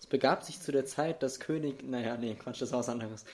Es 0.00 0.06
begab 0.06 0.42
sich 0.42 0.58
zu 0.62 0.72
der 0.72 0.86
Zeit, 0.86 1.22
dass 1.22 1.38
König. 1.38 1.82
Naja, 1.82 2.16
nee, 2.16 2.34
Quatsch, 2.34 2.62
das 2.62 2.72
war 2.72 2.78
was 2.78 2.88
anderes. 2.88 3.26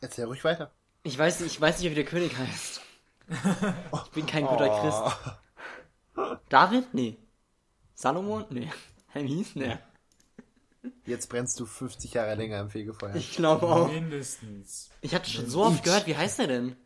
Erzähl 0.00 0.24
ruhig 0.24 0.42
weiter. 0.42 0.72
Ich 1.04 1.16
weiß 1.16 1.38
nicht, 1.38 1.52
ich 1.52 1.60
weiß 1.60 1.78
nicht, 1.78 1.88
wie 1.88 1.94
der 1.94 2.04
König 2.04 2.36
heißt. 2.36 2.80
Ich 4.06 4.10
bin 4.10 4.26
kein 4.26 4.44
guter 4.44 4.68
Christ. 4.80 6.40
David? 6.48 6.92
Nee. 6.92 7.16
Salomon? 8.00 8.46
Nee. 8.48 8.70
Wie 9.12 9.26
hieß 9.26 9.54
der? 9.54 9.78
Jetzt 11.04 11.28
brennst 11.28 11.60
du 11.60 11.66
50 11.66 12.14
Jahre 12.14 12.34
länger 12.34 12.58
im 12.60 12.70
Fegefeuer. 12.70 13.14
Ich 13.14 13.36
glaube 13.36 13.66
auch. 13.66 13.92
Mindestens. 13.92 14.88
Ich 15.02 15.14
hatte 15.14 15.28
schon 15.28 15.50
so 15.50 15.64
oft 15.64 15.84
gehört, 15.84 16.06
wie 16.06 16.16
heißt 16.16 16.38
der 16.38 16.46
denn? 16.46 16.76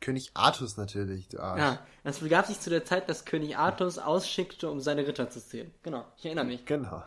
König 0.00 0.32
Artus 0.34 0.76
natürlich, 0.76 1.28
du 1.28 1.40
Arsch. 1.40 1.60
Ja, 1.60 1.86
es 2.02 2.18
begab 2.18 2.46
sich 2.46 2.60
zu 2.60 2.68
der 2.68 2.84
Zeit, 2.84 3.08
dass 3.08 3.24
König 3.24 3.56
Artus 3.56 3.96
ausschickte, 3.96 4.70
um 4.70 4.80
seine 4.80 5.06
Ritter 5.06 5.30
zu 5.30 5.40
zählen. 5.40 5.72
Genau, 5.82 6.04
ich 6.18 6.26
erinnere 6.26 6.44
mich. 6.44 6.66
Genau. 6.66 7.02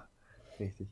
Richtig. 0.60 0.88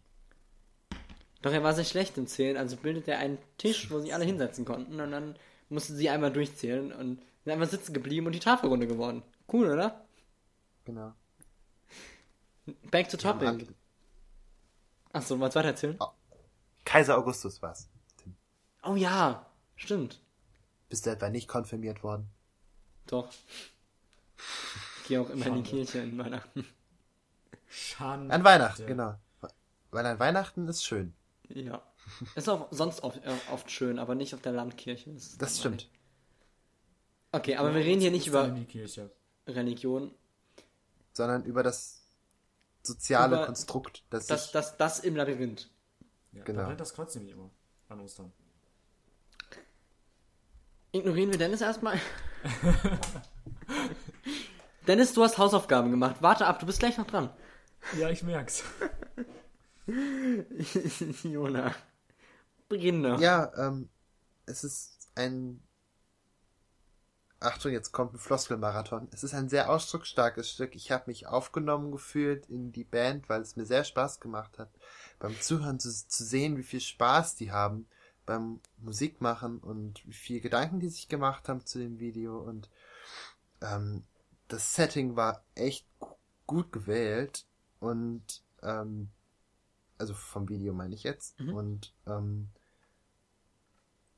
Doch 1.41 1.51
er 1.51 1.63
war 1.63 1.73
sehr 1.73 1.83
schlecht 1.83 2.15
im 2.19 2.27
Zählen, 2.27 2.57
also 2.57 2.77
bildete 2.77 3.13
er 3.13 3.19
einen 3.19 3.39
Tisch, 3.57 3.89
wo 3.89 3.99
sich 3.99 4.13
alle 4.13 4.25
hinsetzen 4.25 4.65
konnten 4.65 5.01
und 5.01 5.09
dann 5.09 5.35
mussten 5.69 5.95
sie 5.95 6.11
einmal 6.11 6.31
durchzählen 6.31 6.93
und 6.93 7.23
sind 7.43 7.53
einfach 7.53 7.69
sitzen 7.69 7.93
geblieben 7.93 8.27
und 8.27 8.33
die 8.33 8.39
Tafelrunde 8.39 8.85
geworden. 8.85 9.23
Cool, 9.51 9.71
oder? 9.71 10.05
Genau. 10.83 11.13
Back 12.91 13.09
to 13.09 13.17
topic. 13.17 13.47
Hand- 13.47 13.73
Achso, 15.13 15.35
du 15.35 15.41
weiter 15.41 15.63
erzählen? 15.63 15.97
Kaiser 16.83 17.17
Augustus 17.17 17.61
war's. 17.61 17.89
Tim. 18.17 18.35
Oh 18.83 18.95
ja, 18.95 19.45
stimmt. 19.75 20.19
Bist 20.89 21.05
du 21.05 21.09
etwa 21.11 21.29
nicht 21.29 21.47
konfirmiert 21.47 22.03
worden? 22.03 22.29
Doch. 23.07 23.29
Ich 25.01 25.07
gehe 25.07 25.21
auch 25.21 25.29
immer 25.29 25.45
in 25.47 25.55
die 25.63 25.69
Kirche 25.69 25.99
in 25.99 26.17
Weihnachten. 26.17 26.65
Schande. 27.67 28.33
An 28.33 28.43
Weihnachten, 28.43 28.85
genau. 28.87 29.15
Weil 29.91 30.05
an 30.05 30.19
Weihnachten 30.19 30.67
ist 30.67 30.83
schön. 30.83 31.13
Ja. 31.49 31.81
Ist 32.35 32.49
auch 32.49 32.67
sonst 32.71 33.03
oft, 33.03 33.17
äh, 33.23 33.33
oft 33.51 33.69
schön, 33.71 33.97
aber 33.99 34.15
nicht 34.15 34.33
auf 34.35 34.41
der 34.41 34.51
Landkirche. 34.51 35.11
Das 35.13 35.31
langweilig. 35.39 35.59
stimmt. 35.59 35.89
Okay, 37.31 37.55
aber 37.55 37.73
wir 37.73 37.81
reden 37.81 38.01
hier 38.01 38.11
nicht 38.11 38.27
über. 38.27 38.55
Religion. 39.47 40.11
Sondern 41.13 41.43
über 41.45 41.63
das 41.63 41.94
soziale 42.85 43.37
Über 43.37 43.45
Konstrukt, 43.45 44.03
das, 44.09 44.27
Das, 44.27 44.51
das, 44.51 44.77
das 44.77 44.99
im 44.99 45.15
Labyrinth. 45.15 45.69
Ja, 46.31 46.43
Genau. 46.43 46.61
Da 46.61 46.65
brennt 46.67 46.81
das 46.81 46.93
Kreuz 46.93 47.15
nämlich 47.15 47.33
immer. 47.33 47.49
An 47.89 47.99
Ostern. 47.99 48.31
Ignorieren 50.91 51.31
wir 51.31 51.37
Dennis 51.37 51.61
erstmal. 51.61 51.99
Dennis, 54.87 55.13
du 55.13 55.23
hast 55.23 55.37
Hausaufgaben 55.37 55.91
gemacht. 55.91 56.17
Warte 56.21 56.45
ab, 56.45 56.59
du 56.59 56.65
bist 56.65 56.79
gleich 56.79 56.97
noch 56.97 57.07
dran. 57.07 57.29
Ja, 57.99 58.09
ich 58.09 58.23
merk's. 58.23 58.63
Jona. 61.23 61.73
Beginn 62.69 63.03
doch. 63.03 63.19
Ja, 63.19 63.51
ähm, 63.57 63.89
es 64.45 64.63
ist 64.63 65.09
ein... 65.15 65.61
Achtung, 67.45 67.71
jetzt 67.71 67.91
kommt 67.91 68.13
ein 68.13 68.17
Floskelmarathon. 68.19 69.07
Es 69.11 69.23
ist 69.23 69.33
ein 69.33 69.49
sehr 69.49 69.69
ausdrucksstarkes 69.69 70.49
Stück. 70.49 70.75
Ich 70.75 70.91
habe 70.91 71.03
mich 71.07 71.27
aufgenommen 71.27 71.91
gefühlt 71.91 72.47
in 72.47 72.71
die 72.71 72.83
Band, 72.83 73.29
weil 73.29 73.41
es 73.41 73.55
mir 73.55 73.65
sehr 73.65 73.83
Spaß 73.83 74.19
gemacht 74.19 74.57
hat, 74.59 74.69
beim 75.19 75.39
Zuhören 75.39 75.79
zu, 75.79 75.89
zu 75.91 76.23
sehen, 76.23 76.57
wie 76.57 76.63
viel 76.63 76.81
Spaß 76.81 77.35
die 77.35 77.51
haben 77.51 77.87
beim 78.25 78.59
Musikmachen 78.79 79.59
und 79.59 80.05
wie 80.07 80.13
viel 80.13 80.41
Gedanken 80.41 80.79
die 80.79 80.89
sich 80.89 81.07
gemacht 81.07 81.47
haben 81.47 81.65
zu 81.65 81.77
dem 81.77 81.99
Video 81.99 82.39
und 82.39 82.69
ähm, 83.61 84.03
das 84.47 84.73
Setting 84.73 85.15
war 85.15 85.43
echt 85.53 85.85
gu- 85.99 86.15
gut 86.47 86.71
gewählt 86.71 87.45
und 87.79 88.41
ähm, 88.63 89.09
also 89.99 90.13
vom 90.15 90.49
Video 90.49 90.73
meine 90.73 90.95
ich 90.95 91.03
jetzt 91.03 91.39
Mhm. 91.39 91.53
und 91.53 91.93
ähm, 92.07 92.49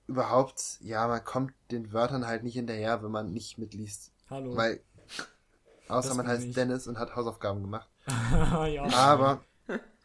überhaupt 0.07 0.77
ja 0.81 1.07
man 1.07 1.23
kommt 1.23 1.53
den 1.71 1.91
Wörtern 1.93 2.25
halt 2.27 2.43
nicht 2.43 2.53
hinterher, 2.53 3.03
wenn 3.03 3.11
man 3.11 3.33
nicht 3.33 3.57
mitliest, 3.57 4.11
Hallo. 4.29 4.55
weil 4.55 4.81
außer 5.87 6.09
Das 6.09 6.17
man 6.17 6.27
heißt 6.27 6.43
ich. 6.45 6.55
Dennis 6.55 6.87
und 6.87 6.97
hat 6.99 7.15
Hausaufgaben 7.15 7.61
gemacht, 7.61 7.89
ja. 8.07 8.85
aber 8.93 9.43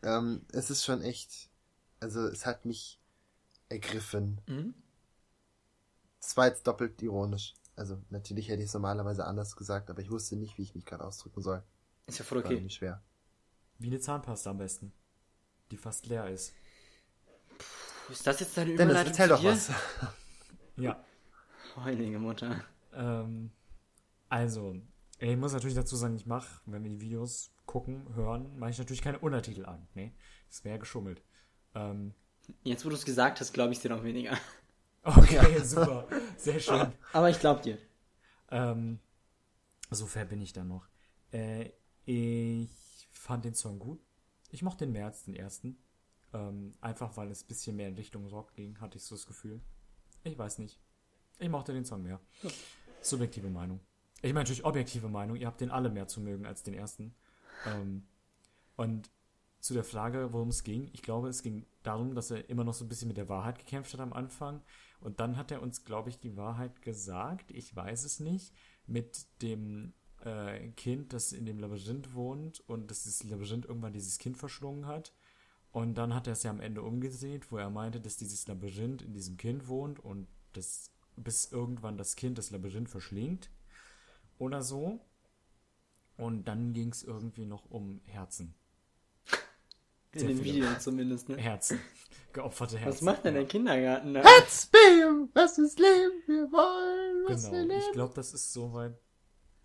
ähm, 0.03 0.43
es 0.53 0.71
ist 0.71 0.85
schon 0.85 1.03
echt, 1.03 1.49
also 2.01 2.27
es 2.27 2.47
hat 2.47 2.65
mich 2.65 2.99
ergriffen. 3.69 4.41
Mhm. 4.47 4.75
Es 6.21 6.37
war 6.37 6.47
jetzt 6.47 6.67
doppelt 6.67 7.01
ironisch. 7.03 7.55
Also 7.75 7.99
natürlich 8.11 8.49
hätte 8.49 8.61
ich 8.63 8.69
es 8.69 8.75
normalerweise 8.75 9.25
anders 9.25 9.57
gesagt, 9.57 9.91
aber 9.91 10.01
ich 10.03 10.11
wusste 10.11 10.37
nicht, 10.37 10.59
wie 10.59 10.63
ich 10.63 10.75
mich 10.75 10.85
gerade 10.85 11.05
ausdrücken 11.05 11.43
soll. 11.43 11.63
Ist 12.07 12.19
ja 12.19 12.25
voll 12.25 12.39
War 12.39 12.45
okay. 12.45 12.55
nämlich 12.57 12.75
schwer. 12.75 13.03
Wie 13.79 13.87
eine 13.89 13.99
Zahnpasta 14.01 14.51
am 14.51 14.59
besten. 14.59 14.93
Die 15.71 15.77
fast 15.77 16.07
leer 16.07 16.29
ist. 16.29 16.53
Ist 18.11 18.27
das 18.27 18.41
jetzt 18.41 18.57
deine 18.57 18.75
Dennis, 18.75 18.85
Überleitung 18.85 19.13
erzähl 19.13 19.29
zu 19.29 19.35
doch 19.35 19.45
was. 19.45 19.71
Ja. 20.77 21.05
Heilige 21.77 22.19
Mutter. 22.19 22.65
Ähm, 22.95 23.51
also, 24.31 24.75
ich 25.19 25.37
muss 25.37 25.53
natürlich 25.53 25.77
dazu 25.77 25.97
sagen, 25.97 26.17
ich 26.17 26.27
mache, 26.27 26.49
wenn 26.65 26.83
wir 26.83 26.91
die 26.91 27.01
Videos 27.01 27.53
gucken, 27.67 28.07
hören, 28.15 28.59
mache 28.59 28.71
ich 28.71 28.79
natürlich 28.79 29.03
keine 29.03 29.19
Untertitel 29.19 29.67
an. 29.67 29.87
Ne? 29.95 30.13
Das 30.49 30.65
wäre 30.65 30.79
geschummelt. 30.79 31.23
Ähm, 31.75 32.15
Jetzt, 32.63 32.85
wo 32.85 32.89
du 32.89 32.97
es 32.97 33.05
gesagt 33.05 33.41
hast, 33.41 33.53
glaube 33.53 33.73
ich 33.73 33.81
dir 33.81 33.91
noch 33.91 34.03
weniger. 34.03 34.37
okay, 35.03 35.59
super. 35.63 36.09
Sehr 36.37 36.61
schön. 36.61 36.93
Aber 37.13 37.31
ich 37.31 37.39
glaube 37.39 37.63
dir. 37.63 37.79
Ähm, 38.51 38.99
so 39.91 40.07
fair 40.07 40.25
bin 40.25 40.41
ich 40.41 40.53
dann 40.53 40.69
noch. 40.69 40.89
Äh, 41.33 41.71
ich 42.05 42.69
fand 43.11 43.45
den 43.45 43.55
Song 43.55 43.79
gut. 43.79 44.01
Ich 44.51 44.63
mochte 44.63 44.85
den 44.85 44.93
mehr 44.93 45.07
als 45.07 45.25
den 45.25 45.35
ersten. 45.35 45.79
Ähm, 46.33 46.75
einfach 46.81 47.17
weil 47.17 47.31
es 47.31 47.45
ein 47.45 47.49
bisschen 47.49 47.77
mehr 47.77 47.89
in 47.89 47.95
Richtung 47.95 48.27
Rock 48.27 48.55
ging, 48.55 48.81
hatte 48.81 48.97
ich 48.97 49.05
so 49.05 49.15
das 49.15 49.27
Gefühl. 49.27 49.61
Ich 50.25 50.39
weiß 50.39 50.59
nicht. 50.59 50.81
Ich 51.39 51.49
mochte 51.49 51.73
den 51.73 51.85
Song 51.85 52.03
mehr. 52.03 52.21
Subjektive 53.03 53.51
Meinung. 53.51 53.81
Ich 54.17 54.33
meine 54.33 54.45
natürlich 54.45 54.65
objektive 54.65 55.09
Meinung. 55.09 55.37
Ihr 55.37 55.47
habt 55.47 55.61
den 55.61 55.71
alle 55.71 55.91
mehr 55.91 56.07
zu 56.07 56.21
mögen 56.21 56.47
als 56.47 56.63
den 56.63 56.75
ersten. 56.75 57.15
Ähm, 57.67 58.07
und 58.77 59.11
zu 59.59 59.75
der 59.75 59.85
Frage, 59.85 60.33
worum 60.33 60.49
es 60.49 60.65
ging. 60.65 60.91
Ich 60.93 61.03
glaube, 61.03 61.29
es 61.29 61.43
ging 61.43 61.67
darum, 61.83 62.15
dass 62.15 62.31
er 62.31 62.49
immer 62.49 62.65
noch 62.65 62.75
so 62.75 62.85
ein 62.85 62.89
bisschen 62.89 63.09
mit 63.09 63.17
der 63.17 63.29
Wahrheit 63.29 63.59
gekämpft 63.59 63.93
hat 63.93 64.01
am 64.01 64.13
Anfang. 64.13 64.63
Und 65.01 65.21
dann 65.21 65.37
hat 65.37 65.51
er 65.51 65.63
uns, 65.63 65.85
glaube 65.85 66.11
ich, 66.11 66.19
die 66.19 66.37
Wahrheit 66.37 66.83
gesagt. 66.83 67.51
Ich 67.51 67.75
weiß 67.75 68.05
es 68.05 68.21
nicht. 68.21 68.53
Mit 68.87 69.27
dem 69.43 69.93
äh, 70.25 70.69
Kind, 70.71 71.13
das 71.13 71.33
in 71.33 71.47
dem 71.47 71.59
Labyrinth 71.59 72.15
wohnt 72.15 72.61
und 72.69 72.91
dass 72.91 73.03
dieses 73.03 73.25
Labyrinth 73.25 73.67
irgendwann 73.67 73.93
dieses 73.93 74.19
Kind 74.19 74.37
verschlungen 74.37 74.87
hat. 74.87 75.13
Und 75.73 75.95
dann 75.95 76.15
hat 76.15 76.27
er 76.27 76.35
es 76.35 76.43
ja 76.43 76.51
am 76.51 76.61
Ende 76.61 76.83
umgedreht, 76.83 77.51
wo 77.51 77.57
er 77.57 77.71
meinte, 77.71 78.01
dass 78.01 78.17
dieses 78.17 78.47
Labyrinth 78.47 79.03
in 79.03 79.15
diesem 79.15 79.37
Kind 79.39 79.69
wohnt 79.69 80.01
und 80.01 80.27
das, 80.53 80.91
bis 81.17 81.51
irgendwann 81.51 81.97
das 81.97 82.15
Kind 82.15 82.37
das 82.39 82.51
Labyrinth 82.51 82.91
verschlingt. 82.91 83.51
Oder 84.39 84.63
so. 84.63 85.01
Und 86.19 86.45
dann 86.45 86.75
ging 86.75 86.91
es 86.91 87.03
irgendwie 87.03 87.47
noch 87.47 87.71
um 87.71 88.01
Herzen. 88.05 88.55
In 90.13 90.19
Sehr 90.21 90.29
dem 90.29 90.39
viele. 90.43 90.55
Video 90.67 90.79
zumindest, 90.79 91.31
ne? 91.31 91.37
Herzen. 91.39 91.81
Geopferte 92.35 92.77
Herzen. 92.77 92.95
Was 92.97 93.03
macht 93.03 93.25
denn 93.25 93.33
der 93.35 93.47
Kindergarten 93.47 94.13
da? 94.13 94.23
Herzbeam, 94.23 95.31
was 95.33 95.57
ist 95.57 95.79
Leben, 95.79 96.23
wir 96.27 96.53
wollen, 96.53 97.25
was 97.27 97.45
wir 97.51 97.61
Genau, 97.63 97.75
leben. 97.75 97.87
ich 97.87 97.93
glaube, 97.93 98.13
das 98.15 98.35
ist 98.35 98.53
soweit. 98.53 98.95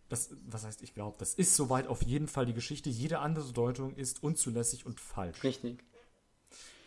Das, 0.08 0.30
was 0.45 0.64
heißt, 0.66 0.82
ich 0.84 0.93
glaube, 0.93 1.18
das 1.20 1.34
ist 1.34 1.53
soweit 1.53 1.88
auf 1.88 2.01
jeden 2.01 2.30
Fall 2.30 2.45
die 2.45 2.53
Geschichte. 2.53 2.89
Jede 2.89 3.20
andere 3.20 3.51
Deutung 3.51 3.93
ist 3.95 4.24
unzulässig 4.24 4.86
und 4.86 5.01
falsch. 5.01 5.43
Richtig. 5.43 5.84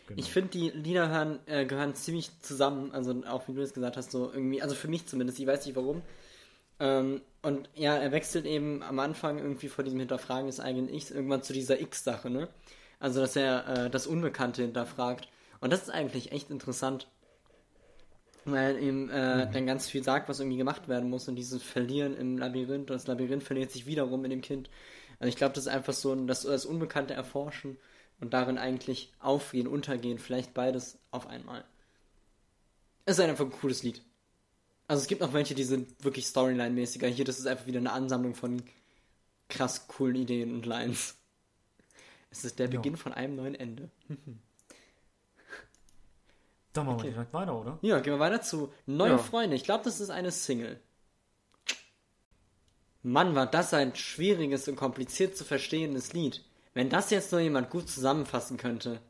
Genau. 0.07 0.19
Ich 0.19 0.31
finde, 0.31 0.49
die 0.49 0.69
Lieder 0.69 1.09
hören, 1.09 1.39
äh, 1.45 1.65
gehören 1.65 1.95
ziemlich 1.95 2.31
zusammen, 2.41 2.91
also 2.91 3.23
auch 3.27 3.47
wie 3.47 3.53
du 3.53 3.61
es 3.61 3.73
gesagt 3.73 3.97
hast, 3.97 4.11
so 4.11 4.31
irgendwie, 4.31 4.61
also 4.61 4.75
für 4.75 4.87
mich 4.87 5.05
zumindest, 5.07 5.39
ich 5.39 5.47
weiß 5.47 5.65
nicht 5.65 5.75
warum. 5.75 6.01
Ähm, 6.79 7.21
und 7.43 7.69
ja, 7.75 7.95
er 7.95 8.11
wechselt 8.11 8.45
eben 8.45 8.83
am 8.83 8.99
Anfang 8.99 9.37
irgendwie 9.37 9.69
vor 9.69 9.83
diesem 9.83 9.99
Hinterfragen 9.99 10.47
des 10.47 10.59
eigenen 10.59 10.89
Ichs 10.89 11.11
irgendwann 11.11 11.43
zu 11.43 11.53
dieser 11.53 11.79
X-Sache, 11.79 12.29
ne? 12.29 12.49
Also, 12.99 13.19
dass 13.19 13.35
er 13.35 13.67
äh, 13.67 13.89
das 13.89 14.05
Unbekannte 14.05 14.61
hinterfragt. 14.61 15.27
Und 15.59 15.71
das 15.71 15.83
ist 15.83 15.89
eigentlich 15.89 16.31
echt 16.31 16.49
interessant. 16.51 17.07
Weil 18.45 18.79
ihm 18.81 19.09
äh, 19.09 19.47
dann 19.51 19.67
ganz 19.67 19.87
viel 19.87 20.03
sagt, 20.03 20.27
was 20.27 20.39
irgendwie 20.39 20.57
gemacht 20.57 20.87
werden 20.87 21.09
muss 21.09 21.27
und 21.27 21.35
dieses 21.35 21.61
Verlieren 21.61 22.17
im 22.17 22.39
Labyrinth 22.39 22.89
und 22.89 22.95
das 22.95 23.05
Labyrinth 23.05 23.43
verliert 23.43 23.71
sich 23.71 23.85
wiederum 23.85 24.23
in 24.23 24.31
dem 24.31 24.41
Kind. 24.41 24.69
Also 25.19 25.29
ich 25.29 25.35
glaube, 25.35 25.53
das 25.53 25.65
ist 25.65 25.71
einfach 25.71 25.93
so 25.93 26.11
ein, 26.13 26.25
das, 26.25 26.41
das 26.41 26.65
Unbekannte 26.65 27.13
erforschen 27.13 27.77
und 28.21 28.33
darin 28.33 28.57
eigentlich 28.57 29.11
aufgehen, 29.19 29.67
untergehen, 29.67 30.17
vielleicht 30.19 30.53
beides 30.53 30.97
auf 31.11 31.27
einmal. 31.27 31.65
Es 33.05 33.17
ist 33.17 33.23
einfach 33.25 33.45
ein 33.45 33.51
cooles 33.51 33.83
Lied. 33.83 34.01
Also 34.87 35.01
es 35.01 35.07
gibt 35.07 35.21
noch 35.21 35.33
welche, 35.33 35.55
die 35.55 35.63
sind 35.63 36.03
wirklich 36.03 36.25
Storyline-mäßiger. 36.27 37.07
Hier, 37.07 37.25
das 37.25 37.39
ist 37.39 37.47
einfach 37.47 37.65
wieder 37.65 37.79
eine 37.79 37.91
Ansammlung 37.91 38.35
von 38.35 38.61
krass 39.49 39.87
coolen 39.87 40.15
Ideen 40.15 40.53
und 40.53 40.65
Lines. 40.65 41.15
Es 42.29 42.45
ist 42.45 42.59
der 42.59 42.67
Ja. 42.69 42.77
Beginn 42.77 42.95
von 42.95 43.13
einem 43.13 43.35
neuen 43.35 43.55
Ende. 43.55 43.89
Dann 46.73 46.85
machen 46.85 46.95
Okay. 46.99 47.07
wir 47.07 47.13
direkt 47.13 47.33
weiter, 47.33 47.59
oder? 47.59 47.79
Ja, 47.81 47.99
gehen 47.99 48.13
wir 48.13 48.19
weiter 48.19 48.41
zu 48.41 48.71
Neue 48.85 49.11
Ja. 49.11 49.17
Freunde. 49.17 49.55
Ich 49.57 49.63
glaube, 49.63 49.83
das 49.83 49.99
ist 49.99 50.09
eine 50.09 50.31
Single. 50.31 50.79
Mann, 53.03 53.35
war 53.35 53.47
das 53.47 53.73
ein 53.73 53.95
schwieriges 53.95 54.67
und 54.67 54.75
kompliziert 54.75 55.35
zu 55.35 55.43
verstehendes 55.43 56.13
Lied. 56.13 56.43
Wenn 56.73 56.89
das 56.89 57.09
jetzt 57.09 57.31
nur 57.31 57.41
jemand 57.41 57.69
gut 57.69 57.89
zusammenfassen 57.89 58.57
könnte. 58.57 59.01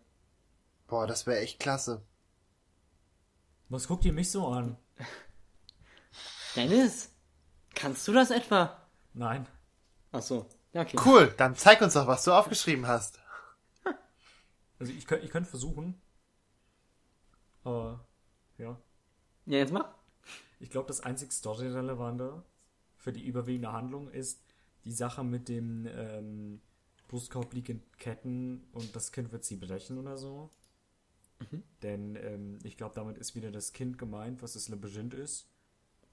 Boah, 0.87 1.07
das 1.07 1.27
wäre 1.27 1.39
echt 1.39 1.59
klasse. 1.59 2.03
Was 3.69 3.87
guckt 3.87 4.03
ihr 4.03 4.13
mich 4.13 4.31
so 4.31 4.47
an? 4.47 4.77
Dennis, 6.55 7.09
kannst 7.73 8.07
du 8.07 8.13
das 8.13 8.31
etwa? 8.31 8.85
Nein. 9.13 9.47
Ach 10.11 10.21
so. 10.21 10.49
Ja, 10.73 10.81
okay. 10.81 10.97
Cool, 11.05 11.33
dann 11.37 11.55
zeig 11.55 11.81
uns 11.81 11.93
doch, 11.93 12.07
was 12.07 12.23
du 12.23 12.31
aufgeschrieben 12.31 12.87
hast. 12.87 13.19
Also 14.79 14.93
ich 14.93 15.05
könnte 15.05 15.25
ich 15.25 15.31
könnt 15.31 15.47
versuchen. 15.47 16.01
Aber 17.63 18.03
ja. 18.57 18.75
Ja, 19.45 19.57
jetzt 19.59 19.71
mach. 19.71 19.93
Ich 20.59 20.71
glaube, 20.71 20.87
das 20.87 21.01
einzig 21.01 21.31
Story-Relevante 21.31 22.43
für 22.97 23.13
die 23.13 23.23
überwiegende 23.23 23.73
Handlung 23.73 24.09
ist 24.09 24.43
die 24.83 24.91
Sache 24.91 25.23
mit 25.23 25.49
dem 25.49 25.85
ähm, 25.85 26.61
Brustkorb 27.11 27.53
liegt 27.53 27.67
in 27.69 27.83
Ketten 27.97 28.63
und 28.71 28.95
das 28.95 29.11
Kind 29.11 29.31
wird 29.33 29.43
sie 29.43 29.57
brechen 29.57 29.97
oder 29.97 30.17
so. 30.17 30.49
Denn 31.83 32.15
ähm, 32.15 32.59
ich 32.63 32.77
glaube, 32.77 32.93
damit 32.95 33.17
ist 33.17 33.35
wieder 33.35 33.51
das 33.51 33.73
Kind 33.73 33.97
gemeint, 33.97 34.41
was 34.41 34.53
das 34.53 34.69
Labyrinth 34.69 35.13
ist. 35.15 35.47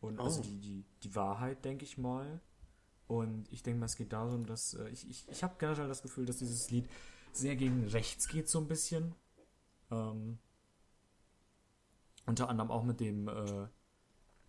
Und 0.01 0.19
also 0.21 0.41
Oh. 0.41 0.43
die, 0.43 0.59
die, 0.59 0.85
die 1.03 1.15
Wahrheit, 1.15 1.65
denke 1.65 1.85
ich 1.85 1.99
mal. 1.99 2.41
Und 3.07 3.47
ich 3.53 3.63
denke 3.63 3.79
mal, 3.81 3.87
es 3.87 3.97
geht 3.97 4.13
darum, 4.13 4.47
dass 4.47 4.75
äh, 4.75 4.89
ich, 4.89 5.09
ich, 5.09 5.29
ich 5.29 5.43
habe 5.45 5.55
generell 5.59 5.87
das 5.87 6.03
Gefühl, 6.03 6.25
dass 6.27 6.39
dieses 6.39 6.71
Lied 6.71 6.89
sehr 7.33 7.57
gegen 7.57 7.87
rechts 7.89 8.27
geht, 8.29 8.49
so 8.49 8.59
ein 8.59 8.67
bisschen. 8.69 9.15
Ähm, 9.91 10.39
unter 12.27 12.49
anderem 12.49 12.71
auch 12.71 12.83
mit 12.85 13.01
dem 13.01 13.29
äh, 13.29 13.63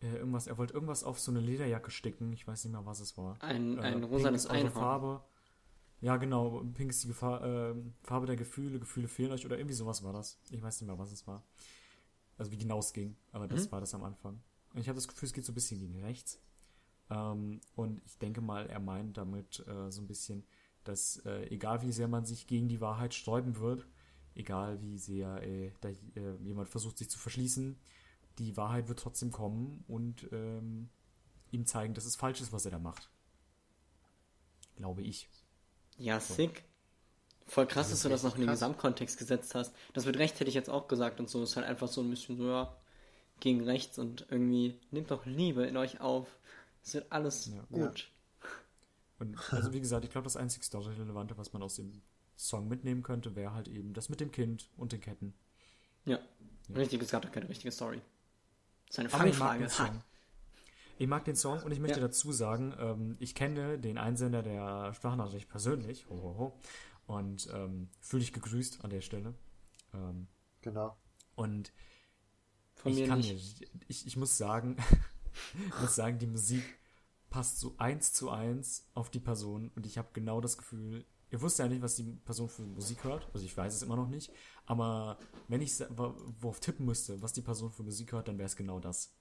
äh, 0.02 0.16
irgendwas, 0.18 0.48
er 0.48 0.58
wollte 0.58 0.74
irgendwas 0.74 1.04
auf 1.04 1.20
so 1.20 1.32
eine 1.32 1.40
Lederjacke 1.42 1.92
sticken, 1.92 2.32
ich 2.34 2.48
weiß 2.48 2.64
nicht 2.66 2.74
mehr, 2.74 2.86
was 2.86 3.00
es 3.00 3.18
war. 3.18 3.38
Ein, 3.42 3.80
ein 3.80 4.02
Äh, 4.02 4.06
rosanes 4.06 4.44
pink 4.46 4.46
ist 4.46 4.46
eure 4.48 4.58
Einhorn. 4.68 4.72
Farbe. 4.74 5.24
Ja, 6.02 6.16
genau, 6.18 6.64
pink 6.76 6.92
ist 6.92 7.04
die 7.04 7.08
Gefahr, 7.10 7.44
äh, 7.44 7.76
Farbe 8.04 8.26
der 8.26 8.38
Gefühle, 8.38 8.80
Gefühle 8.80 9.08
fehlen 9.08 9.32
euch 9.32 9.46
oder 9.46 9.58
irgendwie 9.58 9.76
sowas 9.76 10.04
war 10.04 10.14
das. 10.14 10.40
Ich 10.50 10.62
weiß 10.62 10.80
nicht 10.80 10.88
mehr, 10.88 10.98
was 10.98 11.12
es 11.12 11.28
war. 11.28 11.44
Also 12.38 12.52
wie 12.52 12.58
genau 12.58 12.80
es 12.80 12.94
ging, 12.94 13.18
aber 13.32 13.48
das 13.48 13.66
Mhm. 13.68 13.72
war 13.72 13.82
das 13.82 13.94
am 13.94 14.04
Anfang. 14.04 14.42
Und 14.74 14.82
ich 14.82 14.90
habe 14.90 14.96
das 14.98 15.08
Gefühl, 15.08 15.28
es 15.28 15.34
geht 15.34 15.46
so 15.46 15.52
ein 15.52 15.56
bisschen 15.56 15.80
gegen 15.80 16.00
rechts. 16.02 16.40
Ähm, 17.10 17.62
und 17.76 18.02
ich 18.06 18.18
denke 18.20 18.42
mal, 18.42 18.68
er 18.68 18.80
meint 18.80 19.18
damit 19.18 19.66
äh, 19.68 19.92
so 19.92 20.02
ein 20.02 20.08
bisschen, 20.08 20.46
dass 20.86 21.18
äh, 21.26 21.46
egal 21.50 21.82
wie 21.84 21.92
sehr 21.92 22.08
man 22.10 22.26
sich 22.26 22.48
gegen 22.48 22.70
die 22.70 22.82
Wahrheit 22.82 23.14
sträuben 23.14 23.58
wird, 23.60 23.88
egal 24.36 24.82
wie 24.82 24.98
sehr 24.98 25.44
äh, 25.44 25.72
da, 25.82 25.90
äh, 25.90 26.36
jemand 26.44 26.70
versucht 26.70 26.98
sich 27.00 27.10
zu 27.10 27.20
verschließen, 27.20 27.78
die 28.40 28.58
Wahrheit 28.58 28.90
wird 28.90 29.00
trotzdem 29.00 29.32
kommen 29.32 29.84
und 29.88 30.30
ähm, 30.32 30.90
ihm 31.52 31.66
zeigen, 31.66 31.94
dass 31.96 32.06
es 32.06 32.16
falsch 32.18 32.42
ist, 32.42 32.54
was 32.54 32.66
er 32.66 32.72
da 32.72 32.80
macht. 32.80 33.12
Glaube 34.76 35.04
ich. 35.04 35.30
Ja, 36.00 36.20
sick. 36.20 36.64
Voll 37.48 37.66
krass, 37.68 37.90
Das 37.90 37.98
dass 37.98 38.04
du 38.04 38.10
das 38.10 38.24
noch 38.24 38.36
in 38.36 38.42
den. 38.42 38.50
Gesamtkontext 38.50 39.18
gesetzt 39.18 39.56
hast. 39.56 39.74
Das 39.94 40.06
mit 40.06 40.18
Recht 40.18 40.40
hätte 40.40 40.50
ich 40.50 40.56
jetzt 40.56 40.70
auch 40.70 40.88
gesagt 40.88 41.20
und 41.20 41.30
so. 41.30 41.42
Ist 41.44 41.56
halt 41.56 41.66
einfach 41.68 41.88
so 41.88 42.02
ein 42.02 42.10
bisschen 42.10 42.38
so, 42.38 42.48
ja, 42.48 42.76
gegen 43.40 43.64
rechts 43.64 43.98
und 44.00 44.26
irgendwie 44.30 44.80
nehmt 44.92 45.12
doch 45.12 45.26
Liebe 45.26 45.66
in 45.66 45.78
euch 45.78 46.00
auf. 46.02 46.28
Es 46.84 46.94
wird 46.94 47.12
alles 47.12 47.48
Ja. 47.48 47.64
gut. 47.70 48.12
Und 49.20 49.38
also 49.52 49.74
wie 49.74 49.80
gesagt, 49.82 50.06
ich 50.06 50.12
glaube, 50.12 50.26
das 50.26 50.38
einzig 50.38 50.64
Story-Relevante, 50.64 51.38
was 51.38 51.52
man 51.52 51.62
aus 51.62 51.76
dem 51.76 52.02
Song 52.38 52.68
mitnehmen 52.70 53.04
könnte, 53.04 53.36
wäre 53.36 53.54
halt 53.54 53.68
eben 53.68 53.94
das 53.94 54.08
mit 54.10 54.22
dem 54.22 54.32
Kind 54.32 54.70
und 54.78 54.92
den 54.94 55.02
Ketten. 55.02 55.34
Ja. 56.06 56.20
Richtig, 56.74 57.02
es 57.02 57.10
gab 57.12 57.24
doch 57.24 57.32
keine 57.32 57.50
richtige 57.50 57.72
Story. 57.72 58.00
Das 58.88 58.96
ist 58.96 59.00
eine 59.00 59.10
Fangfrage. 59.10 59.68
Ich 61.00 61.08
mag 61.08 61.26
den 61.26 61.36
Song 61.36 61.64
und 61.64 61.72
ich 61.72 61.80
möchte 61.80 62.00
Ja. 62.00 62.08
dazu 62.08 62.32
sagen, 62.32 62.76
ähm, 62.78 63.18
ich 63.20 63.34
kenne 63.34 63.80
den 63.80 63.98
Einsender 63.98 64.44
der 64.44 64.94
Sprachnachricht 64.94 65.50
persönlich. 65.50 66.08
Ho, 66.10 66.16
ho, 66.22 66.38
ho. 66.38 66.60
Und 67.08 67.50
ähm, 67.54 67.90
fühle 68.02 68.22
dich 68.22 68.34
gegrüßt 68.34 68.84
an 68.84 68.92
der 68.92 69.02
Stelle. 69.02 69.34
Ähm, 69.94 70.28
Genau. 70.62 70.98
und 71.36 71.74
Von 72.76 72.92
ich 72.92 72.98
mir 72.98 73.08
kann 73.08 73.20
nicht. 73.20 73.62
mir, 73.62 73.68
ich, 73.88 74.06
ich 74.08 74.18
muss 74.18 74.38
sagen, 74.38 74.78
ich 75.54 75.80
muss 75.82 75.96
sagen, 75.96 76.20
die 76.20 76.28
Musik 76.28 76.64
passt 77.30 77.60
so 77.60 77.76
eins 77.78 78.14
zu 78.14 78.30
eins 78.30 78.90
auf 78.94 79.10
die 79.10 79.20
Person 79.20 79.72
und 79.76 79.86
ich 79.86 79.98
habe 79.98 80.10
genau 80.14 80.42
das 80.42 80.58
Gefühl, 80.58 81.06
ihr 81.32 81.42
wusst 81.42 81.60
ja 81.60 81.68
nicht, 81.68 81.82
was 81.82 81.96
die 81.96 82.04
Person 82.26 82.50
für 82.50 82.64
Musik 82.64 83.04
hört, 83.04 83.30
also 83.34 83.46
ich 83.46 83.56
weiß 83.56 83.74
es 83.76 83.84
immer 83.84 83.96
noch 83.96 84.10
nicht, 84.10 84.32
aber 84.66 85.20
wenn 85.48 85.62
ich 85.62 85.80
worauf 85.90 86.60
tippen 86.60 86.86
müsste, 86.86 87.22
was 87.22 87.34
die 87.34 87.42
Person 87.44 87.72
für 87.72 87.84
Musik 87.84 88.12
hört, 88.14 88.28
dann 88.28 88.38
wäre 88.40 88.48
es 88.48 88.56
genau 88.56 88.80
das. 88.80 89.16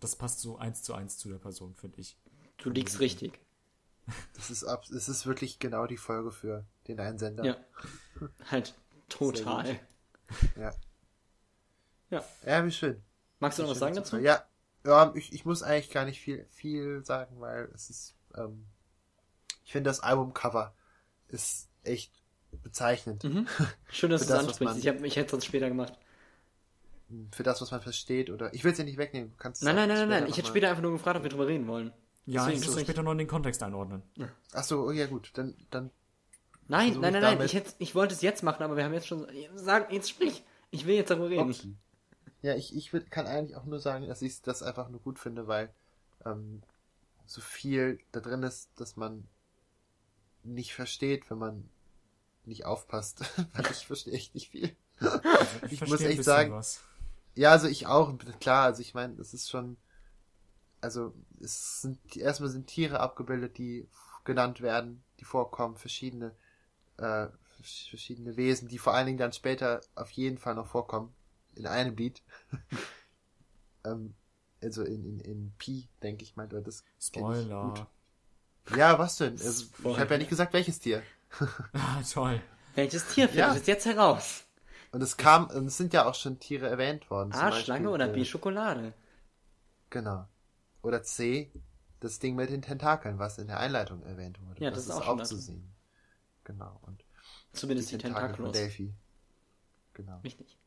Das 0.00 0.16
passt 0.16 0.40
so 0.40 0.56
eins 0.58 0.82
zu 0.82 0.94
eins 0.94 1.18
zu 1.18 1.28
der 1.28 1.38
Person, 1.38 1.74
finde 1.74 2.00
ich. 2.00 2.16
Du 2.58 2.70
liegst 2.70 3.00
richtig. 3.00 3.38
Das 4.34 4.50
ist, 4.50 4.62
ab, 4.62 4.84
das 4.88 5.08
ist 5.08 5.26
wirklich 5.26 5.58
genau 5.58 5.88
die 5.88 5.96
Folge 5.96 6.30
für 6.30 6.64
den 6.86 7.00
Einsender. 7.00 7.44
Ja. 7.44 7.56
Halt 8.52 8.72
total. 9.08 9.80
Ja. 10.56 10.72
Ja. 12.10 12.24
Ja, 12.44 12.64
wie 12.64 12.70
schön. 12.70 13.02
Magst 13.40 13.58
du 13.58 13.64
noch 13.64 13.70
was 13.70 13.80
sagen 13.80 13.96
dazu? 13.96 14.18
Ja, 14.18 14.44
ja 14.84 15.12
ich, 15.16 15.32
ich 15.32 15.44
muss 15.44 15.64
eigentlich 15.64 15.90
gar 15.90 16.04
nicht 16.04 16.20
viel, 16.20 16.46
viel 16.50 17.04
sagen, 17.04 17.40
weil 17.40 17.68
es 17.74 17.90
ist, 17.90 18.14
ähm, 18.36 18.66
ich 19.64 19.72
finde 19.72 19.90
das 19.90 19.98
Albumcover 19.98 20.72
ist 21.26 21.68
echt 21.82 22.12
bezeichnend. 22.62 23.24
Mhm. 23.24 23.48
Schön, 23.90 24.10
dass 24.10 24.20
du 24.20 24.24
es 24.26 24.28
das, 24.28 24.38
ansprichst. 24.38 24.60
man- 24.60 24.78
Ich, 24.78 24.86
hab, 24.86 25.02
ich 25.02 25.16
hätte 25.16 25.26
es 25.26 25.30
sonst 25.32 25.46
später 25.46 25.66
gemacht. 25.68 25.94
Für 27.30 27.42
das, 27.44 27.60
was 27.60 27.70
man 27.70 27.80
versteht 27.80 28.30
oder, 28.30 28.52
ich 28.52 28.64
will 28.64 28.72
es 28.72 28.78
ja 28.78 28.84
nicht 28.84 28.98
wegnehmen. 28.98 29.34
Kannst 29.38 29.62
Nein, 29.62 29.76
nein, 29.76 29.88
nein, 29.88 29.98
nein, 30.08 30.08
nein. 30.08 30.28
Ich 30.28 30.36
hätte 30.36 30.48
später 30.48 30.68
einfach 30.68 30.82
nur 30.82 30.92
gefragt, 30.92 31.16
ob 31.16 31.22
wir 31.22 31.30
drüber 31.30 31.46
reden 31.46 31.66
wollen. 31.68 31.92
Ja, 32.24 32.44
Deswegen 32.46 32.62
ich 32.62 32.68
muss 32.68 32.80
später 32.80 33.02
noch 33.04 33.12
in 33.12 33.18
den 33.18 33.28
Kontext 33.28 33.62
einordnen. 33.62 34.02
mal- 34.16 34.32
Ach 34.52 34.64
so, 34.64 34.82
oh 34.86 34.90
ja 34.90 35.06
gut, 35.06 35.30
dann, 35.34 35.54
dann, 35.70 35.90
Nein, 36.68 36.94
nein, 37.00 37.14
ich 37.14 37.20
nein, 37.20 37.38
nein. 37.38 37.46
Ich, 37.46 37.54
hätte, 37.54 37.72
ich 37.78 37.94
wollte 37.94 38.14
es 38.14 38.22
jetzt 38.22 38.42
machen, 38.42 38.64
aber 38.64 38.76
wir 38.76 38.82
haben 38.84 38.92
jetzt 38.92 39.06
schon. 39.06 39.24
Sag, 39.54 39.92
jetzt 39.92 40.10
sprich. 40.10 40.42
Ich 40.72 40.84
will 40.84 40.96
jetzt 40.96 41.10
darüber 41.10 41.30
reden. 41.30 41.50
Okay. 41.50 41.74
Ja, 42.42 42.56
ich, 42.56 42.74
ich 42.74 42.92
würd, 42.92 43.10
kann 43.12 43.26
eigentlich 43.28 43.56
auch 43.56 43.64
nur 43.66 43.78
sagen, 43.78 44.08
dass 44.08 44.20
ich 44.22 44.42
das 44.42 44.64
einfach 44.64 44.88
nur 44.88 44.98
gut 45.00 45.20
finde, 45.20 45.46
weil 45.46 45.72
ähm, 46.24 46.62
so 47.24 47.40
viel 47.40 48.00
da 48.10 48.18
drin 48.18 48.42
ist, 48.42 48.68
dass 48.80 48.96
man 48.96 49.28
nicht 50.42 50.74
versteht, 50.74 51.30
wenn 51.30 51.38
man 51.38 51.68
nicht 52.44 52.64
aufpasst. 52.66 53.20
weil 53.54 53.70
ich 53.70 53.86
verstehe 53.86 54.14
echt 54.14 54.34
nicht 54.34 54.50
viel. 54.50 54.74
Ich 55.70 55.80
muss 55.80 55.88
verstehe 55.90 56.08
ein 56.08 56.12
echt 56.14 56.24
sagen- 56.24 56.52
was. 56.52 56.80
Ja, 57.36 57.52
also 57.52 57.68
ich 57.68 57.86
auch, 57.86 58.14
klar, 58.40 58.64
also 58.64 58.80
ich 58.80 58.94
meine, 58.94 59.14
es 59.20 59.34
ist 59.34 59.50
schon, 59.50 59.76
also 60.80 61.14
es 61.40 61.82
sind, 61.82 62.16
erstmal 62.16 62.50
sind 62.50 62.66
Tiere 62.66 63.00
abgebildet, 63.00 63.58
die 63.58 63.88
genannt 64.24 64.60
werden, 64.60 65.02
die 65.20 65.24
vorkommen, 65.24 65.76
verschiedene, 65.76 66.34
äh, 66.98 67.28
verschiedene 67.62 68.36
Wesen, 68.36 68.68
die 68.68 68.78
vor 68.78 68.94
allen 68.94 69.06
Dingen 69.06 69.18
dann 69.18 69.32
später 69.32 69.80
auf 69.94 70.10
jeden 70.12 70.38
Fall 70.38 70.54
noch 70.54 70.66
vorkommen, 70.66 71.14
in 71.54 71.66
einem 71.66 71.96
Lied. 71.96 72.22
ähm, 73.84 74.14
also 74.62 74.82
in, 74.84 75.04
in, 75.04 75.20
in 75.20 75.52
Pi, 75.58 75.88
denke 76.02 76.24
ich 76.24 76.36
mal, 76.36 76.48
das 76.48 76.84
Spoiler. 77.00 77.86
gut. 78.66 78.76
Ja, 78.76 78.98
was 78.98 79.16
denn? 79.18 79.34
Also, 79.40 79.66
ich 79.84 79.98
habe 79.98 80.14
ja 80.14 80.18
nicht 80.18 80.30
gesagt, 80.30 80.52
welches 80.52 80.80
Tier. 80.80 81.02
Ah, 81.74 82.02
toll. 82.02 82.40
Welches 82.74 83.04
Tier 83.14 83.28
findet 83.28 83.46
Ja. 83.46 83.54
es 83.56 83.66
jetzt 83.66 83.86
heraus? 83.86 84.45
Und 84.92 85.02
es 85.02 85.16
kam, 85.16 85.48
und 85.48 85.66
es 85.66 85.76
sind 85.76 85.92
ja 85.92 86.06
auch 86.06 86.14
schon 86.14 86.38
Tiere 86.38 86.68
erwähnt 86.68 87.10
worden. 87.10 87.32
A, 87.32 87.52
Schlange 87.52 87.90
oder 87.90 88.08
äh, 88.08 88.12
B, 88.12 88.24
Schokolade? 88.24 88.94
Genau. 89.90 90.26
Oder 90.82 91.02
C, 91.02 91.50
das 92.00 92.18
Ding 92.18 92.36
mit 92.36 92.50
den 92.50 92.62
Tentakeln, 92.62 93.18
was 93.18 93.38
in 93.38 93.46
der 93.46 93.60
Einleitung 93.60 94.02
erwähnt 94.02 94.40
wurde. 94.42 94.62
Ja, 94.62 94.70
das 94.70 94.84
ist 94.84 94.90
auch 94.90 95.06
auch 95.06 95.22
zu 95.22 95.36
sehen. 95.36 95.72
Genau. 96.44 96.78
Und 96.82 97.04
Zumindest 97.52 97.90
die 97.90 97.98
Tentakel 97.98 98.36
von. 98.36 98.52
Delphi. 98.52 98.92
genau. 99.94 100.20
Richtig. 100.20 100.58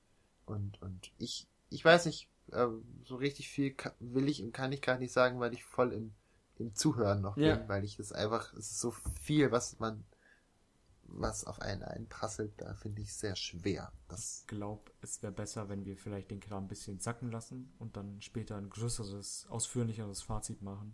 Und, 0.45 0.81
und 0.81 1.11
ich, 1.19 1.47
ich 1.69 1.85
weiß 1.85 2.07
nicht, 2.07 2.27
äh, 2.51 2.67
so 3.05 3.15
richtig 3.15 3.49
viel 3.49 3.75
will 3.99 4.27
ich 4.27 4.41
und 4.43 4.51
kann 4.51 4.71
ich 4.71 4.81
gar 4.81 4.97
nicht 4.97 5.13
sagen, 5.13 5.39
weil 5.39 5.53
ich 5.53 5.63
voll 5.63 5.93
im, 5.93 6.13
im 6.57 6.73
Zuhören 6.73 7.21
noch 7.21 7.37
Ja. 7.37 7.55
bin, 7.55 7.69
weil 7.69 7.83
ich 7.83 7.95
das 7.97 8.11
einfach, 8.11 8.53
es 8.53 8.71
ist 8.71 8.79
so 8.79 8.91
viel, 9.21 9.51
was 9.51 9.79
man, 9.79 10.03
was 11.11 11.45
auf 11.45 11.61
einen 11.61 11.83
einprasselt, 11.83 12.53
da 12.61 12.73
finde 12.75 13.01
ich 13.01 13.13
sehr 13.13 13.35
schwer. 13.35 13.91
Das, 14.07 14.41
Ich 14.41 14.47
glaube, 14.47 14.91
es 15.01 15.21
wäre 15.21 15.31
besser, 15.33 15.69
wenn 15.69 15.85
wir 15.85 15.97
vielleicht 15.97 16.31
den 16.31 16.39
Kram 16.39 16.65
ein 16.65 16.67
bisschen 16.67 16.99
sacken 16.99 17.31
lassen 17.31 17.73
und 17.79 17.97
dann 17.97 18.21
später 18.21 18.57
ein 18.57 18.69
größeres, 18.69 19.47
ausführlicheres 19.49 20.21
Fazit 20.21 20.61
machen. 20.61 20.93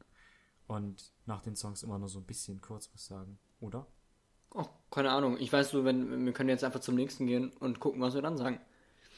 Und 0.68 1.14
nach 1.26 1.42
den 1.42 1.56
Songs 1.56 1.84
immer 1.84 2.00
nur 2.00 2.10
so 2.10 2.20
ein 2.20 2.26
bisschen 2.26 2.60
kurz 2.62 2.90
was 2.94 3.06
sagen, 3.06 3.38
oder? 3.60 3.86
Oh, 4.52 4.66
keine 4.90 5.12
Ahnung. 5.12 5.38
Ich 5.40 5.52
weiß 5.54 5.74
nur, 5.74 5.86
wenn 5.86 6.26
wir 6.26 6.34
können 6.34 6.50
jetzt 6.50 6.64
einfach 6.64 6.80
zum 6.80 6.96
nächsten 6.96 7.28
gehen 7.28 7.52
und 7.60 7.80
gucken, 7.80 8.02
was 8.02 8.16
wir 8.16 8.22
dann 8.22 8.38
sagen. 8.38 8.60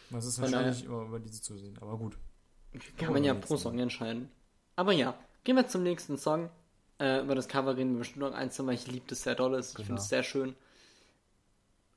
Das 0.09 0.25
ist 0.25 0.35
Von 0.35 0.45
wahrscheinlich 0.51 0.83
immer 0.85 1.03
über 1.03 1.19
diese 1.19 1.41
zu 1.41 1.57
sehen, 1.57 1.77
aber 1.79 1.97
gut. 1.97 2.17
Kann 2.97 3.13
man 3.13 3.23
ja 3.23 3.33
pro 3.33 3.55
Song 3.57 3.79
entscheiden. 3.79 4.29
Aber 4.75 4.91
ja, 4.91 5.17
gehen 5.43 5.55
wir 5.55 5.67
zum 5.67 5.83
nächsten 5.83 6.17
Song. 6.17 6.49
Äh, 6.99 7.21
über 7.21 7.35
das 7.35 7.47
Cover 7.47 7.77
reden 7.77 7.93
wir 7.93 7.99
bestimmt 7.99 8.21
noch 8.21 8.33
eins, 8.33 8.57
weil 8.59 8.73
ich 8.73 8.87
liebe 8.87 9.05
das 9.07 9.23
sehr 9.23 9.35
doll. 9.35 9.57
Ich 9.59 9.67
finde 9.67 9.87
Genau. 9.87 10.01
es 10.01 10.09
sehr 10.09 10.23
schön. 10.23 10.55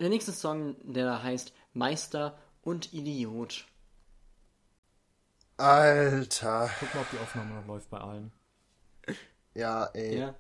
Der 0.01 0.09
nächste 0.09 0.32
Song, 0.32 0.76
der 0.82 1.05
da 1.05 1.22
heißt 1.22 1.53
Meister 1.74 2.36
und 2.62 2.92
Idiot. 2.92 3.66
Alter, 5.57 6.70
Guck 6.80 6.94
mal, 6.94 7.01
ob 7.03 7.11
die 7.11 7.18
Aufnahme 7.18 7.55
noch 7.55 7.66
läuft 7.66 7.90
bei 7.90 7.98
allen. 7.98 8.32
ja, 9.55 9.84
ey. 9.92 10.18
Ja. 10.20 10.34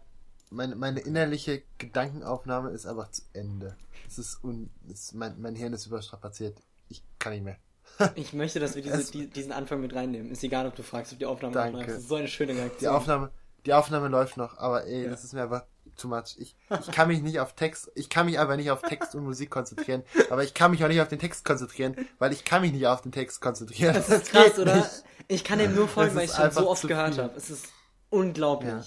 Meine, 0.50 0.74
meine 0.74 1.00
innerliche 1.00 1.62
Gedankenaufnahme 1.78 2.70
ist 2.70 2.86
einfach 2.86 3.10
zu 3.10 3.22
Ende. 3.34 3.76
Es 4.08 4.18
ist 4.18 4.42
un, 4.42 4.70
es, 4.90 5.12
mein, 5.12 5.40
mein 5.40 5.54
Hirn 5.54 5.72
ist 5.74 5.86
überstrapaziert. 5.86 6.60
Ich 6.88 7.02
kann 7.18 7.32
nicht 7.34 7.44
mehr. 7.44 7.58
Ich 8.16 8.32
möchte, 8.32 8.58
dass 8.60 8.74
wir 8.74 8.82
diese, 8.82 8.94
Es- 8.96 9.10
die, 9.10 9.28
diesen 9.28 9.52
Anfang 9.52 9.80
mit 9.80 9.94
reinnehmen. 9.94 10.30
Ist 10.32 10.42
egal, 10.42 10.66
ob 10.66 10.74
du 10.74 10.82
fragst, 10.82 11.12
ob 11.12 11.18
die 11.18 11.26
Aufnahme 11.26 11.54
noch 11.54 11.62
Danke. 11.62 11.76
läuft. 11.78 11.88
Das 11.90 11.98
ist 11.98 12.08
so 12.08 12.14
eine 12.16 12.28
schöne 12.28 12.54
Die 12.54 12.58
Reaktion. 12.60 12.94
Aufnahme, 12.94 13.30
die 13.66 13.74
Aufnahme 13.74 14.08
läuft 14.08 14.36
noch, 14.38 14.56
aber 14.58 14.86
ey, 14.86 15.04
Ja. 15.04 15.10
das 15.10 15.22
ist 15.22 15.34
mir 15.34 15.42
einfach 15.42 15.64
too 16.00 16.08
much. 16.08 16.36
Ich, 16.38 16.56
ich 16.80 16.90
kann 16.90 17.08
mich 17.08 17.22
nicht 17.22 17.38
auf 17.40 17.54
Text, 17.54 17.90
ich 17.94 18.08
kann 18.08 18.26
mich 18.26 18.38
einfach 18.38 18.56
nicht 18.56 18.70
auf 18.70 18.82
Text 18.82 19.14
und 19.14 19.24
Musik 19.24 19.50
konzentrieren, 19.50 20.02
aber 20.30 20.42
ich 20.42 20.54
kann 20.54 20.70
mich 20.70 20.82
auch 20.84 20.88
nicht 20.88 21.00
auf 21.00 21.08
den 21.08 21.18
Text 21.18 21.44
konzentrieren, 21.44 21.94
weil 22.18 22.32
ich 22.32 22.44
kann 22.44 22.62
mich 22.62 22.72
nicht 22.72 22.86
auf 22.86 23.02
den 23.02 23.12
Text 23.12 23.40
konzentrieren. 23.40 23.94
Das 23.94 24.08
ist 24.08 24.26
krass, 24.32 24.58
oder? 24.58 24.76
nicht. 24.76 25.04
Ich 25.28 25.44
kann 25.44 25.58
dem 25.58 25.74
nur 25.74 25.86
folgen, 25.88 26.10
Das 26.10 26.16
weil 26.16 26.24
ich 26.24 26.30
ist 26.30 26.36
schon 26.36 26.44
einfach 26.46 26.62
so 26.62 26.68
oft 26.70 26.88
gehört 26.88 27.18
habe. 27.18 27.36
Es 27.36 27.50
ist 27.50 27.66
unglaublich. 28.08 28.70
Ja. 28.72 28.84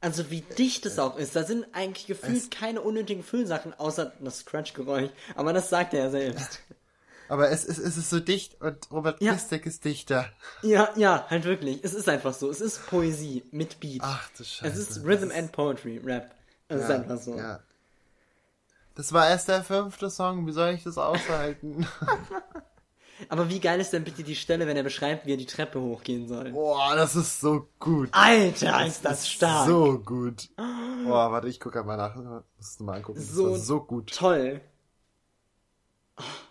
Also 0.00 0.30
wie 0.30 0.40
dicht 0.42 0.86
es 0.86 0.98
auch 0.98 1.16
ist. 1.18 1.34
Da 1.34 1.42
sind 1.44 1.66
eigentlich 1.72 2.06
gefühlt 2.06 2.36
Es- 2.36 2.50
keine 2.50 2.80
unnötigen 2.80 3.22
Füllsachen, 3.24 3.74
außer 3.74 4.12
das 4.20 4.38
Scratch-Geräusch. 4.40 5.10
Aber 5.34 5.52
das 5.52 5.70
sagt 5.70 5.92
er 5.94 6.04
ja 6.04 6.10
selbst. 6.10 6.60
Aber 7.30 7.50
es, 7.50 7.64
es, 7.64 7.76
es 7.78 7.96
ist 7.98 8.08
so 8.08 8.20
dicht 8.20 8.60
und 8.62 8.90
Robert 8.90 9.20
Ja. 9.20 9.32
Pistek 9.34 9.66
ist 9.66 9.84
dichter. 9.84 10.32
Ja, 10.62 10.88
ja, 10.96 11.26
halt 11.28 11.44
wirklich. 11.44 11.80
Es 11.82 11.92
ist 11.92 12.08
einfach 12.08 12.32
so. 12.32 12.48
Es 12.50 12.60
ist 12.62 12.86
Poesie 12.86 13.44
mit 13.50 13.80
Beat. 13.80 14.00
Ach 14.02 14.30
du 14.38 14.44
Scheiße. 14.44 14.72
es 14.72 14.78
ist 14.78 15.04
Rhythm 15.04 15.30
and 15.30 15.52
Poetry, 15.52 15.98
Rap. 16.02 16.34
Ist 16.68 16.88
ja, 16.88 16.96
einfach 16.96 17.18
so. 17.18 17.36
Ja. 17.36 17.60
Das 18.94 19.12
war 19.12 19.28
erst 19.28 19.48
der 19.48 19.62
fünfte 19.62 20.10
Song, 20.10 20.46
wie 20.46 20.52
soll 20.52 20.70
ich 20.70 20.82
das 20.82 20.98
aushalten? 20.98 21.86
Aber 23.28 23.48
wie 23.48 23.58
geil 23.60 23.80
ist 23.80 23.92
denn 23.92 24.04
bitte 24.04 24.22
die 24.22 24.36
Stelle, 24.36 24.66
wenn 24.66 24.76
er 24.76 24.84
beschreibt, 24.84 25.26
wie 25.26 25.32
er 25.32 25.36
die 25.36 25.46
Treppe 25.46 25.80
hochgehen 25.80 26.28
soll? 26.28 26.52
Boah, 26.52 26.94
das 26.94 27.16
ist 27.16 27.40
so 27.40 27.68
gut. 27.80 28.10
Alter, 28.12 28.86
ist 28.86 29.04
das 29.04 29.28
stark. 29.28 29.66
So 29.66 29.98
gut. 29.98 30.48
Boah, 30.56 31.32
warte, 31.32 31.48
ich 31.48 31.58
gucke 31.58 31.82
mal 31.82 31.96
nach. 31.96 32.14
Muss 32.56 32.78
mal 32.80 32.96
angucken. 32.96 33.18
Das 33.18 33.28
So 33.28 33.56
so 33.56 33.80
gut. 33.82 34.14
Toll. 34.14 34.60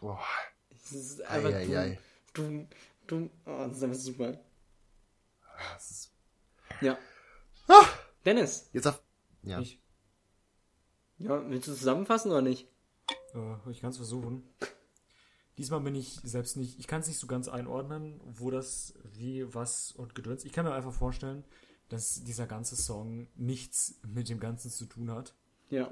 Boah. 0.02 0.20
Es 0.84 0.92
ist 0.92 1.22
einfach 1.26 1.50
Ei, 1.50 1.68
ei, 1.68 1.78
ei. 1.78 2.00
du, 2.34 2.44
du, 2.44 2.68
du, 3.08 3.30
oh, 3.46 3.66
das 3.68 3.78
ist 3.78 3.84
einfach 3.84 3.98
super. 3.98 4.34
Das 5.74 5.92
ist 5.92 6.12
Ja. 6.82 6.98
Ah! 7.68 7.86
Dennis, 8.26 8.70
Jetzt 8.74 8.88
auf. 8.88 9.02
Ja. 9.44 9.60
Ich, 9.60 9.80
ja, 11.18 11.50
willst 11.50 11.68
du 11.68 11.74
zusammenfassen 11.74 12.32
oder 12.32 12.42
nicht? 12.42 12.68
äh, 13.34 13.72
ich 13.72 13.82
kann 13.82 13.92
es 13.92 13.98
versuchen. 13.98 14.44
Diesmal 15.58 15.82
bin 15.82 15.96
ich 15.96 16.20
selbst 16.24 16.56
nicht, 16.56 16.80
ich 16.80 16.88
kann 16.88 17.02
es 17.02 17.08
nicht 17.08 17.20
so 17.20 17.26
ganz 17.26 17.48
einordnen, 17.48 18.22
wo 18.24 18.52
das, 18.52 18.94
wie, 19.04 19.54
was 19.54 19.92
und 19.92 20.14
gedöns. 20.14 20.46
Ich 20.46 20.54
kann 20.54 20.66
mir 20.66 20.74
einfach 20.74 20.94
vorstellen, 20.94 21.44
dass 21.90 22.24
dieser 22.24 22.46
ganze 22.46 22.76
Song 22.76 23.28
nichts 23.36 24.00
mit 24.06 24.30
dem 24.30 24.40
Ganzen 24.40 24.70
zu 24.70 24.86
tun 24.86 25.10
hat. 25.10 25.34
Ja. 25.70 25.92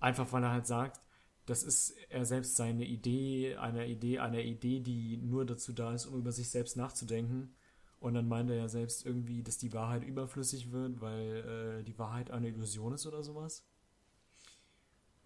Einfach 0.00 0.32
weil 0.32 0.42
er 0.42 0.52
halt 0.52 0.66
sagt, 0.66 1.00
das 1.46 1.62
ist 1.62 1.94
er 2.10 2.24
selbst 2.24 2.56
seine 2.56 2.84
Idee, 2.84 3.56
einer 3.56 3.86
Idee, 3.86 4.18
einer 4.18 4.40
Idee, 4.40 4.80
die 4.80 5.16
nur 5.16 5.46
dazu 5.46 5.72
da 5.72 5.94
ist, 5.94 6.06
um 6.06 6.18
über 6.18 6.32
sich 6.32 6.50
selbst 6.50 6.76
nachzudenken. 6.76 7.54
Und 8.00 8.14
dann 8.14 8.28
meint 8.28 8.50
er 8.50 8.56
ja 8.56 8.68
selbst 8.68 9.06
irgendwie, 9.06 9.42
dass 9.42 9.58
die 9.58 9.72
Wahrheit 9.72 10.04
überflüssig 10.04 10.72
wird, 10.72 11.00
weil 11.00 11.80
äh, 11.80 11.84
die 11.84 11.98
Wahrheit 11.98 12.30
eine 12.30 12.48
Illusion 12.48 12.92
ist 12.92 13.06
oder 13.06 13.22
sowas. 13.22 13.64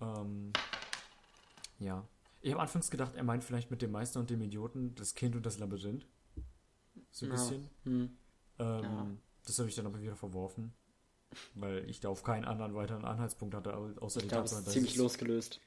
Ähm, 0.02 0.52
ja. 1.78 2.06
Ich 2.40 2.50
habe 2.52 2.60
anfangs 2.62 2.90
gedacht, 2.90 3.14
er 3.14 3.22
meint 3.24 3.44
vielleicht 3.44 3.70
mit 3.70 3.82
dem 3.82 3.92
Meister 3.92 4.18
und 4.20 4.28
dem 4.30 4.42
Idioten 4.42 4.94
das 4.96 5.14
Kind 5.14 5.36
und 5.36 5.46
das 5.46 5.58
Labyrinth. 5.58 6.06
So 7.10 7.26
ein 7.26 7.30
Ja. 7.30 7.34
bisschen. 7.36 7.70
Hm. 7.84 8.16
Ähm, 8.58 8.82
Ja. 8.82 9.06
Das 9.46 9.58
habe 9.58 9.68
ich 9.68 9.74
dann 9.74 9.86
aber 9.86 10.00
wieder 10.00 10.16
verworfen. 10.16 10.72
Weil 11.54 11.88
ich 11.88 12.00
da 12.00 12.10
auf 12.10 12.22
keinen 12.22 12.44
anderen 12.44 12.74
weiteren 12.74 13.04
Anhaltspunkt 13.06 13.54
hatte, 13.54 13.74
au- 13.76 13.90
außer 14.00 14.18
Ich 14.18 14.24
die 14.24 14.28
glaube, 14.28 14.44
es 14.44 14.50
Tatsache, 14.50 14.58
ist 14.60 14.66
dass 14.66 14.74
ziemlich 14.74 14.92
ich 14.92 14.98
losgelöst. 14.98 15.60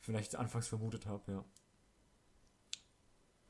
vielleicht 0.00 0.36
anfangs 0.36 0.68
vermutet 0.68 1.06
habe, 1.06 1.32
ja. 1.32 1.44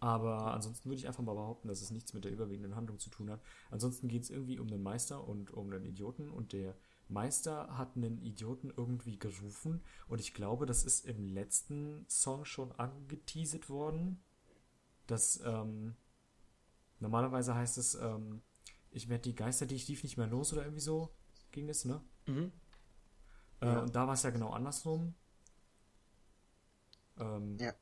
Aber 0.00 0.54
ansonsten 0.54 0.88
würde 0.88 1.00
ich 1.00 1.08
einfach 1.08 1.24
mal 1.24 1.34
behaupten, 1.34 1.66
dass 1.66 1.82
es 1.82 1.90
nichts 1.90 2.12
mit 2.14 2.24
der 2.24 2.30
überwiegenden 2.30 2.76
Handlung 2.76 3.00
zu 3.00 3.10
tun 3.10 3.30
hat. 3.30 3.40
Ansonsten 3.70 4.06
geht 4.06 4.22
es 4.22 4.30
irgendwie 4.30 4.60
um 4.60 4.68
den 4.68 4.82
Meister 4.82 5.26
und 5.26 5.50
um 5.52 5.70
den 5.72 5.84
Idioten 5.84 6.30
und 6.30 6.52
der 6.52 6.76
Meister 7.10 7.76
hat 7.78 7.96
einen 7.96 8.20
Idioten 8.22 8.72
irgendwie 8.76 9.18
gerufen 9.18 9.82
und 10.08 10.20
ich 10.20 10.34
glaube, 10.34 10.66
das 10.66 10.84
ist 10.84 11.06
im 11.06 11.24
letzten 11.24 12.04
Song 12.08 12.44
schon 12.44 12.72
angeteasert 12.72 13.68
worden. 13.70 14.22
Dass 15.06 15.40
ähm, 15.44 15.96
normalerweise 17.00 17.54
heißt 17.54 17.78
es, 17.78 17.94
ähm, 17.94 18.42
ich 18.90 19.08
werde 19.08 19.22
die 19.22 19.34
Geister, 19.34 19.66
die 19.66 19.74
ich 19.76 19.88
lief, 19.88 20.02
nicht 20.02 20.16
mehr 20.18 20.26
los 20.26 20.52
oder 20.52 20.62
irgendwie 20.62 20.80
so 20.82 21.10
ging 21.50 21.68
es, 21.68 21.84
ne? 21.84 22.00
Mhm. 22.26 22.52
Äh, 23.60 23.66
Ja. 23.66 23.80
Und 23.82 23.94
da 23.96 24.06
war 24.06 24.14
es 24.14 24.22
ja 24.22 24.30
genau 24.30 24.50
andersrum. 24.50 25.14
Ähm, 27.18 27.56
Ja. 27.58 27.74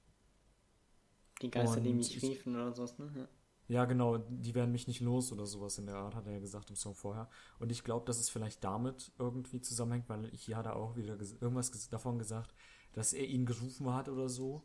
Die 1.43 1.51
Geister, 1.51 1.81
die 1.81 1.93
mich 1.93 2.17
ich- 2.17 2.23
riefen 2.23 2.55
oder 2.55 2.73
sowas, 2.73 2.99
ne? 2.99 3.13
Ja. 3.17 3.29
Ja, 3.69 3.85
genau, 3.85 4.19
die 4.19 4.55
werden 4.55 4.71
mich 4.71 4.87
nicht 4.87 5.01
los 5.01 5.33
oder 5.33 5.45
sowas 5.45 5.79
in 5.79 5.87
der 5.87 5.97
Art, 5.97 6.15
hat 6.15 6.27
er 6.27 6.35
ja 6.35 6.39
gesagt 6.39 6.71
im 6.71 6.77
Song 6.77 6.95
vorher. 6.95 7.29
Und 7.59 7.73
ich 7.73 7.83
glaube, 7.83 8.07
dass 8.07 8.19
es 8.19 8.31
vielleicht 8.31 8.63
damit 8.63 9.11
irgendwie 9.19 9.61
zusammenhängt, 9.61 10.09
weil 10.09 10.31
hier 10.31 10.57
hat 10.57 10.67
er 10.67 10.77
auch 10.77 10.97
wieder 10.97 11.17
ges 11.17 11.33
irgendwas 11.41 11.73
ges 11.73 11.89
davon 11.89 12.19
gesagt, 12.19 12.55
dass 12.93 13.13
er 13.13 13.27
ihn 13.27 13.45
gerufen 13.45 13.93
hat 13.93 14.09
oder 14.09 14.29
so. 14.29 14.65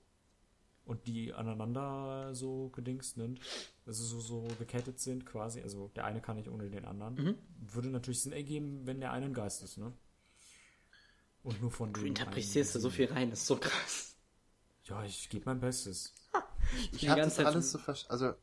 Und 0.84 1.06
die 1.08 1.34
aneinander 1.34 2.34
so 2.34 2.70
gedingst 2.70 3.16
sind, 3.16 3.40
also 3.86 4.04
so, 4.04 4.20
so 4.20 4.48
gekettet 4.58 5.00
sind 5.00 5.26
quasi. 5.26 5.62
Also 5.62 5.90
der 5.96 6.06
eine 6.06 6.22
kann 6.22 6.38
nicht 6.38 6.50
ohne 6.50 6.70
den 6.70 6.86
anderen. 6.86 7.16
Mhm. 7.16 7.38
Würde 7.60 7.90
natürlich 7.90 8.22
Sinn 8.22 8.34
ergeben, 8.34 8.86
wenn 8.86 9.00
der 9.00 9.12
eine 9.12 9.28
ein 9.28 9.34
Geist 9.34 9.64
ist, 9.64 9.78
ne? 9.78 9.94
Und 11.44 11.62
nur 11.62 11.72
von 11.72 11.94
Du 11.94 12.02
dem 12.02 12.08
interpretierst 12.08 12.76
da 12.76 12.80
so 12.80 12.90
viel 12.90 13.12
rein, 13.12 13.30
das 13.30 13.42
ist 13.42 13.48
so 13.48 13.58
krass. 13.58 14.16
Ja, 14.86 15.04
ich 15.04 15.30
gebe 15.30 15.46
mein 15.46 15.60
Bestes. 15.60 16.14
Ich 16.92 17.00
die 17.00 17.10
habe 17.10 17.22
das 17.22 17.36
Zeit 17.36 17.46
alles 17.48 17.72
so 17.72 17.78
verstanden. 17.78 18.12
Also, 18.12 18.36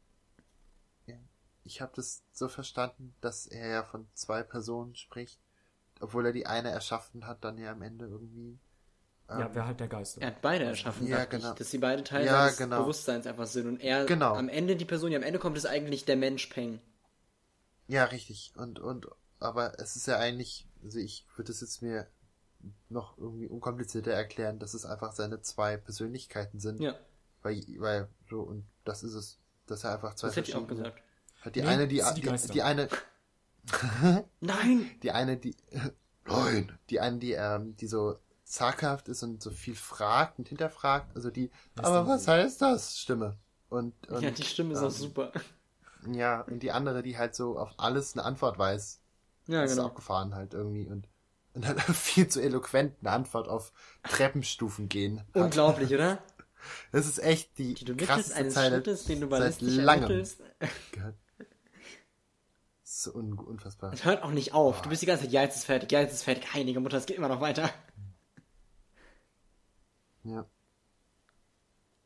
ich 1.69 1.81
habe 1.83 1.93
das 1.95 2.23
so 2.33 2.49
verstanden, 2.49 3.15
dass 3.21 3.47
er 3.47 3.69
ja 3.69 3.83
von 3.85 4.09
zwei 4.15 4.43
Personen 4.43 4.95
spricht, 4.97 5.39
obwohl 6.01 6.25
er 6.27 6.33
die 6.33 6.47
eine 6.47 6.71
erschaffen 6.71 7.27
hat, 7.27 7.45
dann 7.45 7.59
ja 7.59 7.73
am 7.73 7.83
Ende 7.83 8.07
irgendwie. 8.07 8.59
ja, 9.29 9.47
ähm, 9.47 9.51
wer 9.53 9.67
halt 9.67 9.79
der 9.81 9.89
Geist 9.89 10.17
ist. 10.17 10.23
Er 10.23 10.29
hat 10.29 10.41
beide 10.41 10.65
erschaffen, 10.65 11.07
Ja, 11.07 11.25
genau. 11.27 11.51
ich, 11.51 11.55
dass 11.59 11.71
sie 11.71 11.79
beide 11.79 12.03
Teile 12.05 12.27
Ja, 12.27 12.43
seines 12.45 12.57
genau. 12.57 12.81
Bewusstseins 12.83 13.27
einfach 13.27 13.47
sind. 13.47 13.67
Und 13.69 13.81
er 13.81 14.07
Genau. 14.07 14.35
am 14.35 14.49
Ende 14.49 14.77
die 14.77 14.87
Person, 14.87 15.11
die 15.11 15.17
am 15.17 15.23
Ende 15.23 15.39
kommt, 15.39 15.57
ist 15.59 15.67
eigentlich 15.67 16.05
der 16.07 16.17
Mensch 16.17 16.47
Peng. 16.47 16.81
Ja, 17.87 18.05
richtig. 18.05 18.53
Und, 18.57 18.79
und, 18.79 19.07
aber 19.39 19.79
es 19.79 19.97
ist 19.97 20.07
ja 20.07 20.19
eigentlich, 20.19 20.67
also 20.83 20.99
ich 20.99 21.27
würde 21.37 21.53
es 21.53 21.61
jetzt 21.61 21.83
mir 21.83 22.07
noch 22.89 23.19
irgendwie 23.19 23.47
unkomplizierter 23.49 24.13
erklären, 24.13 24.59
dass 24.59 24.75
es 24.75 24.85
einfach 24.87 25.13
seine 25.13 25.43
zwei 25.43 25.77
Persönlichkeiten 25.77 26.59
sind. 26.61 26.81
Ja, 26.81 26.95
Weil, 27.43 27.63
weil, 27.79 28.09
so, 28.29 28.41
und 28.41 28.67
das 28.85 29.03
ist 29.03 29.15
es, 29.15 29.39
dass 29.67 29.85
er 29.85 29.93
einfach 29.95 30.15
zwei 30.15 30.29
das 30.29 30.37
hätte 30.37 30.51
ich 30.51 30.57
auch 30.57 30.61
verschiedene- 30.67 30.89
gesagt. 30.91 31.03
Hat 31.41 31.55
die 31.55 31.63
Nee, 31.63 31.67
eine, 31.69 31.89
die, 31.89 31.99
das 31.99 32.15
sind 32.15 32.25
die 32.25 32.31
die, 32.31 32.53
die 32.53 32.63
eine, 32.63 32.89
Nein! 34.41 34.91
die 35.03 35.11
eine, 35.13 35.37
die, 35.37 35.57
nein, 36.27 36.79
die 36.91 37.01
eine, 37.01 37.19
die, 37.19 37.33
ähm, 37.33 37.75
die 37.77 37.87
so 37.87 38.19
zaghaft 38.45 39.09
ist 39.09 39.23
und 39.23 39.43
so 39.43 39.51
viel 39.51 39.75
fragt 39.75 40.39
und 40.39 40.49
hinterfragt, 40.49 41.15
also 41.15 41.31
die, 41.31 41.51
Was 41.77 41.85
aber 41.87 42.07
was 42.07 42.25
so? 42.25 42.33
heißt 42.33 42.63
das, 42.63 42.99
Stimme? 42.99 43.37
Und, 43.69 43.95
und 44.09 44.23
ja, 44.23 44.31
die 44.31 44.43
Stimme 44.43 44.73
ist 44.73 44.81
ähm, 44.81 44.87
auch 44.87 44.91
super. 44.91 45.33
Ja, 46.11 46.43
und 46.43 46.63
die 46.63 46.71
andere, 46.73 47.03
die 47.03 47.19
halt 47.19 47.35
so 47.35 47.59
auf 47.59 47.73
alles 47.77 48.15
eine 48.15 48.25
Antwort 48.25 48.59
weiß. 48.59 49.01
Ja, 49.47 49.63
das 49.63 49.73
ist 49.73 49.77
genau. 49.77 49.89
abgefahren 49.89 50.35
halt 50.35 50.55
irgendwie 50.55 50.87
und, 50.87 51.09
und 51.55 51.67
halt 51.67 51.81
viel 51.95 52.29
zu 52.29 52.41
eloquent 52.41 52.95
eine 53.01 53.11
Antwort 53.11 53.49
auf 53.49 53.73
Treppenstufen 54.05 54.89
gehen. 54.89 55.21
hat. 55.21 55.35
Unglaublich, 55.35 55.93
oder? 55.95 56.23
Das 56.93 57.07
ist 57.07 57.19
echt 57.19 57.59
die, 57.59 57.75
Die 57.75 57.97
krasseste 57.97 58.35
eines 58.37 58.55
Zeile 58.55 58.77
Schrittes, 58.77 59.05
den 59.05 59.21
du 59.21 59.29
seit 59.31 59.61
langem 59.61 60.03
ermittelst. 60.05 60.43
So 63.01 63.13
un 63.15 63.39
unfassbar. 63.39 63.93
Es 63.93 64.05
hört 64.05 64.25
auch 64.25 64.33
nicht 64.33 64.55
auf. 64.55 64.83
Du 64.83 64.89
bist 64.89 65.03
die 65.03 65.07
ganze 65.07 65.23
Zeit, 65.23 65.33
ja, 65.33 65.43
jetzt 65.43 65.55
ist 65.55 65.67
fertig, 65.67 65.93
ja, 65.93 66.01
jetzt 66.01 66.15
ist 66.15 66.25
fertig. 66.25 66.53
Heilige 66.53 66.81
Mutter, 66.81 66.97
es 66.97 67.07
geht 67.07 67.17
immer 67.17 67.29
noch 67.29 67.41
weiter. 67.41 67.71
Ja. 70.25 70.45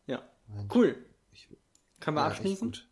Ja. 0.06 0.23
Mensch. 0.48 0.74
Cool. 0.74 1.02
Ich, 1.31 1.48
Können 1.98 2.19
wir 2.19 2.20
ja, 2.20 2.27
abschließen? 2.27 2.69
gut. 2.73 2.86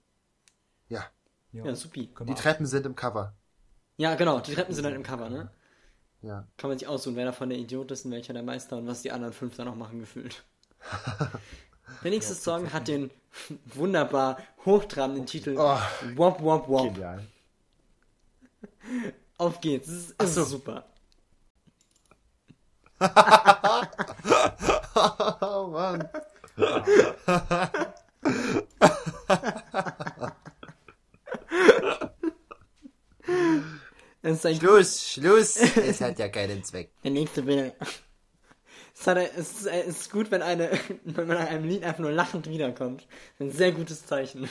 Ja. 0.88 1.04
Ja, 1.52 1.74
supi. 1.74 2.10
Die 2.26 2.34
Treppen 2.34 2.64
sind 2.64 2.86
im 2.86 2.96
Cover. 2.96 3.36
Ja, 3.98 4.14
genau, 4.14 4.40
die 4.40 4.54
Treppen 4.54 4.74
sind 4.74 4.84
dann 4.84 4.94
im 4.94 5.02
Cover, 5.02 5.28
ne? 5.28 5.50
Ja. 6.22 6.48
Kann 6.56 6.70
man 6.70 6.78
sich 6.78 6.88
aussuchen, 6.88 7.16
wer 7.16 7.26
davon 7.26 7.50
der 7.50 7.58
Idiot 7.58 7.90
ist 7.90 8.06
und 8.06 8.12
welcher 8.12 8.32
der 8.32 8.42
Meister 8.42 8.78
und 8.78 8.86
was 8.86 9.02
die 9.02 9.12
anderen 9.12 9.34
fünf 9.34 9.56
dann 9.56 9.66
noch 9.66 9.76
machen 9.76 10.00
gefühlt. 10.00 10.42
Der 12.02 12.12
nächste 12.12 12.34
Song 12.34 12.72
hat 12.72 12.86
den 12.88 13.10
wunderbar 13.74 14.38
hochtrabenden 14.64 15.26
Titel 15.26 15.56
Oh. 15.58 15.76
Wop 16.14 16.40
Wop 16.40 16.68
Wop. 16.68 16.94
Genial. 16.94 17.26
Auf 19.38 19.60
geht's, 19.60 19.88
es 19.88 20.08
ist, 20.08 20.14
es 20.18 20.36
ist 20.36 20.50
super. 20.50 20.84
Oh 25.40 25.68
Mann. 25.68 26.08
Es 34.22 34.36
ist 34.38 34.46
ein 34.46 34.56
Schluss, 34.56 35.08
Schluss. 35.12 35.56
Es 35.76 36.00
hat 36.00 36.18
ja 36.18 36.28
keinen 36.28 36.62
Zweck. 36.62 36.90
Der 37.02 37.10
nächste 37.10 37.42
bitte. 37.42 37.74
Es, 38.92 39.06
es, 39.06 39.66
ist, 39.66 40.10
gut, 40.10 40.30
wenn, 40.30 40.42
eine, 40.42 40.70
wenn 41.04 41.26
man 41.26 41.38
einem 41.38 41.64
Lied 41.64 41.84
einfach 41.84 42.00
nur 42.00 42.12
lachend 42.12 42.48
wiederkommt. 42.48 43.06
Ein 43.38 43.50
sehr 43.50 43.72
gutes 43.72 44.04
Zeichen. 44.04 44.48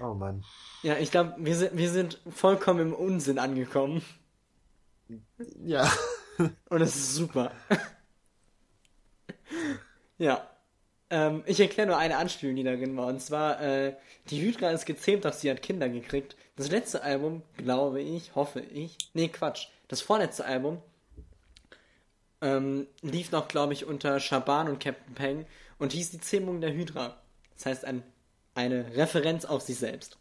Oh 0.00 0.14
Mann. 0.14 0.44
Ja, 0.82 0.96
ich 0.98 1.10
glaube, 1.10 1.34
wir 1.38 1.56
sind, 1.56 1.76
wir 1.76 1.90
sind 1.90 2.20
vollkommen 2.28 2.80
im 2.80 2.92
Unsinn 2.92 3.38
angekommen. 3.38 4.02
Ja. 5.62 5.90
Und 6.68 6.80
es 6.80 6.94
ist 6.94 7.14
super. 7.14 7.52
ja. 10.18 10.48
Ähm, 11.10 11.42
ich 11.46 11.58
erkläre 11.58 11.88
nur 11.88 11.96
eine 11.96 12.18
Anspielung, 12.18 12.56
die 12.56 12.64
darin 12.64 12.96
war. 12.96 13.06
Und 13.06 13.20
zwar, 13.20 13.60
äh, 13.60 13.94
die 14.30 14.40
Hydra 14.40 14.70
ist 14.70 14.84
gezähmt, 14.84 15.24
doch 15.24 15.32
sie 15.32 15.50
hat 15.50 15.62
Kinder 15.62 15.88
gekriegt. 15.88 16.36
Das 16.56 16.70
letzte 16.70 17.02
Album, 17.02 17.42
glaube 17.56 18.02
ich, 18.02 18.34
hoffe 18.34 18.60
ich. 18.60 18.96
Nee, 19.14 19.28
Quatsch. 19.28 19.68
Das 19.88 20.02
vorletzte 20.02 20.44
Album 20.44 20.82
ähm, 22.40 22.86
lief 23.02 23.32
noch, 23.32 23.48
glaube 23.48 23.72
ich, 23.72 23.84
unter 23.84 24.20
Shaban 24.20 24.68
und 24.68 24.80
Captain 24.80 25.14
Peng 25.14 25.46
und 25.78 25.92
hieß 25.92 26.10
die 26.10 26.20
Zähmung 26.20 26.60
der 26.60 26.72
Hydra. 26.72 27.16
Das 27.56 27.66
heißt, 27.66 27.84
ein, 27.84 28.02
eine 28.58 28.96
Referenz 28.96 29.44
auf 29.44 29.62
sich 29.62 29.78
selbst. 29.78 30.18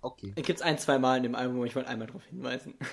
Okay. 0.00 0.32
Gibt 0.36 0.48
es 0.50 0.62
ein, 0.62 0.78
zwei 0.78 0.98
Mal 0.98 1.16
in 1.18 1.22
dem 1.24 1.34
Album, 1.34 1.56
aber 1.56 1.66
ich 1.66 1.76
wollte 1.76 1.88
einmal 1.88 2.06
darauf 2.06 2.24
hinweisen. 2.26 2.74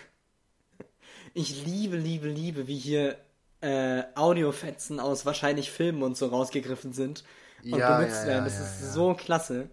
Ich 1.36 1.64
liebe, 1.64 1.96
liebe, 1.96 2.28
liebe, 2.28 2.66
wie 2.66 2.78
hier 2.80 3.16
äh, 3.62 4.02
Audiofetzen 4.16 5.00
aus 5.00 5.28
wahrscheinlich 5.28 5.70
Filmen 5.70 6.02
und 6.02 6.18
so 6.18 6.26
rausgegriffen 6.26 6.92
sind 6.92 7.24
und 7.64 7.78
Ja, 7.78 8.00
benutzt 8.00 8.22
ja, 8.22 8.28
werden. 8.30 8.46
Das 8.46 8.56
ja, 8.56 8.66
ist 8.66 8.94
so 8.94 9.14
klasse. 9.14 9.70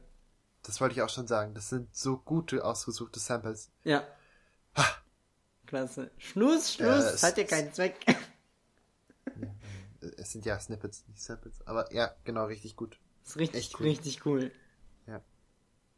Das 0.65 0.83
wollte 0.83 0.95
ich 0.97 1.01
auch 1.01 1.09
schon 1.09 1.27
sagen. 1.27 1.55
Das 1.55 1.71
sind 1.71 1.97
so 1.97 2.19
gute 2.19 2.63
ausgesuchte 2.63 3.21
Samples. 3.21 3.71
Ja. 3.85 4.07
Klasse. 5.65 6.11
Schluss, 6.19 6.75
Schluss, 6.75 7.05
es- 7.05 7.23
hat 7.23 7.39
ja 7.39 7.45
keinen 7.45 7.73
Zweck. 7.73 7.97
Es 10.19 10.33
sind 10.33 10.45
ja 10.45 10.61
Snippets, 10.61 11.05
nicht 11.09 11.23
Samples. 11.23 11.67
Aber 11.67 11.91
ja, 11.93 12.15
genau, 12.25 12.45
richtig 12.45 12.77
gut. 12.77 12.99
Das 13.27 13.35
ist 13.35 13.41
richtig, 13.41 13.81
cool. 13.81 13.87
richtig 13.87 14.27
cool. 14.27 14.53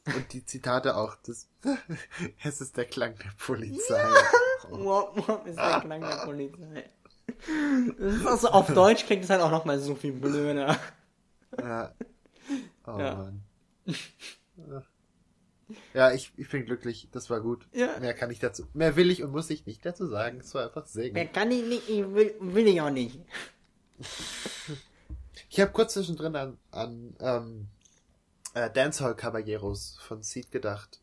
Und 0.07 0.33
die 0.33 0.43
Zitate 0.43 0.97
auch. 0.97 1.17
Das 1.27 1.51
es 2.43 2.63
ist 2.63 2.79
der 2.79 2.87
Klang 2.87 3.15
der 3.19 3.31
Polizei. 3.39 4.03
Oh. 4.71 4.85
Wop, 4.85 5.29
wop 5.29 5.47
ist 5.47 5.57
der 5.59 5.81
Klang 5.81 6.01
der 6.01 6.25
Polizei. 6.25 6.91
Das 7.99 8.15
ist 8.15 8.27
auch 8.27 8.39
so, 8.39 8.49
auf 8.49 8.73
Deutsch 8.73 9.05
klingt 9.05 9.25
es 9.25 9.29
halt 9.31 9.43
auch 9.43 9.51
nochmal 9.51 9.79
so 9.79 9.95
viel 9.95 10.13
blöder. 10.13 10.79
Ja. 11.59 11.95
Oh 12.87 12.99
Ja. 12.99 13.15
Mann. 13.17 13.43
Ja, 15.93 16.13
ich, 16.13 16.33
ich 16.39 16.49
bin 16.49 16.65
glücklich. 16.65 17.09
Das 17.13 17.29
war 17.29 17.43
gut. 17.43 17.69
Ja. 17.73 17.99
Mehr 18.01 18.15
kann 18.15 18.31
ich 18.31 18.39
dazu. 18.39 18.67
Mehr 18.73 18.97
will 18.97 19.11
ich 19.11 19.23
und 19.23 19.31
muss 19.33 19.51
ich 19.51 19.67
nicht 19.67 19.85
dazu 19.85 20.07
sagen. 20.07 20.41
Es 20.41 20.55
war 20.55 20.65
einfach 20.65 20.87
Wer 20.95 21.11
gut. 21.11 21.35
kann 21.35 21.51
ich 21.51 21.65
nicht, 21.65 21.89
ich 21.91 22.15
will, 22.15 22.35
will 22.41 22.67
ich 22.67 22.81
auch 22.81 22.91
nicht. 22.91 23.21
Ich 25.59 25.63
habe 25.63 25.73
kurz 25.73 25.95
zwischendrin 25.95 26.37
an, 26.37 26.57
an 26.71 27.17
ähm, 27.19 27.67
äh, 28.55 28.71
Dancehall 28.71 29.17
Caballeros 29.17 29.99
von 30.01 30.23
Seed 30.23 30.53
gedacht, 30.53 31.01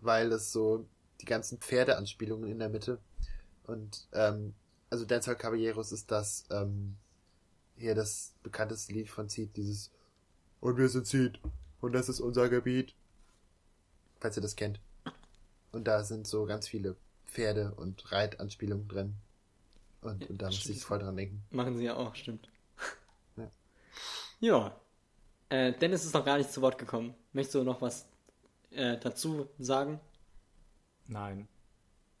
weil 0.00 0.32
es 0.32 0.50
so 0.50 0.84
die 1.20 1.26
ganzen 1.26 1.58
Pferdeanspielungen 1.58 2.50
in 2.50 2.58
der 2.58 2.70
Mitte 2.70 2.98
und 3.68 4.08
ähm, 4.12 4.54
also 4.90 5.04
Dancehall 5.04 5.36
Caballeros 5.36 5.92
ist 5.92 6.10
das 6.10 6.44
ähm, 6.50 6.96
hier 7.76 7.94
das 7.94 8.34
bekannteste 8.42 8.92
Lied 8.92 9.08
von 9.08 9.28
Seed, 9.28 9.56
dieses 9.56 9.92
und 10.60 10.76
wir 10.76 10.88
sind 10.88 11.06
Seed 11.06 11.38
und 11.80 11.92
das 11.92 12.08
ist 12.08 12.18
unser 12.18 12.48
Gebiet, 12.48 12.96
falls 14.18 14.36
ihr 14.36 14.42
das 14.42 14.56
kennt. 14.56 14.80
Und 15.70 15.84
da 15.86 16.02
sind 16.02 16.26
so 16.26 16.46
ganz 16.46 16.66
viele 16.66 16.96
Pferde 17.26 17.72
und 17.76 18.10
Reitanspielungen 18.10 18.88
drin. 18.88 19.14
Und, 20.00 20.28
und 20.28 20.42
da 20.42 20.46
muss 20.46 20.66
ich 20.66 20.82
voll 20.82 20.98
dran 20.98 21.16
denken. 21.16 21.44
Machen 21.52 21.76
sie 21.76 21.84
ja 21.84 21.94
auch, 21.94 22.16
stimmt. 22.16 22.48
Ja. 24.44 24.78
Äh, 25.48 25.72
Dennis 25.72 26.04
ist 26.04 26.12
noch 26.12 26.22
gar 26.24 26.36
nicht 26.36 26.52
zu 26.52 26.60
Wort 26.60 26.76
gekommen. 26.76 27.14
Möchtest 27.32 27.54
du 27.54 27.64
noch 27.64 27.80
was 27.80 28.06
äh, 28.72 28.98
dazu 28.98 29.48
sagen? 29.58 30.00
Nein. 31.06 31.48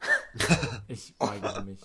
Ich 0.88 1.14
weigere 1.18 1.62
mich. 1.62 1.80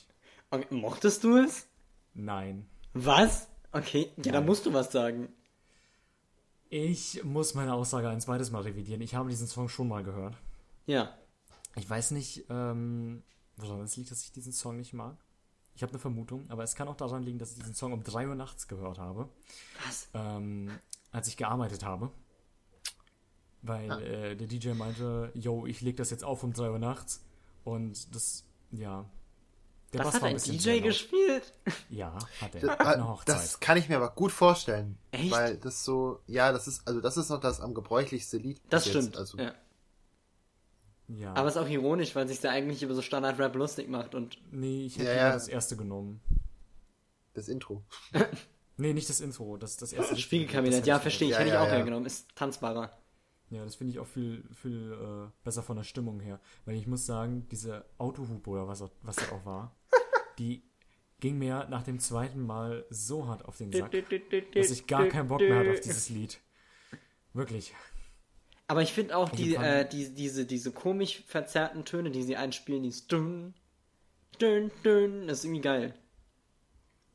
Okay, 0.50 0.74
mochtest 0.74 1.24
du 1.24 1.38
es? 1.38 1.68
Nein. 2.14 2.68
Was? 2.94 3.48
Okay, 3.74 4.12
ja, 4.16 4.24
dann 4.24 4.34
Nein. 4.34 4.46
musst 4.46 4.66
du 4.66 4.74
was 4.74 4.92
sagen. 4.92 5.28
Ich 6.70 7.24
muss 7.24 7.54
meine 7.54 7.74
Aussage 7.74 8.10
ein 8.10 8.22
zweites 8.22 8.50
Mal 8.50 8.62
revidieren. 8.64 9.02
Ich 9.02 9.16
habe 9.16 9.30
diesen 9.30 9.48
Song 9.48 9.70
schon 9.70 9.88
mal 9.90 10.04
gehört. 10.04 10.36
Ja. 10.88 11.16
Ich 11.76 11.88
weiß 11.88 12.12
nicht, 12.12 12.46
ähm, 12.50 13.24
woran 13.58 13.82
es 13.82 13.98
liegt, 13.98 14.10
dass 14.10 14.24
ich 14.24 14.32
diesen 14.32 14.54
Song 14.54 14.78
nicht 14.78 14.94
mag. 14.94 15.18
Ich 15.80 15.84
habe 15.84 15.94
eine 15.94 16.00
Vermutung, 16.00 16.44
aber 16.50 16.64
es 16.64 16.76
kann 16.76 16.90
auch 16.90 16.98
daran 16.98 17.24
liegen, 17.24 17.40
dass 17.40 17.52
ich 17.54 17.60
diesen 17.60 17.74
Song 17.74 17.94
um 17.94 18.04
3 18.04 18.28
Uhr 18.28 18.36
nachts 18.36 18.68
gehört 18.68 18.98
habe, 19.00 19.30
Was? 19.88 20.10
ähm, 20.14 20.70
als 21.14 21.30
ich 21.30 21.38
gearbeitet 21.38 21.86
habe. 21.86 22.12
Weil 23.62 23.90
Ah. 23.90 24.00
äh, 24.02 24.36
der 24.36 24.46
DJ 24.48 24.72
meinte, 24.74 25.32
yo, 25.36 25.66
ich 25.66 25.80
leg 25.80 25.96
das 25.96 26.10
jetzt 26.10 26.26
auf 26.26 26.44
um 26.44 26.52
3 26.52 26.72
Uhr 26.72 26.80
nachts. 26.80 27.24
Und 27.64 28.14
das, 28.14 28.44
ja. 28.72 29.06
Der 29.94 30.00
Das 30.04 30.08
Bass 30.08 30.16
hat 30.16 30.22
war 30.24 30.28
ein 30.30 30.34
bisschen 30.36 30.58
DJ 30.58 30.82
gespielt? 30.82 31.54
Ja, 31.90 32.18
hat 32.42 32.56
er. 32.56 32.76
Das, 32.76 32.98
Hochzeit. 33.08 33.36
das 33.38 33.60
kann 33.62 33.78
ich 33.78 33.88
mir 33.88 33.96
aber 33.96 34.10
gut 34.10 34.34
vorstellen. 34.34 34.98
Echt? 35.12 35.32
Weil 35.32 35.56
das 35.56 35.86
so, 35.86 36.20
ja, 36.28 36.52
das 36.52 36.68
ist, 36.68 36.86
also 36.90 37.00
das 37.00 37.16
ist 37.16 37.30
noch 37.30 37.40
das 37.40 37.62
am 37.62 37.74
gebräuchlichste 37.74 38.36
Lied. 38.38 38.62
Das 38.70 38.86
stimmt. 38.86 39.06
Jetzt. 39.06 39.18
Also, 39.18 39.38
ja. 39.38 39.54
Ja. 41.10 41.34
Aber 41.34 41.48
es 41.50 41.56
ist 41.56 41.62
auch 41.62 41.68
ironisch, 41.70 42.16
weil 42.16 42.28
sich 42.28 42.40
da 42.40 42.50
eigentlich 42.52 42.82
über 42.84 42.94
so 42.96 43.02
Standard-Rap 43.02 43.56
lustig 43.56 43.90
macht 43.90 44.16
und 44.16 44.38
nee, 44.52 44.86
ich 44.86 44.96
hätte 44.98 45.10
Ja, 45.10 45.16
ja. 45.16 45.32
das 45.34 45.48
erste 45.48 45.76
genommen. 45.76 46.22
Das 47.34 47.48
Intro. 47.50 47.84
Nee, 48.82 48.94
nicht 48.94 49.10
das 49.10 49.20
Intro, 49.20 49.58
das 49.58 49.76
das 49.76 49.92
erste 49.92 50.14
Lied. 50.14 50.24
Spiegelkabinett, 50.24 50.80
Das 50.80 50.88
ja, 50.88 51.00
verstehe 51.00 51.28
ich, 51.28 51.34
Ja, 51.34 51.40
hätte 51.40 51.50
ich 51.50 51.54
ja, 51.56 51.62
auch 51.62 51.68
ja. 51.68 51.74
hergenommen. 51.74 52.06
Ist 52.06 52.34
tanzbarer. 52.34 52.98
Ja, 53.50 53.66
das 53.66 53.76
finde 53.76 53.92
ich 53.92 54.00
auch 54.00 54.08
viel, 54.08 54.42
viel 54.56 54.94
äh, 54.94 55.30
besser 55.44 55.62
von 55.64 55.76
der 55.76 55.84
Stimmung 55.84 56.22
her. 56.22 56.40
Weil 56.64 56.76
ich 56.78 56.88
muss 56.88 57.06
sagen, 57.06 57.46
diese 57.52 57.84
Autohupe 57.98 58.50
oder 58.50 58.70
was, 58.70 58.82
auch- 58.82 58.92
was 59.02 59.18
das 59.18 59.34
auch 59.34 59.44
war, 59.46 59.76
die 60.40 60.64
ging 61.20 61.38
mir 61.38 61.68
nach 61.70 61.84
dem 61.84 62.00
zweiten 62.00 62.40
Mal 62.42 62.86
so 62.90 63.28
hart 63.28 63.44
auf 63.44 63.58
den 63.58 63.70
Sack, 63.74 63.92
dass 64.54 64.72
ich 64.72 64.88
gar 64.88 65.08
keinen 65.08 65.28
Bock 65.28 65.42
mehr 65.42 65.58
hatte 65.60 65.72
auf 65.74 65.82
dieses 65.82 66.08
Lied. 66.08 66.40
Wirklich. 67.34 67.74
Aber 68.70 68.84
ich 68.84 68.94
finde 68.94 69.18
auch 69.18 69.30
die, 69.30 69.44
die 69.44 69.56
äh, 69.56 69.84
die, 69.88 70.14
diese, 70.14 70.46
diese 70.46 70.72
komisch 70.72 71.24
verzerrten 71.28 71.86
Töne, 71.86 72.12
die 72.12 72.22
sie 72.22 72.38
einspielen, 72.38 72.84
dieses 72.84 73.08
dünn, 73.08 73.56
dünn, 74.40 74.72
dünn, 74.86 75.28
das 75.28 75.40
ist 75.40 75.46
irgendwie 75.46 75.62
geil. 75.62 75.96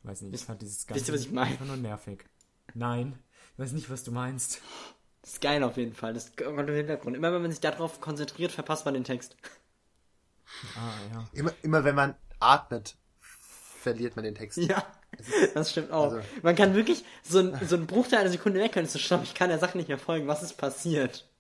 Weiß 0.03 0.21
nicht, 0.23 0.35
ich 0.35 0.45
fand 0.45 0.61
dieses 0.61 0.79
wisst 0.79 0.89
ganze 0.89 1.13
ihr, 1.13 1.15
was 1.15 1.21
ich 1.23 1.31
meine? 1.31 1.51
einfach 1.53 1.65
nur 1.67 1.77
nervig. 1.77 2.25
Nein, 2.75 3.19
ich 3.53 3.59
weiß 3.61 3.73
nicht, 3.73 3.89
was 3.89 4.03
du 4.03 4.11
meinst. 4.11 4.61
Das 5.23 5.35
ist 5.35 5.41
geil 5.41 5.63
auf 5.63 5.77
jeden 5.77 5.95
Fall. 5.95 6.13
Das 6.13 6.35
kommt 6.35 6.69
im 6.69 6.75
Hintergrund. 6.75 7.17
Immer 7.17 7.33
wenn 7.33 7.43
man 7.43 7.53
sich 7.53 7.61
darauf 7.61 8.01
konzentriert, 8.01 8.51
verpasst 8.51 8.85
man 8.85 8.95
den 8.95 9.05
Text. 9.05 9.37
Ah, 10.77 10.93
ja. 11.13 11.29
Immer, 11.35 11.53
immer 11.63 11.85
wenn 11.85 11.95
man 11.95 12.17
atmet, 12.41 12.97
verliert 13.21 14.17
man 14.17 14.25
den 14.25 14.35
Text. 14.35 14.59
Ja, 14.59 14.85
das 15.55 15.71
stimmt 15.71 15.93
auch. 15.93 16.13
Also- 16.15 16.21
Man 16.43 16.57
kann 16.57 16.75
wirklich 16.75 17.05
so, 17.23 17.39
ein, 17.39 17.59
so 17.67 17.77
einen 17.77 17.87
Bruchteil 17.87 18.19
einer 18.19 18.31
Sekunde 18.31 18.59
weg 18.61 18.73
können. 18.73 18.89
So, 18.89 18.99
stopp, 18.99 19.23
ich 19.23 19.35
kann 19.35 19.49
der 19.51 19.61
Sache 19.61 19.79
nicht 19.79 19.89
mehr 19.89 19.99
folgen. 19.99 20.27
Was 20.27 20.43
ist 20.43 20.55
passiert? 20.57 21.31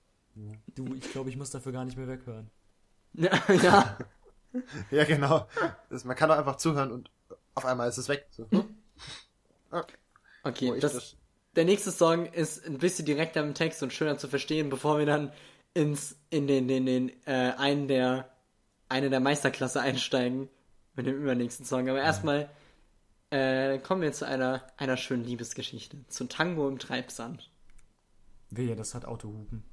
Du, 0.74 0.94
ich 0.94 1.12
glaube, 1.12 1.31
ich 1.31 1.36
muss 1.36 1.51
dafür 1.51 1.73
gar 1.73 1.85
nicht 1.85 1.97
mehr 1.97 2.09
weghören. 2.09 2.51
Ja, 3.15 3.31
ja. 3.62 3.98
Ja, 4.90 5.05
genau. 5.05 5.47
Das, 5.90 6.05
man 6.05 6.16
kann 6.16 6.28
doch 6.28 6.39
einfach 6.39 6.56
zuhören 6.56 6.90
und 6.93 7.11
auf 7.55 7.65
einmal 7.65 7.89
ist 7.89 7.98
es 7.98 8.09
weg. 8.09 8.27
So. 8.31 8.48
hm? 8.51 8.65
Ah. 9.70 9.85
Okay, 10.44 10.78
das, 10.81 10.93
das- 10.93 11.16
der 11.56 11.65
nächste 11.65 11.93
Song 11.93 12.27
ist 12.27 12.65
ein 12.66 12.78
bisschen 12.78 13.06
direkter 13.06 13.40
im 13.40 13.55
Text 13.55 13.82
und 13.82 13.93
schöner 13.93 14.19
zu 14.19 14.27
verstehen, 14.28 14.70
bevor 14.70 14.98
wir 14.98 15.06
dann 15.06 15.32
ins, 15.73 16.16
in 16.31 16.47
den, 16.48 16.66
den, 16.66 16.85
den, 16.86 17.11
äh, 17.27 17.52
einen 17.56 17.86
der, 17.86 18.28
eine 18.89 19.09
der 19.11 19.20
Meisterklasse 19.20 19.81
einsteigen 19.81 20.48
mit 20.97 21.06
dem 21.06 21.16
übernächsten 21.16 21.65
Song. 21.65 21.89
Aber 21.89 22.01
erstmal, 22.01 22.48
äh, 23.31 23.78
kommen 23.78 24.02
wir 24.02 24.12
zu 24.12 24.27
einer, 24.27 24.66
einer 24.77 24.97
schönen 24.97 25.24
Liebesgeschichte. 25.24 26.05
Zu 26.09 26.24
Tango 26.27 26.69
im 26.69 26.78
Treibsand. 26.81 27.51
Wehe, 28.51 28.74
das 28.77 28.94
hat 28.94 29.05
Autohupen. 29.05 29.65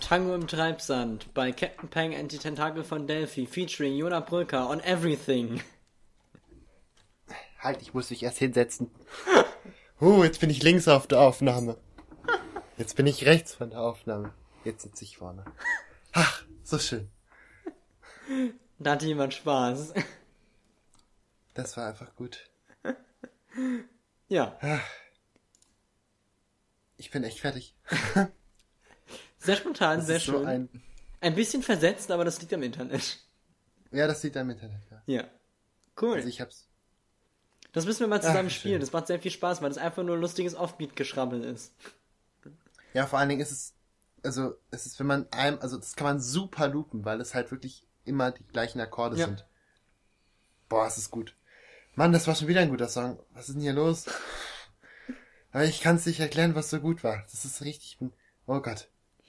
Tango 0.00 0.34
im 0.34 0.46
Treibsand 0.46 1.32
bei 1.34 1.52
Captain 1.52 1.88
Pang 1.88 2.14
and 2.14 2.30
die 2.32 2.38
Tentakel 2.38 2.84
von 2.84 3.06
Delphi 3.06 3.46
featuring 3.46 3.96
Jona 3.96 4.20
Brücker 4.20 4.68
on 4.70 4.80
everything. 4.80 5.60
Halt, 7.58 7.82
ich 7.82 7.92
muss 7.94 8.10
mich 8.10 8.22
erst 8.22 8.38
hinsetzen. 8.38 8.90
Uh, 10.00 10.22
jetzt 10.22 10.40
bin 10.40 10.48
ich 10.48 10.62
links 10.62 10.86
auf 10.86 11.06
der 11.08 11.20
Aufnahme. 11.20 11.76
Jetzt 12.76 12.94
bin 12.94 13.06
ich 13.06 13.26
rechts 13.26 13.54
von 13.54 13.70
der 13.70 13.80
Aufnahme. 13.80 14.32
Jetzt 14.64 14.82
sitze 14.82 15.04
ich 15.04 15.18
vorne. 15.18 15.44
Ach, 16.12 16.44
so 16.62 16.78
schön. 16.78 17.10
Da 18.78 18.92
hatte 18.92 19.06
jemand 19.06 19.34
Spaß. 19.34 19.94
Das 21.54 21.76
war 21.76 21.88
einfach 21.88 22.14
gut. 22.14 22.48
Ja, 24.28 24.56
Ich 26.96 27.10
bin 27.10 27.24
echt 27.24 27.40
fertig. 27.40 27.74
Sehr 29.38 29.56
spontan, 29.56 29.98
Das 29.98 30.06
sehr 30.06 30.16
ist 30.16 30.26
so 30.26 30.32
schön. 30.38 30.46
ein... 30.46 30.68
ein. 31.20 31.34
bisschen 31.34 31.62
versetzt, 31.62 32.10
aber 32.10 32.24
das 32.24 32.40
liegt 32.40 32.52
am 32.54 32.62
Internet. 32.62 33.18
Ja, 33.90 34.06
das 34.06 34.20
sieht 34.20 34.36
am 34.36 34.50
Internet, 34.50 34.82
ja. 34.90 35.02
Ja. 35.06 35.24
Cool. 36.00 36.16
Also 36.16 36.28
ich 36.28 36.40
hab's. 36.40 36.66
Das 37.72 37.84
müssen 37.86 38.00
wir 38.00 38.06
mal 38.08 38.20
zusammen 38.22 38.48
Ach, 38.48 38.54
spielen. 38.54 38.74
schön. 38.74 38.80
Das 38.80 38.92
macht 38.92 39.06
sehr 39.06 39.20
viel 39.20 39.30
Spaß, 39.30 39.62
weil 39.62 39.68
das 39.68 39.78
einfach 39.78 40.02
nur 40.02 40.16
lustiges 40.16 40.54
Offbeat-Geschrabbel 40.54 41.44
ist. 41.44 41.72
Ja, 42.94 43.06
vor 43.06 43.18
allen 43.18 43.28
Dingen 43.28 43.40
ist 43.42 43.50
es. 43.50 43.74
Also, 44.24 44.54
es 44.70 44.86
ist, 44.86 44.98
wenn 44.98 45.06
man 45.06 45.26
einem. 45.32 45.58
Also, 45.60 45.76
das 45.76 45.94
kann 45.94 46.06
man 46.06 46.20
super 46.20 46.68
loopen, 46.68 47.04
weil 47.04 47.20
es 47.20 47.34
halt 47.34 47.50
wirklich 47.50 47.86
immer 48.04 48.30
die 48.32 48.42
gleichen 48.44 48.80
Akkorde 48.80 49.16
Ja. 49.16 49.26
sind. 49.26 49.46
Boah, 50.68 50.86
es 50.86 50.98
ist 50.98 51.10
gut. 51.10 51.34
Mann, 51.94 52.12
das 52.12 52.26
war 52.26 52.34
schon 52.34 52.48
wieder 52.48 52.60
ein 52.60 52.70
guter 52.70 52.88
Song. 52.88 53.18
Was 53.32 53.48
ist 53.48 53.54
denn 53.54 53.62
hier 53.62 53.72
los? 53.74 54.06
Aber 55.52 55.64
ich 55.64 55.80
kann 55.80 55.96
es 55.96 56.06
nicht 56.06 56.20
erklären, 56.20 56.54
was 56.54 56.70
so 56.70 56.80
gut 56.80 57.02
war. 57.04 57.22
Das 57.30 57.44
ist 57.44 57.62
richtig. 57.62 57.98
Oh 58.46 58.60
Gott. 58.60 58.88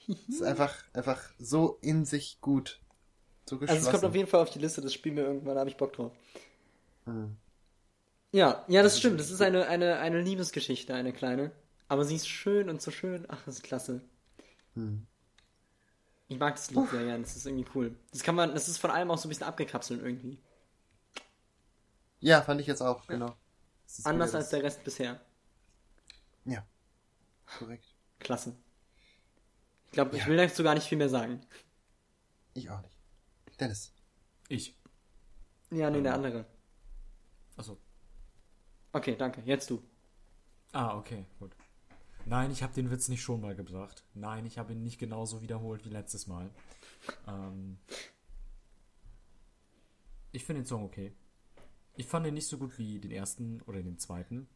Es 0.10 0.36
ist 0.36 0.42
einfach, 0.44 0.76
einfach 0.94 1.22
so 1.38 1.78
in 1.82 2.06
sich 2.06 2.40
gut. 2.42 2.80
So. 3.46 3.60
Also 3.60 3.74
es 3.74 3.90
kommt 3.92 4.04
auf 4.06 4.16
jeden 4.16 4.28
Fall 4.28 4.42
auf 4.42 4.50
die 4.50 4.60
Liste, 4.60 4.82
das 4.82 4.94
spielen 4.94 5.16
wir 5.16 5.24
irgendwann, 5.24 5.56
da 5.56 5.60
habe 5.62 5.70
ich 5.70 5.78
Bock 5.78 5.94
drauf. 5.94 6.12
Mhm. 7.06 7.38
Ja, 8.32 8.64
ja, 8.68 8.84
das 8.84 9.00
stimmt. 9.00 9.20
Das 9.20 9.32
ist 9.32 9.42
eine, 9.42 9.68
eine, 9.68 9.98
eine 10.00 10.22
Liebesgeschichte, 10.22 10.94
eine 10.94 11.14
kleine. 11.14 11.52
Aber 11.88 12.06
sie 12.06 12.16
ist 12.16 12.28
schön 12.28 12.70
und 12.70 12.82
so 12.82 12.92
schön. 12.92 13.26
Ach, 13.28 13.42
das 13.46 13.56
ist 13.56 13.64
klasse. 13.64 14.02
Hm. 14.76 15.06
Ich 16.28 16.38
mag 16.38 16.56
das 16.56 16.70
Lied 16.70 16.88
sehr 16.92 17.04
gern, 17.06 17.24
das 17.24 17.36
ist 17.36 17.48
irgendwie 17.48 17.66
cool. 17.74 17.96
Das 18.12 18.22
kann 18.22 18.36
man, 18.36 18.54
das 18.54 18.68
ist 18.68 18.78
von 18.78 18.92
allem 18.92 19.10
auch 19.10 19.18
so 19.18 19.28
ein 19.28 19.30
bisschen 19.30 19.48
abgekapselt 19.48 20.02
irgendwie. 20.04 20.38
Ja, 22.20 22.42
fand 22.44 22.62
ich 22.62 22.68
jetzt 22.68 22.82
auch, 22.82 23.08
genau. 23.08 23.36
Es 23.88 24.00
ist 24.00 24.06
Anders 24.06 24.36
als 24.36 24.50
der 24.50 24.62
Rest 24.62 24.84
bisher. 24.84 25.14
das- 25.14 26.54
Ja. 26.54 26.66
Korrekt. 27.58 27.86
Klasse. 28.20 28.56
Ich 29.90 29.94
glaube, 29.94 30.16
ich 30.16 30.22
Ja. 30.22 30.28
will 30.28 30.38
dazu 30.38 30.64
gar 30.64 30.76
nicht 30.76 30.88
viel 30.88 30.98
mehr 31.00 31.10
sagen. 31.10 31.42
Ich 32.54 32.70
auch 32.70 32.82
nicht. 32.82 32.96
Dennis. 33.60 33.92
Ich. 34.48 34.76
Ja, 35.72 35.90
nee, 35.90 36.02
der 36.02 36.14
andere. 36.14 36.46
Achso. 37.58 37.78
Okay, 38.94 39.16
danke. 39.16 39.42
Jetzt 39.42 39.70
du. 39.70 39.82
Ah, 40.72 40.96
okay, 40.98 41.26
gut. 41.40 41.56
Nein, 42.26 42.52
ich 42.52 42.62
habe 42.62 42.74
den 42.74 42.92
Witz 42.92 43.08
nicht 43.08 43.22
schon 43.24 43.42
mal 43.42 43.56
gebracht. 43.56 44.04
Nein, 44.14 44.46
ich 44.46 44.58
habe 44.58 44.74
ihn 44.74 44.84
nicht 44.84 45.00
genauso 45.00 45.42
wiederholt 45.42 45.84
wie 45.86 45.90
letztes 45.90 46.28
Mal. 46.28 46.50
Ähm, 47.28 47.80
ich 50.32 50.46
finde 50.46 50.62
den 50.62 50.68
Song 50.68 50.84
okay. 50.84 51.14
Ich 51.96 52.06
fand 52.06 52.28
ihn 52.28 52.34
nicht 52.36 52.48
so 52.48 52.58
gut 52.58 52.78
wie 52.78 53.00
den 53.00 53.12
ersten 53.12 53.62
oder 53.64 53.82
den 53.82 53.98
zweiten. 53.98 54.48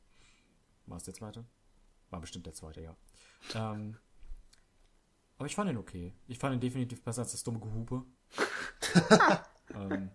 War 0.85 0.97
es 0.97 1.03
der 1.03 1.13
zweite? 1.13 1.45
War 2.09 2.21
bestimmt 2.21 2.45
der 2.45 2.53
zweite, 2.53 2.81
ja. 2.81 2.95
Ähm, 3.55 3.97
aber 5.43 5.49
ich 5.49 5.55
fand 5.55 5.69
ihn 5.69 5.75
okay. 5.75 6.13
Ich 6.29 6.39
fand 6.39 6.55
ihn 6.55 6.61
definitiv 6.61 7.03
besser 7.03 7.23
als 7.23 7.33
das 7.33 7.43
dumme 7.43 7.59
Gehupe. 7.59 8.05
ähm, 9.75 10.09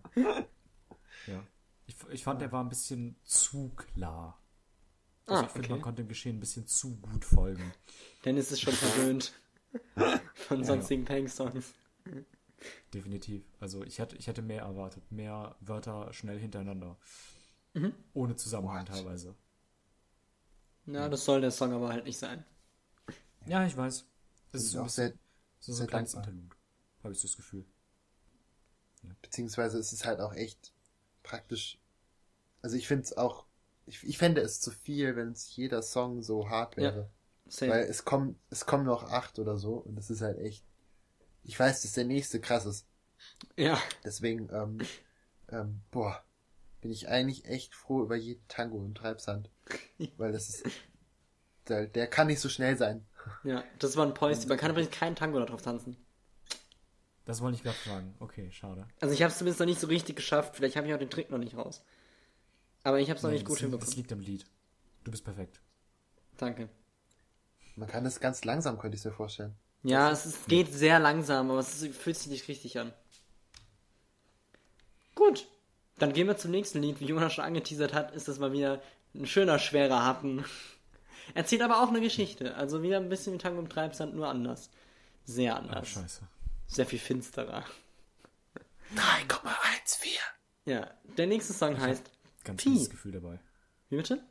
ja. 1.27 1.43
Ich, 1.85 1.95
ich 2.09 2.23
fand, 2.23 2.41
der 2.41 2.51
war 2.51 2.63
ein 2.63 2.69
bisschen 2.69 3.15
zu 3.25 3.69
klar. 3.75 4.41
Also 5.27 5.43
Ah, 5.43 5.45
ich 5.45 5.51
finde, 5.51 5.67
okay. 5.67 5.73
man 5.73 5.81
konnte 5.83 6.01
dem 6.01 6.07
Geschehen 6.07 6.37
ein 6.37 6.39
bisschen 6.39 6.65
zu 6.65 6.97
gut 6.97 7.23
folgen. 7.23 7.71
Dennis 8.25 8.51
ist 8.51 8.61
schon 8.61 8.73
verwöhnt 8.73 9.33
von 10.33 10.61
Ja, 10.61 10.65
sonstigen 10.65 11.05
Pang-Songs. 11.05 11.75
Definitiv. 12.91 13.43
Also 13.59 13.83
ich 13.83 13.99
hätte, 13.99 14.15
ich 14.15 14.25
hätte 14.25 14.41
mehr 14.41 14.63
erwartet. 14.63 15.11
Mehr 15.11 15.55
Wörter 15.59 16.11
schnell 16.11 16.39
hintereinander. 16.39 16.97
Mhm. 17.75 17.93
Ohne 18.13 18.35
Zusammenhang 18.35 18.87
What? 18.87 18.95
teilweise. 18.95 19.35
Na, 20.85 21.07
das 21.07 21.23
soll 21.23 21.41
der 21.41 21.51
Song 21.51 21.71
aber 21.71 21.89
halt 21.89 22.05
nicht 22.05 22.17
sein. 22.17 22.43
Ja, 23.45 23.63
ich 23.67 23.77
weiß. 23.77 24.09
Es 24.51 24.61
Das 24.61 24.65
ist 24.65 24.75
ist 24.75 24.77
auch 24.77 24.83
bisschen, 24.83 24.89
sehr, 24.89 25.13
so 25.59 25.73
sehr 25.73 25.85
ein 25.85 25.87
kleines 25.87 26.13
dankbar. 26.13 26.23
Interlude. 26.27 26.55
Habe 27.03 27.13
ich 27.13 27.21
das 27.21 27.35
Gefühl. 27.35 27.65
beziehungsweise 29.21 29.77
es 29.79 29.93
ist 29.93 30.05
halt 30.05 30.19
auch 30.19 30.33
echt 30.33 30.73
praktisch. 31.23 31.79
Also 32.61 32.75
ich 32.77 32.87
finde 32.87 33.03
es 33.05 33.17
auch, 33.17 33.45
ich, 33.85 34.03
ich 34.05 34.17
fände 34.17 34.41
es 34.41 34.61
zu 34.61 34.71
viel, 34.71 35.15
wenn 35.15 35.31
es 35.31 35.55
jeder 35.55 35.81
Song 35.81 36.21
so 36.23 36.49
hart 36.49 36.77
Ja. 36.77 36.83
wäre. 36.83 37.09
Same. 37.47 37.71
Weil 37.71 37.83
es 37.85 38.05
kommen, 38.05 38.39
es 38.49 38.65
kommen 38.65 38.85
noch 38.85 39.03
acht 39.11 39.39
oder 39.39 39.57
so 39.57 39.75
und 39.75 39.95
das 39.95 40.09
ist 40.09 40.21
halt 40.21 40.39
echt. 40.39 40.65
Ich 41.43 41.59
weiß, 41.59 41.81
dass 41.83 41.93
der 41.93 42.05
nächste 42.05 42.41
krass 42.41 42.65
ist. 42.65 42.87
ja, 43.57 43.79
Deswegen, 44.03 44.49
ähm, 44.51 44.79
ähm, 45.49 45.81
boah, 45.91 46.23
bin 46.81 46.91
ich 46.91 47.09
eigentlich 47.09 47.45
echt 47.45 47.75
froh 47.75 48.03
über 48.03 48.15
jeden 48.15 48.47
Tango 48.47 48.83
im 48.85 48.95
Treibsand. 48.95 49.51
Weil 50.17 50.31
das 50.33 50.49
ist. 50.49 50.65
Der, 51.69 51.87
der 51.87 52.07
kann 52.07 52.27
nicht 52.27 52.41
so 52.41 52.49
schnell 52.49 52.77
sein. 52.77 53.05
Ja, 53.43 53.63
das 53.79 53.95
war 53.97 54.05
ein 54.05 54.13
Päuschen. 54.13 54.47
Man 54.47 54.57
kann 54.57 54.71
übrigens 54.71 54.91
keinen 54.91 55.15
Tango 55.15 55.39
darauf 55.39 55.61
tanzen. 55.61 55.97
Das 57.25 57.41
wollte 57.41 57.57
ich 57.57 57.63
gerade 57.63 57.77
fragen. 57.77 58.15
Okay, 58.19 58.51
schade. 58.51 58.87
Also 58.99 59.13
ich 59.13 59.21
habe 59.21 59.31
es 59.31 59.37
zumindest 59.37 59.59
noch 59.59 59.67
nicht 59.67 59.79
so 59.79 59.87
richtig 59.87 60.15
geschafft. 60.15 60.55
Vielleicht 60.55 60.75
habe 60.75 60.87
ich 60.87 60.93
auch 60.93 60.99
den 60.99 61.09
Trick 61.11 61.29
noch 61.29 61.37
nicht 61.37 61.55
raus. 61.55 61.83
Aber 62.83 62.99
ich 62.99 63.09
habe 63.09 63.17
es 63.17 63.23
noch 63.23 63.29
Nee, 63.29 63.35
nicht 63.35 63.45
gut 63.45 63.59
hinbekommen. 63.59 63.85
Das 63.85 63.95
liegt 63.95 64.11
am 64.11 64.19
Lied. 64.19 64.45
Du 65.03 65.11
bist 65.11 65.23
perfekt. 65.23 65.59
Danke. 66.37 66.69
Man 67.75 67.87
kann 67.87 68.03
das 68.03 68.19
ganz 68.19 68.43
langsam, 68.45 68.79
könnte 68.79 68.97
ich 68.97 69.05
mir 69.05 69.11
vorstellen. 69.11 69.55
Ja, 69.83 70.11
es 70.11 70.25
ist, 70.25 70.47
geht 70.47 70.73
sehr 70.73 70.99
langsam, 70.99 71.51
aber 71.51 71.59
es 71.59 71.81
ist, 71.81 71.95
fühlt 71.95 72.17
sich 72.17 72.27
nicht 72.27 72.47
richtig 72.47 72.79
an. 72.79 72.93
Gut. 75.15 75.47
Dann 75.97 76.13
gehen 76.13 76.27
wir 76.27 76.37
zum 76.37 76.51
nächsten 76.51 76.81
Lied. 76.81 76.99
Wie 76.99 77.05
Jonas 77.05 77.33
schon 77.33 77.43
angeteasert 77.45 77.93
hat, 77.93 78.13
ist 78.15 78.27
das 78.27 78.39
mal 78.39 78.53
wieder 78.53 78.81
ein 79.13 79.25
schöner, 79.25 79.59
schwerer 79.59 80.03
Happen. 80.03 80.45
Erzählt 81.33 81.61
aber 81.61 81.81
auch 81.83 81.89
eine 81.89 82.01
Geschichte. 82.01 82.55
Also 82.55 82.81
wieder 82.81 82.97
ein 82.97 83.09
bisschen 83.09 83.33
wie 83.33 83.37
Tango 83.37 83.59
im 83.59 83.69
Treibsand, 83.69 84.15
nur 84.15 84.27
anders. 84.27 84.69
Sehr 85.25 85.55
Ah, 85.55 85.59
anders. 85.59 85.87
scheiße. 85.89 86.27
Sehr 86.67 86.85
viel 86.85 86.99
finsterer. 86.99 87.63
3,14. 88.95 90.17
Ja, 90.65 90.89
der 91.17 91.27
nächste 91.27 91.53
Song 91.53 91.79
heißt 91.79 92.09
Ganz 92.43 92.63
Pi. 92.63 92.69
mieses 92.69 92.89
Gefühl 92.89 93.11
dabei. 93.11 93.39
Wie 93.89 93.97
bitte? 93.97 94.23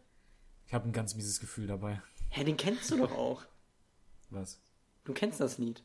Ich 0.67 0.75
habe 0.75 0.89
ein 0.89 0.93
ganz 0.93 1.15
mieses 1.15 1.41
Gefühl 1.41 1.67
dabei. 1.67 2.01
Hä, 2.31 2.45
den 2.45 2.57
kennst 2.57 2.91
du 2.91 2.97
doch 2.99 3.13
auch. 3.13 3.45
Was? 4.31 4.61
Du 5.05 5.13
kennst 5.15 5.41
das 5.41 5.59
Lied. 5.59 5.83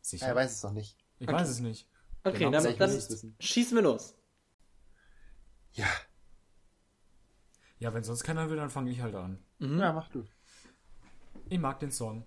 Sicher? 0.00 0.26
Er 0.26 0.34
weiß 0.34 0.52
es 0.56 0.62
noch 0.62 0.72
nicht. 0.72 0.96
ich 1.18 1.28
Okay. 1.28 1.36
weiß 1.38 1.48
es 1.48 1.60
nicht. 1.60 1.88
Okay, 2.24 2.38
Genau, 2.38 2.50
dann, 2.50 2.76
dann 2.78 3.00
schießen 3.40 3.76
wir 3.76 3.82
los. 3.82 4.14
Ja. 5.72 5.86
Ja, 7.78 7.94
wenn 7.94 8.02
sonst 8.02 8.24
keiner 8.24 8.50
will, 8.50 8.56
dann 8.56 8.70
fange 8.70 8.90
ich 8.90 9.00
halt 9.00 9.14
an. 9.14 9.38
Ja, 9.60 9.92
mach 9.92 10.08
du. 10.08 10.24
Ich 11.48 11.58
mag 11.58 11.80
den 11.80 11.90
Song. 11.92 12.24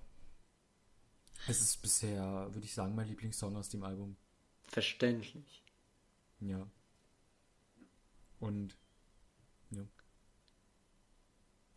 Es 1.48 1.62
ist 1.62 1.82
bisher, 1.82 2.50
würde 2.54 2.66
ich 2.66 2.74
sagen, 2.74 2.96
mein 2.96 3.08
Lieblingssong 3.08 3.56
aus 3.56 3.70
dem 3.70 3.84
Album. 3.84 4.16
Verständlich. 4.66 5.64
Ja. 6.40 6.68
Und. 8.40 8.76
Ja. 9.72 9.84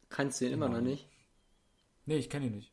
Kannst 0.08 0.40
du 0.40 0.46
ihn 0.46 0.52
immer 0.52 0.66
Genau. 0.66 0.78
noch 0.78 0.84
nicht? 0.84 1.08
Nee, 2.06 2.16
ich 2.18 2.28
kenne 2.28 2.46
ihn 2.46 2.52
nicht, 2.52 2.72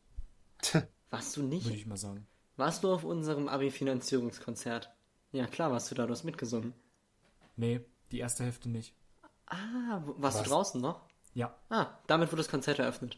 Warst 1.09 1.37
du 1.37 1.43
nicht? 1.43 1.65
würde 1.65 1.77
ich 1.77 1.85
mal 1.85 1.95
sagen. 1.97 2.27
Warst 2.57 2.83
du 2.83 2.93
auf 2.93 3.03
unserem 3.05 3.47
Abi-Finanzierungskonzert? 3.47 4.93
Ja, 5.31 5.47
klar, 5.47 5.71
warst 5.71 5.89
du 5.89 5.95
da, 5.95 6.05
du 6.05 6.11
hast 6.11 6.25
mitgesungen. 6.25 6.73
Nee, 7.55 7.79
die 8.11 8.19
erste 8.19 8.43
Hälfte 8.43 8.69
nicht. 8.69 8.93
Ah, 9.45 10.01
warst 10.17 10.37
Was? 10.39 10.43
du 10.43 10.49
draußen 10.49 10.81
noch? 10.81 11.01
Ja, 11.33 11.57
Ah, 11.69 11.97
damit 12.07 12.29
wurde 12.31 12.41
das 12.41 12.49
Konzert 12.51 12.79
eröffnet. 12.79 13.17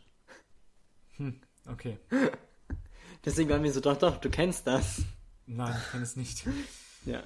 Okay. 1.70 1.98
Deswegen 3.26 3.50
waren 3.50 3.64
wir 3.64 3.72
so, 3.72 3.80
doch, 3.80 3.98
doch, 3.98 4.18
du 4.18 4.30
kennst 4.30 4.68
das. 4.68 5.02
Nein, 5.46 5.76
ich 5.78 5.92
kenne 5.92 6.04
es 6.04 6.16
nicht. 6.16 6.46
Ja. 7.06 7.22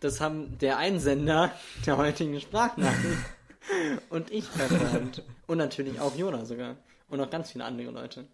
Das 0.00 0.20
haben 0.20 0.58
der 0.58 0.76
Einsender 0.76 1.50
der 1.86 1.96
heutigen 1.96 2.38
Sprachnachricht 2.38 3.24
Und 4.10 4.30
ich 4.30 4.44
Ferdinand. 4.44 5.22
Und 5.46 5.56
natürlich 5.56 5.98
auch 5.98 6.14
Jona 6.14 6.44
sogar. 6.44 6.76
Und 7.08 7.16
noch 7.18 7.30
ganz 7.30 7.50
viele 7.52 7.64
andere 7.64 7.90
Leute. 7.90 8.28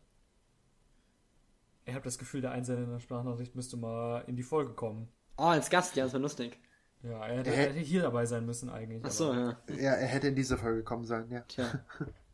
Ich 1.85 1.95
habe 1.95 2.05
das 2.05 2.19
Gefühl, 2.19 2.41
der 2.41 2.51
Einsender 2.51 2.83
in 2.83 2.91
der 2.91 2.99
Sprachnachricht 3.01 3.55
müsste 3.55 3.77
mal 3.77 4.25
in 4.27 4.35
die 4.37 4.43
Folge 4.43 4.73
kommen. 4.73 5.09
Oh, 5.37 5.45
als 5.45 5.71
Gast, 5.71 5.95
ja, 5.97 6.05
das 6.05 6.13
war 6.13 6.21
lustig. 6.21 6.59
Ja, 7.03 7.25
er 7.27 7.39
hätte, 7.39 7.51
er 7.51 7.57
hätte 7.57 7.79
hier 7.79 8.03
dabei 8.03 8.27
sein 8.27 8.45
müssen 8.47 8.69
eigentlich. 8.71 9.03
Ach 9.05 9.11
so, 9.11 9.33
aber- 9.33 9.59
ja. 9.69 9.75
Ja, 9.77 9.93
er 9.95 10.07
hätte 10.09 10.29
in 10.29 10.35
diese 10.37 10.59
Folge 10.59 10.83
kommen 10.83 11.05
sollen, 11.05 11.31
ja. 11.31 11.41
Tja, 11.43 11.85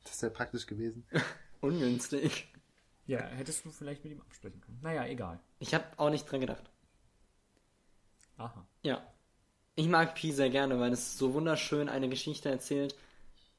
Das 0.05 0.21
wäre 0.23 0.33
praktisch 0.33 0.67
gewesen. 0.67 1.07
Ungünstig. 1.61 2.49
Ja, 3.07 3.21
hättest 3.21 3.65
du 3.65 3.71
vielleicht 3.71 4.05
mit 4.05 4.13
ihm 4.13 4.21
absprechen 4.21 4.61
können. 4.61 4.79
Naja, 4.83 5.07
egal. 5.07 5.41
Ich 5.61 5.75
habe 5.75 5.85
auch 5.97 6.11
nicht 6.11 6.31
dran 6.31 6.41
gedacht. 6.41 6.65
Aha. 8.37 8.67
Ja. 8.83 9.03
Ich 9.75 9.89
mag 9.89 10.15
Pi 10.15 10.33
sehr 10.33 10.51
gerne, 10.51 10.79
weil 10.81 10.93
es 10.93 11.17
so 11.17 11.35
wunderschön 11.35 11.89
eine 11.89 12.09
Geschichte 12.09 12.51
erzählt. 12.51 12.97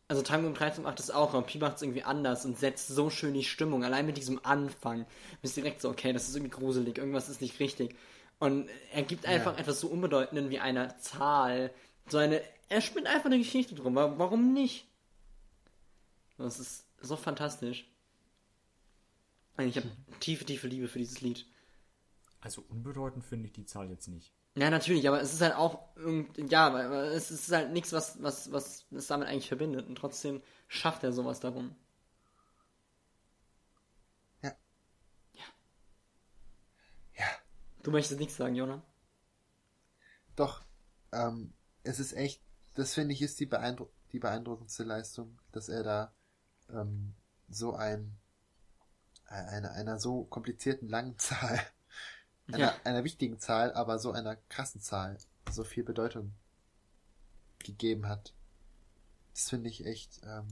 Also 0.08 0.22
Tango 0.22 0.48
im 0.48 0.54
Kreis 0.54 0.78
macht 0.80 1.00
das 1.00 1.12
auch, 1.12 1.34
aber 1.34 1.44
Pi 1.44 1.60
macht 1.60 1.78
es 1.78 1.82
irgendwie 1.82 2.04
anders 2.04 2.46
und 2.46 2.58
setzt 2.58 2.88
so 2.88 3.10
schön 3.10 3.34
die 3.34 3.44
Stimmung. 3.44 3.84
Allein 3.84 4.06
mit 4.06 4.18
diesem 4.18 4.44
Anfang 4.44 5.06
bist 5.42 5.56
direkt 5.56 5.82
so, 5.82 5.90
okay, 5.90 6.14
das 6.14 6.28
ist 6.28 6.36
irgendwie 6.36 6.52
gruselig, 6.56 6.98
irgendwas 6.98 7.30
ist 7.30 7.42
nicht 7.42 7.60
richtig. 7.60 7.96
Und 8.40 8.70
er 8.94 9.04
gibt 9.04 9.26
einfach 9.26 9.58
etwas 9.58 9.80
so 9.82 9.88
Unbedeutenden 9.88 10.50
wie 10.50 10.60
einer 10.60 10.98
Zahl. 11.00 11.72
So 12.08 12.18
eine, 12.18 12.42
er 12.70 12.82
spinnt 12.82 13.08
einfach 13.08 13.26
eine 13.26 13.38
Geschichte 13.38 13.76
drum. 13.76 13.96
wa- 13.96 14.14
Warum 14.18 14.54
nicht? 14.54 14.86
Das 16.38 16.60
ist 16.60 16.86
so 17.02 17.16
fantastisch. 17.16 17.89
Ich 19.60 19.78
habe 19.78 19.90
tiefe, 20.20 20.46
tiefe 20.46 20.68
Liebe 20.68 20.88
für 20.88 21.00
dieses 21.00 21.22
Lied. 21.22 21.46
Also 22.42 22.64
unbedeutend 22.70 23.26
finde 23.26 23.48
ich 23.48 23.54
die 23.54 23.66
Zahl 23.66 23.90
jetzt 23.90 24.08
nicht. 24.08 24.34
Ja, 24.56 24.70
natürlich, 24.70 25.08
aber 25.08 25.22
es 25.22 25.34
ist 25.34 25.42
halt 25.42 25.56
auch 25.56 25.96
irgend, 25.96 26.52
ja, 26.52 27.04
es 27.12 27.32
ist 27.32 27.52
halt 27.52 27.72
nichts, 27.72 27.94
was, 27.94 28.22
was, 28.22 28.52
was 28.52 28.86
es 28.92 29.08
damit 29.08 29.28
eigentlich 29.28 29.48
verbindet. 29.48 29.88
Und 29.88 29.96
trotzdem 29.96 30.42
schafft 30.68 31.04
er 31.04 31.12
sowas 31.12 31.40
darum. 31.40 31.76
Ja. 34.42 34.56
Du 37.84 37.92
möchtest 37.92 38.20
nichts 38.20 38.38
sagen, 38.38 38.56
Jona? 38.56 38.82
Doch, 40.36 40.64
ähm, 41.12 41.54
es 41.84 42.00
ist 42.00 42.14
echt, 42.14 42.42
das 42.76 42.94
finde 42.94 43.14
ich 43.14 43.22
ist 43.22 43.40
die, 43.40 43.46
beeindruck 43.46 43.92
die 44.12 44.20
beeindruckendste 44.20 44.84
Leistung, 44.84 45.40
dass 45.52 45.70
er 45.70 45.84
da 45.84 46.14
ähm, 46.70 47.14
so 47.48 47.74
ein 47.74 48.19
einer, 49.30 49.72
einer 49.74 50.00
so 50.00 50.24
komplizierten 50.26 50.90
langen 50.90 51.18
Zahl, 51.18 51.60
einer, 52.52 52.60
Ja. 52.60 52.76
einer 52.84 53.04
wichtigen 53.04 53.40
Zahl, 53.40 53.74
aber 53.74 54.00
so 54.00 54.12
einer 54.12 54.36
krassen 54.50 54.82
Zahl 54.82 55.18
so 55.52 55.64
viel 55.64 55.84
Bedeutung 55.84 56.34
gegeben 57.60 58.08
hat. 58.08 58.34
Das 59.34 59.50
finde 59.50 59.70
ich 59.70 59.86
echt 59.86 60.22
ähm, 60.24 60.48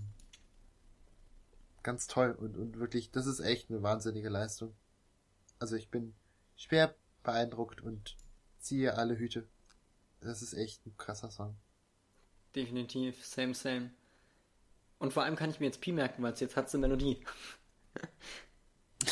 ganz 1.84 2.08
toll 2.08 2.32
und, 2.32 2.56
und 2.58 2.80
wirklich, 2.80 3.12
das 3.12 3.26
ist 3.28 3.40
echt 3.40 3.70
eine 3.70 3.82
wahnsinnige 3.84 4.30
Leistung. 4.30 4.76
Also 5.60 5.76
ich 5.76 5.90
bin 5.90 6.16
schwer 6.56 6.96
beeindruckt 7.24 7.82
und 7.82 8.18
ziehe 8.60 8.96
alle 8.96 9.18
Hüte. 9.18 9.48
Das 10.22 10.42
ist 10.42 10.54
echt 10.54 10.86
ein 10.86 10.98
krasser 10.98 11.32
Song. 11.32 11.56
Definitiv, 12.56 13.26
same, 13.26 13.54
same. 13.54 13.92
Und 15.00 15.14
vor 15.14 15.24
allem 15.24 15.36
kann 15.36 15.50
ich 15.50 15.60
mir 15.60 15.68
jetzt 15.68 15.82
Pi 15.82 15.92
merken, 15.92 16.24
weil 16.24 16.34
es 16.34 16.40
jetzt 16.40 16.56
hat 16.56 16.74
eine 16.74 16.82
Melodie. 16.82 17.24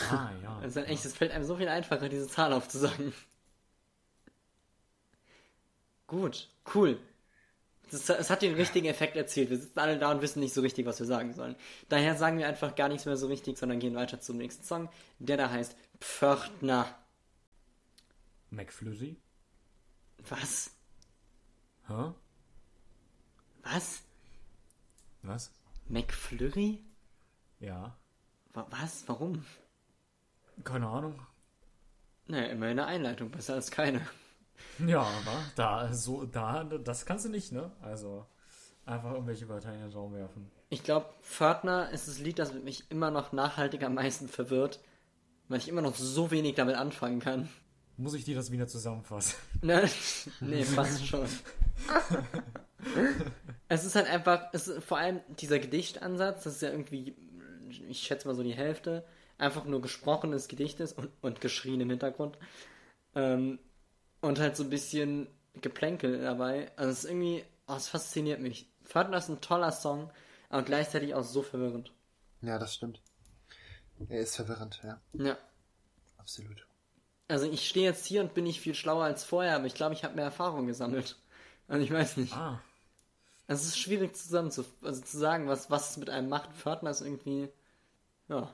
Ah, 0.09 0.31
ja. 0.43 0.59
Es 0.61 0.69
ist 0.71 0.75
halt 0.77 0.89
echt, 0.89 1.05
es 1.05 1.15
fällt 1.15 1.31
einem 1.31 1.45
so 1.45 1.55
viel 1.57 1.67
einfacher, 1.69 2.09
diese 2.09 2.27
Zahl 2.27 2.53
aufzusagen. 2.53 3.13
Gut, 6.07 6.49
cool. 6.73 6.99
Es, 7.91 8.09
hat 8.29 8.41
den 8.41 8.55
richtigen 8.55 8.87
Effekt 8.87 9.15
erzielt. 9.15 9.49
Wir 9.49 9.57
sitzen 9.57 9.79
alle 9.79 9.97
da 9.99 10.11
und 10.11 10.21
wissen 10.21 10.39
nicht 10.39 10.53
so 10.53 10.61
richtig, 10.61 10.85
was 10.85 10.99
wir 10.99 11.05
sagen 11.05 11.33
sollen. 11.33 11.55
Daher 11.87 12.15
sagen 12.15 12.37
wir 12.37 12.47
einfach 12.47 12.75
gar 12.75 12.89
nichts 12.89 13.05
mehr 13.05 13.15
so 13.17 13.27
richtig, 13.27 13.57
sondern 13.57 13.79
gehen 13.79 13.95
weiter 13.95 14.19
zum 14.19 14.37
nächsten 14.37 14.63
Song, 14.63 14.89
der 15.19 15.37
da 15.37 15.49
heißt 15.49 15.75
Pförtner. 15.99 16.87
McFlurry? 18.49 19.17
Was? 20.29 20.71
Hä? 21.87 22.11
Was? 23.63 24.01
Was? 25.21 25.51
McFlurry? 25.87 26.83
Ja. 27.59 27.95
Wa- 28.53 28.67
Was? 28.69 29.03
Warum? 29.07 29.45
Keine 30.64 30.88
Ahnung. 30.88 31.19
Naja, 32.27 32.48
immerhin 32.48 32.80
eine 32.80 32.88
Einleitung, 32.88 33.30
besser 33.30 33.56
als 33.56 33.69
keine. 33.69 34.02
Ja, 34.86 35.02
aber 35.02 35.44
da, 35.56 35.94
so, 35.94 36.26
da, 36.26 36.64
das 36.64 37.06
kannst 37.06 37.26
du 37.26 37.30
nicht, 37.30 37.52
ne? 37.52 37.72
Also, 37.82 38.26
einfach 38.86 39.11
irgendwelche 39.11 39.48
Wörter 39.48 39.73
in 39.73 39.82
den 39.82 39.91
Raum 39.91 40.14
werfen. 40.14 40.52
Ich 40.69 40.84
glaube, 40.84 41.07
Pförtner 41.22 41.91
ist 41.91 42.07
das 42.07 42.19
Lied, 42.19 42.40
das 42.40 42.53
mich 42.53 42.90
immer 42.90 43.11
noch 43.11 43.32
nachhaltig 43.32 43.84
am 43.84 43.94
meisten 43.94 44.27
verwirrt, 44.27 44.80
weil 45.48 45.60
ich 45.60 45.68
immer 45.68 45.82
noch 45.82 45.95
so 45.95 46.32
wenig 46.32 46.56
damit 46.56 46.76
anfangen 46.76 47.19
kann. 47.19 47.49
Muss 47.98 48.14
ich 48.14 48.26
dir 48.26 48.36
das 48.36 48.52
wieder 48.52 48.68
zusammenfassen? 48.68 49.36
Ne? 49.61 49.90
nee, 50.41 50.64
fast 50.64 51.07
schon. 51.07 51.26
es 53.68 53.86
ist 53.86 53.95
halt 53.95 54.07
einfach, 54.07 54.48
es 54.53 54.72
vor 54.86 54.98
allem 54.98 55.22
dieser 55.40 55.60
Gedichtansatz, 55.60 56.44
das 56.44 56.56
ist 56.56 56.61
ja 56.61 56.69
irgendwie, 56.69 57.15
ich 57.88 57.99
schätze 57.99 58.27
mal 58.27 58.36
so 58.36 58.44
die 58.44 58.53
Hälfte, 58.53 59.06
einfach 59.37 59.65
nur 59.65 59.81
gesprochenes 59.81 60.47
Gedicht 60.47 60.79
ist 60.79 60.97
und, 60.97 61.09
und 61.21 61.41
geschrien 61.41 61.81
im 61.81 61.89
Hintergrund. 61.89 62.37
Ähm, 63.15 63.59
und 64.21 64.39
halt 64.39 64.55
so 64.55 64.63
ein 64.63 64.69
bisschen 64.69 65.27
Geplänkel 65.61 66.21
dabei. 66.21 66.71
Also 66.75 66.91
es 66.91 67.03
ist 67.03 67.09
irgendwie, 67.09 67.43
oh, 67.67 67.75
es 67.75 67.87
fasziniert 67.87 68.41
mich. 68.41 68.69
Pförtner 68.83 69.17
ist 69.17 69.29
ein 69.29 69.41
toller 69.41 69.71
Song, 69.71 70.11
aber 70.49 70.63
gleichzeitig 70.63 71.13
auch 71.15 71.23
so 71.23 71.41
verwirrend. 71.41 71.91
Ja, 72.41 72.59
das 72.59 72.75
stimmt. 72.75 73.01
Er 74.09 74.19
ist 74.19 74.35
verwirrend, 74.35 74.81
ja. 74.83 74.99
Ja. 75.13 75.37
Absolut. 76.17 76.67
Also 77.27 77.49
ich 77.49 77.67
stehe 77.67 77.85
jetzt 77.85 78.05
hier 78.05 78.21
und 78.21 78.33
bin 78.33 78.43
nicht 78.43 78.59
viel 78.59 78.75
schlauer 78.75 79.03
als 79.05 79.23
vorher, 79.23 79.55
aber 79.55 79.65
ich 79.65 79.73
glaube, 79.73 79.93
ich 79.95 80.03
habe 80.03 80.15
mehr 80.15 80.25
Erfahrung 80.25 80.67
gesammelt. 80.67 81.17
Also 81.67 81.83
ich 81.83 81.91
weiß 81.91 82.17
nicht. 82.17 82.33
Ah, 82.33 82.61
Es 83.47 83.65
ist 83.65 83.79
schwierig 83.79 84.15
zusammen 84.15 84.51
zu, 84.51 84.65
also 84.83 85.01
zu 85.01 85.17
sagen, 85.17 85.47
was, 85.47 85.71
was 85.71 85.91
es 85.91 85.97
mit 85.97 86.09
einem 86.09 86.29
macht. 86.29 86.53
Pförtner 86.53 86.91
ist 86.91 87.01
irgendwie, 87.01 87.49
ja. 88.27 88.53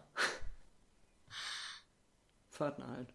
Pförtner 2.51 2.87
halt. 2.87 3.13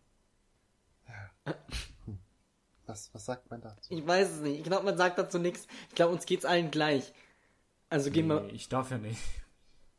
Was, 2.86 3.12
was 3.12 3.24
sagt 3.24 3.50
man 3.50 3.60
dazu? 3.60 3.92
Ich 3.92 4.06
weiß 4.06 4.30
es 4.30 4.40
nicht. 4.40 4.58
Ich 4.58 4.64
glaube, 4.64 4.84
man 4.84 4.96
sagt 4.96 5.18
dazu 5.18 5.38
nichts. 5.38 5.66
Ich 5.88 5.94
glaube, 5.94 6.12
uns 6.14 6.26
geht's 6.26 6.44
allen 6.44 6.70
gleich. 6.70 7.12
Also 7.88 8.10
gehen 8.10 8.28
nee, 8.28 8.34
wir. 8.34 8.52
ich 8.52 8.68
darf 8.68 8.90
ja 8.90 8.98
nicht. 8.98 9.20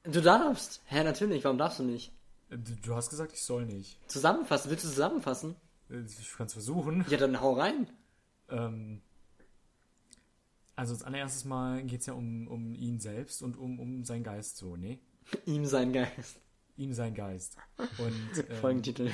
Du 0.04 0.22
darfst. 0.22 0.82
Hä, 0.86 1.04
natürlich. 1.04 1.44
Warum 1.44 1.58
darfst 1.58 1.80
du 1.80 1.84
nicht? 1.84 2.14
Du, 2.50 2.58
du 2.58 2.96
hast 2.96 3.10
gesagt, 3.10 3.34
ich 3.34 3.42
soll 3.42 3.66
nicht. 3.66 4.00
Zusammenfassen. 4.10 4.72
Willst 4.72 4.86
du 4.86 4.90
zusammenfassen? 4.90 5.56
Ich 5.90 6.32
kann 6.34 6.48
es 6.48 6.54
versuchen. 6.54 7.06
Ja, 7.10 7.18
dann 7.18 7.42
hau 7.42 7.54
rein. 7.54 7.90
Ähm, 8.50 9.02
also 10.76 10.94
als 10.94 11.04
allererstes 11.04 11.46
Mal 11.46 11.84
geht 11.84 12.02
es 12.02 12.06
ja 12.06 12.14
um, 12.14 12.48
um 12.48 12.74
ihn 12.74 13.00
selbst 13.00 13.42
und 13.42 13.58
um, 13.58 13.80
um 13.80 14.04
seinen 14.06 14.24
Geist 14.24 14.58
so, 14.58 14.78
ne? 14.78 15.00
Ihm 15.46 15.66
sein 15.66 15.92
Geist. 15.92 16.40
Ihm 16.78 16.94
sein 16.94 17.14
Geist. 17.14 17.58
Und 17.98 18.38
ähm, 18.50 18.58
Folgentitel. 18.58 19.12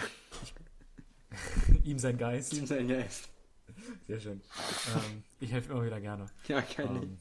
ihm 1.84 1.98
sein 1.98 2.18
Geist. 2.18 2.54
Ihm 2.54 2.68
sein 2.68 2.88
Geist. 2.88 3.30
Sehr 4.08 4.20
schön. 4.20 4.42
ähm, 4.96 5.24
ich 5.40 5.52
helfe 5.52 5.72
immer 5.74 5.86
wieder 5.86 6.00
gerne. 6.00 6.28
Ja, 6.48 6.62
kein 6.62 6.94
Ding. 6.94 7.04
Ähm, 7.04 7.18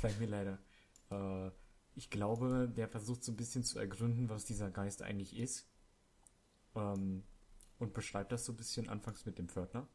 fällt 0.00 0.18
mir 0.18 0.26
leider. 0.26 0.58
Äh, 1.10 1.50
ich 1.94 2.10
glaube, 2.10 2.72
der 2.74 2.88
versucht 2.88 3.22
so 3.22 3.32
ein 3.32 3.36
bisschen 3.36 3.64
zu 3.64 3.78
ergründen, 3.78 4.28
was 4.28 4.46
dieser 4.46 4.70
Geist 4.70 5.02
eigentlich 5.02 5.36
ist. 5.36 5.66
Ähm, 6.74 7.22
und 7.78 7.92
beschreibt 7.92 8.32
das 8.32 8.44
so 8.44 8.52
ein 8.52 8.56
bisschen 8.56 8.88
anfangs 8.88 9.26
mit 9.26 9.38
dem 9.38 9.48
Pförtner. 9.48 9.86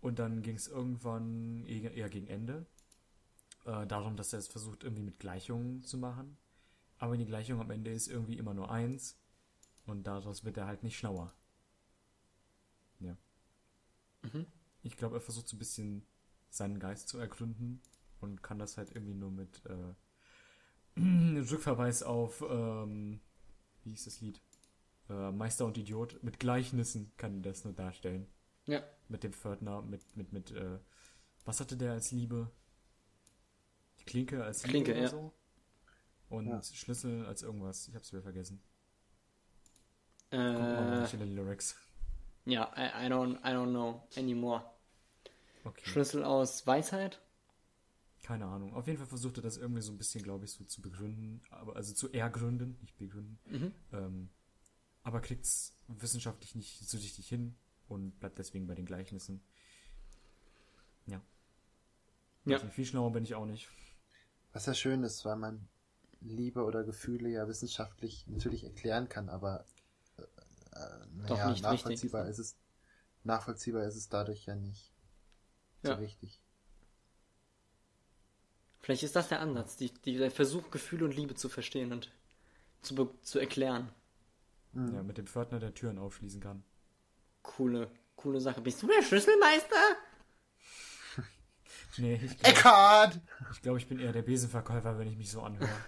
Und 0.00 0.18
dann 0.18 0.42
ging 0.42 0.56
es 0.56 0.68
irgendwann 0.68 1.64
eher, 1.66 1.94
eher 1.94 2.10
gegen 2.10 2.26
Ende 2.26 2.66
äh, 3.64 3.86
darum, 3.86 4.16
dass 4.16 4.32
er 4.32 4.38
es 4.38 4.48
versucht, 4.48 4.84
irgendwie 4.84 5.02
mit 5.02 5.18
Gleichungen 5.18 5.82
zu 5.82 5.96
machen. 5.96 6.36
Aber 7.04 7.18
die 7.18 7.26
Gleichung 7.26 7.60
am 7.60 7.70
Ende 7.70 7.90
ist 7.90 8.08
irgendwie 8.08 8.38
immer 8.38 8.54
nur 8.54 8.70
eins. 8.70 9.20
Und 9.84 10.06
daraus 10.06 10.42
wird 10.42 10.56
er 10.56 10.64
halt 10.66 10.82
nicht 10.82 10.96
schlauer. 10.96 11.34
Ja. 12.98 13.14
Ich 14.82 14.96
glaube, 14.96 15.16
er 15.16 15.20
versucht 15.20 15.46
so 15.46 15.54
ein 15.54 15.58
bisschen 15.58 16.06
seinen 16.48 16.78
Geist 16.78 17.10
zu 17.10 17.18
ergründen 17.18 17.82
und 18.20 18.42
kann 18.42 18.58
das 18.58 18.78
halt 18.78 18.90
irgendwie 18.94 19.12
nur 19.12 19.30
mit 19.30 19.60
äh, 19.66 19.92
Rückverweis 21.50 22.02
auf, 22.02 22.42
ähm, 22.48 23.20
wie 23.82 23.90
hieß 23.90 24.04
das 24.04 24.22
Lied? 24.22 24.40
Äh, 25.10 25.30
Meister 25.30 25.66
und 25.66 25.76
Idiot. 25.76 26.22
Mit 26.22 26.40
Gleichnissen 26.40 27.12
kann 27.18 27.34
er 27.34 27.52
das 27.52 27.64
nur 27.64 27.74
darstellen. 27.74 28.26
Ja. 28.64 28.82
Mit 29.10 29.24
dem 29.24 29.34
Pförtner, 29.34 29.82
mit, 29.82 30.16
mit, 30.16 30.32
mit, 30.32 30.52
äh, 30.52 30.78
was 31.44 31.60
hatte 31.60 31.76
der 31.76 31.92
als 31.92 32.12
Liebe? 32.12 32.50
Die 34.00 34.04
Klinke 34.04 34.42
als 34.42 34.62
Liebe 34.62 34.84
Klinke, 34.84 34.92
oder 34.92 35.02
ja. 35.02 35.08
so? 35.08 35.34
Und 36.34 36.46
Ja. 36.48 36.62
Schlüssel 36.62 37.26
als 37.26 37.42
irgendwas. 37.42 37.88
Ich 37.88 37.94
hab's 37.94 38.12
wieder 38.12 38.22
vergessen. 38.22 38.60
Guck 40.30 40.40
mal 40.40 40.96
Äh, 40.98 41.00
nicht 41.02 41.14
in 41.14 41.20
den 41.20 41.34
Lyrics. 41.36 41.76
ja, 42.44 42.72
I, 42.76 43.06
I, 43.06 43.10
don't, 43.10 43.38
I 43.40 43.54
don't 43.54 43.70
know 43.70 44.02
anymore. 44.16 44.64
Okay. 45.64 45.84
Schlüssel 45.84 46.24
aus 46.24 46.66
Weisheit? 46.66 47.20
keine 48.22 48.46
Ahnung. 48.46 48.72
Auf 48.72 48.86
jeden 48.86 48.96
Fall 48.98 49.06
versucht 49.06 49.36
er 49.36 49.42
das 49.42 49.58
irgendwie 49.58 49.82
so 49.82 49.92
ein 49.92 49.98
bisschen, 49.98 50.22
glaube 50.24 50.46
ich, 50.46 50.52
so 50.52 50.64
zu 50.64 50.80
begründen, 50.80 51.42
aber 51.50 51.76
also 51.76 51.92
zu 51.92 52.10
ergründen, 52.10 52.78
nicht 52.80 52.96
begründen. 52.96 53.38
Mhm. 53.44 53.74
Ähm, 53.92 54.30
aber 55.02 55.20
kriegt's 55.20 55.76
wissenschaftlich 55.88 56.54
nicht 56.54 56.88
so 56.88 56.96
richtig 56.96 57.28
hin 57.28 57.54
und 57.86 58.18
bleibt 58.20 58.38
deswegen 58.38 58.66
bei 58.66 58.74
den 58.74 58.86
Gleichnissen. 58.86 59.42
Ja. 61.04 61.20
Ja. 62.46 62.56
Also 62.56 62.66
viel 62.68 62.86
schlauer 62.86 63.12
bin 63.12 63.24
ich 63.24 63.34
auch 63.34 63.44
nicht. 63.44 63.68
Was 64.54 64.64
ja 64.64 64.72
schön 64.72 65.02
ist, 65.02 65.22
weil 65.26 65.36
man 65.36 65.68
Liebe 66.24 66.64
oder 66.64 66.84
Gefühle 66.84 67.28
ja 67.28 67.46
wissenschaftlich 67.48 68.26
natürlich 68.26 68.64
erklären 68.64 69.08
kann, 69.08 69.28
aber 69.28 69.64
äh, 70.18 70.22
äh, 70.22 71.06
naja, 71.16 71.56
nachvollziehbar 71.60 72.22
richtig, 72.22 72.30
ist 72.30 72.38
es 72.38 72.56
nachvollziehbar 73.24 73.84
ist 73.84 73.96
es 73.96 74.08
dadurch 74.08 74.46
ja 74.46 74.54
nicht 74.54 74.92
Ja. 75.82 75.94
so 75.94 76.00
richtig. 76.00 76.40
Vielleicht 78.80 79.02
ist 79.02 79.16
das 79.16 79.28
der 79.28 79.40
Ansatz, 79.40 79.76
die, 79.76 79.92
die, 79.92 80.16
der 80.18 80.30
Versuch, 80.30 80.70
Gefühle 80.70 81.06
und 81.06 81.16
Liebe 81.16 81.34
zu 81.34 81.48
verstehen 81.48 81.92
und 81.92 82.10
zu, 82.82 82.94
zu 83.22 83.38
erklären. 83.38 83.90
Mhm. 84.72 84.94
Ja, 84.94 85.02
mit 85.02 85.16
dem 85.18 85.26
Pförtner, 85.26 85.58
der 85.58 85.74
Türen 85.74 85.98
aufschließen 85.98 86.40
kann. 86.40 86.62
Coole, 87.42 87.90
coole 88.16 88.40
Sache. 88.40 88.60
Bist 88.60 88.82
du 88.82 88.88
der 88.88 89.02
Schlüsselmeister? 89.02 89.76
Nee, 91.96 92.20
ich 92.24 92.38
glaube, 92.42 93.20
ich, 93.52 93.62
glaub, 93.62 93.76
ich 93.76 93.88
bin 93.88 93.98
eher 94.00 94.12
der 94.12 94.22
Besenverkäufer, 94.22 94.98
wenn 94.98 95.08
ich 95.08 95.16
mich 95.16 95.30
so 95.30 95.42
anhöre. 95.42 95.84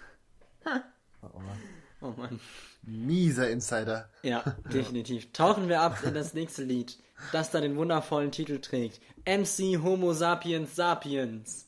Oh, 2.07 2.15
Mann. 2.17 2.41
Mieser 2.83 3.51
Insider. 3.51 4.09
Ja, 4.23 4.43
definitiv. 4.73 5.33
Tauchen 5.33 5.69
wir 5.69 5.81
ab 5.81 5.99
in 6.05 6.15
das 6.15 6.35
nächste 6.35 6.63
Lied, 6.63 6.99
das 7.33 7.51
da 7.51 7.61
den 7.61 7.77
wundervollen 7.77 8.31
Titel 8.31 8.61
trägt. 8.61 9.01
MC 9.25 9.83
Homo 9.83 10.13
Sapiens 10.13 10.77
Sapiens. 10.77 11.67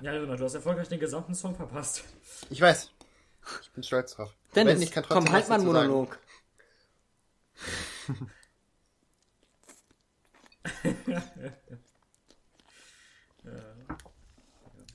Ja, 0.00 0.14
Jonah, 0.14 0.34
du 0.36 0.44
hast 0.44 0.54
erfolgreich 0.54 0.88
den 0.88 0.98
gesamten 0.98 1.34
Song 1.34 1.54
verpasst. 1.54 2.02
Ich 2.50 2.60
weiß. 2.60 2.90
Ich 3.62 3.70
bin 3.70 3.84
stolz 3.84 4.14
drauf. 4.14 4.34
Dennis, 4.54 4.80
ich 4.80 4.90
kann 4.90 5.04
trotzdem 5.04 5.26
komm, 5.26 5.32
halt 5.32 5.48
mal 5.48 5.56
einen. 5.56 5.66
Monolog. 5.66 6.18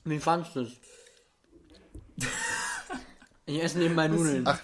Wie 0.04 0.18
fandest 0.18 0.56
du 0.56 0.60
es? 0.60 0.72
Ich 3.50 3.60
esse 3.60 3.78
nebenbei 3.80 4.06
Nudeln. 4.06 4.46
Ach, 4.46 4.60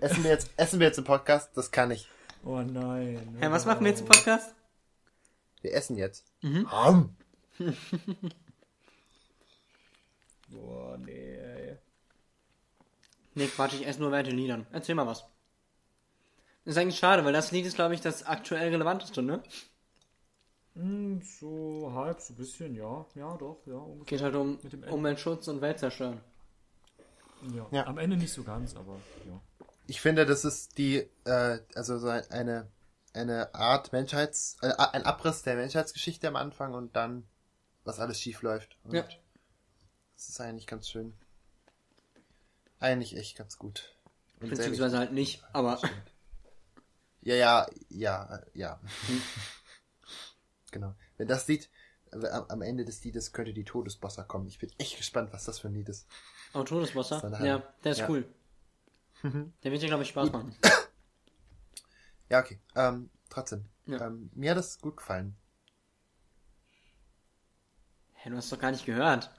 essen 0.00 0.22
wir 0.22 0.30
jetzt, 0.30 0.50
essen 0.56 0.78
wir 0.78 0.86
jetzt 0.86 0.98
im 0.98 1.02
Podcast? 1.02 1.50
Das 1.56 1.72
kann 1.72 1.90
ich. 1.90 2.08
Oh 2.44 2.60
nein. 2.60 3.36
Hey, 3.40 3.50
was 3.50 3.66
machen 3.66 3.80
wir 3.80 3.90
jetzt 3.90 4.02
im 4.02 4.06
Podcast? 4.06 4.54
Wir 5.60 5.74
essen 5.74 5.96
jetzt. 5.96 6.24
Mhm. 6.40 6.70
Ham. 6.70 7.16
Boah, 10.48 10.96
nee, 10.98 11.34
ey. 11.34 11.78
Nee, 13.34 13.48
Quatsch, 13.48 13.74
ich 13.74 13.84
esse 13.84 13.98
nur 13.98 14.12
während 14.12 14.28
den 14.28 14.36
Liedern. 14.36 14.68
Erzähl 14.70 14.94
mal 14.94 15.08
was. 15.08 15.24
Ist 16.64 16.78
eigentlich 16.78 17.00
schade, 17.00 17.24
weil 17.24 17.32
das 17.32 17.50
Lied 17.50 17.66
ist, 17.66 17.74
glaube 17.74 17.94
ich, 17.94 18.02
das 18.02 18.24
aktuell 18.24 18.68
relevanteste, 18.68 19.20
ne? 19.20 19.42
Hm, 20.76 21.22
so 21.22 21.90
halb, 21.92 22.20
so 22.20 22.34
ein 22.34 22.36
bisschen, 22.36 22.76
ja. 22.76 23.04
Ja, 23.16 23.36
doch, 23.36 23.62
ja. 23.66 23.74
Ungefähr. 23.74 24.06
Geht 24.06 24.22
halt 24.22 24.36
um 24.36 24.60
Mit 24.62 24.72
dem 24.72 24.84
Ende. 24.84 24.94
Umweltschutz 24.94 25.48
und 25.48 25.60
Weltzerstören. 25.60 26.20
Ja. 27.54 27.66
Ja. 27.70 27.86
Am 27.86 27.98
Ende 27.98 28.16
nicht 28.16 28.32
so 28.32 28.42
ganz, 28.42 28.76
aber 28.76 29.00
ja. 29.26 29.40
Ich 29.86 30.00
finde, 30.00 30.26
das 30.26 30.44
ist 30.44 30.78
die, 30.78 31.08
äh, 31.24 31.60
also 31.74 31.98
so 31.98 32.08
eine, 32.08 32.70
eine 33.12 33.54
Art 33.54 33.92
Menschheits, 33.92 34.56
äh, 34.62 34.72
ein 34.76 35.04
Abriss 35.04 35.42
der 35.42 35.56
Menschheitsgeschichte 35.56 36.26
am 36.28 36.36
Anfang 36.36 36.74
und 36.74 36.96
dann, 36.96 37.28
was 37.84 38.00
alles 38.00 38.20
schief 38.20 38.42
läuft. 38.42 38.78
Und 38.84 38.94
Ja. 38.94 39.06
Das 40.16 40.28
ist 40.30 40.40
eigentlich 40.40 40.66
ganz 40.66 40.88
schön. 40.88 41.14
Eigentlich 42.80 43.16
echt 43.16 43.36
ganz 43.36 43.58
gut. 43.58 43.94
Und 44.40 44.50
Beziehungsweise 44.50 44.98
halt 44.98 45.12
nicht, 45.12 45.44
aber 45.52 45.80
Ja, 47.26 47.34
ja, 47.34 47.66
ja, 47.88 48.40
ja. 48.54 48.80
Hm. 49.08 49.22
genau. 50.70 50.94
Wenn 51.16 51.26
das 51.26 51.48
Lied, 51.48 51.68
äh, 52.12 52.28
am 52.28 52.44
am 52.48 52.62
Ende 52.62 52.84
des 52.84 53.02
Liedes 53.02 53.32
könnte 53.32 53.52
die 53.52 53.64
Todesbossa 53.64 54.22
kommen. 54.22 54.46
Ich 54.46 54.60
bin 54.60 54.70
echt 54.78 54.96
gespannt, 54.96 55.32
was 55.32 55.44
das 55.44 55.58
für 55.58 55.66
ein 55.66 55.74
Lied 55.74 55.88
ist. 55.88 56.06
Oh, 56.56 56.64
Todesbossa? 56.64 57.20
Seine 57.20 57.46
Ja, 57.46 57.62
der 57.84 57.92
ist 57.92 57.98
Ja. 57.98 58.08
cool. 58.08 58.26
Der 59.62 59.72
wird 59.72 59.82
dir, 59.82 59.88
glaube 59.88 60.02
ich, 60.02 60.08
Spaß 60.10 60.32
machen. 60.32 60.54
Ja, 62.28 62.40
okay. 62.40 62.58
Ähm, 62.74 63.08
trotzdem. 63.30 63.66
Ja. 63.86 64.04
Ähm, 64.06 64.30
mir 64.34 64.50
hat 64.50 64.58
das 64.58 64.80
gut 64.80 64.96
gefallen. 64.96 65.36
Hä, 68.14 68.30
du 68.30 68.36
hast 68.36 68.50
doch 68.50 68.58
gar 68.58 68.72
nicht 68.72 68.84
gehört. 68.84 69.30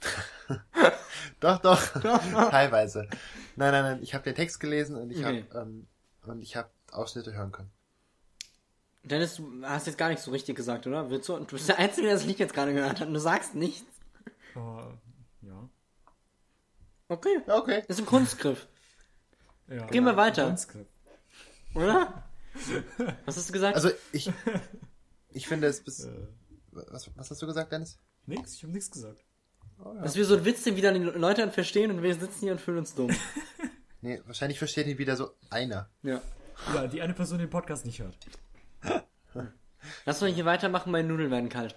Doch, 1.40 1.58
doch. 1.58 1.80
Teilweise. 2.50 3.08
Nein, 3.56 3.72
nein, 3.72 3.82
nein. 3.82 4.02
Ich 4.02 4.14
habe 4.14 4.22
den 4.22 4.36
Text 4.36 4.60
gelesen 4.60 4.94
und 4.96 5.10
ich 5.10 5.18
Okay. 5.24 5.44
habe 5.52 5.60
ähm, 5.62 5.88
und 6.22 6.40
ich 6.42 6.54
habe 6.54 6.70
Ausschnitte 6.92 7.32
hören 7.34 7.50
können. 7.50 7.72
Dennis, 9.02 9.36
du 9.36 9.62
hast 9.64 9.88
jetzt 9.88 9.98
gar 9.98 10.08
nichts 10.08 10.24
so 10.24 10.30
richtig 10.30 10.54
gesagt, 10.56 10.86
oder? 10.86 11.10
Willst 11.10 11.28
du, 11.28 11.36
du 11.38 11.44
bist 11.46 11.68
der 11.68 11.78
Einzige, 11.78 12.06
der 12.06 12.14
das 12.14 12.24
Lied 12.24 12.38
jetzt 12.38 12.54
gerade 12.54 12.72
gehört 12.72 13.00
hat 13.00 13.08
und 13.08 13.14
du 13.14 13.20
sagst 13.20 13.56
nichts. 13.56 13.84
Äh, 14.54 14.58
ja. 15.46 15.68
Okay. 17.12 17.42
Ja, 17.46 17.56
okay. 17.56 17.82
Das 17.88 17.96
ist 17.98 18.02
ein 18.02 18.06
Kunstgriff, 18.06 18.66
ja. 19.68 19.86
Gehen 19.86 20.04
wir 20.04 20.16
weiter. 20.16 20.46
Kunstgriff. 20.46 20.86
oder? 21.74 22.24
Was 23.26 23.36
hast 23.36 23.48
du 23.48 23.52
gesagt? 23.52 23.74
Also 23.76 23.90
ich 24.12 24.30
ich 25.30 25.46
finde 25.48 25.66
es 25.68 25.82
bis 25.82 26.04
Äh, 26.04 26.10
was, 26.70 27.10
was 27.16 27.30
hast 27.30 27.40
du 27.42 27.46
gesagt, 27.46 27.70
Dennis? 27.72 27.98
nix, 28.26 28.54
ich 28.54 28.62
habe 28.62 28.72
nichts 28.72 28.90
gesagt. 28.90 29.24
Dass 30.02 30.16
wir 30.16 30.24
so 30.24 30.36
einen 30.36 30.44
Witz, 30.44 30.62
den 30.62 30.76
wieder 30.76 30.92
die 30.92 31.00
Leute 31.00 31.40
dann 31.42 31.50
verstehen 31.52 31.90
und 31.90 32.02
wir 32.02 32.14
sitzen 32.14 32.40
hier 32.40 32.52
und 32.52 32.60
fühlen 32.60 32.78
uns 32.78 32.94
dumm. 32.94 33.10
Nee, 34.04 34.20
wahrscheinlich 34.26 34.58
versteht 34.58 34.88
ihn 34.88 34.98
wieder 34.98 35.14
so 35.16 35.30
einer. 35.48 35.88
Ja. 36.02 36.20
Ja, 36.74 36.88
die 36.88 37.00
eine 37.02 37.14
Person 37.14 37.38
den 37.38 37.48
Podcast 37.50 37.86
nicht 37.86 38.00
hört. 38.00 38.16
Lass 40.04 40.20
uns 40.20 40.34
hier 40.34 40.44
weitermachen, 40.44 40.90
meine 40.90 41.06
Nudeln 41.06 41.30
werden 41.30 41.48
kalt. 41.48 41.76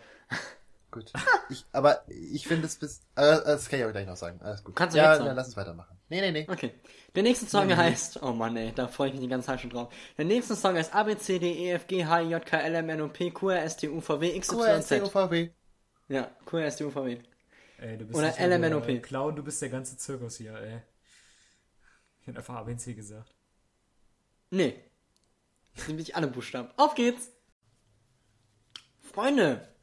Gut. 0.96 1.12
Ich, 1.50 1.66
aber 1.74 2.06
ich 2.08 2.48
finde 2.48 2.66
es 2.68 2.78
bis 2.78 3.02
äh, 3.18 3.36
das 3.46 3.68
kann 3.68 3.80
ich 3.80 3.86
auch 3.86 3.92
gleich 3.92 4.08
noch 4.08 4.16
sagen. 4.16 4.42
Alles 4.42 4.64
gut. 4.64 4.76
Kannst 4.78 4.96
du 4.96 5.00
ja, 5.00 5.14
sagen? 5.14 5.26
dann 5.26 5.36
lass 5.36 5.48
uns 5.48 5.58
weitermachen. 5.58 5.98
Nee, 6.08 6.22
nee, 6.22 6.32
nee. 6.32 6.48
Okay. 6.50 6.72
Der 7.14 7.22
nächste 7.22 7.46
Song 7.48 7.76
heißt, 7.76 8.24
oh 8.24 8.32
Mann 8.32 8.56
ey, 8.56 8.72
da 8.74 8.88
freue 8.88 9.10
ich 9.10 9.14
mich 9.14 9.22
die 9.22 9.28
ganze 9.28 9.48
Zeit 9.48 9.60
schon 9.60 9.70
drauf. 9.70 9.94
Der 10.18 10.24
nächste 10.24 10.56
Song 10.56 10.76
heißt 10.76 10.96
A, 10.96 11.04
B, 11.04 11.18
C, 11.18 11.38
D, 11.38 11.52
E, 11.52 11.72
F, 11.74 11.86
G, 11.88 12.06
H, 12.06 12.22
I, 12.22 12.30
J, 12.30 12.46
K, 12.46 12.58
L, 12.60 12.76
M, 12.76 12.90
N, 12.90 13.02
O, 13.02 13.10
P, 13.10 13.30
Q, 13.30 13.50
R, 13.50 13.64
S, 13.64 13.76
T, 13.76 13.90
U, 13.90 14.00
V, 14.00 14.22
W, 14.22 14.36
X, 14.38 14.54
Y, 14.54 14.82
Z. 14.82 15.04
QSCOVW. 15.04 15.50
Ja, 16.08 16.32
Q, 16.46 16.58
R, 16.58 16.66
S, 16.66 16.78
T, 16.78 16.86
U, 16.86 16.90
V, 16.90 17.06
W. 17.06 17.18
Ey, 17.78 17.98
du 17.98 18.06
bist 18.06 18.18
Oder 18.18 18.28
nicht 18.28 18.40
nur 18.40 18.48
der 18.48 18.60
LMNOP. 18.60 19.04
Clown, 19.04 19.36
du 19.36 19.44
bist 19.44 19.62
der 19.62 19.70
ganze 19.70 19.98
Zirkus 19.98 20.38
hier, 20.38 20.56
ey. 20.56 20.82
Ich 22.22 22.28
hätte 22.28 22.38
einfach 22.38 22.56
ABC 22.56 22.94
gesagt. 22.94 23.36
Nee. 24.50 24.82
Das 25.76 25.86
sind 25.86 25.96
nämlich 25.96 26.16
alle 26.16 26.28
Buchstaben. 26.28 26.70
Auf 26.78 26.96
geht's! 26.96 27.30
Freunde! 29.02 29.75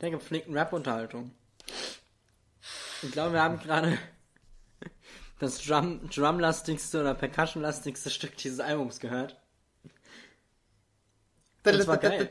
Der 0.00 0.10
gepflegten 0.10 0.56
Rap-Unterhaltung. 0.56 1.32
Ich 3.02 3.12
glaube, 3.12 3.34
wir 3.34 3.42
haben 3.42 3.58
gerade 3.58 3.98
das 5.38 5.58
Drum, 5.64 6.08
Drumlastigste 6.10 7.00
oder 7.00 7.14
Percussion-lastigste 7.14 8.10
Stück 8.10 8.36
dieses 8.36 8.60
Albums 8.60 9.00
gehört. 9.00 9.40
Das 11.62 11.86
war 11.86 11.96
geil. 11.98 12.30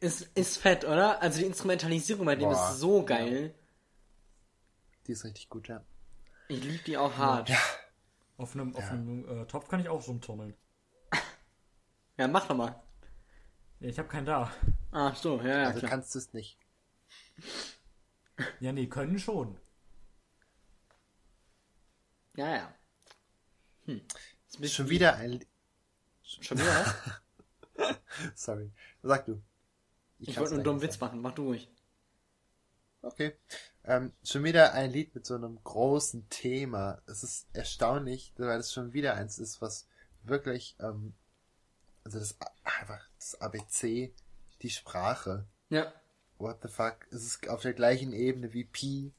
Ist, 0.00 0.22
ist 0.34 0.56
fett, 0.56 0.84
oder? 0.84 1.20
Also 1.20 1.40
die 1.40 1.46
Instrumentalisierung 1.46 2.24
bei 2.24 2.36
dem 2.36 2.48
Boah. 2.48 2.70
ist 2.70 2.78
so 2.78 3.04
geil. 3.04 3.54
Die 5.06 5.12
ist 5.12 5.24
richtig 5.24 5.48
gut, 5.50 5.68
ja. 5.68 5.84
Ich 6.48 6.62
liebe 6.62 6.82
die 6.84 6.96
auch 6.96 7.16
hart. 7.16 7.50
Ja, 7.50 7.58
Auf 8.38 8.54
einem, 8.54 8.74
auf 8.74 8.90
einem 8.90 9.42
äh, 9.42 9.46
Topf 9.46 9.68
kann 9.68 9.80
ich 9.80 9.88
auch 9.88 10.06
rumtummeln. 10.08 10.54
mach 12.16 12.46
doch 12.46 12.56
mal. 12.56 12.82
Ja, 13.80 13.88
ich 13.88 13.98
habe 13.98 14.08
keinen 14.08 14.26
da. 14.26 14.50
Ach 14.94 15.16
so, 15.16 15.40
ja, 15.40 15.58
ja, 15.62 15.66
Also 15.66 15.80
klar. 15.80 15.90
kannst 15.90 16.14
du 16.14 16.20
es 16.20 16.32
nicht. 16.32 16.56
Ja, 18.60 18.72
nee, 18.72 18.86
können 18.86 19.18
schon. 19.18 19.58
Ja, 22.36 22.48
ja. 22.56 22.74
Hm. 23.86 24.00
Bisschen 24.58 24.68
Schon 24.68 24.88
wieder 24.90 25.16
ein 25.16 25.44
Schon 26.22 26.58
wieder 26.58 26.86
was? 27.76 27.96
Sorry. 28.36 28.70
Sag 29.02 29.26
du. 29.26 29.42
Ich 30.20 30.28
kann's 30.28 30.38
wollte 30.38 30.54
nur 30.54 30.58
einen 30.58 30.64
dummen 30.64 30.82
Witz 30.82 31.00
machen, 31.00 31.20
mach 31.20 31.32
du 31.34 31.46
ruhig. 31.48 31.68
Okay. 33.02 33.36
Ähm, 33.84 34.12
schon 34.22 34.44
wieder 34.44 34.74
ein 34.74 34.90
Lied 34.92 35.14
mit 35.14 35.26
so 35.26 35.34
einem 35.34 35.62
großen 35.62 36.28
Thema. 36.30 37.02
Es 37.06 37.24
ist 37.24 37.48
erstaunlich, 37.52 38.32
weil 38.36 38.60
es 38.60 38.72
schon 38.72 38.92
wieder 38.92 39.14
eins 39.14 39.38
ist, 39.38 39.60
was 39.60 39.88
wirklich, 40.22 40.76
ähm, 40.80 41.14
also 42.04 42.18
das 42.20 42.38
einfach 42.62 43.06
das 43.18 43.40
ABC, 43.40 44.14
die 44.64 44.70
Sprache. 44.70 45.46
Ja, 45.68 45.92
What 46.38 46.58
the 46.62 46.68
fuck? 46.68 47.06
Es 47.12 47.22
ist 47.24 47.48
auf 47.48 47.62
der 47.62 47.74
gleichen 47.74 48.12
Ebene 48.12 48.52
wie 48.52 48.64
Pi, 48.64 49.12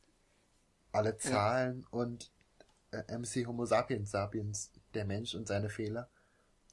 alle 0.92 1.18
Zahlen 1.18 1.86
und 1.90 2.30
äh, 2.92 3.04
MC 3.18 3.48
Homo 3.48 3.66
sapiens 3.66 4.12
sapiens, 4.12 4.72
der 4.94 5.06
Mensch 5.06 5.34
und 5.34 5.48
seine 5.48 5.70
Fehler. 5.70 6.10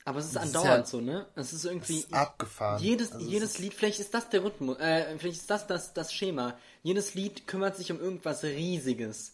Aber 0.04 0.18
es 0.18 0.26
ist 0.26 0.34
Das 0.36 0.46
ist 0.46 0.56
andauernd 0.56 0.84
ja- 0.86 0.90
so, 0.90 1.00
ne? 1.00 1.28
Es 1.36 1.52
ist 1.52 1.64
irgendwie. 1.64 2.00
ist 2.00 2.12
abgefahren. 2.12 2.82
Jedes, 2.82 3.12
Also 3.12 3.24
es 3.24 3.30
jedes 3.32 3.50
ist- 3.52 3.58
Lied, 3.60 3.72
vielleicht 3.74 4.00
ist 4.00 4.12
das 4.14 4.28
der 4.30 4.42
Rhythmus, 4.42 4.78
äh, 4.80 5.16
vielleicht 5.18 5.40
ist 5.42 5.48
das, 5.50 5.66
das 5.68 5.94
das 5.94 6.12
Schema. 6.12 6.58
Jedes 6.82 7.14
Lied 7.14 7.46
kümmert 7.46 7.76
sich 7.76 7.92
um 7.92 8.00
irgendwas 8.00 8.42
Riesiges. 8.42 9.32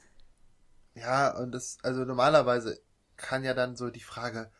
Ja, 0.94 1.36
und 1.38 1.52
das, 1.52 1.78
also 1.82 2.04
normalerweise 2.04 2.80
kann 3.16 3.44
ja 3.44 3.54
dann 3.54 3.76
so 3.76 3.88
die 3.90 4.02
Frage, 4.02 4.50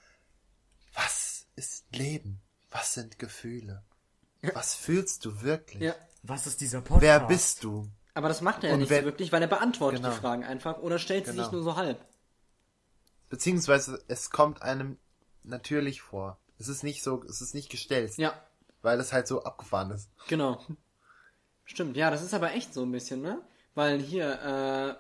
was 0.95 1.47
ist 1.57 1.85
Leben? 1.95 2.41
Was 2.71 2.95
sind 2.95 3.19
Gefühle? 3.19 3.85
Was 4.55 4.75
fühlst 4.75 5.25
du 5.25 5.43
wirklich? 5.43 5.83
Ja. 5.83 5.95
Was 6.23 6.47
ist 6.47 6.61
dieser 6.61 6.81
Podcast? 6.81 7.03
Wer 7.03 7.21
bist 7.21 7.65
du? 7.65 7.89
Aber 8.15 8.29
das 8.29 8.41
macht 8.41 8.63
er 8.65 8.71
ja 8.71 8.75
Und 8.75 8.81
nicht 8.81 8.91
wenn- 8.91 9.01
so 9.05 9.07
wirklich, 9.07 9.31
weil 9.33 9.43
er 9.43 9.49
beantwortet 9.49 10.01
Genau. 10.03 10.13
die 10.15 10.21
Fragen 10.21 10.45
einfach 10.45 10.79
oder 10.79 10.99
stellt 10.99 11.27
sie 11.27 11.33
sich 11.33 11.41
Genau. 11.43 11.53
nur 11.53 11.63
so 11.63 11.77
halb. 11.77 11.99
Beziehungsweise 13.29 14.03
es 14.09 14.31
kommt 14.31 14.63
einem 14.63 14.99
natürlich 15.45 16.01
vor. 16.03 16.39
Es 16.59 16.69
ist 16.69 16.83
nicht 16.83 17.03
so, 17.03 17.23
es 17.25 17.41
ist 17.41 17.55
nicht 17.55 17.71
gestellt, 17.71 18.17
Ja, 18.17 18.35
weil 18.83 18.99
es 19.01 19.13
halt 19.13 19.29
so 19.29 19.45
abgefahren 19.45 19.91
ist. 19.93 20.09
genau. 20.29 20.65
Stimmt, 21.65 21.97
ja, 21.97 22.11
das 22.11 22.23
ist 22.23 22.33
aber 22.35 22.53
echt 22.55 22.73
so 22.73 22.83
ein 22.83 22.91
bisschen, 22.93 23.21
ne? 23.21 23.41
Weil 23.75 24.01
hier, 24.01 24.99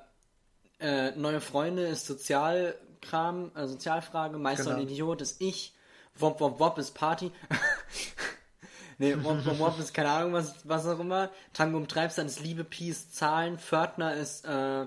äh, 0.80 0.84
äh, 1.08 1.16
neue 1.16 1.40
Freunde 1.40 1.86
ist 1.86 2.06
Sozialkram, 2.06 3.50
äh, 3.56 3.66
Sozialfrage, 3.66 4.36
Meister 4.38 4.64
Genau. 4.64 4.76
und 4.76 4.82
Idiot 4.82 5.20
ist 5.22 5.40
ich, 5.40 5.74
Wop 6.16 6.40
Wop 6.40 6.60
Wop 6.60 6.78
ist 6.78 6.92
Party. 6.94 7.32
nee, 8.98 9.14
Wop 9.22 9.78
ist 9.78 9.94
keine 9.94 10.10
Ahnung, 10.10 10.32
was, 10.32 10.68
was 10.68 10.86
auch 10.86 10.98
immer. 11.00 11.30
Tango 11.52 11.80
Treibsand 11.86 12.30
ist 12.30 12.40
Liebe, 12.40 12.64
Peace, 12.64 13.10
Zahlen. 13.10 13.58
Pförtner 13.58 14.14
ist, 14.14 14.44
äh, 14.44 14.86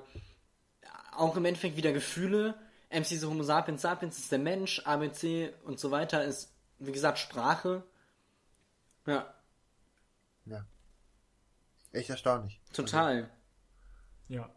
auch 1.14 1.36
im 1.36 1.46
Endeffekt 1.46 1.78
wieder 1.78 1.92
Gefühle. 1.92 2.56
MC 2.90 3.06
so 3.18 3.30
Homo 3.30 3.44
sapiens 3.44 3.82
sapiens 3.82 4.18
ist 4.18 4.32
der 4.32 4.40
Mensch, 4.40 4.82
ABC 4.86 5.54
und 5.64 5.80
so 5.80 5.92
weiter 5.92 6.24
ist, 6.26 6.52
wie 6.80 6.92
gesagt, 6.92 7.20
Sprache. 7.20 7.84
Ja, 9.06 9.34
Ja. 10.46 10.66
Echt 11.94 12.10
erstaunlich. 12.10 12.60
total. 12.74 13.30
Ja. 14.28 14.50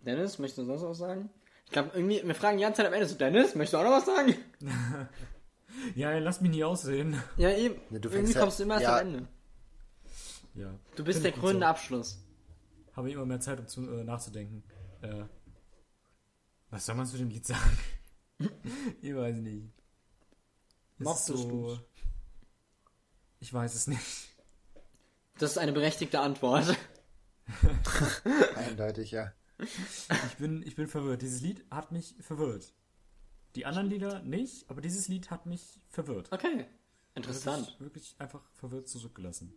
Dennis, 0.00 0.38
möchtest 0.38 0.58
du 0.58 0.64
sonst 0.64 0.82
was 0.82 0.98
sagen? 0.98 1.30
Ich 1.66 1.72
glaube, 1.72 1.90
irgendwie, 1.94 2.22
wir 2.26 2.34
fragen 2.34 2.56
die 2.56 2.62
ganze 2.62 2.78
Zeit 2.78 2.86
am 2.86 2.94
Ende 2.94 3.06
so, 3.06 3.16
Dennis, 3.16 3.54
möchtest 3.54 3.74
du 3.74 3.78
auch 3.78 3.84
noch 3.84 3.90
was 3.90 4.06
sagen? 4.06 4.34
Ja, 5.94 6.16
lass 6.18 6.40
mich 6.40 6.50
nie 6.50 6.64
aussehen. 6.64 7.20
Ja, 7.36 7.50
eben. 7.50 7.80
Ja, 7.90 7.98
du 7.98 8.08
irgendwie 8.08 8.34
kommst 8.34 8.58
du 8.58 8.64
immer 8.64 8.74
erst 8.74 8.84
ja. 8.84 8.98
am 8.98 9.06
Ende. 9.06 9.28
Ja. 10.54 10.78
Du 10.96 11.04
bist 11.04 11.20
Finde 11.20 11.32
der 11.32 11.40
krönende 11.40 11.66
so. 11.66 11.70
Abschluss. 11.70 12.24
Habe 12.94 13.08
ich 13.08 13.14
immer 13.14 13.26
mehr 13.26 13.40
Zeit, 13.40 13.60
um 13.60 13.68
zu, 13.68 13.88
äh, 13.88 14.04
nachzudenken. 14.04 14.64
Äh, 15.02 15.24
was 16.70 16.84
soll 16.84 16.96
man 16.96 17.06
zu 17.06 17.16
dem 17.16 17.28
Lied 17.28 17.46
sagen? 17.46 17.78
ich 19.00 19.14
weiß 19.14 19.36
nicht. 19.36 19.72
Es 20.98 21.04
Mochtest 21.04 21.30
ist 21.30 21.42
so? 21.42 21.78
Ich 23.40 23.52
weiß 23.52 23.74
es 23.74 23.86
nicht. 23.86 24.28
Das 25.38 25.52
ist 25.52 25.58
eine 25.58 25.72
berechtigte 25.72 26.18
Antwort. 26.20 26.76
Eindeutig, 28.56 29.12
ja. 29.12 29.32
Ich 29.60 30.36
bin, 30.38 30.62
ich 30.64 30.74
bin 30.74 30.88
verwirrt. 30.88 31.22
Dieses 31.22 31.40
Lied 31.40 31.64
hat 31.70 31.92
mich 31.92 32.16
verwirrt. 32.20 32.74
Die 33.54 33.66
anderen 33.66 33.88
Lieder 33.88 34.20
nicht, 34.22 34.68
aber 34.70 34.80
dieses 34.80 35.08
Lied 35.08 35.30
hat 35.30 35.46
mich 35.46 35.80
verwirrt. 35.88 36.30
Okay. 36.32 36.66
Interessant. 37.14 37.66
Wirklich, 37.66 37.80
wirklich 37.80 38.14
einfach 38.18 38.42
verwirrt 38.54 38.88
zurückgelassen. 38.88 39.52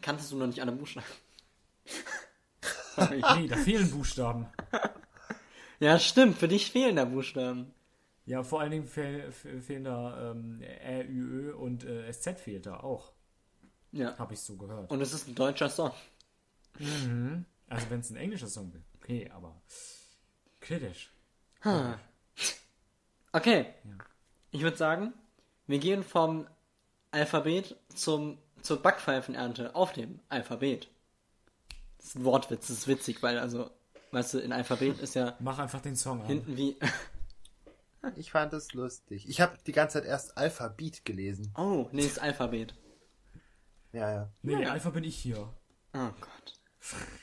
Kanntest 0.00 0.30
du 0.32 0.36
noch 0.36 0.46
nicht 0.46 0.60
alle 0.60 0.72
Buchstaben? 0.72 1.06
Nee, 3.10 3.46
da 3.48 3.56
fehlen 3.56 3.90
Buchstaben. 3.90 4.46
Ja, 5.80 5.98
stimmt. 5.98 6.36
Für 6.36 6.46
dich 6.46 6.70
fehlen 6.70 6.96
da 6.96 7.06
Buchstaben. 7.06 7.72
Ja, 8.26 8.42
vor 8.44 8.60
allen 8.60 8.70
Dingen 8.70 8.86
fehl, 8.86 9.32
fe- 9.32 9.60
fehlen 9.62 9.84
da 9.84 10.30
ähm, 10.30 10.60
Ä, 10.62 11.02
Ü, 11.08 11.22
Ö 11.48 11.54
und 11.54 11.84
äh, 11.84 12.12
SZ 12.12 12.38
fehlt 12.38 12.66
da 12.66 12.80
auch. 12.80 13.12
Ja. 13.92 14.16
Habe 14.18 14.34
ich 14.34 14.40
so 14.40 14.56
gehört. 14.58 14.90
Und 14.90 15.00
es 15.00 15.12
ist 15.14 15.26
ein 15.26 15.34
deutscher 15.34 15.70
Song. 15.70 15.92
Also 17.68 17.90
wenn 17.90 18.00
es 18.00 18.10
ein 18.10 18.16
englischer 18.16 18.46
Song 18.48 18.72
wäre, 18.74 18.84
okay, 18.96 19.30
aber 19.30 19.60
kritisch. 20.60 21.10
Okay. 23.32 23.66
Ich 24.50 24.62
würde 24.62 24.76
sagen, 24.76 25.12
wir 25.66 25.78
gehen 25.78 26.02
vom 26.04 26.46
Alphabet 27.10 27.76
zum, 27.94 28.38
zur 28.62 28.82
Backpfeifenernte 28.82 29.74
auf 29.74 29.92
dem 29.92 30.20
Alphabet. 30.28 30.88
Das 31.98 32.08
ist 32.08 32.16
ein 32.16 32.24
Wortwitz, 32.24 32.68
das 32.68 32.78
ist 32.78 32.88
witzig, 32.88 33.22
weil 33.22 33.38
also, 33.38 33.70
weißt 34.10 34.34
du, 34.34 34.38
in 34.40 34.52
Alphabet 34.52 34.98
ist 34.98 35.14
ja 35.14 35.36
Mach 35.40 35.58
einfach 35.58 35.80
den 35.80 35.96
Song 35.96 36.20
an. 36.22 36.26
hinten 36.26 36.56
wie, 36.56 36.76
Ich 38.16 38.32
fand 38.32 38.52
es 38.52 38.72
lustig. 38.72 39.28
Ich 39.28 39.40
habe 39.40 39.56
die 39.66 39.72
ganze 39.72 39.94
Zeit 40.00 40.08
erst 40.08 40.36
Alphabet 40.36 41.04
gelesen. 41.04 41.52
oh, 41.56 41.88
nee, 41.92 42.02
ist 42.04 42.18
Alphabet. 42.20 42.74
Ja, 43.92 44.12
ja. 44.12 44.32
Nee, 44.42 44.66
Alpha 44.66 44.90
bin 44.90 45.04
ich 45.04 45.16
hier. 45.16 45.38
Oh 45.94 46.10
Gott. 46.20 46.60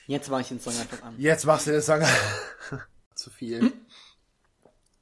Jetzt 0.08 0.30
war 0.30 0.40
ich 0.40 0.48
den 0.48 0.60
Song 0.62 0.78
einfach 0.80 1.02
an. 1.04 1.16
Jetzt 1.18 1.46
machst 1.46 1.68
du 1.68 1.72
den 1.72 1.82
Song. 1.82 2.02
Zu 3.16 3.30
viel. 3.30 3.74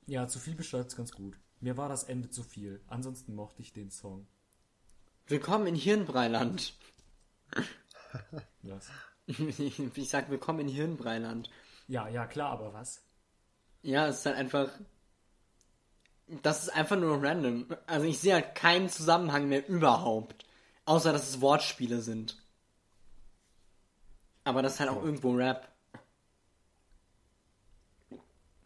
Ja, 0.08 0.26
zu 0.26 0.40
viel 0.40 0.56
beschreibt's 0.56 0.96
ganz 0.96 1.12
gut. 1.12 1.38
Mir 1.60 1.76
war 1.76 1.90
das 1.90 2.06
Ende 2.06 2.30
zu 2.30 2.42
viel. 2.42 2.82
Ansonsten 2.88 3.36
mochte 3.36 3.62
ich 3.62 3.74
den 3.74 3.92
Song. 3.92 4.26
Willkommen 5.28 5.68
in 5.68 5.76
Hirnbreiland. 5.76 6.74
Was? 8.62 8.90
Ich 9.28 10.10
sag 10.10 10.30
willkommen 10.30 10.62
in 10.62 10.70
Hirnbreiland. 10.70 11.50
Ja, 11.90 12.08
ja, 12.08 12.26
klar, 12.26 12.52
aber 12.52 12.74
was? 12.74 13.04
Ja, 13.82 14.08
es 14.08 14.20
ist 14.20 14.26
halt 14.26 14.38
einfach. 14.38 14.70
Das 16.42 16.64
ist 16.64 16.70
einfach 16.70 16.96
nur 16.96 17.22
random. 17.22 17.68
Also 17.88 18.06
ich 18.06 18.20
sehe 18.20 18.36
halt 18.36 18.56
keinen 18.56 18.88
Zusammenhang 18.88 19.50
mehr 19.50 19.68
überhaupt. 19.68 20.46
Außer 20.86 21.12
dass 21.12 21.28
es 21.28 21.42
Wortspiele 21.42 22.00
sind. 22.00 22.42
Aber 24.46 24.62
das 24.62 24.76
ist 24.76 24.80
halt 24.80 24.90
auch 24.90 25.04
irgendwo 25.04 25.36
Rap. 25.36 25.77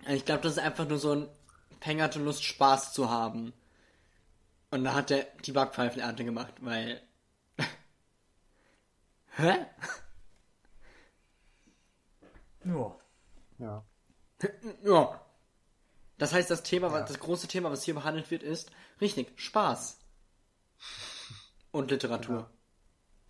Ich 0.07 0.25
glaube, 0.25 0.41
das 0.41 0.53
ist 0.53 0.59
einfach 0.59 0.87
nur 0.87 0.97
so 0.97 1.13
ein 1.13 1.29
Peng 1.79 2.01
hatte 2.01 2.19
Lust, 2.19 2.43
Spaß 2.43 2.93
zu 2.93 3.09
haben. 3.09 3.53
Und 4.69 4.83
da 4.85 4.93
hat 4.93 5.11
er 5.11 5.27
die 5.43 5.51
Backpfeifenernte 5.51 6.23
gemacht, 6.23 6.53
weil. 6.61 7.01
Hä? 9.35 9.65
Ja. 12.63 12.95
Ja. 13.57 13.83
Ja. 14.83 15.21
Das 16.17 16.33
heißt, 16.33 16.51
das 16.51 16.63
Thema, 16.63 16.91
was 16.91 17.09
das 17.09 17.19
große 17.19 17.47
Thema, 17.47 17.71
was 17.71 17.83
hier 17.83 17.95
behandelt 17.95 18.29
wird, 18.29 18.43
ist 18.43 18.71
richtig 19.01 19.33
Spaß 19.39 19.99
und 21.71 21.89
Literatur. 21.89 22.49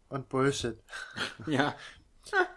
Und 0.09 0.27
Bullshit. 0.27 0.77
Ja. 1.47 1.75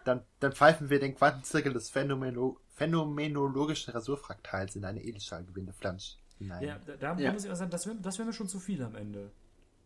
Dann, 0.04 0.22
dann 0.40 0.52
pfeifen 0.52 0.90
wir 0.90 1.00
den 1.00 1.14
Quantenzirkel 1.14 1.72
des 1.72 1.90
Phänomeno 1.90 2.58
phänomenologischen 2.74 3.92
Rasurfraktals 3.92 4.74
in 4.76 4.84
eine 4.84 5.02
Edelstahlgebinde 5.02 5.72
Flansch 5.72 6.16
hinein. 6.38 6.62
Ja, 6.64 6.78
da, 6.84 6.96
da 6.96 7.16
Ja. 7.18 7.32
muss 7.32 7.44
ich 7.44 7.50
auch 7.50 7.54
sagen, 7.56 7.70
das 7.70 7.86
wäre 7.86 7.96
das 7.98 8.18
wär 8.18 8.24
mir 8.26 8.32
schon 8.32 8.48
zu 8.48 8.58
viel 8.58 8.82
am 8.82 8.96
Ende. 8.96 9.30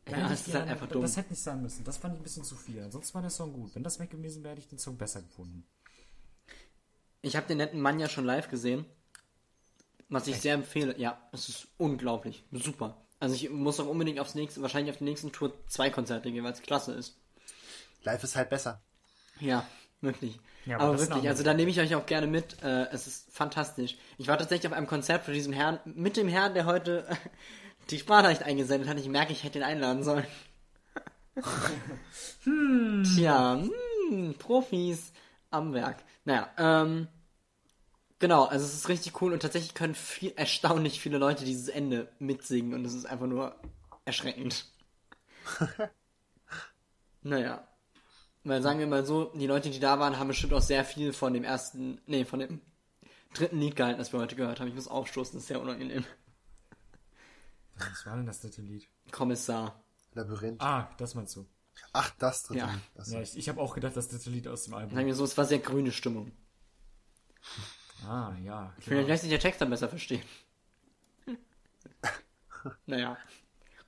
Da 0.06 0.16
Ja, 0.16 0.26
ich 0.26 0.32
ist 0.32 0.44
halt 0.46 0.54
gerne- 0.54 0.70
einfach 0.72 0.88
dumm. 0.88 1.02
Das 1.02 1.16
hätte 1.18 1.30
nicht 1.30 1.42
sein 1.42 1.60
müssen. 1.62 1.84
Das 1.84 1.98
fand 1.98 2.14
ich 2.14 2.20
ein 2.20 2.22
bisschen 2.22 2.44
zu 2.44 2.56
viel. 2.56 2.82
Ansonsten 2.82 3.12
war 3.14 3.20
der 3.20 3.30
Song 3.30 3.52
gut. 3.52 3.74
Wenn 3.74 3.82
das 3.82 3.98
weg 4.00 4.08
gewesen 4.10 4.42
wäre, 4.42 4.52
hätte 4.52 4.62
ich 4.62 4.68
den 4.68 4.78
Song 4.78 4.96
besser 4.96 5.20
gefunden. 5.20 5.66
Ich 7.20 7.36
habe 7.36 7.46
den 7.46 7.58
netten 7.58 7.80
Mann 7.80 8.00
ja 8.00 8.08
schon 8.08 8.24
live 8.24 8.48
gesehen. 8.48 8.86
Was 10.08 10.26
ich 10.26 10.40
sehr 10.40 10.54
empfehle. 10.54 10.98
Ja, 10.98 11.20
es 11.32 11.50
ist 11.50 11.68
unglaublich. 11.76 12.42
Super. 12.52 12.96
Also 13.20 13.34
ich 13.34 13.50
muss 13.50 13.78
auch 13.80 13.86
unbedingt 13.88 14.20
aufs 14.20 14.34
nächste, 14.34 14.62
wahrscheinlich 14.62 14.92
auf 14.92 14.98
die 14.98 15.04
nächsten 15.04 15.32
Tour 15.32 15.52
zwei 15.66 15.90
Konzerte 15.90 16.32
gehen, 16.32 16.44
weil 16.44 16.52
es 16.52 16.62
klasse 16.62 16.92
ist. 16.94 17.18
Live 18.04 18.24
ist 18.24 18.34
halt 18.36 18.48
besser. 18.48 18.80
Ja, 19.40 19.66
wirklich. 20.00 20.38
Ja, 20.66 20.76
aber 20.76 20.84
aber 20.84 21.00
wirklich, 21.00 21.28
also 21.28 21.42
da 21.42 21.54
nehme 21.54 21.70
ich 21.70 21.80
euch 21.80 21.94
auch 21.94 22.06
gerne 22.06 22.26
mit. 22.26 22.62
Äh, 22.62 22.88
es 22.90 23.06
ist 23.06 23.32
fantastisch. 23.32 23.96
Ich 24.18 24.28
war 24.28 24.36
tatsächlich 24.36 24.70
auf 24.70 24.76
einem 24.76 24.86
Konzert 24.86 25.24
von 25.24 25.32
diesem 25.32 25.52
Herrn, 25.52 25.80
mit 25.84 26.16
dem 26.16 26.28
Herrn, 26.28 26.54
der 26.54 26.66
heute 26.66 27.06
die 27.90 27.98
Sprachnachricht 27.98 28.42
eingesendet 28.42 28.88
hat. 28.88 28.98
Ich 28.98 29.08
merke, 29.08 29.32
ich 29.32 29.44
hätte 29.44 29.58
ihn 29.58 29.64
einladen 29.64 30.02
sollen. 30.02 30.26
Tja, 33.14 33.62
hm, 34.10 34.34
Profis 34.38 35.12
am 35.50 35.72
Werk. 35.72 36.04
Naja, 36.24 36.50
ähm, 36.58 37.08
genau, 38.18 38.44
also 38.44 38.64
es 38.66 38.74
ist 38.74 38.88
richtig 38.88 39.22
cool 39.22 39.32
und 39.32 39.40
tatsächlich 39.40 39.74
können 39.74 39.94
viel, 39.94 40.32
erstaunlich 40.36 41.00
viele 41.00 41.18
Leute 41.18 41.44
dieses 41.44 41.68
Ende 41.68 42.08
mitsingen 42.18 42.74
und 42.74 42.84
es 42.84 42.94
ist 42.94 43.06
einfach 43.06 43.26
nur 43.26 43.54
erschreckend. 44.04 44.66
naja. 47.22 47.66
Weil 48.48 48.62
sagen 48.62 48.78
wir 48.78 48.86
mal 48.86 49.04
so, 49.04 49.26
die 49.34 49.46
Leute, 49.46 49.68
die 49.68 49.78
da 49.78 49.98
waren, 49.98 50.18
haben 50.18 50.28
bestimmt 50.28 50.54
auch 50.54 50.62
sehr 50.62 50.82
viel 50.82 51.12
von 51.12 51.34
dem 51.34 51.44
ersten, 51.44 52.00
nee, 52.06 52.24
von 52.24 52.38
dem 52.38 52.62
dritten 53.34 53.58
Lied 53.60 53.76
gehalten, 53.76 53.98
das 53.98 54.12
wir 54.12 54.20
heute 54.20 54.36
gehört 54.36 54.58
haben. 54.58 54.68
Ich 54.68 54.74
muss 54.74 54.88
aufstoßen, 54.88 55.34
das 55.34 55.42
ist 55.42 55.48
sehr 55.48 55.60
unangenehm. 55.60 56.04
Was 57.76 58.06
war 58.06 58.16
denn 58.16 58.24
das 58.24 58.40
dritte 58.40 58.62
Lied? 58.62 58.88
Kommissar. 59.12 59.84
Labyrinth. 60.14 60.62
Ah, 60.62 60.88
das 60.96 61.14
meinst 61.14 61.36
du. 61.36 61.46
Ach, 61.92 62.10
das 62.18 62.42
dritte. 62.44 62.60
Ja. 62.60 62.70
Lied. 62.72 62.80
Das 62.94 63.12
Ja, 63.12 63.20
ich, 63.20 63.36
ich 63.36 63.48
habe 63.50 63.60
auch 63.60 63.74
gedacht, 63.74 63.94
das 63.94 64.08
dritte 64.08 64.30
Lied 64.30 64.48
aus 64.48 64.64
dem 64.64 64.72
Sagen 64.72 64.90
Album. 64.90 65.06
wir 65.06 65.14
so, 65.14 65.24
es 65.24 65.36
war 65.36 65.44
sehr 65.44 65.58
grüne 65.58 65.92
Stimmung. 65.92 66.32
Ah, 68.06 68.32
ja. 68.42 68.72
Vielleicht 68.78 68.88
Klar. 68.88 69.02
lässt 69.02 69.22
sich 69.22 69.30
der 69.30 69.40
Text 69.40 69.60
dann 69.60 69.68
besser 69.68 69.90
verstehen. 69.90 70.22
naja. 72.86 73.18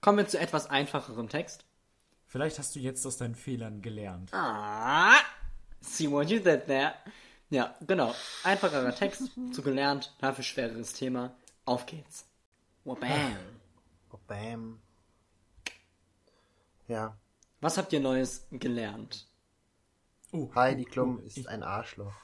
Kommen 0.02 0.18
wir 0.18 0.28
zu 0.28 0.38
etwas 0.38 0.68
einfacherem 0.68 1.30
Text. 1.30 1.64
Vielleicht 2.30 2.60
hast 2.60 2.76
du 2.76 2.78
jetzt 2.78 3.04
aus 3.06 3.16
deinen 3.16 3.34
Fehlern 3.34 3.82
gelernt. 3.82 4.32
Ah, 4.32 5.18
see 5.80 6.08
what 6.08 6.30
you 6.30 6.38
did 6.38 6.66
there. 6.66 6.94
Ja, 7.50 7.74
genau. 7.84 8.14
Einfacherer 8.44 8.94
Text, 8.94 9.32
zu 9.52 9.62
gelernt, 9.62 10.14
dafür 10.20 10.44
schwereres 10.44 10.92
Thema. 10.92 11.34
Auf 11.64 11.86
geht's. 11.86 12.24
Wabam. 12.84 13.36
Oh, 14.12 14.18
bam. 14.28 14.80
Ja. 16.86 17.18
Was 17.60 17.76
habt 17.76 17.92
ihr 17.92 17.98
Neues 18.00 18.46
gelernt? 18.52 19.26
Oh, 20.30 20.54
Heidi 20.54 20.84
Klum 20.84 21.18
oh, 21.18 21.26
ist 21.26 21.36
ich- 21.36 21.48
ein 21.48 21.64
Arschloch. 21.64 22.14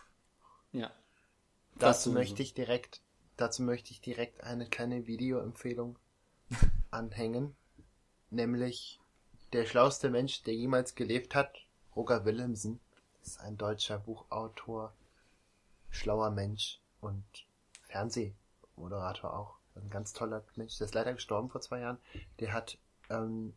Ja. 0.70 0.92
Dazu 1.80 2.12
möchte 2.12 2.44
ich 2.44 2.54
direkt, 2.54 3.00
dazu 3.36 3.64
möchte 3.64 3.90
ich 3.90 4.00
direkt 4.00 4.44
eine 4.44 4.68
kleine 4.68 5.08
Videoempfehlung 5.08 5.98
anhängen. 6.92 7.56
Nämlich 8.30 9.00
der 9.52 9.66
schlauste 9.66 10.10
Mensch, 10.10 10.42
der 10.42 10.54
jemals 10.54 10.94
gelebt 10.94 11.34
hat, 11.34 11.64
Roger 11.94 12.24
Willemsen. 12.24 12.80
Ist 13.22 13.40
ein 13.40 13.56
deutscher 13.56 13.98
Buchautor, 13.98 14.92
schlauer 15.90 16.30
Mensch 16.30 16.80
und 17.00 17.24
Fernsehmoderator 17.88 19.36
auch. 19.36 19.56
Ein 19.74 19.90
ganz 19.90 20.12
toller 20.12 20.44
Mensch. 20.54 20.78
Der 20.78 20.86
ist 20.86 20.94
leider 20.94 21.12
gestorben 21.12 21.50
vor 21.50 21.60
zwei 21.60 21.80
Jahren. 21.80 21.98
Der 22.40 22.52
hat 22.52 22.78
ähm, 23.10 23.52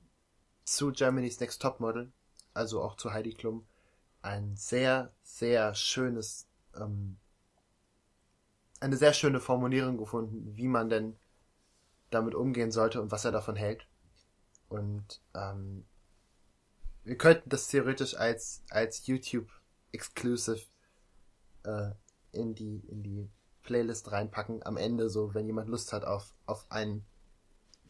zu 0.66 0.92
Germany's 0.92 1.40
Next 1.40 1.62
Topmodel, 1.62 2.12
also 2.54 2.82
auch 2.82 2.96
zu 2.96 3.14
Heidi 3.14 3.34
Klum, 3.34 3.66
ein 4.22 4.58
sehr, 4.58 5.12
sehr 5.24 5.74
schönes 5.76 6.48
ähm, 6.76 7.18
eine 8.80 8.98
sehr 8.98 9.14
schöne 9.14 9.40
Formulierung 9.40 9.98
gefunden, 9.98 10.56
wie 10.56 10.68
man 10.68 10.90
denn 10.90 11.16
damit 12.12 12.34
umgehen 12.34 12.72
sollte 12.72 13.02
und 13.02 13.12
was 13.12 13.26
er 13.26 13.32
davon 13.32 13.56
hält. 13.56 13.86
Und 14.70 15.22
ähm, 15.36 15.86
wir 17.04 17.18
könnten 17.18 17.50
das 17.50 17.68
theoretisch 17.68 18.16
als 18.16 18.64
als 18.70 19.06
YouTube 19.08 19.50
Exclusive 19.92 20.62
äh, 21.64 21.92
in 22.32 22.56
die 22.56 22.80
in 22.88 23.04
die 23.04 23.30
Playlist 23.64 24.12
reinpacken. 24.12 24.66
Am 24.66 24.78
Ende 24.78 25.10
so, 25.10 25.34
wenn 25.34 25.48
jemand 25.48 25.70
Lust 25.70 25.94
hat 25.94 26.06
auf 26.06 26.34
auf 26.46 26.66
einen 26.72 27.06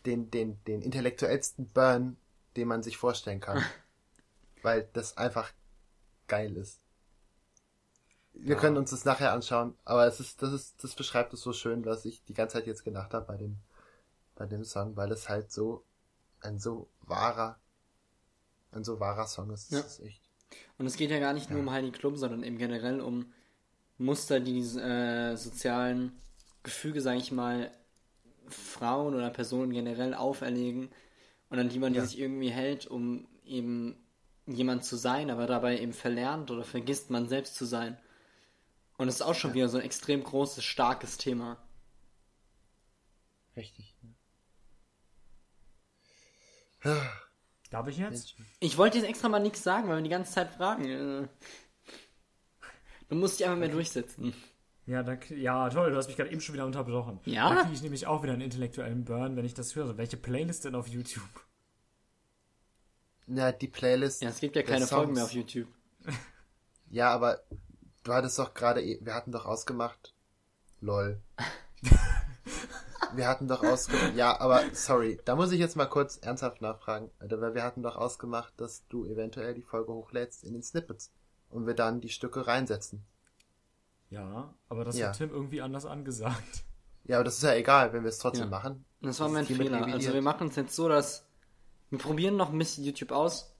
den 0.05 0.31
den 0.31 0.63
den 0.65 0.81
intellektuellsten 0.81 1.67
Burn, 1.73 2.17
den 2.57 2.67
man 2.67 2.83
sich 2.83 2.97
vorstellen 2.97 3.39
kann, 3.41 3.65
weil 4.63 4.89
das 4.93 5.17
einfach 5.17 5.51
geil 6.27 6.57
ist. 6.57 6.81
Wir 8.33 8.55
Ja. 8.55 8.57
können 8.57 8.77
uns 8.77 8.89
das 8.91 9.05
nachher 9.05 9.33
anschauen, 9.33 9.77
aber 9.85 10.07
es 10.07 10.19
ist, 10.19 10.41
das 10.41 10.51
ist, 10.53 10.83
das 10.83 10.95
beschreibt 10.95 11.33
es 11.33 11.41
so 11.41 11.53
schön, 11.53 11.85
was 11.85 12.05
ich 12.05 12.23
die 12.25 12.33
ganze 12.33 12.53
Zeit 12.53 12.67
jetzt 12.67 12.83
gedacht 12.83 13.13
habe 13.13 13.25
bei 13.27 13.37
dem, 13.37 13.57
bei 14.35 14.45
dem 14.47 14.63
Song, 14.65 14.95
weil 14.97 15.11
es 15.11 15.29
halt 15.29 15.51
so 15.51 15.85
ein 16.41 16.59
so 16.59 16.89
wahrer, 17.01 17.59
ein 18.71 18.83
so 18.83 18.99
wahrer 18.99 19.27
Song 19.27 19.49
ist. 19.51 19.71
Ja. 19.71 19.81
Das 19.81 19.99
ist 19.99 20.05
echt. 20.05 20.21
Und 20.77 20.85
es 20.85 20.95
geht 20.95 21.11
ja 21.11 21.19
gar 21.19 21.33
nicht 21.33 21.49
nur 21.49 21.59
um 21.59 21.71
Heidi 21.71 21.91
Klum, 21.91 22.15
sondern 22.15 22.43
eben 22.43 22.57
generell 22.57 23.01
um 23.01 23.31
Muster, 23.97 24.39
die 24.39 24.53
diese 24.53 24.81
äh, 24.81 25.35
sozialen 25.35 26.19
Gefüge, 26.63 27.01
sage 27.01 27.17
ich 27.19 27.31
mal, 27.31 27.71
Frauen 28.47 29.13
oder 29.13 29.29
Personen 29.29 29.71
generell 29.71 30.13
auferlegen 30.13 30.89
und 31.49 31.59
an 31.59 31.69
die 31.69 31.79
man 31.79 31.93
Ja. 31.93 32.03
sich 32.05 32.17
irgendwie 32.19 32.49
hält, 32.49 32.87
um 32.87 33.27
eben 33.45 33.95
jemand 34.47 34.83
zu 34.85 34.95
sein, 34.95 35.29
aber 35.29 35.45
dabei 35.45 35.79
eben 35.79 35.93
verlernt 35.93 36.49
oder 36.49 36.63
vergisst, 36.63 37.09
man 37.11 37.27
selbst 37.27 37.55
zu 37.55 37.65
sein. 37.65 37.97
Und 38.97 39.07
es 39.07 39.15
ist 39.15 39.21
auch 39.21 39.35
schon 39.35 39.53
wieder 39.53 39.69
so 39.69 39.77
ein 39.77 39.83
extrem 39.83 40.23
großes, 40.23 40.63
starkes 40.63 41.17
Thema. 41.17 41.57
Richtig. 43.55 43.95
Ja. 44.01 44.09
Darf 47.71 47.87
ich 47.87 47.97
jetzt? 47.97 48.35
Ich 48.59 48.77
wollte 48.77 48.97
jetzt 48.97 49.07
extra 49.07 49.29
mal 49.29 49.39
nichts 49.39 49.63
sagen, 49.63 49.87
weil 49.87 49.97
wir 49.97 50.03
die 50.03 50.09
ganze 50.09 50.31
Zeit 50.33 50.51
fragen. 50.51 50.85
Äh, 50.85 51.27
Du 53.09 53.15
musst 53.15 53.39
dich 53.39 53.45
einfach 53.47 53.57
mehr 53.57 53.69
durchsetzen. 53.69 54.35
Ja, 54.85 55.01
da, 55.01 55.13
ja, 55.35 55.67
toll, 55.69 55.89
du 55.89 55.97
hast 55.97 56.07
mich 56.07 56.15
gerade 56.15 56.29
eben 56.31 56.41
schon 56.41 56.53
wieder 56.53 56.65
unterbrochen. 56.67 57.19
Ja? 57.25 57.53
Da 57.55 57.61
kriege 57.63 57.73
ich 57.73 57.81
nämlich 57.81 58.05
auch 58.05 58.21
wieder 58.21 58.33
einen 58.33 58.43
intellektuellen 58.43 59.03
Burn, 59.03 59.35
wenn 59.35 59.45
ich 59.45 59.55
das 59.55 59.75
höre. 59.75 59.97
Welche 59.97 60.15
Playlist 60.17 60.65
denn 60.65 60.75
auf 60.75 60.87
YouTube? 60.87 61.23
Ja, 63.25 63.51
die 63.51 63.67
Playlist. 63.67 64.21
Ja, 64.21 64.29
es 64.29 64.39
gibt 64.39 64.55
ja 64.55 64.61
keine 64.61 64.85
Folgen 64.85 65.15
Songs. 65.15 65.15
mehr 65.15 65.23
auf 65.25 65.31
YouTube. 65.33 65.67
Ja, 66.91 67.11
aber 67.13 67.39
du 68.03 68.13
hattest 68.13 68.37
doch 68.39 68.53
gerade, 68.55 68.81
eh- 68.83 68.99
wir 69.01 69.13
hatten 69.13 69.31
doch 69.31 69.45
ausgemacht. 69.45 70.13
Lol. 70.81 71.21
wir 73.15 73.27
hatten 73.27 73.47
doch 73.47 73.63
ausgemacht. 73.63 74.15
Ja, 74.15 74.39
aber 74.39 74.61
sorry, 74.73 75.19
da 75.25 75.35
muss 75.35 75.51
ich 75.51 75.59
jetzt 75.59 75.75
mal 75.75 75.85
kurz 75.85 76.17
ernsthaft 76.17 76.61
nachfragen. 76.61 77.11
Weil 77.19 77.53
wir 77.55 77.63
hatten 77.63 77.83
doch 77.83 77.95
ausgemacht, 77.95 78.53
dass 78.57 78.87
du 78.87 79.05
eventuell 79.05 79.53
die 79.53 79.61
Folge 79.61 79.93
hochlädst 79.93 80.43
in 80.43 80.53
den 80.53 80.63
Snippets 80.63 81.11
und 81.49 81.67
wir 81.67 81.73
dann 81.73 82.01
die 82.01 82.09
Stücke 82.09 82.47
reinsetzen. 82.47 83.05
Ja, 84.09 84.53
aber 84.67 84.85
das 84.85 84.97
Ja. 84.97 85.07
hat 85.09 85.17
Tim 85.17 85.29
irgendwie 85.29 85.61
anders 85.61 85.85
angesagt. 85.85 86.63
Ja, 87.05 87.17
aber 87.17 87.23
das 87.23 87.37
ist 87.37 87.43
ja 87.43 87.53
egal, 87.55 87.93
wenn 87.93 88.03
wir 88.03 88.09
es 88.09 88.19
trotzdem 88.19 88.45
Ja. 88.45 88.49
machen. 88.49 88.85
Das 89.01 89.19
war 89.19 89.27
Das 89.27 89.33
mein 89.33 89.41
ist 89.43 89.47
hiermit 89.47 89.67
Fehler. 89.67 89.85
Also 89.87 90.13
wir 90.13 90.21
machen 90.21 90.47
es 90.49 90.55
jetzt 90.55 90.75
so, 90.75 90.87
dass 90.89 91.25
wir 91.89 91.97
probieren 91.99 92.35
noch 92.37 92.51
ein 92.51 92.57
bisschen 92.57 92.83
YouTube 92.83 93.11
aus 93.11 93.55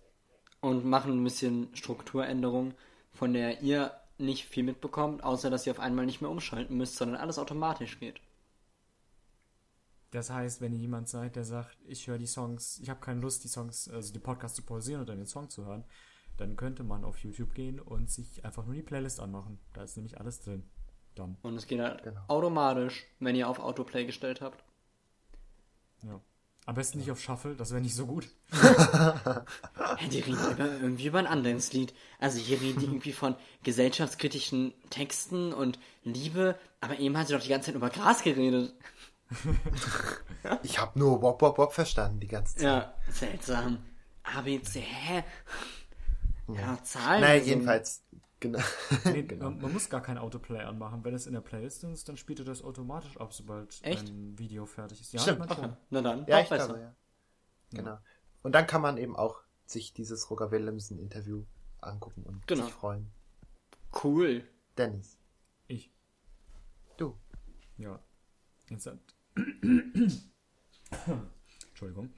und 0.62 0.86
machen 0.86 1.14
ein 1.20 1.24
bisschen 1.24 1.70
Strukturänderung, 1.76 2.74
von 3.12 3.34
der 3.34 3.62
ihr 3.62 3.92
nicht 4.18 4.46
viel 4.46 4.64
mitbekommt, 4.64 5.24
außer 5.24 5.50
dass 5.50 5.66
ihr 5.66 5.72
auf 5.72 5.80
einmal 5.80 6.06
nicht 6.06 6.22
mehr 6.22 6.30
umschalten 6.30 6.76
müsst, 6.78 6.98
sondern 6.98 7.18
alles 7.22 7.40
automatisch 7.40 8.00
geht. 8.00 8.20
Das 10.12 10.30
heißt, 10.32 10.60
wenn 10.62 10.74
ihr 10.74 10.80
jemand 10.80 11.08
seid, 11.08 11.36
der 11.36 11.44
sagt, 11.44 11.78
ich 11.86 12.08
höre 12.08 12.18
die 12.18 12.26
Songs, 12.28 12.80
ich 12.82 12.90
habe 12.90 13.00
keine 13.00 13.22
Lust, 13.22 13.44
die 13.44 13.48
Songs, 13.48 13.88
also 13.90 14.12
die 14.12 14.20
Podcasts 14.20 14.56
zu 14.56 14.64
pausieren 14.64 15.02
oder 15.02 15.16
den 15.16 15.28
Song 15.28 15.50
zu 15.50 15.66
hören, 15.66 15.84
dann 16.38 16.56
könnte 16.56 16.84
man 16.84 17.04
auf 17.04 17.18
YouTube 17.20 17.54
gehen 17.54 17.80
und 17.80 18.10
sich 18.10 18.44
einfach 18.44 18.66
nur 18.66 18.74
die 18.74 18.82
Playlist 18.82 19.20
anmachen. 19.20 19.60
Da 19.74 19.84
ist 19.84 19.98
nämlich 19.98 20.20
alles 20.20 20.40
drin. 20.42 20.64
Dann, 21.16 21.38
Und 21.44 21.56
es 21.58 21.68
geht 21.68 21.80
halt 21.82 22.04
Genau. 22.04 22.22
automatisch, 22.28 23.06
wenn 23.20 23.36
ihr 23.36 23.48
auf 23.50 23.60
Autoplay 23.60 24.06
gestellt 24.06 24.42
habt. 24.42 24.64
ja. 26.04 26.20
Am 26.66 26.76
besten 26.76 27.00
nicht 27.00 27.10
auf 27.10 27.20
Shuffle, 27.20 27.56
das 27.56 27.72
wäre 27.72 27.82
nicht 27.82 27.96
so 27.96 28.06
gut. 28.06 28.28
Die 30.12 30.20
reden 30.20 30.52
über, 30.52 30.66
irgendwie 30.80 31.08
über 31.08 31.18
ein 31.18 31.26
anderes 31.26 31.74
Lied. 31.74 31.96
Also 32.20 32.38
hier 32.40 32.62
reden 32.62 32.80
die 32.80 32.86
irgendwie 32.86 33.12
von 33.14 33.36
gesellschaftskritischen 33.64 34.74
Texten 34.92 35.52
und 35.52 35.80
Liebe, 36.04 36.60
aber 36.80 37.00
eben 37.00 37.18
hat 37.18 37.28
sie 37.28 37.34
doch 37.34 37.42
die 37.42 37.50
ganze 37.50 37.68
Zeit 37.68 37.76
über 37.76 37.90
Gras 37.90 38.22
geredet. 38.22 38.74
Ich 40.64 40.80
habe 40.80 40.98
nur 40.98 41.20
Bob 41.20 41.40
Bob 41.40 41.58
Bob 41.58 41.74
verstanden 41.74 42.20
die 42.20 42.28
ganze 42.28 42.56
Zeit. 42.56 42.64
Ja, 42.64 42.94
seltsam. 43.12 43.80
ABC, 44.24 44.80
hä? 44.80 45.24
Ja, 46.48 46.82
Zahlen. 46.84 47.22
Naja, 47.22 47.42
jedenfalls. 47.44 48.04
Genau. 48.40 48.60
Nee, 49.06 49.24
genau. 49.28 49.52
man, 49.52 49.74
muss 49.74 49.90
gar 49.90 50.02
kein 50.02 50.18
Autoplay 50.18 50.62
anmachen. 50.62 51.04
Wenn 51.04 51.14
es 51.14 51.28
in 51.28 51.34
der 51.34 51.42
Playlist 51.42 51.84
ist, 51.84 52.08
dann 52.08 52.16
spielt 52.18 52.40
er 52.40 52.46
das 52.46 52.64
automatisch 52.64 53.18
ab, 53.18 53.34
sobald 53.34 53.78
Echt? 53.84 54.08
ein 54.10 54.40
Video 54.40 54.66
fertig 54.66 55.02
ist. 55.02 55.12
Ja, 55.14 55.20
Stimmt. 55.20 55.46
ich. 55.46 55.52
Okay, 55.52 55.70
na 55.90 56.02
dann, 56.02 56.26
Ja, 56.26 56.40
ich 56.40 56.50
besser. 56.50 56.66
glaube, 56.68 56.82
ja. 56.82 56.96
Genau. 57.72 57.98
Und 58.42 58.54
dann 58.56 58.66
kann 58.66 58.82
man 58.82 58.98
eben 58.98 59.16
auch 59.16 59.42
sich 59.66 59.94
dieses 59.94 60.30
Roger 60.32 60.52
Willemsen 60.52 60.98
Interview 61.00 61.44
angucken 61.82 62.24
und 62.24 62.48
Genau. 62.48 62.64
sich 62.64 62.74
freuen. 62.74 63.12
Cool. 64.04 64.48
Dennis, 64.78 65.18
Ich. 65.68 65.92
du. 66.98 67.20
Ja. 67.78 68.00
Jetzt 68.70 68.86
hat. 68.86 68.98
Entschuldigung. 71.70 72.12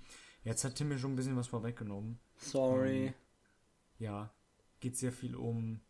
Jetzt 0.43 0.63
hat 0.63 0.75
Tim 0.75 0.87
mir 0.89 0.97
schon 0.97 1.13
ein 1.13 1.15
bisschen 1.15 1.37
was 1.37 1.47
vorweggenommen. 1.47 2.19
Sorry. 2.37 3.13
Ja, 3.99 4.33
geht 4.79 4.97
sehr 4.97 5.11
viel 5.11 5.35
um 5.35 5.81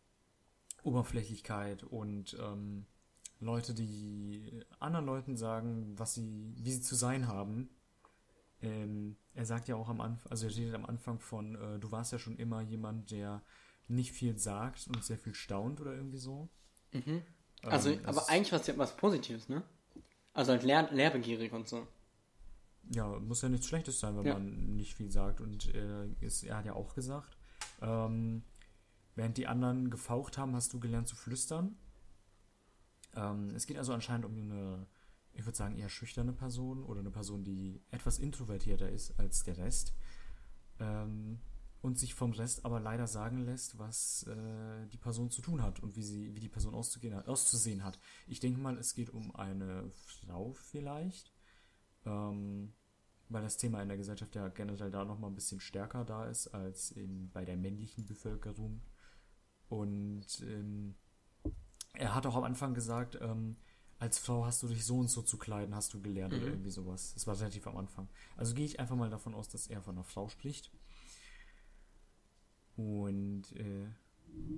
Oberflächlichkeit 0.82 1.84
und 1.84 2.36
ähm, 2.40 2.86
Leute, 3.40 3.72
die 3.74 4.62
anderen 4.78 5.06
Leuten 5.06 5.36
sagen, 5.36 5.98
was 5.98 6.14
sie, 6.14 6.52
wie 6.58 6.72
sie 6.72 6.82
zu 6.82 6.94
sein 6.94 7.26
haben. 7.28 7.70
Ähm, 8.60 9.16
er 9.34 9.46
sagt 9.46 9.68
ja 9.68 9.76
auch 9.76 9.88
am 9.88 10.00
Anfang, 10.00 10.30
also 10.30 10.46
er 10.46 10.54
redet 10.54 10.74
am 10.74 10.84
Anfang 10.86 11.18
von, 11.18 11.54
äh, 11.56 11.78
du 11.80 11.90
warst 11.90 12.12
ja 12.12 12.18
schon 12.18 12.36
immer 12.36 12.60
jemand, 12.60 13.10
der 13.10 13.42
nicht 13.88 14.12
viel 14.12 14.38
sagt 14.38 14.86
und 14.88 15.02
sehr 15.02 15.18
viel 15.18 15.34
staunt 15.34 15.80
oder 15.80 15.94
irgendwie 15.94 16.18
so. 16.18 16.48
Also, 17.62 17.90
Ähm, 17.90 18.00
aber 18.04 18.20
es- 18.20 18.28
eigentlich 18.28 18.52
was, 18.52 18.78
was 18.78 18.96
Positives, 18.96 19.48
ne? 19.48 19.62
Also 20.34 20.52
halt 20.52 20.62
lehr 20.62 20.90
lehrbegierig 20.92 21.52
und 21.52 21.68
so. 21.68 21.86
Ja, 22.90 23.06
muss 23.20 23.42
ja 23.42 23.48
nichts 23.48 23.66
Schlechtes 23.68 24.00
sein, 24.00 24.16
wenn 24.16 24.26
Ja. 24.26 24.34
man 24.34 24.76
nicht 24.76 24.94
viel 24.94 25.10
sagt. 25.10 25.40
Und 25.40 25.72
äh, 25.74 26.08
ist, 26.20 26.42
er 26.42 26.56
hat 26.58 26.66
ja 26.66 26.74
auch 26.74 26.94
gesagt, 26.94 27.36
ähm, 27.80 28.42
während 29.14 29.36
die 29.38 29.46
anderen 29.46 29.90
gefaucht 29.90 30.38
haben, 30.38 30.54
hast 30.56 30.72
du 30.72 30.80
gelernt 30.80 31.08
zu 31.08 31.16
flüstern. 31.16 31.76
Ähm, 33.14 33.50
es 33.54 33.66
geht 33.66 33.76
also 33.78 33.92
anscheinend 33.92 34.24
um 34.24 34.34
eine, 34.34 34.86
ich 35.32 35.44
würde 35.44 35.56
sagen, 35.56 35.76
eher 35.76 35.88
schüchterne 35.90 36.32
Person 36.32 36.82
oder 36.82 37.00
eine 37.00 37.10
Person, 37.10 37.44
die 37.44 37.82
etwas 37.90 38.18
introvertierter 38.18 38.88
ist 38.88 39.18
als 39.18 39.42
der 39.44 39.58
Rest. 39.58 39.94
Ähm, 40.80 41.40
und 41.82 41.98
sich 41.98 42.14
vom 42.14 42.32
Rest 42.32 42.64
aber 42.64 42.80
leider 42.80 43.06
sagen 43.06 43.44
lässt, 43.44 43.78
was 43.78 44.24
äh, 44.28 44.86
die 44.86 44.98
Person 44.98 45.30
zu 45.30 45.42
tun 45.42 45.62
hat 45.62 45.80
und 45.80 45.96
wie 45.96 46.02
sie, 46.02 46.34
wie 46.34 46.40
die 46.40 46.48
Person 46.48 46.74
auszugehen 46.74 47.14
hat, 47.14 47.28
auszusehen 47.28 47.84
hat. 47.84 47.98
Ich 48.26 48.40
denke 48.40 48.60
mal, 48.60 48.78
es 48.78 48.94
geht 48.94 49.10
um 49.10 49.34
eine 49.34 49.90
Frau 49.90 50.52
vielleicht. 50.52 51.32
Ähm, 52.04 52.72
weil 53.32 53.42
das 53.42 53.56
Thema 53.56 53.82
in 53.82 53.88
der 53.88 53.96
Gesellschaft 53.96 54.34
ja 54.34 54.48
generell 54.48 54.90
da 54.90 55.04
nochmal 55.04 55.30
ein 55.30 55.34
bisschen 55.34 55.60
stärker 55.60 56.04
da 56.04 56.26
ist 56.26 56.48
als 56.48 56.90
in, 56.90 57.30
bei 57.30 57.44
der 57.44 57.56
männlichen 57.56 58.04
Bevölkerung. 58.04 58.82
Und 59.68 60.40
ähm, 60.42 60.94
er 61.94 62.14
hat 62.14 62.26
auch 62.26 62.36
am 62.36 62.44
Anfang 62.44 62.74
gesagt, 62.74 63.18
ähm, 63.20 63.56
als 63.98 64.18
Frau 64.18 64.44
hast 64.44 64.62
du 64.62 64.68
dich 64.68 64.84
so 64.84 64.98
und 64.98 65.08
so 65.08 65.22
zu 65.22 65.38
kleiden, 65.38 65.74
hast 65.74 65.94
du 65.94 66.02
gelernt 66.02 66.34
oder 66.34 66.48
irgendwie 66.48 66.70
sowas. 66.70 67.14
Das 67.14 67.26
war 67.26 67.38
relativ 67.38 67.66
am 67.66 67.76
Anfang. 67.76 68.08
Also 68.36 68.54
gehe 68.54 68.66
ich 68.66 68.80
einfach 68.80 68.96
mal 68.96 69.10
davon 69.10 69.34
aus, 69.34 69.48
dass 69.48 69.68
er 69.68 69.80
von 69.80 69.94
einer 69.94 70.04
Frau 70.04 70.28
spricht. 70.28 70.72
Und 72.76 73.52
äh, 73.56 73.86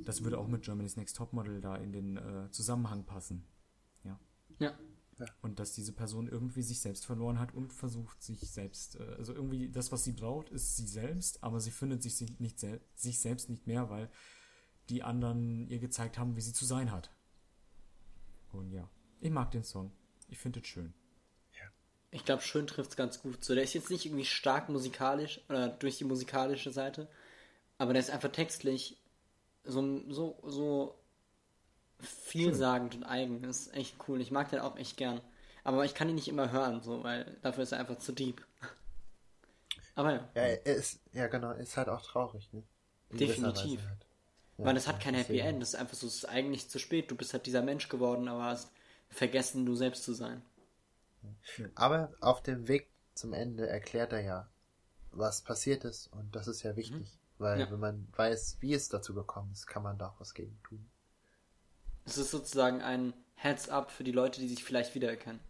das 0.04 0.22
würde 0.22 0.38
auch 0.38 0.46
mit 0.48 0.62
Germany's 0.62 0.96
Next 0.96 1.16
Topmodel 1.16 1.60
da 1.60 1.76
in 1.76 1.92
den 1.92 2.16
äh, 2.16 2.50
Zusammenhang 2.50 3.04
passen. 3.04 3.44
Ja. 4.04 4.18
Ja. 4.58 4.78
Und 5.42 5.60
dass 5.60 5.72
diese 5.72 5.92
Person 5.92 6.28
irgendwie 6.28 6.62
sich 6.62 6.80
selbst 6.80 7.06
verloren 7.06 7.38
hat 7.38 7.54
und 7.54 7.72
versucht, 7.72 8.22
sich 8.22 8.40
selbst, 8.50 8.96
äh, 8.96 9.14
also 9.16 9.32
irgendwie 9.32 9.68
das, 9.68 9.92
was 9.92 10.04
sie 10.04 10.12
braucht, 10.12 10.48
ist 10.50 10.76
sie 10.76 10.86
selbst, 10.86 11.42
aber 11.42 11.60
sie 11.60 11.70
findet 11.70 12.02
sich 12.02 12.16
si- 12.16 12.36
nicht 12.38 12.58
sel 12.58 12.80
sich 12.94 13.20
selbst 13.20 13.48
nicht 13.48 13.66
mehr, 13.66 13.90
weil 13.90 14.10
die 14.88 15.02
anderen 15.02 15.68
ihr 15.68 15.78
gezeigt 15.78 16.18
haben, 16.18 16.36
wie 16.36 16.40
sie 16.40 16.52
zu 16.52 16.64
sein 16.64 16.90
hat. 16.90 17.12
Und 18.52 18.72
ja, 18.72 18.88
ich 19.20 19.30
mag 19.30 19.50
den 19.50 19.64
Song. 19.64 19.92
Ich 20.28 20.38
finde 20.38 20.60
es 20.60 20.66
schön. 20.66 20.94
Ich 22.10 22.24
glaube, 22.24 22.42
schön 22.42 22.68
trifft 22.68 22.90
es 22.90 22.96
ganz 22.96 23.20
gut. 23.20 23.42
So, 23.44 23.56
der 23.56 23.64
ist 23.64 23.74
jetzt 23.74 23.90
nicht 23.90 24.06
irgendwie 24.06 24.24
stark 24.24 24.68
musikalisch 24.68 25.40
oder 25.48 25.66
durch 25.68 25.98
die 25.98 26.04
musikalische 26.04 26.70
Seite, 26.70 27.08
aber 27.78 27.92
der 27.92 28.00
ist 28.00 28.10
einfach 28.10 28.30
textlich 28.30 28.98
so, 29.64 30.02
so, 30.10 30.38
so 30.44 30.98
vielsagend 32.00 32.94
und 32.94 33.04
eigen. 33.04 33.42
Das 33.42 33.62
ist 33.62 33.74
echt 33.74 33.96
cool. 34.08 34.20
Ich 34.20 34.30
mag 34.30 34.50
den 34.50 34.60
auch 34.60 34.76
echt 34.76 34.96
gern. 34.96 35.20
Aber 35.62 35.84
ich 35.84 35.94
kann 35.94 36.08
ihn 36.08 36.14
nicht 36.14 36.28
immer 36.28 36.52
hören, 36.52 36.82
so, 36.82 37.02
weil 37.02 37.38
dafür 37.42 37.62
ist 37.62 37.72
er 37.72 37.80
einfach 37.80 37.98
zu 37.98 38.12
deep. 38.12 38.44
Aber 39.94 40.12
ja, 40.12 40.28
Ja, 40.34 40.44
ist, 40.64 41.00
ja 41.12 41.26
genau, 41.28 41.52
ist 41.52 41.76
halt 41.76 41.88
auch 41.88 42.02
traurig, 42.02 42.52
ne? 42.52 42.62
In 43.10 43.18
Definitiv. 43.18 43.80
Halt. 43.86 44.06
Ja, 44.58 44.64
weil 44.66 44.76
es 44.76 44.86
hat 44.86 45.00
kein 45.00 45.14
Happy. 45.14 45.38
End. 45.38 45.62
Das 45.62 45.70
ist 45.70 45.74
einfach 45.76 45.96
so, 45.96 46.06
es 46.06 46.16
ist 46.16 46.28
eigentlich 46.28 46.68
zu 46.68 46.78
spät. 46.78 47.10
Du 47.10 47.16
bist 47.16 47.32
halt 47.32 47.46
dieser 47.46 47.62
Mensch 47.62 47.88
geworden, 47.88 48.28
aber 48.28 48.44
hast 48.44 48.70
vergessen, 49.08 49.64
du 49.64 49.74
selbst 49.74 50.04
zu 50.04 50.12
sein. 50.12 50.42
Aber 51.74 52.12
auf 52.20 52.42
dem 52.42 52.68
Weg 52.68 52.90
zum 53.14 53.32
Ende 53.32 53.68
erklärt 53.68 54.12
er 54.12 54.20
ja, 54.20 54.48
was 55.12 55.42
passiert 55.42 55.84
ist 55.84 56.08
und 56.08 56.34
das 56.34 56.48
ist 56.48 56.64
ja 56.64 56.76
wichtig, 56.76 57.18
weil 57.38 57.60
Ja. 57.60 57.70
wenn 57.70 57.80
man 57.80 58.08
weiß, 58.16 58.58
wie 58.60 58.74
es 58.74 58.88
dazu 58.88 59.14
gekommen 59.14 59.50
ist, 59.52 59.66
kann 59.66 59.82
man 59.82 59.98
da 59.98 60.08
auch 60.08 60.20
was 60.20 60.34
gegen 60.34 60.60
tun. 60.62 60.84
Es 62.04 62.18
ist 62.18 62.30
sozusagen 62.30 62.82
ein 62.82 63.12
Heads-up 63.36 63.90
für 63.90 64.04
die 64.04 64.12
Leute, 64.12 64.40
die 64.40 64.48
sich 64.48 64.62
vielleicht 64.64 64.94
wiedererkennen. 64.94 65.40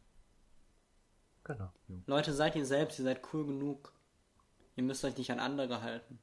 Genau. 1.45 1.71
Leute, 2.07 2.33
seid 2.33 2.57
ihr 2.57 2.65
selbst, 2.65 2.99
ihr 2.99 3.05
seid 3.05 3.21
cool 3.35 3.47
genug. 3.47 3.93
Ihr 4.77 4.83
müsst 4.83 5.05
euch 5.05 5.17
nicht 5.19 5.31
an 5.31 5.41
andere 5.41 5.83
halten. 5.83 6.19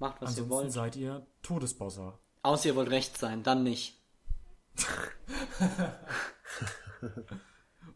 Macht, 0.00 0.20
was 0.20 0.36
ihr 0.36 0.42
Ansonsten 0.42 0.50
wollt. 0.50 0.72
seid 0.72 0.96
ihr 0.96 1.26
Todesbosser. 1.42 2.18
Außer 2.42 2.66
ihr 2.66 2.76
wollt 2.76 2.90
recht 2.90 3.16
sein, 3.18 3.42
dann 3.42 3.62
nicht. 3.62 3.96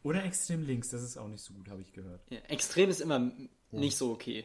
Oder 0.02 0.24
extrem 0.24 0.64
links, 0.64 0.90
das 0.90 1.02
ist 1.02 1.16
auch 1.16 1.28
nicht 1.28 1.43
so 1.44 1.55
gut, 1.55 1.69
habe 1.69 1.81
ich 1.81 1.93
gehört. 1.93 2.20
Ja, 2.31 2.39
Extrem 2.48 2.90
ist 2.90 3.01
immer 3.01 3.16
m- 3.16 3.48
nicht 3.70 3.97
so 3.97 4.12
okay. 4.12 4.44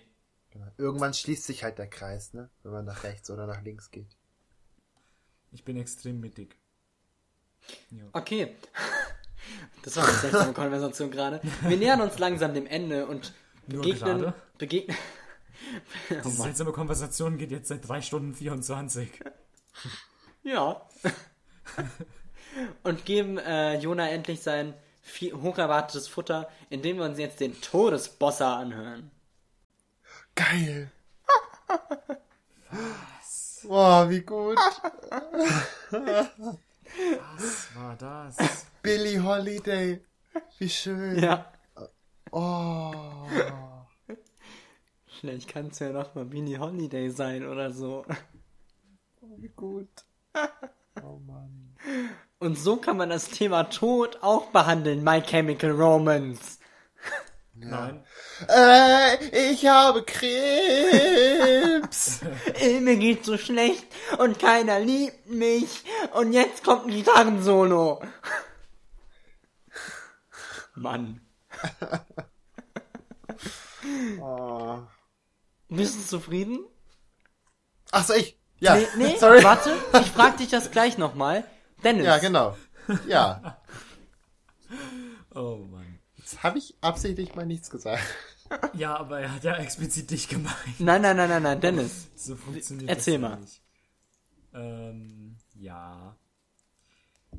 Genau. 0.52 0.68
Irgendwann 0.78 1.14
schließt 1.14 1.44
sich 1.44 1.64
halt 1.64 1.78
der 1.78 1.88
Kreis, 1.88 2.34
ne? 2.34 2.50
Wenn 2.64 2.72
man 2.72 2.86
nach 2.86 3.04
rechts 3.04 3.30
oder 3.30 3.48
nach 3.48 3.62
links 3.62 3.92
geht. 3.92 4.16
Ich 5.52 5.64
bin 5.64 5.78
extrem 5.78 6.20
mittig. 6.20 6.56
Okay. 8.14 8.56
Das 9.84 9.96
war 9.96 10.04
eine 10.04 10.14
seltsame 10.14 10.52
Konversation 10.52 11.10
gerade. 11.10 11.40
Wir 11.62 11.78
nähern 11.78 12.02
uns 12.02 12.20
langsam 12.20 12.54
dem 12.54 12.68
Ende 12.68 13.06
und 13.06 13.34
Nur 13.68 13.84
begegnen. 13.84 14.34
Begegnen. 14.58 14.98
Oh 16.10 16.14
Diese 16.26 16.42
seltsame 16.42 16.74
Konversation 16.74 17.38
geht 17.38 17.52
jetzt 17.52 17.70
seit 17.70 17.88
3 17.88 18.02
Stunden 18.02 18.34
24. 18.36 19.10
Ja. 20.44 20.82
und 22.84 23.06
geben 23.06 23.38
äh, 23.38 23.78
Jona 23.80 24.10
endlich 24.10 24.42
sein 24.42 24.74
viel, 25.02 25.34
hocherwartetes 25.34 26.08
Futter, 26.08 26.50
indem 26.70 26.98
wir 26.98 27.06
uns 27.06 27.20
jetzt 27.20 27.40
den 27.42 27.60
Todesbosser 27.60 28.56
anhören. 28.56 29.12
Geil! 30.38 30.92
Boah, 33.64 34.08
wie 34.08 34.22
gut! 34.22 34.60
Was 35.90 37.76
war 37.76 37.96
das? 37.98 38.68
Billie 38.84 39.24
Holiday! 39.24 40.00
Wie 40.60 40.70
schön! 40.70 41.18
Ja. 41.18 41.52
Oh! 42.32 43.18
Vielleicht 45.20 45.48
kann 45.50 45.70
es 45.70 45.80
ja 45.80 45.90
noch 45.90 46.14
mal 46.14 46.26
Beanie 46.26 46.60
Holiday 46.60 47.10
sein 47.10 47.44
oder 47.48 47.72
so. 47.72 48.06
Wie 49.38 49.50
gut! 49.50 49.90
Oh 51.04 51.18
Mann. 51.26 51.76
Und 52.38 52.60
so 52.60 52.78
kann 52.78 52.98
man 52.98 53.10
das 53.10 53.30
Thema 53.30 53.64
Tod 53.64 54.20
auch 54.22 54.52
behandeln, 54.52 55.04
My 55.04 55.20
Chemical 55.20 55.72
Romance. 55.72 56.60
Nein. 57.56 58.06
Äh, 58.48 59.52
ich 59.52 59.66
habe 59.68 60.04
Krebs! 60.04 62.22
Äh, 62.60 62.80
Mir 62.80 62.96
geht's 62.98 63.26
so 63.28 63.38
schlecht 63.38 63.86
und 64.18 64.40
keiner 64.40 64.80
liebt 64.80 65.28
mich. 65.30 65.84
Und 66.14 66.34
jetzt 66.34 66.64
kommt 66.64 66.86
ein 66.86 66.92
Gitarrensolo. 66.92 68.02
Mann. 70.76 71.22
Oh. 74.22 74.80
Bist 75.70 75.96
du 75.98 76.06
zufrieden? 76.06 76.60
Achso, 77.92 78.14
ich! 78.14 78.38
Ja, 78.60 78.76
Nee, 78.76 78.88
nee 78.98 79.18
sorry. 79.18 79.44
warte, 79.44 79.76
ich 80.02 80.12
frag 80.12 80.38
dich 80.38 80.50
das 80.50 80.72
gleich 80.72 80.98
nochmal. 80.98 81.44
Dennis, 81.84 82.06
Ja, 82.06 82.18
genau. 82.18 82.58
Ja, 83.08 83.58
Oh 85.36 85.58
Mann. 85.70 85.77
Jetzt 86.28 86.44
habe 86.44 86.58
ich 86.58 86.76
absichtlich 86.82 87.36
mal 87.36 87.46
nichts 87.46 87.70
gesagt. 87.70 88.04
Ja, 88.74 88.96
aber 88.96 89.20
er 89.20 89.34
hat 89.34 89.44
ja 89.44 89.58
explizit 89.58 90.10
dich 90.10 90.30
gemeint. 90.30 90.80
nein, 90.80 91.02
nein, 91.02 91.18
nein, 91.18 91.28
nein, 91.28 91.44
nein, 91.44 91.60
Dennis. 91.60 92.08
So 92.16 92.34
funktioniert 92.38 92.90
Erzähl 92.90 93.20
das 93.20 93.30
mal. 93.30 93.40
Nicht. 93.42 93.62
Ähm, 94.54 95.36
ja. 95.56 96.16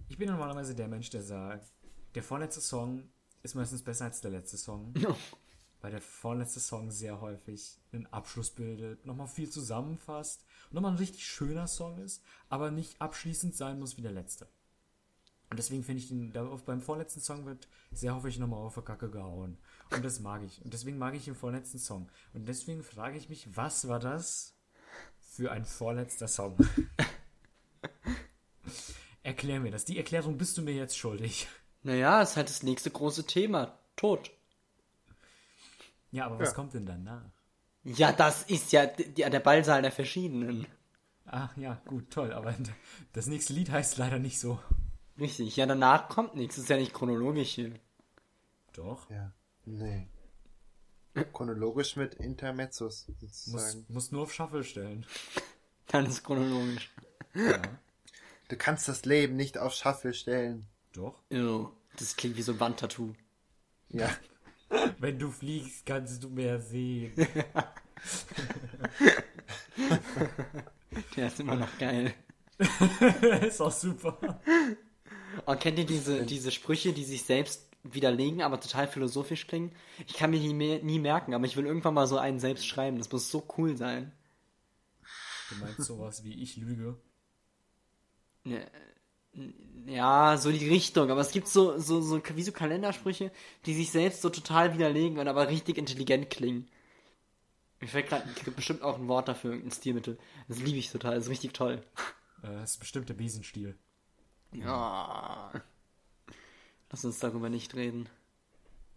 Ich 0.06 0.19
bin 0.19 0.28
normalerweise 0.28 0.74
der 0.74 0.86
Mensch, 0.86 1.09
der 1.09 1.23
sagt, 1.23 1.73
der 2.15 2.23
vorletzte 2.23 2.60
Song 2.60 3.09
ist 3.43 3.55
meistens 3.55 3.82
besser 3.82 4.05
als 4.05 4.20
der 4.20 4.32
letzte 4.32 4.59
Song. 4.59 4.93
Weil 5.81 5.93
der 5.93 6.02
vorletzte 6.02 6.60
Song 6.60 6.90
sehr 6.90 7.23
häufig 7.23 7.78
einen 7.90 8.05
Abschluss 8.09 8.51
bildet, 8.51 9.06
nochmal 9.06 9.28
viel 9.28 9.48
zusammenfasst 9.48 10.44
und 10.69 10.74
nochmal 10.74 10.93
ein 10.93 10.98
richtig 10.98 11.24
schöner 11.24 11.69
Song 11.69 11.97
ist, 11.97 12.23
aber 12.51 12.70
nicht 12.70 13.01
abschließend 13.01 13.56
sein 13.56 13.78
muss 13.78 13.97
wie 13.97 14.02
der 14.02 14.12
letzte. 14.12 14.47
Und 15.50 15.58
deswegen 15.58 15.82
finde 15.82 16.02
ich 16.02 16.08
den, 16.08 16.32
da 16.32 16.46
auf, 16.46 16.64
beim 16.64 16.80
vorletzten 16.80 17.20
Song 17.20 17.46
wird 17.46 17.68
sehr 17.90 18.14
häufig 18.14 18.38
nochmal 18.38 18.60
auf 18.60 18.74
der 18.74 18.82
Kacke 18.82 19.10
gehauen. 19.10 19.56
Und 19.90 20.04
das 20.04 20.20
mag 20.20 20.42
ich. 20.42 20.62
Und 20.62 20.74
deswegen 20.74 20.98
mag 20.98 21.14
ich 21.14 21.24
den 21.24 21.34
vorletzten 21.34 21.78
Song. 21.78 22.10
Und 22.34 22.46
deswegen 22.46 22.82
frage 22.82 23.16
ich 23.16 23.30
mich, 23.30 23.56
was 23.56 23.88
war 23.88 23.98
das 23.98 24.54
für 25.20 25.50
ein 25.50 25.64
vorletzter 25.64 26.28
Song? 26.28 26.56
Erklär 29.22 29.60
mir 29.60 29.70
das. 29.70 29.84
Die 29.84 29.96
Erklärung 29.98 30.38
bist 30.38 30.56
du 30.58 30.62
mir 30.62 30.74
jetzt 30.74 30.96
schuldig. 30.98 31.48
Naja, 31.82 32.22
ist 32.22 32.36
halt 32.36 32.48
das 32.48 32.62
nächste 32.62 32.90
große 32.90 33.26
Thema. 33.26 33.78
Tod. 33.96 34.30
Ja, 36.10 36.26
aber 36.26 36.38
was 36.38 36.50
Ja. 36.50 36.54
kommt 36.54 36.74
denn 36.74 36.86
danach? 36.86 37.24
Ja, 37.84 38.12
das 38.12 38.42
ist 38.44 38.72
ja 38.72 38.86
der 38.86 39.40
Ballsaal 39.40 39.82
der 39.82 39.92
Verschiedenen. 39.92 40.66
Ach 41.26 41.54
ja, 41.56 41.80
gut, 41.86 42.10
toll. 42.10 42.32
Aber 42.32 42.54
das 43.12 43.26
nächste 43.26 43.52
Lied 43.52 43.70
heißt 43.70 43.98
leider 43.98 44.18
nicht 44.18 44.40
so. 44.40 44.58
Richtig, 45.19 45.57
ja, 45.57 45.66
danach 45.66 46.09
kommt 46.09 46.35
nichts. 46.36 46.57
Das 46.57 46.65
ist 46.65 46.70
ja 46.70 46.77
nicht 46.77 46.95
chronologisch 46.95 47.51
hier. 47.51 47.73
Doch. 48.73 49.11
Ja, 49.11 49.32
nee. 49.65 50.07
Chronologisch 51.32 51.97
mit 51.97 52.15
Intermezzos 52.15 53.09
Muss, 53.09 53.19
sozusagen. 53.20 53.85
muss 53.89 54.12
nur 54.12 54.23
auf 54.23 54.32
Shuffle 54.32 54.62
stellen. 54.62 55.05
Dann 55.89 56.07
ist 56.07 56.23
chronologisch. 56.23 56.90
Ja, 57.35 57.61
Du 58.49 58.57
kannst 58.57 58.89
das 58.89 59.05
Leben 59.05 59.36
nicht 59.36 59.59
auf 59.59 59.74
Shuffle 59.74 60.15
stellen. 60.15 60.66
doch. 60.93 61.15
Ew, 61.31 61.70
das 61.97 62.15
klingt 62.16 62.36
wie 62.36 62.43
so 62.43 62.53
ein 62.53 62.61
Wandtattoo. 62.61 63.12
Ja. 63.89 64.09
Wenn 64.99 65.19
du 65.19 65.31
fliegst, 65.31 65.85
kannst 65.86 66.23
du 66.23 66.28
mehr 66.31 66.61
sehen. 66.61 67.12
Der 71.16 71.27
ist 71.27 71.40
immer 71.40 71.57
noch 71.57 71.78
geil. 71.78 72.15
ist 73.43 73.61
auch 73.61 73.73
super. 73.73 74.40
Und 75.47 75.60
kennt 75.60 75.78
ihr 75.78 75.86
diese, 75.86 76.24
diese 76.24 76.51
Sprüche, 76.51 76.93
die 76.93 77.05
sich 77.05 77.24
selbst 77.24 77.69
widerlegen, 77.82 78.43
aber 78.43 78.60
total 78.60 78.89
philosophisch 78.89 79.47
klingen? 79.47 79.73
Ich 80.06 80.15
kann 80.15 80.31
mir 80.31 80.40
die 80.40 80.55
mehr, 80.55 80.82
nie 80.82 80.98
merken, 80.98 81.35
aber 81.35 81.47
ich 81.47 81.56
will 81.56 81.66
irgendwann 81.66 81.94
mal 81.94 82.06
so 82.06 82.19
einen 82.19 82.40
selbst 82.40 82.66
schreiben. 82.66 82.98
Das 82.98 83.10
muss 83.10 83.31
so 83.31 83.47
cool 83.56 83.77
sein. 83.77 84.12
Du 85.51 85.56
meinst 85.56 85.85
sowas 85.85 86.24
wie 86.24 86.43
ich 86.43 86.56
lüge? 86.56 86.97
Ne, 88.44 88.70
Ja, 89.86 90.36
so 90.36 90.51
die 90.52 90.69
Richtung. 90.69 91.10
Aber 91.10 91.20
es 91.20 91.31
gibt 91.31 91.48
so, 91.48 91.78
so, 91.78 92.01
so, 92.01 92.20
wie 92.35 92.43
so 92.43 92.52
Kalendersprüche, 92.52 93.31
die 93.66 93.74
sich 93.74 93.90
selbst 93.90 94.23
so 94.23 94.31
total 94.31 94.74
widerlegen 94.74 95.19
und 95.19 95.28
aber 95.28 95.48
richtig 95.48 95.78
intelligent 95.78 96.31
klingen. 96.31 96.69
Mir 97.81 97.89
fällt 97.89 98.09
gerade 98.09 98.28
es 98.36 98.44
gibt 98.44 98.56
bestimmt 98.56 98.82
auch 98.82 98.98
ein 98.98 99.09
Wort 99.09 99.28
dafür, 99.28 99.52
ein 99.52 99.70
Stilmittel. 99.70 100.19
Das 100.48 100.59
liebe 100.59 100.78
ich 100.78 100.90
total, 100.90 101.15
das 101.15 101.24
ist 101.24 101.31
richtig 101.31 101.52
toll. 101.55 101.82
Äh, 102.43 102.48
das 102.60 102.73
ist 102.73 102.78
bestimmt 102.78 103.09
der 103.09 103.15
Besenstiel. 103.15 103.78
Ja. 104.52 105.50
Lass 106.90 107.04
uns 107.04 107.18
darüber 107.18 107.48
nicht 107.48 107.74
reden. 107.74 108.08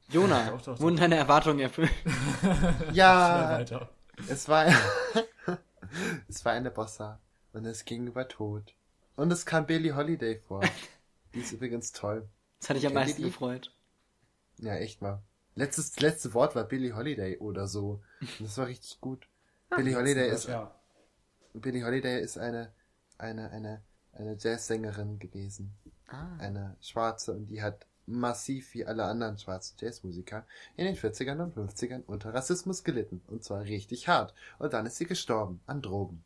Jona, 0.09 0.49
Doch, 0.51 0.61
doch, 0.61 0.75
doch. 0.75 0.79
wurden 0.81 0.97
deine 0.97 1.15
Erwartungen 1.15 1.59
erfüllt? 1.59 1.91
Ja, 2.93 3.63
es 4.27 4.47
war, 4.49 4.65
es 6.27 6.43
war 6.43 6.51
eine 6.53 6.71
Bossa 6.71 7.19
und 7.53 7.65
es 7.65 7.85
ging 7.85 8.07
über 8.07 8.27
Tod. 8.27 8.73
Und 9.15 9.31
es 9.31 9.45
kam 9.45 9.65
Billie 9.65 9.95
Holiday 9.95 10.37
vor. 10.37 10.61
Die 11.33 11.39
ist 11.39 11.51
übrigens 11.53 11.91
toll. 11.91 12.27
Das 12.59 12.69
hatte 12.69 12.79
ich 12.79 12.85
am 12.87 12.93
Kennt 12.93 13.05
meisten 13.07 13.23
gefreut. 13.23 13.73
Ja, 14.57 14.75
echt 14.75 15.01
mal. 15.01 15.21
Letztes, 15.55 15.99
letzte 15.99 16.33
Wort 16.33 16.55
war 16.55 16.63
Billie 16.65 16.95
Holiday 16.95 17.37
oder 17.37 17.67
so. 17.67 18.01
Und 18.21 18.41
das 18.47 18.57
war 18.57 18.67
richtig 18.67 18.99
gut. 19.01 19.27
Billie 19.75 19.95
Holiday 19.95 20.29
ist, 20.29 20.47
Ja. 20.47 20.75
Billie 21.53 21.85
Holiday 21.85 22.21
ist 22.21 22.37
eine, 22.37 22.73
eine, 23.17 23.49
eine, 23.51 23.81
eine 24.13 24.35
Jazzsängerin 24.39 25.19
gewesen. 25.19 25.73
Ah. 26.07 26.35
Eine 26.37 26.75
schwarze 26.81 27.33
und 27.33 27.47
die 27.47 27.61
hat 27.61 27.85
massiv 28.05 28.73
wie 28.73 28.85
alle 28.85 29.05
anderen 29.05 29.37
schwarzen 29.37 29.77
Jazzmusiker 29.79 30.45
in 30.75 30.85
den 30.85 30.95
40ern 30.97 31.39
und 31.41 31.55
50ern 31.55 32.03
unter 32.07 32.33
Rassismus 32.33 32.83
gelitten. 32.83 33.21
Und 33.27 33.43
zwar 33.43 33.61
richtig 33.63 34.07
hart. 34.07 34.33
Und 34.59 34.73
dann 34.73 34.85
ist 34.85 34.97
sie 34.97 35.05
gestorben 35.05 35.61
an 35.67 35.81
Drogen. 35.81 36.23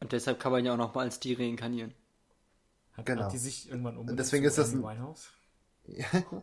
Und 0.00 0.12
deshalb 0.12 0.38
kann 0.40 0.52
man 0.52 0.64
ja 0.64 0.74
auch 0.74 0.76
noch 0.78 0.94
mal 0.94 1.02
als 1.02 1.20
die 1.20 1.32
reinkarnieren. 1.32 1.94
Hat, 2.92 3.06
Genau. 3.06 3.24
hat 3.24 3.32
die 3.32 3.38
sich 3.38 3.68
irgendwann 3.70 3.96
um. 3.96 4.08
Und 4.08 4.16
deswegen 4.18 4.44
ist 4.44 4.58
das 4.58 4.72
ein- 4.74 4.82
Winehouse? 4.82 5.30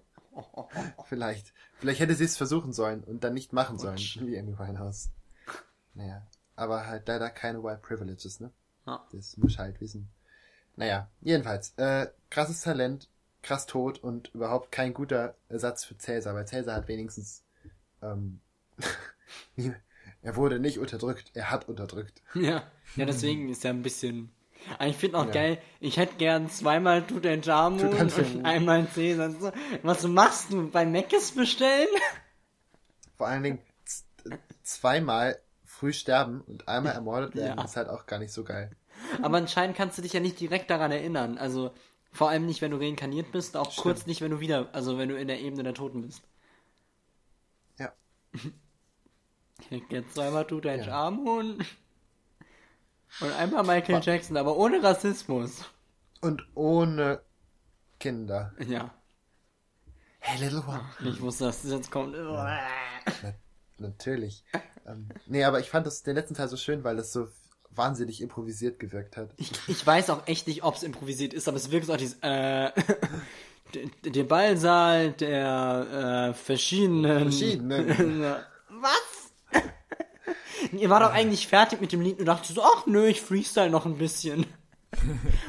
Vielleicht. 1.05 1.53
Vielleicht 1.75 1.99
hätte 1.99 2.15
sie 2.15 2.23
es 2.23 2.37
versuchen 2.37 2.73
sollen 2.73 3.03
und 3.03 3.23
dann 3.23 3.33
nicht 3.33 3.53
machen 3.53 3.77
sollen, 3.77 3.95
Quatsch. 3.97 4.19
wie 4.21 4.37
Amy 4.39 4.57
Winehouse. 4.57 5.09
Naja. 5.93 6.25
Aber 6.55 6.87
halt 6.87 7.07
leider 7.07 7.29
keine 7.29 7.63
White 7.63 7.81
Privileges, 7.81 8.39
ne? 8.39 8.51
Ja. 8.85 9.05
Das 9.11 9.37
muss 9.37 9.51
ich 9.51 9.59
halt 9.59 9.79
wissen. 9.81 10.09
Naja, 10.75 11.07
jedenfalls, 11.21 11.73
äh, 11.77 12.07
krasses 12.29 12.61
Talent, 12.61 13.07
krass 13.43 13.65
tot 13.65 13.99
und 13.99 14.33
überhaupt 14.33 14.71
kein 14.71 14.93
guter 14.93 15.35
Ersatz 15.49 15.83
für 15.83 15.97
Cäsar, 15.97 16.33
weil 16.35 16.47
Cäsar 16.47 16.75
hat 16.75 16.87
wenigstens, 16.87 17.43
ähm, 18.01 18.39
er 20.21 20.35
wurde 20.35 20.59
nicht 20.59 20.79
unterdrückt, 20.79 21.31
er 21.33 21.51
hat 21.51 21.67
unterdrückt. 21.67 22.21
Ja, 22.35 22.63
ja, 22.95 23.05
deswegen 23.05 23.49
ist 23.49 23.63
er 23.65 23.71
ein 23.71 23.83
bisschen. 23.83 24.31
Ich 24.79 24.95
finde 24.95 25.17
auch 25.17 25.25
Ja. 25.25 25.31
geil, 25.31 25.57
ich 25.79 25.97
hätte 25.97 26.15
gern 26.17 26.49
zweimal 26.49 27.05
Tutanchamun 27.05 27.87
und 27.89 28.45
einmal 28.45 28.87
Cäsar. 28.89 29.53
Was 29.81 30.03
machst 30.03 30.51
du? 30.51 30.69
Bei 30.69 30.85
Meckes 30.85 31.31
bestellen? 31.31 31.87
Vor 33.17 33.27
allen 33.27 33.43
Dingen 33.43 33.59
zweimal 34.63 35.39
früh 35.65 35.93
sterben 35.93 36.41
und 36.41 36.67
einmal 36.67 36.93
ermordet 36.93 37.35
werden, 37.35 37.57
Ja. 37.57 37.65
ist 37.65 37.75
halt 37.75 37.89
auch 37.89 38.05
gar 38.05 38.19
nicht 38.19 38.33
so 38.33 38.43
geil. 38.43 38.69
Aber 39.21 39.37
anscheinend 39.37 39.75
kannst 39.77 39.97
du 39.97 40.01
dich 40.01 40.13
ja 40.13 40.19
nicht 40.19 40.39
direkt 40.39 40.69
daran 40.69 40.91
erinnern. 40.91 41.37
Also 41.37 41.71
vor 42.11 42.29
allem 42.29 42.45
nicht, 42.45 42.61
wenn 42.61 42.71
du 42.71 42.77
reinkarniert 42.77 43.31
bist, 43.31 43.55
auch 43.57 43.71
Stimmt. 43.71 43.83
kurz 43.83 44.05
nicht, 44.05 44.21
wenn 44.21 44.31
du 44.31 44.39
wieder, 44.39 44.69
also 44.73 44.97
wenn 44.97 45.09
du 45.09 45.17
in 45.17 45.27
der 45.27 45.39
Ebene 45.39 45.63
der 45.63 45.73
Toten 45.73 46.01
bist. 46.01 46.21
Ja. 47.79 47.91
Ich 49.63 49.69
hätte 49.69 49.85
gern 49.89 50.09
zweimal 50.09 50.45
Tutanchamun 50.47 51.63
und 53.19 53.31
einmal 53.33 53.63
Michael 53.63 54.01
Jackson, 54.03 54.35
aber 54.35 54.57
ohne 54.57 54.81
Rassismus. 54.81 55.63
Und 56.19 56.43
ohne 56.55 57.21
Kinder. 57.99 58.53
Ja, 58.67 58.91
Hey, 60.19 60.39
little 60.39 60.63
one. 60.67 60.83
ich 61.03 61.21
wusste, 61.21 61.45
dass 61.45 61.61
das 61.63 61.71
jetzt 61.71 61.91
kommt. 61.91 62.15
Na, 62.15 62.59
natürlich. 63.77 64.43
ähm, 64.85 65.09
nee, 65.25 65.43
aber 65.43 65.59
ich 65.59 65.69
fand 65.69 65.85
das 65.87 66.03
den 66.03 66.15
letzten 66.15 66.35
Teil 66.35 66.47
so 66.47 66.57
schön, 66.57 66.83
weil 66.83 66.97
es 66.99 67.11
so 67.11 67.27
wahnsinnig 67.75 68.21
improvisiert 68.21 68.79
gewirkt 68.79 69.17
hat. 69.17 69.29
Ich, 69.37 69.51
ich 69.67 69.85
weiß 69.85 70.09
auch 70.09 70.27
echt 70.27 70.47
nicht, 70.47 70.63
ob 70.63 70.75
es 70.75 70.83
improvisiert 70.83 71.33
ist, 71.33 71.47
aber 71.47 71.57
es 71.57 71.71
wirkt 71.71 71.87
so 71.87 71.93
auch 71.93 71.97
dieses, 71.97 72.17
äh, 72.21 72.71
der, 74.05 74.23
Ballsaal 74.23 75.11
der 75.13 76.29
äh, 76.29 76.33
verschiedenen. 76.33 77.31
Verschiedenen. 77.31 77.87
Was? 78.69 79.61
Ihr 80.71 80.89
war 80.89 80.99
doch 80.99 81.11
eigentlich 81.11 81.47
fertig 81.47 81.81
mit 81.81 81.91
dem 81.91 82.01
Lied 82.01 82.19
und 82.19 82.25
dachte 82.25 82.53
so, 82.53 82.61
ach 82.63 82.85
nö, 82.85 83.07
ich 83.07 83.21
freestyle 83.21 83.69
noch 83.69 83.85
ein 83.85 83.97
bisschen. 83.97 84.45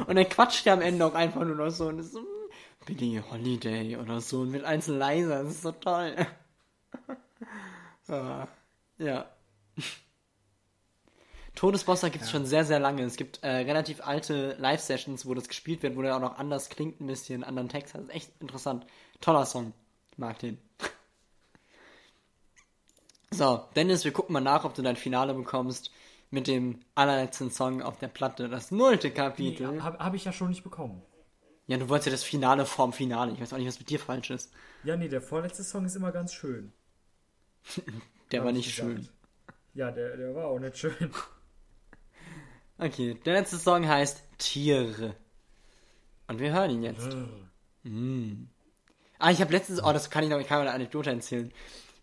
Und 0.06 0.16
dann 0.16 0.28
quatscht 0.28 0.66
er 0.66 0.74
am 0.74 0.80
Ende 0.80 1.04
auch 1.04 1.14
einfach 1.14 1.44
nur 1.44 1.56
noch 1.56 1.70
so 1.70 1.88
und 1.88 1.98
ist 1.98 2.12
so, 2.12 2.20
hm, 2.20 2.26
Billie 2.86 3.22
Holiday 3.30 3.96
oder 3.96 4.20
so 4.20 4.40
und 4.40 4.50
mit 4.50 4.64
einzeln 4.64 4.98
leiser, 4.98 5.42
das 5.42 5.52
ist 5.52 5.62
so 5.62 5.72
toll. 5.72 6.14
Ah, 8.08 8.46
ja. 8.98 9.26
Todesbossa 11.54 12.08
gibt 12.08 12.24
es 12.24 12.30
schon 12.30 12.46
sehr, 12.46 12.64
sehr 12.64 12.80
lange. 12.80 13.02
Es 13.02 13.16
gibt 13.16 13.42
äh, 13.42 13.48
relativ 13.48 14.00
alte 14.06 14.56
Live-Sessions, 14.58 15.26
wo 15.26 15.34
das 15.34 15.48
gespielt 15.48 15.82
wird, 15.82 15.96
wo 15.96 16.02
der 16.02 16.16
auch 16.16 16.20
noch 16.20 16.38
anders 16.38 16.70
klingt, 16.70 17.00
ein 17.00 17.06
bisschen, 17.06 17.44
anderen 17.44 17.68
Text 17.68 17.94
hat. 17.94 18.02
Das 18.02 18.08
ist 18.08 18.14
echt 18.14 18.30
interessant. 18.40 18.86
Toller 19.20 19.46
Song. 19.46 19.72
Mag 20.16 20.38
den. 20.38 20.58
So, 23.34 23.66
Dennis, 23.74 24.04
wir 24.04 24.12
gucken 24.12 24.34
mal 24.34 24.40
nach, 24.40 24.66
ob 24.66 24.74
du 24.74 24.82
dein 24.82 24.94
Finale 24.96 25.32
bekommst 25.32 25.90
mit 26.30 26.46
dem 26.46 26.80
allerletzten 26.94 27.50
Song 27.50 27.80
auf 27.80 27.98
der 27.98 28.08
Platte, 28.08 28.50
das 28.50 28.70
nullte 28.70 29.10
Kapitel. 29.10 29.82
Habe 29.82 29.98
hab 30.00 30.12
ich 30.12 30.26
ja 30.26 30.32
schon 30.32 30.50
nicht 30.50 30.62
bekommen. 30.64 31.00
Ja, 31.66 31.78
du 31.78 31.88
wolltest 31.88 32.06
ja 32.06 32.12
das 32.12 32.24
Finale 32.24 32.66
vorm 32.66 32.92
Finale. 32.92 33.32
Ich 33.32 33.40
weiß 33.40 33.54
auch 33.54 33.58
nicht, 33.58 33.68
was 33.68 33.78
mit 33.78 33.88
dir 33.88 33.98
falsch 33.98 34.28
ist. 34.30 34.52
Ja, 34.84 34.96
nee, 34.96 35.08
der 35.08 35.22
vorletzte 35.22 35.64
Song 35.64 35.86
ist 35.86 35.96
immer 35.96 36.12
ganz 36.12 36.34
schön. 36.34 36.72
Der 38.32 38.40
hab 38.40 38.46
war 38.46 38.52
ich 38.52 38.58
nicht 38.58 38.76
gesagt. 38.76 38.92
schön. 38.92 39.08
Ja, 39.74 39.90
der, 39.90 40.16
der 40.16 40.34
war 40.34 40.46
auch 40.46 40.58
nicht 40.58 40.76
schön. 40.76 40.94
Okay, 42.82 43.14
der 43.24 43.34
letzte 43.34 43.58
Song 43.58 43.86
heißt 43.86 44.24
Tiere. 44.38 45.14
Und 46.26 46.40
wir 46.40 46.52
hören 46.52 46.70
ihn 46.70 46.82
jetzt. 46.82 47.16
Ah, 49.20 49.30
ich 49.30 49.40
habe 49.40 49.52
letztens, 49.52 49.80
oh, 49.84 49.92
das 49.92 50.10
kann 50.10 50.24
ich 50.24 50.30
noch, 50.30 50.40
ich 50.40 50.48
kann 50.48 50.60
eine 50.60 50.72
Anekdote 50.72 51.10
erzählen. 51.10 51.52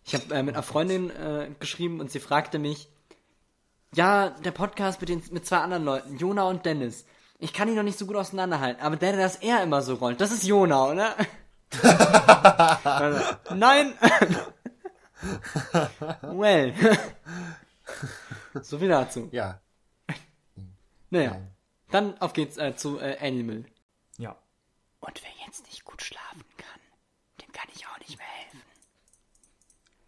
Ich 0.06 0.14
habe 0.14 0.34
äh, 0.34 0.42
mit 0.42 0.54
einer 0.54 0.62
Freundin 0.62 1.10
äh, 1.10 1.50
geschrieben 1.58 2.00
und 2.00 2.10
sie 2.10 2.18
fragte 2.18 2.58
mich, 2.58 2.88
ja, 3.94 4.30
der 4.30 4.52
Podcast 4.52 5.02
mit 5.02 5.10
den 5.10 5.22
mit 5.30 5.44
zwei 5.44 5.58
anderen 5.58 5.84
Leuten, 5.84 6.16
Jona 6.16 6.44
und 6.44 6.64
Dennis. 6.64 7.04
Ich 7.38 7.52
kann 7.52 7.68
ihn 7.68 7.74
noch 7.74 7.82
nicht 7.82 7.98
so 7.98 8.06
gut 8.06 8.16
auseinanderhalten, 8.16 8.82
aber 8.82 8.96
der, 8.96 9.12
der 9.12 9.20
das 9.20 9.36
er 9.36 9.62
immer 9.62 9.82
so 9.82 9.96
rollt, 9.96 10.18
das 10.18 10.32
ist 10.32 10.44
Jona, 10.44 10.86
oder? 10.90 11.14
Also, 12.84 13.20
Nein. 13.54 13.92
well. 16.22 16.72
so 18.62 18.78
viel 18.78 18.88
dazu. 18.88 19.28
Ja. 19.30 19.60
Naja, 21.10 21.30
Nein. 21.32 21.56
dann 21.90 22.18
auf 22.20 22.32
geht's 22.32 22.56
äh, 22.56 22.74
zu 22.76 22.98
äh, 23.00 23.18
Animal. 23.20 23.64
Ja. 24.18 24.36
Und 25.00 25.22
wer 25.22 25.46
jetzt 25.46 25.66
nicht 25.66 25.84
gut 25.84 26.02
schlafen 26.02 26.44
kann, 26.56 26.80
dem 27.40 27.52
kann 27.52 27.68
ich 27.74 27.86
auch 27.86 27.98
nicht 27.98 28.16
mehr 28.16 28.26
helfen. 28.26 28.62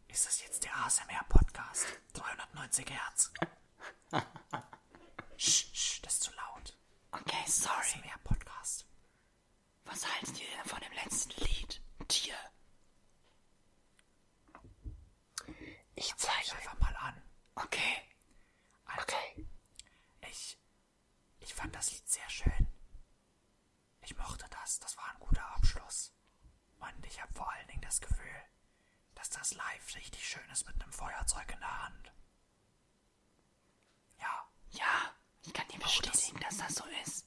Ist 0.09 0.27
das 0.27 0.43
jetzt 0.43 0.65
der 0.65 0.77
ASMR-Podcast? 0.85 1.87
390 2.15 2.91
Hertz. 2.91 3.33
Sch, 5.39 5.67
sch, 5.75 6.03
das 6.03 6.15
ist 6.15 6.23
zu 6.23 6.31
laut. 6.33 6.77
Okay, 7.11 7.43
sorry. 7.47 7.79
ASMR-Podcast. 7.81 8.87
Was 9.87 10.07
haltet 10.15 10.41
ihr 10.41 10.47
denn 10.57 10.69
von 10.69 10.81
dem 10.81 10.93
letzten 10.93 11.41
Lied? 11.45 11.81
Tier. 12.09 12.35
Ich 15.95 16.15
zeige 16.17 16.53
Einfach 16.57 16.79
mal 16.79 16.97
an. 16.97 17.23
Okay. 17.57 18.03
Okay. 19.01 19.47
Ich, 20.31 20.59
ich 21.53 21.59
fand 21.59 21.75
das 21.75 21.93
Lied 21.93 22.09
sehr 22.09 22.31
schön. 22.31 22.67
Ich 24.01 24.17
mochte 24.17 24.47
das. 24.49 24.79
Das 24.81 24.97
war 24.97 25.07
ein 25.11 25.21
guter 25.21 25.45
Abschluss. 25.55 26.11
Und 26.79 27.07
ich 27.07 27.21
habe 27.21 27.31
vor 27.35 27.53
allen 27.53 27.69
Dingen 27.69 27.83
das 27.83 28.01
Gefühl, 28.01 28.43
dass 29.15 29.29
das 29.29 29.53
live 29.53 29.95
richtig 29.95 30.27
schön 30.27 30.49
ist 30.51 30.67
mit 30.67 30.81
einem 30.81 30.91
Feuerzeug 30.93 31.51
in 31.53 31.61
der 31.61 31.85
Hand. 31.85 32.13
Ja, 34.19 34.49
Ja, 34.71 35.15
ich 35.45 35.53
kann 35.53 35.69
dir 35.69 35.79
bestätigen, 35.79 36.41
dass 36.41 36.57
das 36.57 36.75
so 36.75 36.85
ist. 37.05 37.27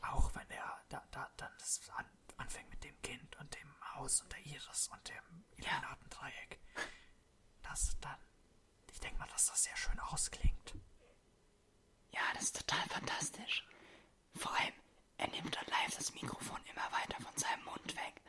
auch 0.00 0.34
wenn 0.34 0.48
der 0.48 0.80
da, 0.88 1.06
da 1.10 1.30
dann 1.36 1.52
das 1.58 1.80
an, 1.90 2.06
anfängt 2.38 2.70
mit 2.70 2.82
dem 2.82 3.00
Kind 3.02 3.36
und 3.36 3.54
dem 3.54 3.94
Haus 3.94 4.22
und 4.22 4.32
der 4.32 4.40
Iris 4.46 4.88
und 4.88 5.06
dem 5.06 5.44
Illuminatendreieck. 5.56 6.60
Das 7.62 7.94
dann, 8.00 8.18
ich 8.90 9.00
denke 9.00 9.18
mal, 9.18 9.28
dass 9.28 9.46
das 9.46 9.64
sehr 9.64 9.76
schön 9.76 10.00
ausklingt. 10.00 10.74
Ja, 12.14 12.20
das 12.34 12.44
ist 12.44 12.56
total 12.56 12.86
fantastisch. 12.88 13.66
Vor 14.34 14.52
allem, 14.52 14.72
er 15.18 15.28
nimmt 15.28 15.54
dann 15.56 15.64
live 15.66 15.96
das 15.96 16.12
Mikrofon 16.14 16.58
immer 16.72 16.86
weiter 16.92 17.20
von 17.22 17.36
seinem 17.36 17.64
Mund 17.64 17.96
weg. 17.96 18.20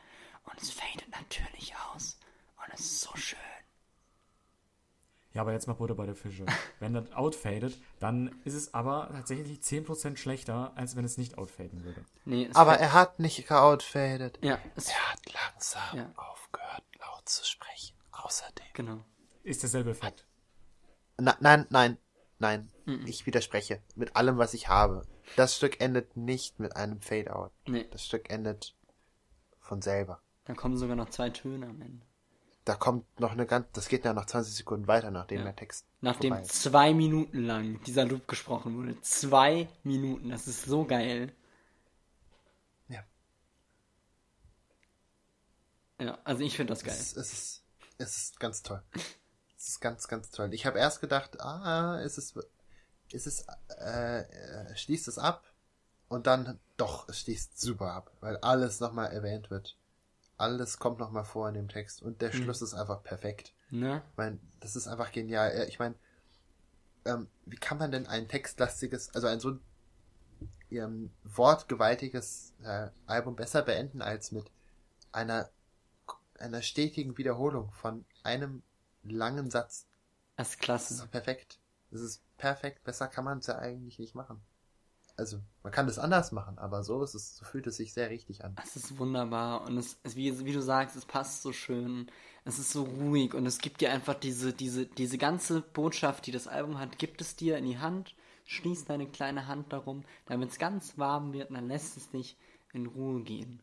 Und 0.44 0.60
es 0.60 0.70
fadet 0.70 1.08
natürlich 1.10 1.74
aus. 1.92 2.18
Und 2.56 2.72
es 2.74 2.80
ist 2.80 3.00
so 3.00 3.16
schön. 3.16 3.38
Ja, 5.32 5.42
aber 5.42 5.52
jetzt 5.52 5.66
mal 5.66 5.74
Butter 5.74 5.94
bei 5.94 6.06
der 6.06 6.14
Fische. 6.14 6.46
Wenn 6.80 6.94
das 6.94 7.12
outfadet, 7.12 7.76
dann 8.00 8.40
ist 8.44 8.54
es 8.54 8.72
aber 8.72 9.08
tatsächlich 9.12 9.58
10% 9.60 10.16
schlechter, 10.16 10.72
als 10.76 10.96
wenn 10.96 11.04
es 11.04 11.18
nicht 11.18 11.36
outfaden 11.36 11.84
würde. 11.84 12.04
Nee, 12.24 12.46
es 12.46 12.56
Aber 12.56 12.78
er 12.78 12.92
hat 12.94 13.18
nicht 13.18 13.46
geoutfadet. 13.46 14.38
Ja, 14.42 14.58
es, 14.76 14.88
Er 14.88 15.12
hat 15.12 15.32
langsam 15.32 15.96
Ja. 15.98 16.12
aufgehört, 16.16 16.84
laut 17.00 17.28
zu 17.28 17.44
sprechen. 17.44 17.94
Außerdem. 18.12 18.64
genau. 18.72 19.04
Ist 19.42 19.62
derselbe 19.62 19.90
Effekt. 19.90 20.24
Na, 21.18 21.36
nein, 21.40 21.66
nein, 21.70 21.98
nein. 22.38 22.70
Ich 23.06 23.26
widerspreche. 23.26 23.80
Mit 23.94 24.14
allem, 24.16 24.38
was 24.38 24.54
ich 24.54 24.68
habe. 24.68 25.06
Das 25.36 25.56
Stück 25.56 25.80
endet 25.80 26.16
nicht 26.16 26.60
mit 26.60 26.76
einem 26.76 27.00
Fade-out. 27.00 27.50
Nee, 27.66 27.86
Das 27.90 28.04
Stück 28.06 28.30
endet 28.30 28.74
von 29.60 29.82
selber. 29.82 30.20
da 30.44 30.54
kommen 30.54 30.76
sogar 30.76 30.94
noch 30.96 31.10
zwei 31.10 31.30
Töne 31.30 31.66
am 31.66 31.80
Ende. 31.82 32.06
Da 32.64 32.74
kommt 32.74 33.04
noch 33.20 33.32
eine 33.32 33.46
ganz, 33.46 33.66
das 33.72 33.88
geht 33.88 34.04
ja 34.04 34.12
noch 34.12 34.26
20 34.26 34.54
Sekunden 34.54 34.86
weiter, 34.88 35.10
nachdem 35.12 35.38
Ja. 35.38 35.44
der 35.44 35.56
Text 35.56 35.86
Nachdem 36.00 36.42
zwei 36.44 36.92
Minuten 36.94 37.44
lang 37.44 37.80
dieser 37.84 38.04
Loop 38.04 38.26
gesprochen 38.28 38.76
wurde. 38.76 39.00
Zwei 39.02 39.68
Minuten, 39.84 40.30
das 40.30 40.46
ist 40.48 40.64
so 40.64 40.84
geil. 40.84 41.32
Ja. 42.88 43.04
Ja, 46.00 46.18
also 46.24 46.42
ich 46.42 46.56
finde 46.56 46.72
das 46.72 46.82
geil. 46.84 46.94
Es, 46.98 47.16
es, 47.16 47.32
ist, 47.32 47.62
es 47.98 48.16
ist 48.16 48.40
ganz 48.40 48.62
toll. 48.62 48.82
Es 49.56 49.68
ist 49.68 49.80
ganz, 49.80 50.08
ganz 50.08 50.30
toll. 50.30 50.52
Ich 50.52 50.66
habe 50.66 50.78
erst 50.78 51.00
gedacht, 51.00 51.40
ah, 51.40 51.98
ist 52.00 52.18
es, 52.18 52.34
ist 53.10 53.26
es, 53.26 53.46
äh, 53.78 54.20
äh, 54.20 54.76
schließt 54.76 55.08
es 55.08 55.18
ab 55.18 55.44
und 56.08 56.26
dann 56.26 56.58
doch, 56.76 57.08
es 57.08 57.20
schließt 57.20 57.58
super 57.58 57.92
ab, 57.92 58.12
weil 58.20 58.36
alles 58.38 58.80
nochmal 58.80 59.12
erwähnt 59.12 59.50
wird. 59.50 59.76
Alles 60.36 60.78
kommt 60.78 60.98
nochmal 60.98 61.24
vor 61.24 61.48
in 61.48 61.54
dem 61.54 61.68
Text 61.68 62.02
und 62.02 62.20
der 62.20 62.30
Schluss 62.32 62.60
ist 62.60 62.74
einfach 62.74 63.02
perfekt. 63.02 63.54
Ne? 63.70 64.02
Ich 64.10 64.16
meine, 64.18 64.38
das 64.60 64.76
ist 64.76 64.86
einfach 64.86 65.10
genial. 65.10 65.66
Ich 65.68 65.78
meine, 65.78 65.94
ähm, 67.06 67.28
wie 67.46 67.56
kann 67.56 67.78
man 67.78 67.90
denn 67.90 68.06
ein 68.06 68.28
textlastiges, 68.28 69.14
also 69.14 69.28
ein 69.28 69.40
so 69.40 69.58
ähm, 70.70 71.10
wortgewaltiges 71.24 72.52
äh, 72.62 72.90
Album 73.06 73.34
besser 73.34 73.62
beenden 73.62 74.02
als 74.02 74.30
mit 74.32 74.50
einer 75.12 75.48
einer 76.38 76.62
stetigen 76.62 77.16
Wiederholung 77.18 77.72
von 77.72 78.04
einem 78.22 78.62
langen 79.10 79.50
Satz. 79.50 79.86
Das 80.36 80.50
ist 80.50 80.58
Das 80.88 80.90
ist 80.90 81.02
klasse. 81.02 81.08
perfekt. 81.10 81.58
Das 81.90 82.00
ist 82.00 82.22
perfekt. 82.38 82.84
Besser 82.84 83.08
kann 83.08 83.24
man 83.24 83.38
es 83.38 83.46
ja 83.46 83.58
eigentlich 83.58 83.98
nicht 83.98 84.14
machen. 84.14 84.42
Also, 85.16 85.42
man 85.62 85.72
kann 85.72 85.86
das 85.86 85.98
anders 85.98 86.32
machen, 86.32 86.58
aber 86.58 86.84
so 86.84 87.02
ist 87.02 87.14
es, 87.14 87.36
so 87.36 87.44
fühlt 87.44 87.66
es 87.66 87.76
sich 87.76 87.92
sehr 87.92 88.10
richtig 88.10 88.44
an. 88.44 88.58
Es 88.62 88.76
ist 88.76 88.98
wunderbar 88.98 89.62
und 89.66 89.78
es, 89.78 89.98
es 90.02 90.14
wie, 90.16 90.44
wie 90.44 90.52
du 90.52 90.60
sagst, 90.60 90.94
es 90.96 91.04
passt 91.06 91.42
so 91.42 91.52
schön. 91.52 92.10
Es 92.44 92.58
ist 92.58 92.70
so 92.72 92.84
ruhig 92.84 93.34
und 93.34 93.46
es 93.46 93.58
gibt 93.58 93.80
dir 93.80 93.90
einfach 93.92 94.14
diese, 94.14 94.52
diese, 94.52 94.86
diese 94.86 95.18
ganze 95.18 95.62
Botschaft, 95.62 96.26
die 96.26 96.32
das 96.32 96.46
Album 96.46 96.78
hat, 96.78 96.98
gibt 96.98 97.20
es 97.20 97.36
dir 97.36 97.56
in 97.58 97.64
die 97.64 97.78
Hand. 97.78 98.14
Schließ 98.44 98.84
deine 98.84 99.06
kleine 99.08 99.46
Hand 99.48 99.72
darum, 99.72 100.04
damit 100.26 100.50
es 100.50 100.58
ganz 100.58 100.96
warm 100.98 101.32
wird 101.32 101.48
und 101.50 101.56
dann 101.56 101.68
lässt 101.68 101.96
es 101.96 102.10
dich 102.10 102.36
in 102.72 102.86
Ruhe 102.86 103.22
gehen. 103.24 103.62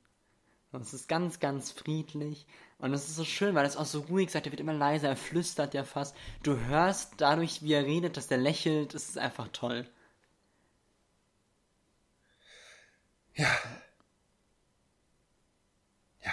Und 0.73 0.81
es 0.81 0.93
ist 0.93 1.07
ganz, 1.07 1.39
ganz 1.39 1.71
friedlich 1.71 2.47
und 2.79 2.93
es 2.93 3.07
ist 3.07 3.15
so 3.15 3.23
schön, 3.23 3.53
weil 3.53 3.65
es 3.65 3.77
auch 3.77 3.85
so 3.85 4.01
ruhig 4.01 4.31
sagt, 4.31 4.47
er 4.47 4.51
wird 4.51 4.59
immer 4.59 4.73
leiser, 4.73 5.07
er 5.07 5.15
flüstert 5.15 5.75
ja 5.75 5.83
fast. 5.83 6.15
Du 6.41 6.59
hörst 6.59 7.13
dadurch, 7.17 7.61
wie 7.61 7.73
er 7.73 7.85
redet, 7.85 8.17
dass 8.17 8.31
er 8.31 8.39
lächelt, 8.39 8.95
es 8.95 9.07
ist 9.07 9.19
einfach 9.19 9.49
toll. 9.49 9.87
Ja. 13.35 13.47
Ja. 16.23 16.31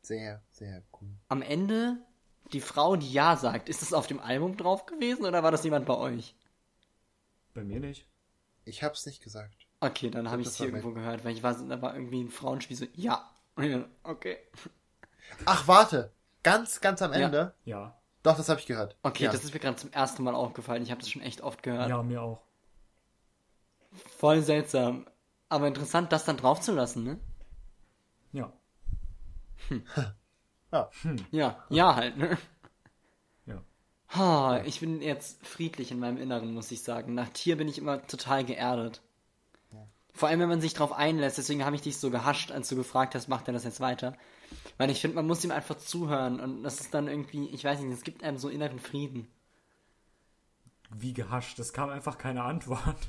Sehr, 0.00 0.42
sehr 0.50 0.82
cool. 1.00 1.10
Am 1.28 1.42
Ende, 1.42 1.98
die 2.54 2.62
Frau, 2.62 2.96
die 2.96 3.12
Ja 3.12 3.36
sagt, 3.36 3.68
ist 3.68 3.82
das 3.82 3.92
auf 3.92 4.06
dem 4.06 4.20
Album 4.20 4.56
drauf 4.56 4.86
gewesen 4.86 5.26
oder 5.26 5.42
war 5.42 5.50
das 5.50 5.64
jemand 5.64 5.84
bei 5.84 5.98
euch? 5.98 6.34
Bei 7.52 7.62
mir 7.62 7.80
nicht. 7.80 8.06
Ich 8.64 8.82
hab's 8.82 9.04
nicht 9.04 9.22
gesagt. 9.22 9.66
Okay, 9.80 10.10
dann 10.10 10.30
habe 10.30 10.42
ich 10.42 10.48
es 10.48 10.56
hier 10.56 10.66
irgendwo 10.66 10.92
gehört, 10.92 11.24
weil 11.24 11.32
ich 11.32 11.42
war, 11.42 11.54
da 11.54 11.80
war 11.80 11.94
irgendwie 11.94 12.22
ein 12.22 12.30
Frauenspiel 12.30 12.76
so, 12.76 12.86
ja. 12.94 13.30
Okay. 14.02 14.38
Ach, 15.46 15.66
warte. 15.66 16.12
Ganz, 16.42 16.80
ganz 16.80 17.02
am. 17.02 17.12
Ende. 17.12 17.54
Ja. 17.64 17.96
Doch, 18.22 18.36
das 18.36 18.48
habe 18.48 18.60
ich 18.60 18.66
gehört. 18.66 18.96
Okay, 19.02 19.24
ja. 19.24 19.32
das 19.32 19.44
ist 19.44 19.54
mir 19.54 19.60
gerade 19.60 19.76
zum 19.76 19.92
ersten 19.92 20.22
Mal 20.22 20.34
aufgefallen. 20.34 20.82
Ich 20.82 20.90
habe 20.90 21.00
das 21.00 21.10
schon 21.10 21.22
echt 21.22 21.40
oft 21.40 21.62
gehört. 21.62 21.88
Ja, 21.88 22.02
mir 22.02 22.22
auch. 22.22 22.42
Voll 24.18 24.42
seltsam. 24.42 25.06
Aber 25.48 25.66
interessant, 25.66 26.12
das 26.12 26.24
dann 26.24 26.36
draufzulassen, 26.36 27.04
ne? 27.04 27.20
Ja. 28.32 28.52
Ja. 30.72 30.88
Ja, 31.32 31.64
ja 31.68 31.96
halt, 31.96 32.16
ne? 32.16 32.38
Ja. 33.44 33.60
Ha, 34.10 34.62
ich 34.64 34.78
bin 34.78 35.02
jetzt 35.02 35.44
friedlich 35.44 35.90
in 35.90 35.98
meinem 35.98 36.16
Inneren, 36.16 36.54
muss 36.54 36.70
ich 36.70 36.84
sagen. 36.84 37.14
Nach 37.14 37.28
Tier 37.30 37.56
bin 37.56 37.66
ich 37.66 37.76
immer 37.76 38.06
total 38.06 38.44
geerdet. 38.44 39.02
Vor 40.12 40.28
allem, 40.28 40.40
wenn 40.40 40.48
man 40.48 40.60
sich 40.60 40.74
drauf 40.74 40.92
einlässt. 40.92 41.38
Deswegen 41.38 41.64
habe 41.64 41.76
ich 41.76 41.82
dich 41.82 41.98
so 41.98 42.10
gehascht, 42.10 42.50
als 42.50 42.68
du 42.68 42.76
gefragt 42.76 43.14
hast, 43.14 43.28
macht 43.28 43.48
er 43.48 43.54
das 43.54 43.64
jetzt 43.64 43.80
weiter? 43.80 44.16
Weil 44.78 44.90
ich 44.90 45.00
finde, 45.00 45.16
man 45.16 45.26
muss 45.26 45.44
ihm 45.44 45.50
einfach 45.50 45.76
zuhören. 45.76 46.40
Und 46.40 46.62
das 46.62 46.80
ist 46.80 46.94
dann 46.94 47.08
irgendwie, 47.08 47.48
ich 47.48 47.64
weiß 47.64 47.80
nicht, 47.80 47.92
es 47.92 48.02
gibt 48.02 48.24
einem 48.24 48.38
so 48.38 48.48
inneren 48.48 48.80
Frieden. 48.80 49.28
Wie 50.90 51.12
gehascht. 51.12 51.58
Es 51.58 51.72
kam 51.72 51.90
einfach 51.90 52.18
keine 52.18 52.42
Antwort. 52.42 53.08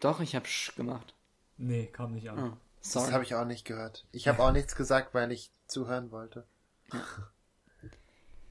Doch, 0.00 0.20
ich 0.20 0.34
habe 0.34 0.46
Sch 0.46 0.74
gemacht. 0.76 1.14
Nee, 1.56 1.86
kam 1.86 2.12
nicht 2.12 2.30
an. 2.30 2.56
Das 2.80 2.92
sorry. 2.92 3.12
habe 3.12 3.24
ich 3.24 3.34
auch 3.34 3.44
nicht 3.44 3.64
gehört. 3.64 4.06
Ich 4.12 4.28
habe 4.28 4.42
auch 4.42 4.52
nichts 4.52 4.74
gesagt, 4.74 5.14
weil 5.14 5.32
ich 5.32 5.50
zuhören 5.66 6.10
wollte. 6.10 6.46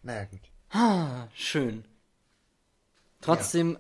naja, 0.03 0.25
gut. 0.25 0.41
Ah, 0.71 1.27
schön. 1.33 1.85
Trotzdem, 3.21 3.77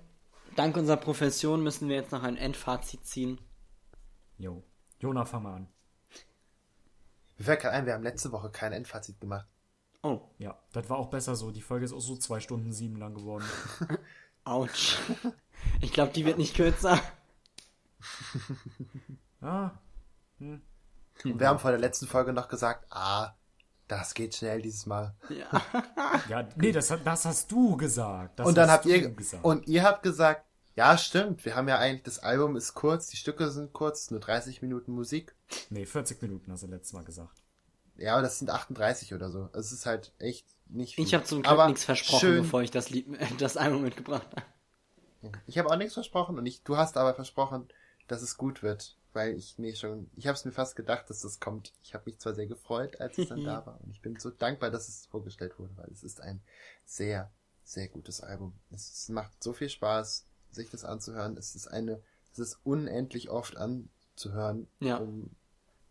dank 0.55 0.75
unserer 0.75 0.97
Profession 0.97 1.61
müssen 1.63 1.87
wir 1.87 1.95
jetzt 1.95 2.11
noch 2.11 2.23
ein 2.23 2.37
Endfazit 2.37 3.05
ziehen. 3.05 3.39
Jo. 4.39 4.63
Jona, 4.99 5.25
fang 5.25 5.43
mal 5.43 5.55
an. 5.55 5.67
Mir 7.37 7.45
fällt 7.45 7.61
gerade 7.61 7.75
ein, 7.75 7.85
wir 7.85 7.93
haben 7.93 8.03
letzte 8.03 8.31
Woche 8.31 8.49
kein 8.49 8.73
Endfazit 8.73 9.21
gemacht. 9.21 9.47
Oh, 10.01 10.21
Ja, 10.39 10.57
das 10.73 10.89
war 10.89 10.97
auch 10.97 11.09
besser 11.09 11.35
so. 11.35 11.51
Die 11.51 11.61
Folge 11.61 11.85
ist 11.85 11.93
auch 11.93 11.99
so 12.01 12.17
zwei 12.17 12.39
Stunden 12.39 12.71
sieben 12.73 12.95
lang 12.97 13.13
geworden. 13.13 13.45
ouch. 14.45 14.97
Ich 15.81 15.91
glaube, 15.91 16.13
die 16.13 16.25
wird 16.25 16.37
nicht 16.37 16.55
kürzer. 16.55 16.97
Ah, 19.41 19.71
Und 20.39 20.61
wir 21.23 21.47
haben 21.47 21.59
vor 21.59 21.71
der 21.71 21.79
letzten 21.79 22.07
Folge 22.07 22.33
noch 22.33 22.47
gesagt, 22.49 22.85
ah, 22.91 23.33
das 23.87 24.13
geht 24.13 24.35
schnell 24.35 24.61
dieses 24.61 24.85
Mal. 24.85 25.15
Ja. 25.29 25.61
ja, 26.29 26.47
nee, 26.57 26.71
das, 26.71 26.91
hat- 26.91 27.05
das 27.05 27.25
hast 27.25 27.51
du 27.51 27.75
gesagt. 27.77 28.39
Das 28.39 28.47
und 28.47 28.57
dann 28.57 28.67
hast 28.69 28.77
habt 28.79 28.85
du 28.85 28.89
ihr 28.89 29.09
gesagt. 29.11 29.43
und 29.45 29.67
ihr 29.67 29.83
habt 29.83 30.03
gesagt, 30.03 30.45
ja, 30.79 30.97
stimmt, 30.97 31.43
wir 31.43 31.57
haben 31.57 31.67
ja 31.67 31.77
eigentlich 31.77 32.03
das 32.03 32.19
Album 32.19 32.55
ist 32.55 32.73
kurz, 32.73 33.07
die 33.07 33.17
Stücke 33.17 33.51
sind 33.51 33.73
kurz, 33.73 34.11
nur 34.11 34.21
30 34.21 34.61
Minuten 34.61 34.93
Musik. 34.93 35.35
Nee, 35.69 35.85
40 35.85 36.21
Minuten 36.21 36.49
hast 36.53 36.63
du 36.63 36.67
letztes 36.67 36.93
Mal 36.93 37.03
gesagt. 37.03 37.41
Ja, 37.97 38.13
aber 38.13 38.21
das 38.21 38.39
sind 38.39 38.49
38 38.49 39.13
oder 39.13 39.29
so. 39.29 39.49
Es 39.51 39.73
ist 39.73 39.85
halt 39.85 40.13
echt 40.19 40.47
nicht 40.69 40.95
viel. 40.95 41.03
Ich 41.03 41.13
habe 41.13 41.25
zum 41.25 41.41
Glück 41.41 41.51
Aber 41.51 41.67
nichts 41.67 41.83
versprochen, 41.83 42.19
schön. 42.21 42.43
bevor 42.43 42.61
ich 42.61 42.71
das 42.71 42.91
Lied, 42.91 43.07
das 43.39 43.57
Album 43.57 43.81
mitgebracht 43.81 44.25
habe. 44.33 45.33
Ich 45.47 45.57
habe 45.57 45.69
auch 45.69 45.75
nichts 45.75 45.95
versprochen 45.95 46.37
und 46.37 46.45
ich, 46.45 46.63
du 46.63 46.77
hast 46.77 46.95
aber 46.95 47.13
versprochen, 47.13 47.67
dass 48.07 48.21
es 48.21 48.37
gut 48.37 48.63
wird, 48.63 48.95
weil 49.11 49.35
ich 49.35 49.59
mir 49.59 49.75
schon, 49.75 50.09
ich 50.15 50.27
habe 50.27 50.37
es 50.37 50.45
mir 50.45 50.53
fast 50.53 50.77
gedacht, 50.77 51.09
dass 51.09 51.23
das 51.23 51.41
kommt. 51.41 51.73
Ich 51.83 51.93
habe 51.93 52.05
mich 52.05 52.19
zwar 52.19 52.35
sehr 52.35 52.47
gefreut, 52.47 53.01
als 53.01 53.17
es 53.17 53.27
dann 53.27 53.43
da 53.43 53.65
war 53.65 53.81
und 53.81 53.91
ich 53.91 54.01
bin 54.01 54.17
so 54.17 54.29
dankbar, 54.29 54.71
dass 54.71 54.87
es 54.87 55.07
vorgestellt 55.07 55.59
wurde, 55.59 55.75
weil 55.75 55.91
es 55.91 56.03
ist 56.03 56.21
ein 56.21 56.41
sehr, 56.85 57.33
sehr 57.65 57.89
gutes 57.89 58.21
Album. 58.21 58.53
Es, 58.71 59.09
macht 59.09 59.43
so 59.43 59.51
viel 59.51 59.67
Spaß, 59.67 60.28
sich 60.51 60.69
das 60.69 60.83
anzuhören. 60.85 61.37
Es 61.37 61.55
ist 61.55 61.67
eine, 61.67 62.01
es 62.31 62.39
ist 62.39 62.59
unendlich 62.63 63.29
oft 63.29 63.57
anzuhören, 63.57 64.67
Ja. 64.79 64.97
um 64.97 65.29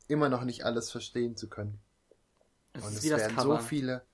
immer 0.09 0.28
noch 0.28 0.44
nicht 0.44 0.64
alles 0.64 0.90
verstehen 0.90 1.36
zu 1.36 1.48
können. 1.48 1.80
Es 2.72 2.85
Und 2.85 2.89
es 2.94 3.02
das 3.09 3.20
werden 3.20 3.39
so 3.39 3.59
viele, 3.59 4.05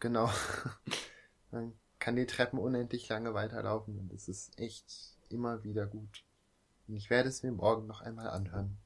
genau. 0.00 0.30
Man 1.50 1.72
kann 1.98 2.16
die 2.16 2.26
Treppen 2.26 2.58
unendlich 2.58 3.08
lange 3.08 3.34
weiterlaufen 3.34 3.98
und 3.98 4.12
es 4.12 4.28
ist 4.28 4.58
echt 4.58 5.16
immer 5.28 5.62
wieder 5.64 5.86
gut. 5.86 6.24
Und 6.88 6.96
ich 6.96 7.10
werde 7.10 7.28
es 7.28 7.42
mir 7.42 7.52
morgen 7.52 7.86
noch 7.86 8.00
einmal 8.00 8.28
anhören. 8.28 8.76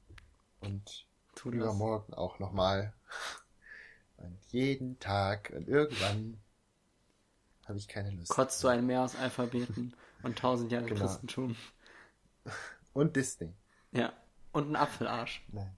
Und 0.61 1.07
Tu 1.35 1.51
das. 1.51 1.59
übermorgen 1.61 2.15
auch 2.15 2.39
nochmal. 2.39 2.93
Und 4.19 4.39
jeden 4.49 4.99
Tag 4.99 5.53
und 5.55 5.69
irgendwann 5.69 6.41
habe 7.67 7.77
ich 7.77 7.87
keine 7.87 8.11
Lust. 8.13 8.31
Kotzt 8.31 8.65
du 8.65 8.69
ein 8.69 8.87
Meer 8.87 9.03
aus 9.03 9.15
Alphabeten 9.15 9.95
und 10.27 10.39
tausend 10.39 10.73
Jahre 10.73 10.87
Genau. 10.87 11.01
Christentum. 11.01 11.57
Und 12.93 13.17
Disney. 13.17 13.55
Ja. 13.93 14.13
Und 14.53 14.71
ein 14.71 14.77
Apfelarsch. 14.77 15.43
Nein. 15.53 15.75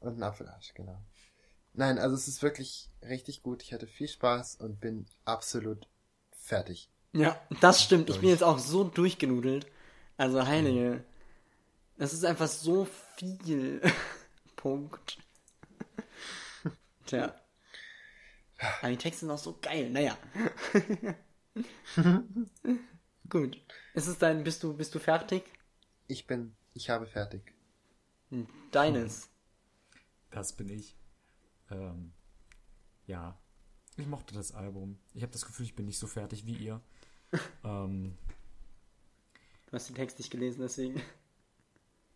Und 0.00 0.18
ein 0.18 0.22
Apfelarsch, 0.22 0.74
genau. 0.74 1.00
Nein, 1.74 1.98
also 1.98 2.14
es 2.14 2.28
ist 2.28 2.42
wirklich 2.42 2.90
richtig 3.02 3.42
gut. 3.42 3.62
Ich 3.62 3.72
hatte 3.72 3.86
viel 3.86 4.08
Spaß 4.08 4.56
und 4.56 4.80
bin 4.80 5.06
absolut 5.24 5.88
fertig. 6.30 6.90
Ja, 7.12 7.40
das 7.60 7.82
stimmt. 7.82 8.10
Ich 8.10 8.20
bin 8.20 8.28
jetzt 8.30 8.42
auch 8.42 8.58
so 8.58 8.84
durchgenudelt. 8.84 9.66
Also 10.16 10.46
heilige. 10.46 11.04
Das 11.96 12.12
ist 12.12 12.24
einfach 12.24 12.48
so 12.48 12.86
viel. 13.16 13.80
Punkt. 14.56 15.18
Tja. 17.06 17.34
Aber 18.80 18.90
die 18.90 18.96
Texte 18.96 19.20
sind 19.20 19.30
auch 19.30 19.38
so 19.38 19.58
geil. 19.60 19.90
Naja. 19.90 20.16
Gut. 23.32 23.58
Ist 23.94 24.08
es 24.08 24.18
dein, 24.18 24.44
bist 24.44 24.62
du, 24.62 24.76
bist 24.76 24.94
du 24.94 24.98
fertig? 24.98 25.42
Ich 26.06 26.26
bin, 26.26 26.54
ich 26.74 26.90
habe 26.90 27.06
fertig. 27.06 27.54
Hm, 28.28 28.46
Deines. 28.70 29.30
Das 30.30 30.52
bin 30.52 30.68
ich. 30.68 30.98
Ähm, 31.70 32.12
ja. 33.06 33.40
Ich 33.96 34.06
mochte 34.06 34.34
das 34.34 34.52
Album. 34.52 34.98
Ich 35.14 35.22
habe 35.22 35.32
das 35.32 35.46
Gefühl, 35.46 35.64
ich 35.64 35.74
bin 35.74 35.86
nicht 35.86 35.98
so 35.98 36.06
fertig 36.06 36.44
wie 36.44 36.56
ihr. 36.56 36.82
ähm, 37.64 38.18
Du 39.64 39.72
hast 39.72 39.88
den 39.88 39.96
Text 39.96 40.18
nicht 40.18 40.30
gelesen, 40.30 40.60
deswegen. 40.60 41.00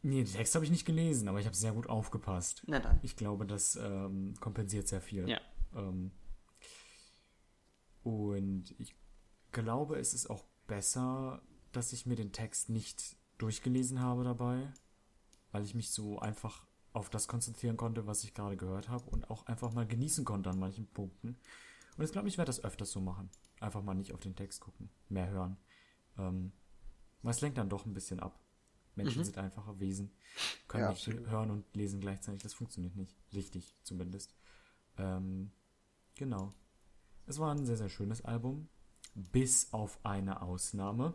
nee, 0.03 0.23
den 0.23 0.31
Text 0.31 0.55
habe 0.55 0.67
ich 0.67 0.71
nicht 0.71 0.85
gelesen, 0.85 1.29
aber 1.29 1.41
ich 1.41 1.47
habe 1.47 1.57
sehr 1.57 1.73
gut 1.73 1.89
aufgepasst. 1.89 2.63
Na 2.67 2.79
dann. 2.79 3.01
Ich 3.03 3.17
glaube, 3.17 3.47
das 3.47 3.75
ähm, 3.77 4.35
kompensiert 4.39 4.87
sehr 4.87 5.01
viel. 5.01 5.27
Ja. 5.27 5.41
Ähm, 5.75 6.11
und 8.03 8.75
ich 8.79 8.95
glaube, 9.53 9.99
es 9.99 10.13
ist 10.13 10.29
auch 10.29 10.45
besser, 10.67 11.43
dass 11.73 11.93
ich 11.93 12.07
mir 12.07 12.17
den 12.17 12.33
Text 12.33 12.69
nicht 12.69 13.17
durchgelesen 13.39 14.01
habe 14.01 14.25
dabei, 14.25 14.73
weil 15.53 15.65
ich 15.65 15.75
mich 15.75 15.91
so 15.91 16.19
einfach 16.19 16.67
auf 16.93 17.11
das 17.11 17.29
konzentrieren 17.29 17.77
konnte, 17.77 18.07
was 18.07 18.25
ich 18.25 18.33
gerade 18.33 18.57
gehört 18.57 18.89
habe 18.89 19.09
und 19.11 19.31
auch 19.31 19.47
einfach 19.47 19.73
mal 19.73 19.87
genießen 19.87 20.25
konnte 20.25 20.51
an 20.51 20.59
manchen 20.59 20.87
Punkten. 20.87 21.37
Und 21.97 22.05
ich 22.05 22.13
glaube, 22.13 22.29
ich 22.29 22.39
werde 22.39 22.49
das 22.49 22.65
öfters 22.65 22.91
so 22.91 23.01
machen. 23.01 23.31
Einfach 23.61 23.83
mal 23.83 23.95
nicht 23.95 24.13
auf 24.13 24.21
den 24.21 24.35
Text 24.35 24.61
gucken, 24.61 24.91
mehr 25.09 25.29
hören. 25.29 25.57
Ähm, 26.19 26.53
weil 27.23 27.33
es 27.33 27.41
lenkt 27.41 27.59
dann 27.59 27.69
doch 27.69 27.85
ein 27.85 27.95
bisschen 27.95 28.21
ab. 28.21 28.41
Menschen 28.95 29.25
sind 29.25 29.37
einfache 29.37 29.79
Wesen, 29.79 30.11
können 30.69 30.85
Ja, 30.85 30.91
nicht 30.91 31.07
absolut. 31.07 31.29
hören 31.29 31.51
und 31.51 31.77
lesen 31.77 32.01
gleichzeitig. 32.01 32.43
Das 32.43 32.55
funktioniert 32.55 32.97
nicht. 32.97 33.15
Richtig, 33.35 33.77
zumindest. 33.83 34.35
Ähm, 34.97 35.51
genau. 36.15 36.55
Es 37.27 37.39
war 37.39 37.55
ein 37.55 37.67
sehr, 37.67 37.77
sehr 37.77 37.91
schönes 37.91 38.23
Album. 38.25 38.69
Bis 39.33 39.73
auf 39.73 39.99
eine 40.05 40.43
Ausnahme. 40.43 41.15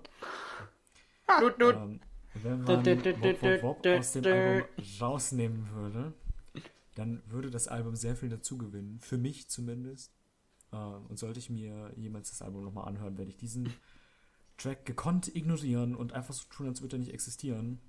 Nut. 1.39 1.75
Ähm, 1.75 2.01
wenn 2.33 2.61
man 2.63 2.85
Wop, 2.85 3.41
Wop, 3.41 3.63
Wop 3.63 3.85
aus 3.85 4.13
dem 4.13 4.25
Album 4.25 4.67
rausnehmen 4.99 5.69
würde, 5.71 6.13
dann 6.95 7.21
würde 7.27 7.51
das 7.51 7.67
Album 7.67 7.95
sehr 7.95 8.15
viel 8.15 8.29
dazu 8.29 8.57
gewinnen. 8.57 8.99
Für 8.99 9.17
mich 9.17 9.49
zumindest. 9.49 10.11
Äh, 10.71 10.77
und 10.77 11.19
sollte 11.19 11.39
ich 11.39 11.49
mir 11.49 11.91
jemals 11.95 12.29
das 12.29 12.41
Album 12.41 12.63
nochmal 12.63 12.87
anhören, 12.87 13.17
werde 13.17 13.29
ich 13.29 13.37
diesen 13.37 13.73
Track 14.57 14.85
gekonnt 14.85 15.35
ignorieren 15.35 15.95
und 15.95 16.13
einfach 16.13 16.33
so 16.33 16.43
tun, 16.49 16.67
als 16.67 16.81
würde 16.81 16.95
er 16.97 16.99
nicht 16.99 17.13
existieren. 17.13 17.79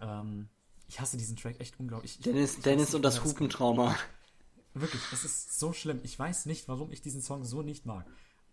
Ähm, 0.00 0.48
ich 0.88 1.00
hasse 1.00 1.16
diesen 1.16 1.36
Track 1.36 1.60
echt 1.60 1.78
unglaublich. 1.78 2.16
Ich, 2.18 2.24
Dennis, 2.24 2.56
ich 2.58 2.62
Dennis 2.62 2.94
und 2.94 3.02
das. 3.02 3.24
Hupentrauma. 3.24 3.96
Wirklich, 4.74 5.02
es 5.12 5.24
ist 5.24 5.58
so 5.58 5.72
schlimm. 5.72 6.00
Ich 6.02 6.18
weiß 6.18 6.46
nicht, 6.46 6.68
warum 6.68 6.92
ich 6.92 7.02
diesen 7.02 7.20
Song 7.20 7.44
so 7.44 7.62
nicht 7.62 7.84
mag. 7.84 8.06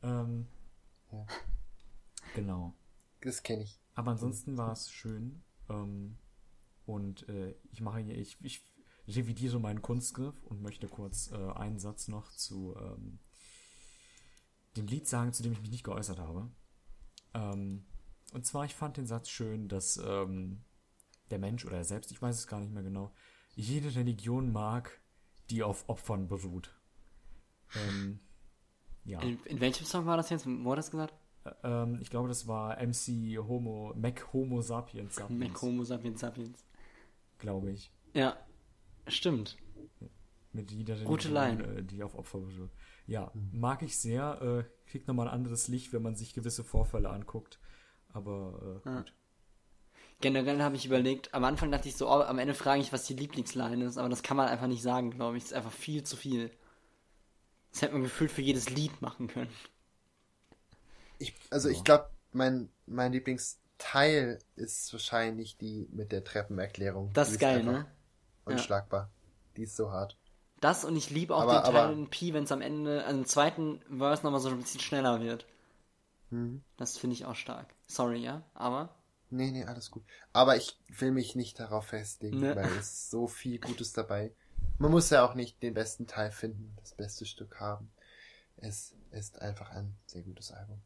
Ähm, 0.05 0.47
Ja. 1.11 1.25
Genau. 2.35 2.73
Das 3.21 3.43
kenne 3.43 3.63
ich. 3.63 3.79
Aber 3.95 4.11
ansonsten 4.11 4.57
war 4.57 4.71
es 4.71 4.91
schön. 4.91 5.43
Ähm, 5.69 6.17
und 6.85 7.27
äh, 7.29 7.55
ich 7.71 7.81
mache 7.81 7.99
hier, 7.99 8.17
ich, 8.17 8.37
ich 8.41 8.63
revidiere 9.07 9.59
meinen 9.59 9.81
Kunstgriff 9.81 10.43
und 10.43 10.61
möchte 10.61 10.87
kurz 10.87 11.31
äh, 11.31 11.35
einen 11.35 11.79
Satz 11.79 12.07
noch 12.07 12.31
zu 12.33 12.75
ähm, 12.77 13.19
dem 14.75 14.87
Lied 14.87 15.07
sagen, 15.07 15.33
zu 15.33 15.43
dem 15.43 15.53
ich 15.53 15.61
mich 15.61 15.71
nicht 15.71 15.83
geäußert 15.83 16.19
habe. 16.19 16.51
Ähm, 17.33 17.85
und 18.33 18.45
zwar, 18.45 18.65
ich 18.65 18.75
fand 18.75 18.97
den 18.97 19.07
Satz 19.07 19.29
schön, 19.29 19.67
dass 19.69 19.97
ähm, 19.97 20.63
der 21.31 21.39
Mensch 21.39 21.65
oder 21.65 21.77
er 21.77 21.85
selbst, 21.85 22.11
ich 22.11 22.21
weiß 22.21 22.37
es 22.37 22.47
gar 22.47 22.59
nicht 22.59 22.73
mehr 22.73 22.83
genau, 22.83 23.13
jede 23.55 23.95
Religion 23.95 24.51
mag, 24.51 25.01
die 25.49 25.63
auf 25.63 25.87
Opfern 25.87 26.27
beruht. 26.27 26.75
Ähm, 27.75 28.19
ja. 29.05 29.19
In, 29.21 29.39
in 29.45 29.59
welchem 29.61 29.85
Song 29.85 30.05
war 30.05 30.17
das 30.17 30.29
jetzt? 30.29 30.45
Wo 30.47 30.71
hat 30.71 30.77
das 30.79 30.91
gesagt? 30.91 31.13
Ähm, 31.63 31.99
ich 32.01 32.09
glaube, 32.09 32.27
das 32.27 32.47
war 32.47 32.77
MC 32.81 33.37
Homo, 33.37 33.93
Mac 33.95 34.33
Homo 34.33 34.61
Sapiens 34.61 35.15
Sapiens, 35.15 35.39
Mac 35.39 35.61
Homo 35.61 35.83
sapiens 35.83 36.19
sapiens. 36.19 36.65
glaube 37.37 37.71
ich. 37.71 37.91
Ja, 38.13 38.35
stimmt. 39.07 39.57
Mit 40.51 40.71
jeder 40.71 40.95
Gute 41.03 41.29
Line. 41.29 41.63
äh, 41.63 41.83
die 41.83 42.01
auf 42.01 42.15
Opfer 42.15 42.39
beruht. 42.39 42.71
Ja, 43.07 43.31
mag 43.51 43.83
ich 43.83 43.97
sehr. 43.97 44.41
Äh, 44.41 44.89
kriegt 44.89 45.07
nochmal 45.07 45.27
ein 45.27 45.33
anderes 45.33 45.67
Licht, 45.67 45.91
wenn 45.93 46.01
man 46.01 46.15
sich 46.15 46.33
gewisse 46.33 46.63
Vorfälle 46.63 47.09
anguckt. 47.09 47.59
Aber 48.13 48.81
äh, 48.85 48.89
Ja. 48.89 48.97
gut. 48.99 49.13
Generell 50.21 50.61
habe 50.63 50.77
ich 50.77 50.85
überlegt, 50.85 51.33
am 51.33 51.43
Anfang 51.43 51.71
dachte 51.71 51.89
ich 51.89 51.97
so, 51.97 52.07
oh, 52.07 52.21
am 52.21 52.39
Ende 52.39 52.53
frage 52.53 52.79
ich, 52.81 52.93
was 52.93 53.03
die 53.05 53.15
Lieblingsline 53.15 53.83
ist, 53.83 53.97
aber 53.97 54.07
das 54.07 54.23
kann 54.23 54.37
man 54.37 54.47
einfach 54.47 54.67
nicht 54.67 54.81
sagen, 54.81 55.11
glaube 55.11 55.35
ich. 55.37 55.43
Das 55.43 55.51
ist 55.51 55.57
einfach 55.57 55.73
viel 55.73 56.03
zu 56.03 56.15
viel. 56.15 56.51
Das 57.75 57.81
hätte 57.81 57.93
man 57.93 58.03
gefühlt 58.03 58.31
für 58.31 58.41
jedes 58.41 58.69
Lied 58.69 59.01
machen 59.01 59.27
können. 59.27 59.51
Ich, 61.17 61.35
also 61.49 61.67
ich 61.67 61.83
glaube, 61.83 62.09
mein, 62.31 62.69
mein 62.85 63.11
Lieblingsteil 63.11 64.39
ist 64.55 64.93
wahrscheinlich 64.93 65.57
die 65.57 65.89
mit 65.91 66.13
der 66.13 66.23
Treppenerklärung. 66.23 67.11
Das 67.11 67.31
ist 67.31 67.39
geil, 67.39 67.63
ne? 67.63 67.85
Unschlagbar. 68.45 69.11
Die 69.57 69.63
ist 69.63 69.75
so 69.75 69.91
hart. 69.91 70.17
Das 70.61 70.85
und 70.85 70.95
ich 70.95 71.09
liebe 71.09 71.35
auch 71.35 71.41
Aber- 71.41 71.55
den 71.63 71.63
Teil 71.73 71.75
aber- 71.75 71.91
in 71.93 72.09
Pi, 72.09 72.33
wenn 72.33 72.45
es 72.45 72.53
am 72.53 72.61
Ende, 72.61 73.03
also 73.03 73.19
im 73.19 73.25
zweiten 73.25 73.81
Verse 73.97 74.23
nochmal 74.23 74.39
so 74.39 74.47
ein 74.47 74.57
bisschen 74.61 74.79
schneller 74.79 75.19
wird. 75.19 75.45
Mhm. 76.29 76.63
Das 76.77 76.97
finde 76.97 77.15
ich 77.15 77.25
auch 77.25 77.35
stark. 77.35 77.75
Sorry, 77.87 78.19
ja, 78.23 78.41
aber 78.53 78.95
Nee, 79.31 79.51
nee, 79.51 79.65
alles 79.65 79.91
gut. 79.91 80.05
Aber 80.31 80.55
ich 80.55 80.79
will 80.87 81.11
mich 81.11 81.35
nicht 81.35 81.59
darauf 81.59 81.87
festlegen, 81.87 82.39
Ne. 82.39 82.55
weil 82.55 82.63
es 82.79 82.87
ist 82.93 83.09
so 83.11 83.27
viel 83.27 83.59
Gutes 83.59 83.91
dabei. 83.91 84.33
Man 84.77 84.91
muss 84.91 85.09
ja 85.09 85.25
auch 85.25 85.35
nicht 85.35 85.61
den 85.63 85.73
besten 85.73 86.05
Teil 86.05 86.31
finden, 86.31 86.75
das 86.77 86.93
beste 86.93 87.25
Stück 87.25 87.59
haben. 87.59 87.91
Es 88.57 88.93
ist 89.11 89.41
einfach 89.41 89.69
ein 89.71 89.97
sehr 90.05 90.21
gutes 90.23 90.51
Album. 90.51 90.81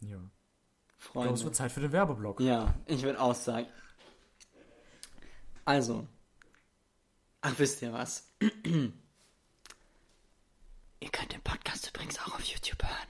Ja. 0.00 0.18
Ich 0.98 1.10
glaube, 1.10 1.26
Freunde. 1.26 1.34
es 1.34 1.44
wird 1.44 1.56
Zeit 1.56 1.72
für 1.72 1.80
den 1.80 1.92
Werbeblock. 1.92 2.40
Ja, 2.40 2.74
ich 2.86 3.02
würde 3.02 3.20
auch 3.20 3.34
sagen. 3.34 3.66
Also. 5.64 6.06
Ach, 7.40 7.54
wisst 7.58 7.82
ihr 7.82 7.92
was? 7.92 8.32
ihr 8.64 8.92
könnt 11.10 11.32
den 11.32 11.42
Podcast 11.42 11.88
übrigens 11.88 12.18
auch 12.20 12.34
auf 12.34 12.44
YouTube 12.44 12.82
hören. 12.82 13.08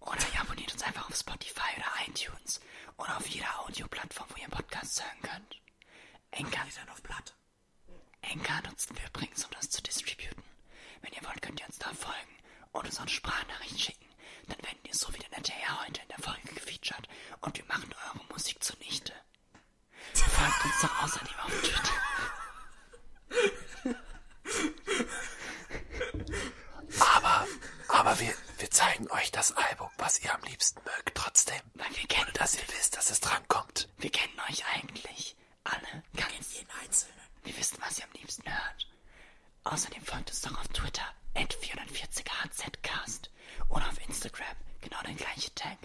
Oder 0.00 0.22
ihr 0.32 0.40
abonniert 0.40 0.72
uns 0.72 0.82
einfach 0.82 1.08
auf 1.08 1.16
Spotify 1.16 1.76
oder 1.76 2.08
iTunes. 2.08 2.60
Oder 2.96 3.16
auf 3.18 3.26
jeder 3.26 3.60
Audioplattform, 3.60 4.28
wo 4.30 4.42
ihr 4.42 4.48
Podcasts 4.48 5.02
hören 5.02 5.22
könnt. 5.22 5.60
Enker. 6.30 6.60
dann 6.76 6.88
auf 6.88 7.02
Blatt. 7.02 7.34
Enker 8.30 8.60
nutzen 8.68 8.96
wir 8.96 9.06
übrigens, 9.06 9.44
um 9.44 9.50
das 9.52 9.70
zu 9.70 9.82
distributen. 9.82 10.42
Wenn 11.02 11.12
ihr 11.12 11.22
wollt, 11.24 11.42
könnt 11.42 11.60
ihr 11.60 11.66
uns 11.66 11.78
da 11.78 11.92
folgen 11.94 12.36
und 12.72 12.84
uns 12.86 12.98
eine 12.98 13.08
Sprachnachricht 13.08 13.80
schicken. 13.80 14.06
Dann 14.48 14.58
werden 14.62 14.78
wir 14.84 14.94
so 14.94 15.12
wie 15.14 15.18
der 15.18 15.30
nette 15.30 15.52
Herr 15.52 15.84
heute 15.86 16.00
in 16.02 16.08
der 16.08 16.18
Folge 16.18 16.54
gefeatured 16.54 17.08
und 17.40 17.56
wir 17.56 17.64
machen 17.66 17.92
eure 18.06 18.24
Musik 18.32 18.62
zunichte. 18.62 19.12
Folgt 20.14 20.64
uns 20.64 20.80
doch 20.82 21.02
außerdem 21.02 21.34
auf 21.42 21.50
Twitter. 21.62 21.92
Aber 27.88 28.18
wir, 28.20 28.32
wir 28.58 28.70
zeigen 28.70 29.10
euch 29.10 29.30
das 29.32 29.52
Album, 29.56 29.88
was 29.98 30.20
ihr 30.20 30.32
am 30.34 30.42
liebsten 30.42 30.80
mögt, 30.84 31.14
trotzdem. 31.14 31.60
Weil 31.74 31.90
wir 31.96 32.06
kennen, 32.06 32.30
Dass 32.34 32.54
ihr 32.54 32.62
wisst, 32.68 32.96
dass 32.96 33.10
es 33.10 33.20
drankommt. 33.20 33.88
wir 33.98 34.10
kennen 34.10 34.38
euch 34.48 34.64
eigentlich 34.74 35.36
alle. 35.64 36.02
Ganz 36.16 36.54
jeden 36.54 36.70
Einzelnen. 36.82 37.14
Wir 37.46 37.56
wissen, 37.56 37.78
was 37.80 37.98
ihr 37.98 38.04
am 38.04 38.12
liebsten 38.12 38.52
hört. 38.52 38.88
Außerdem 39.62 40.04
folgt 40.04 40.30
uns 40.30 40.40
doch 40.40 40.58
auf 40.58 40.66
Twitter, 40.68 41.06
at 41.34 41.54
440hzcast. 41.54 43.30
Und 43.68 43.82
auf 43.82 44.00
Instagram, 44.06 44.56
genau 44.80 45.00
der 45.02 45.14
gleiche 45.14 45.54
Tag. 45.54 45.78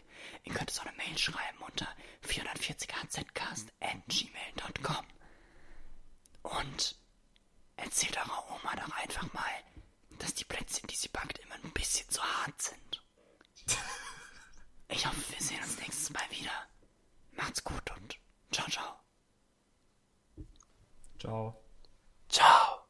Ihr 0.43 0.53
könnt 0.55 0.69
uns 0.71 0.79
auch 0.79 0.85
eine 0.88 0.97
Mail 0.97 1.15
schreiben 1.19 1.59
unter 1.59 1.88
440hzcast 2.27 3.67
at 3.79 3.97
gmail.com. 4.07 5.05
Und 6.41 6.95
erzählt 7.75 8.17
eurer 8.17 8.49
Oma 8.55 8.75
doch 8.75 8.95
einfach 8.97 9.31
mal, 9.33 9.63
dass 10.17 10.33
die 10.33 10.45
Plätzchen, 10.45 10.88
die 10.88 10.95
sie 10.95 11.09
backt, 11.09 11.38
immer 11.39 11.55
ein 11.55 11.71
bisschen 11.73 12.09
zu 12.09 12.23
hart 12.23 12.59
sind. 12.59 13.03
Ich 14.89 15.05
hoffe, 15.05 15.21
wir 15.31 15.41
sehen 15.45 15.61
uns 15.63 15.77
nächstes 15.77 16.09
Mal 16.09 16.29
wieder. 16.31 16.67
Macht's 17.33 17.63
gut 17.63 17.91
und 17.91 18.17
ciao, 18.51 18.67
ciao. 18.67 19.10
Ciao. 21.22 21.56
Ciao. 22.30 22.88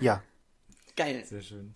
Ja. 0.00 0.22
Geil. 0.94 1.24
Sehr 1.24 1.40
schön. 1.40 1.74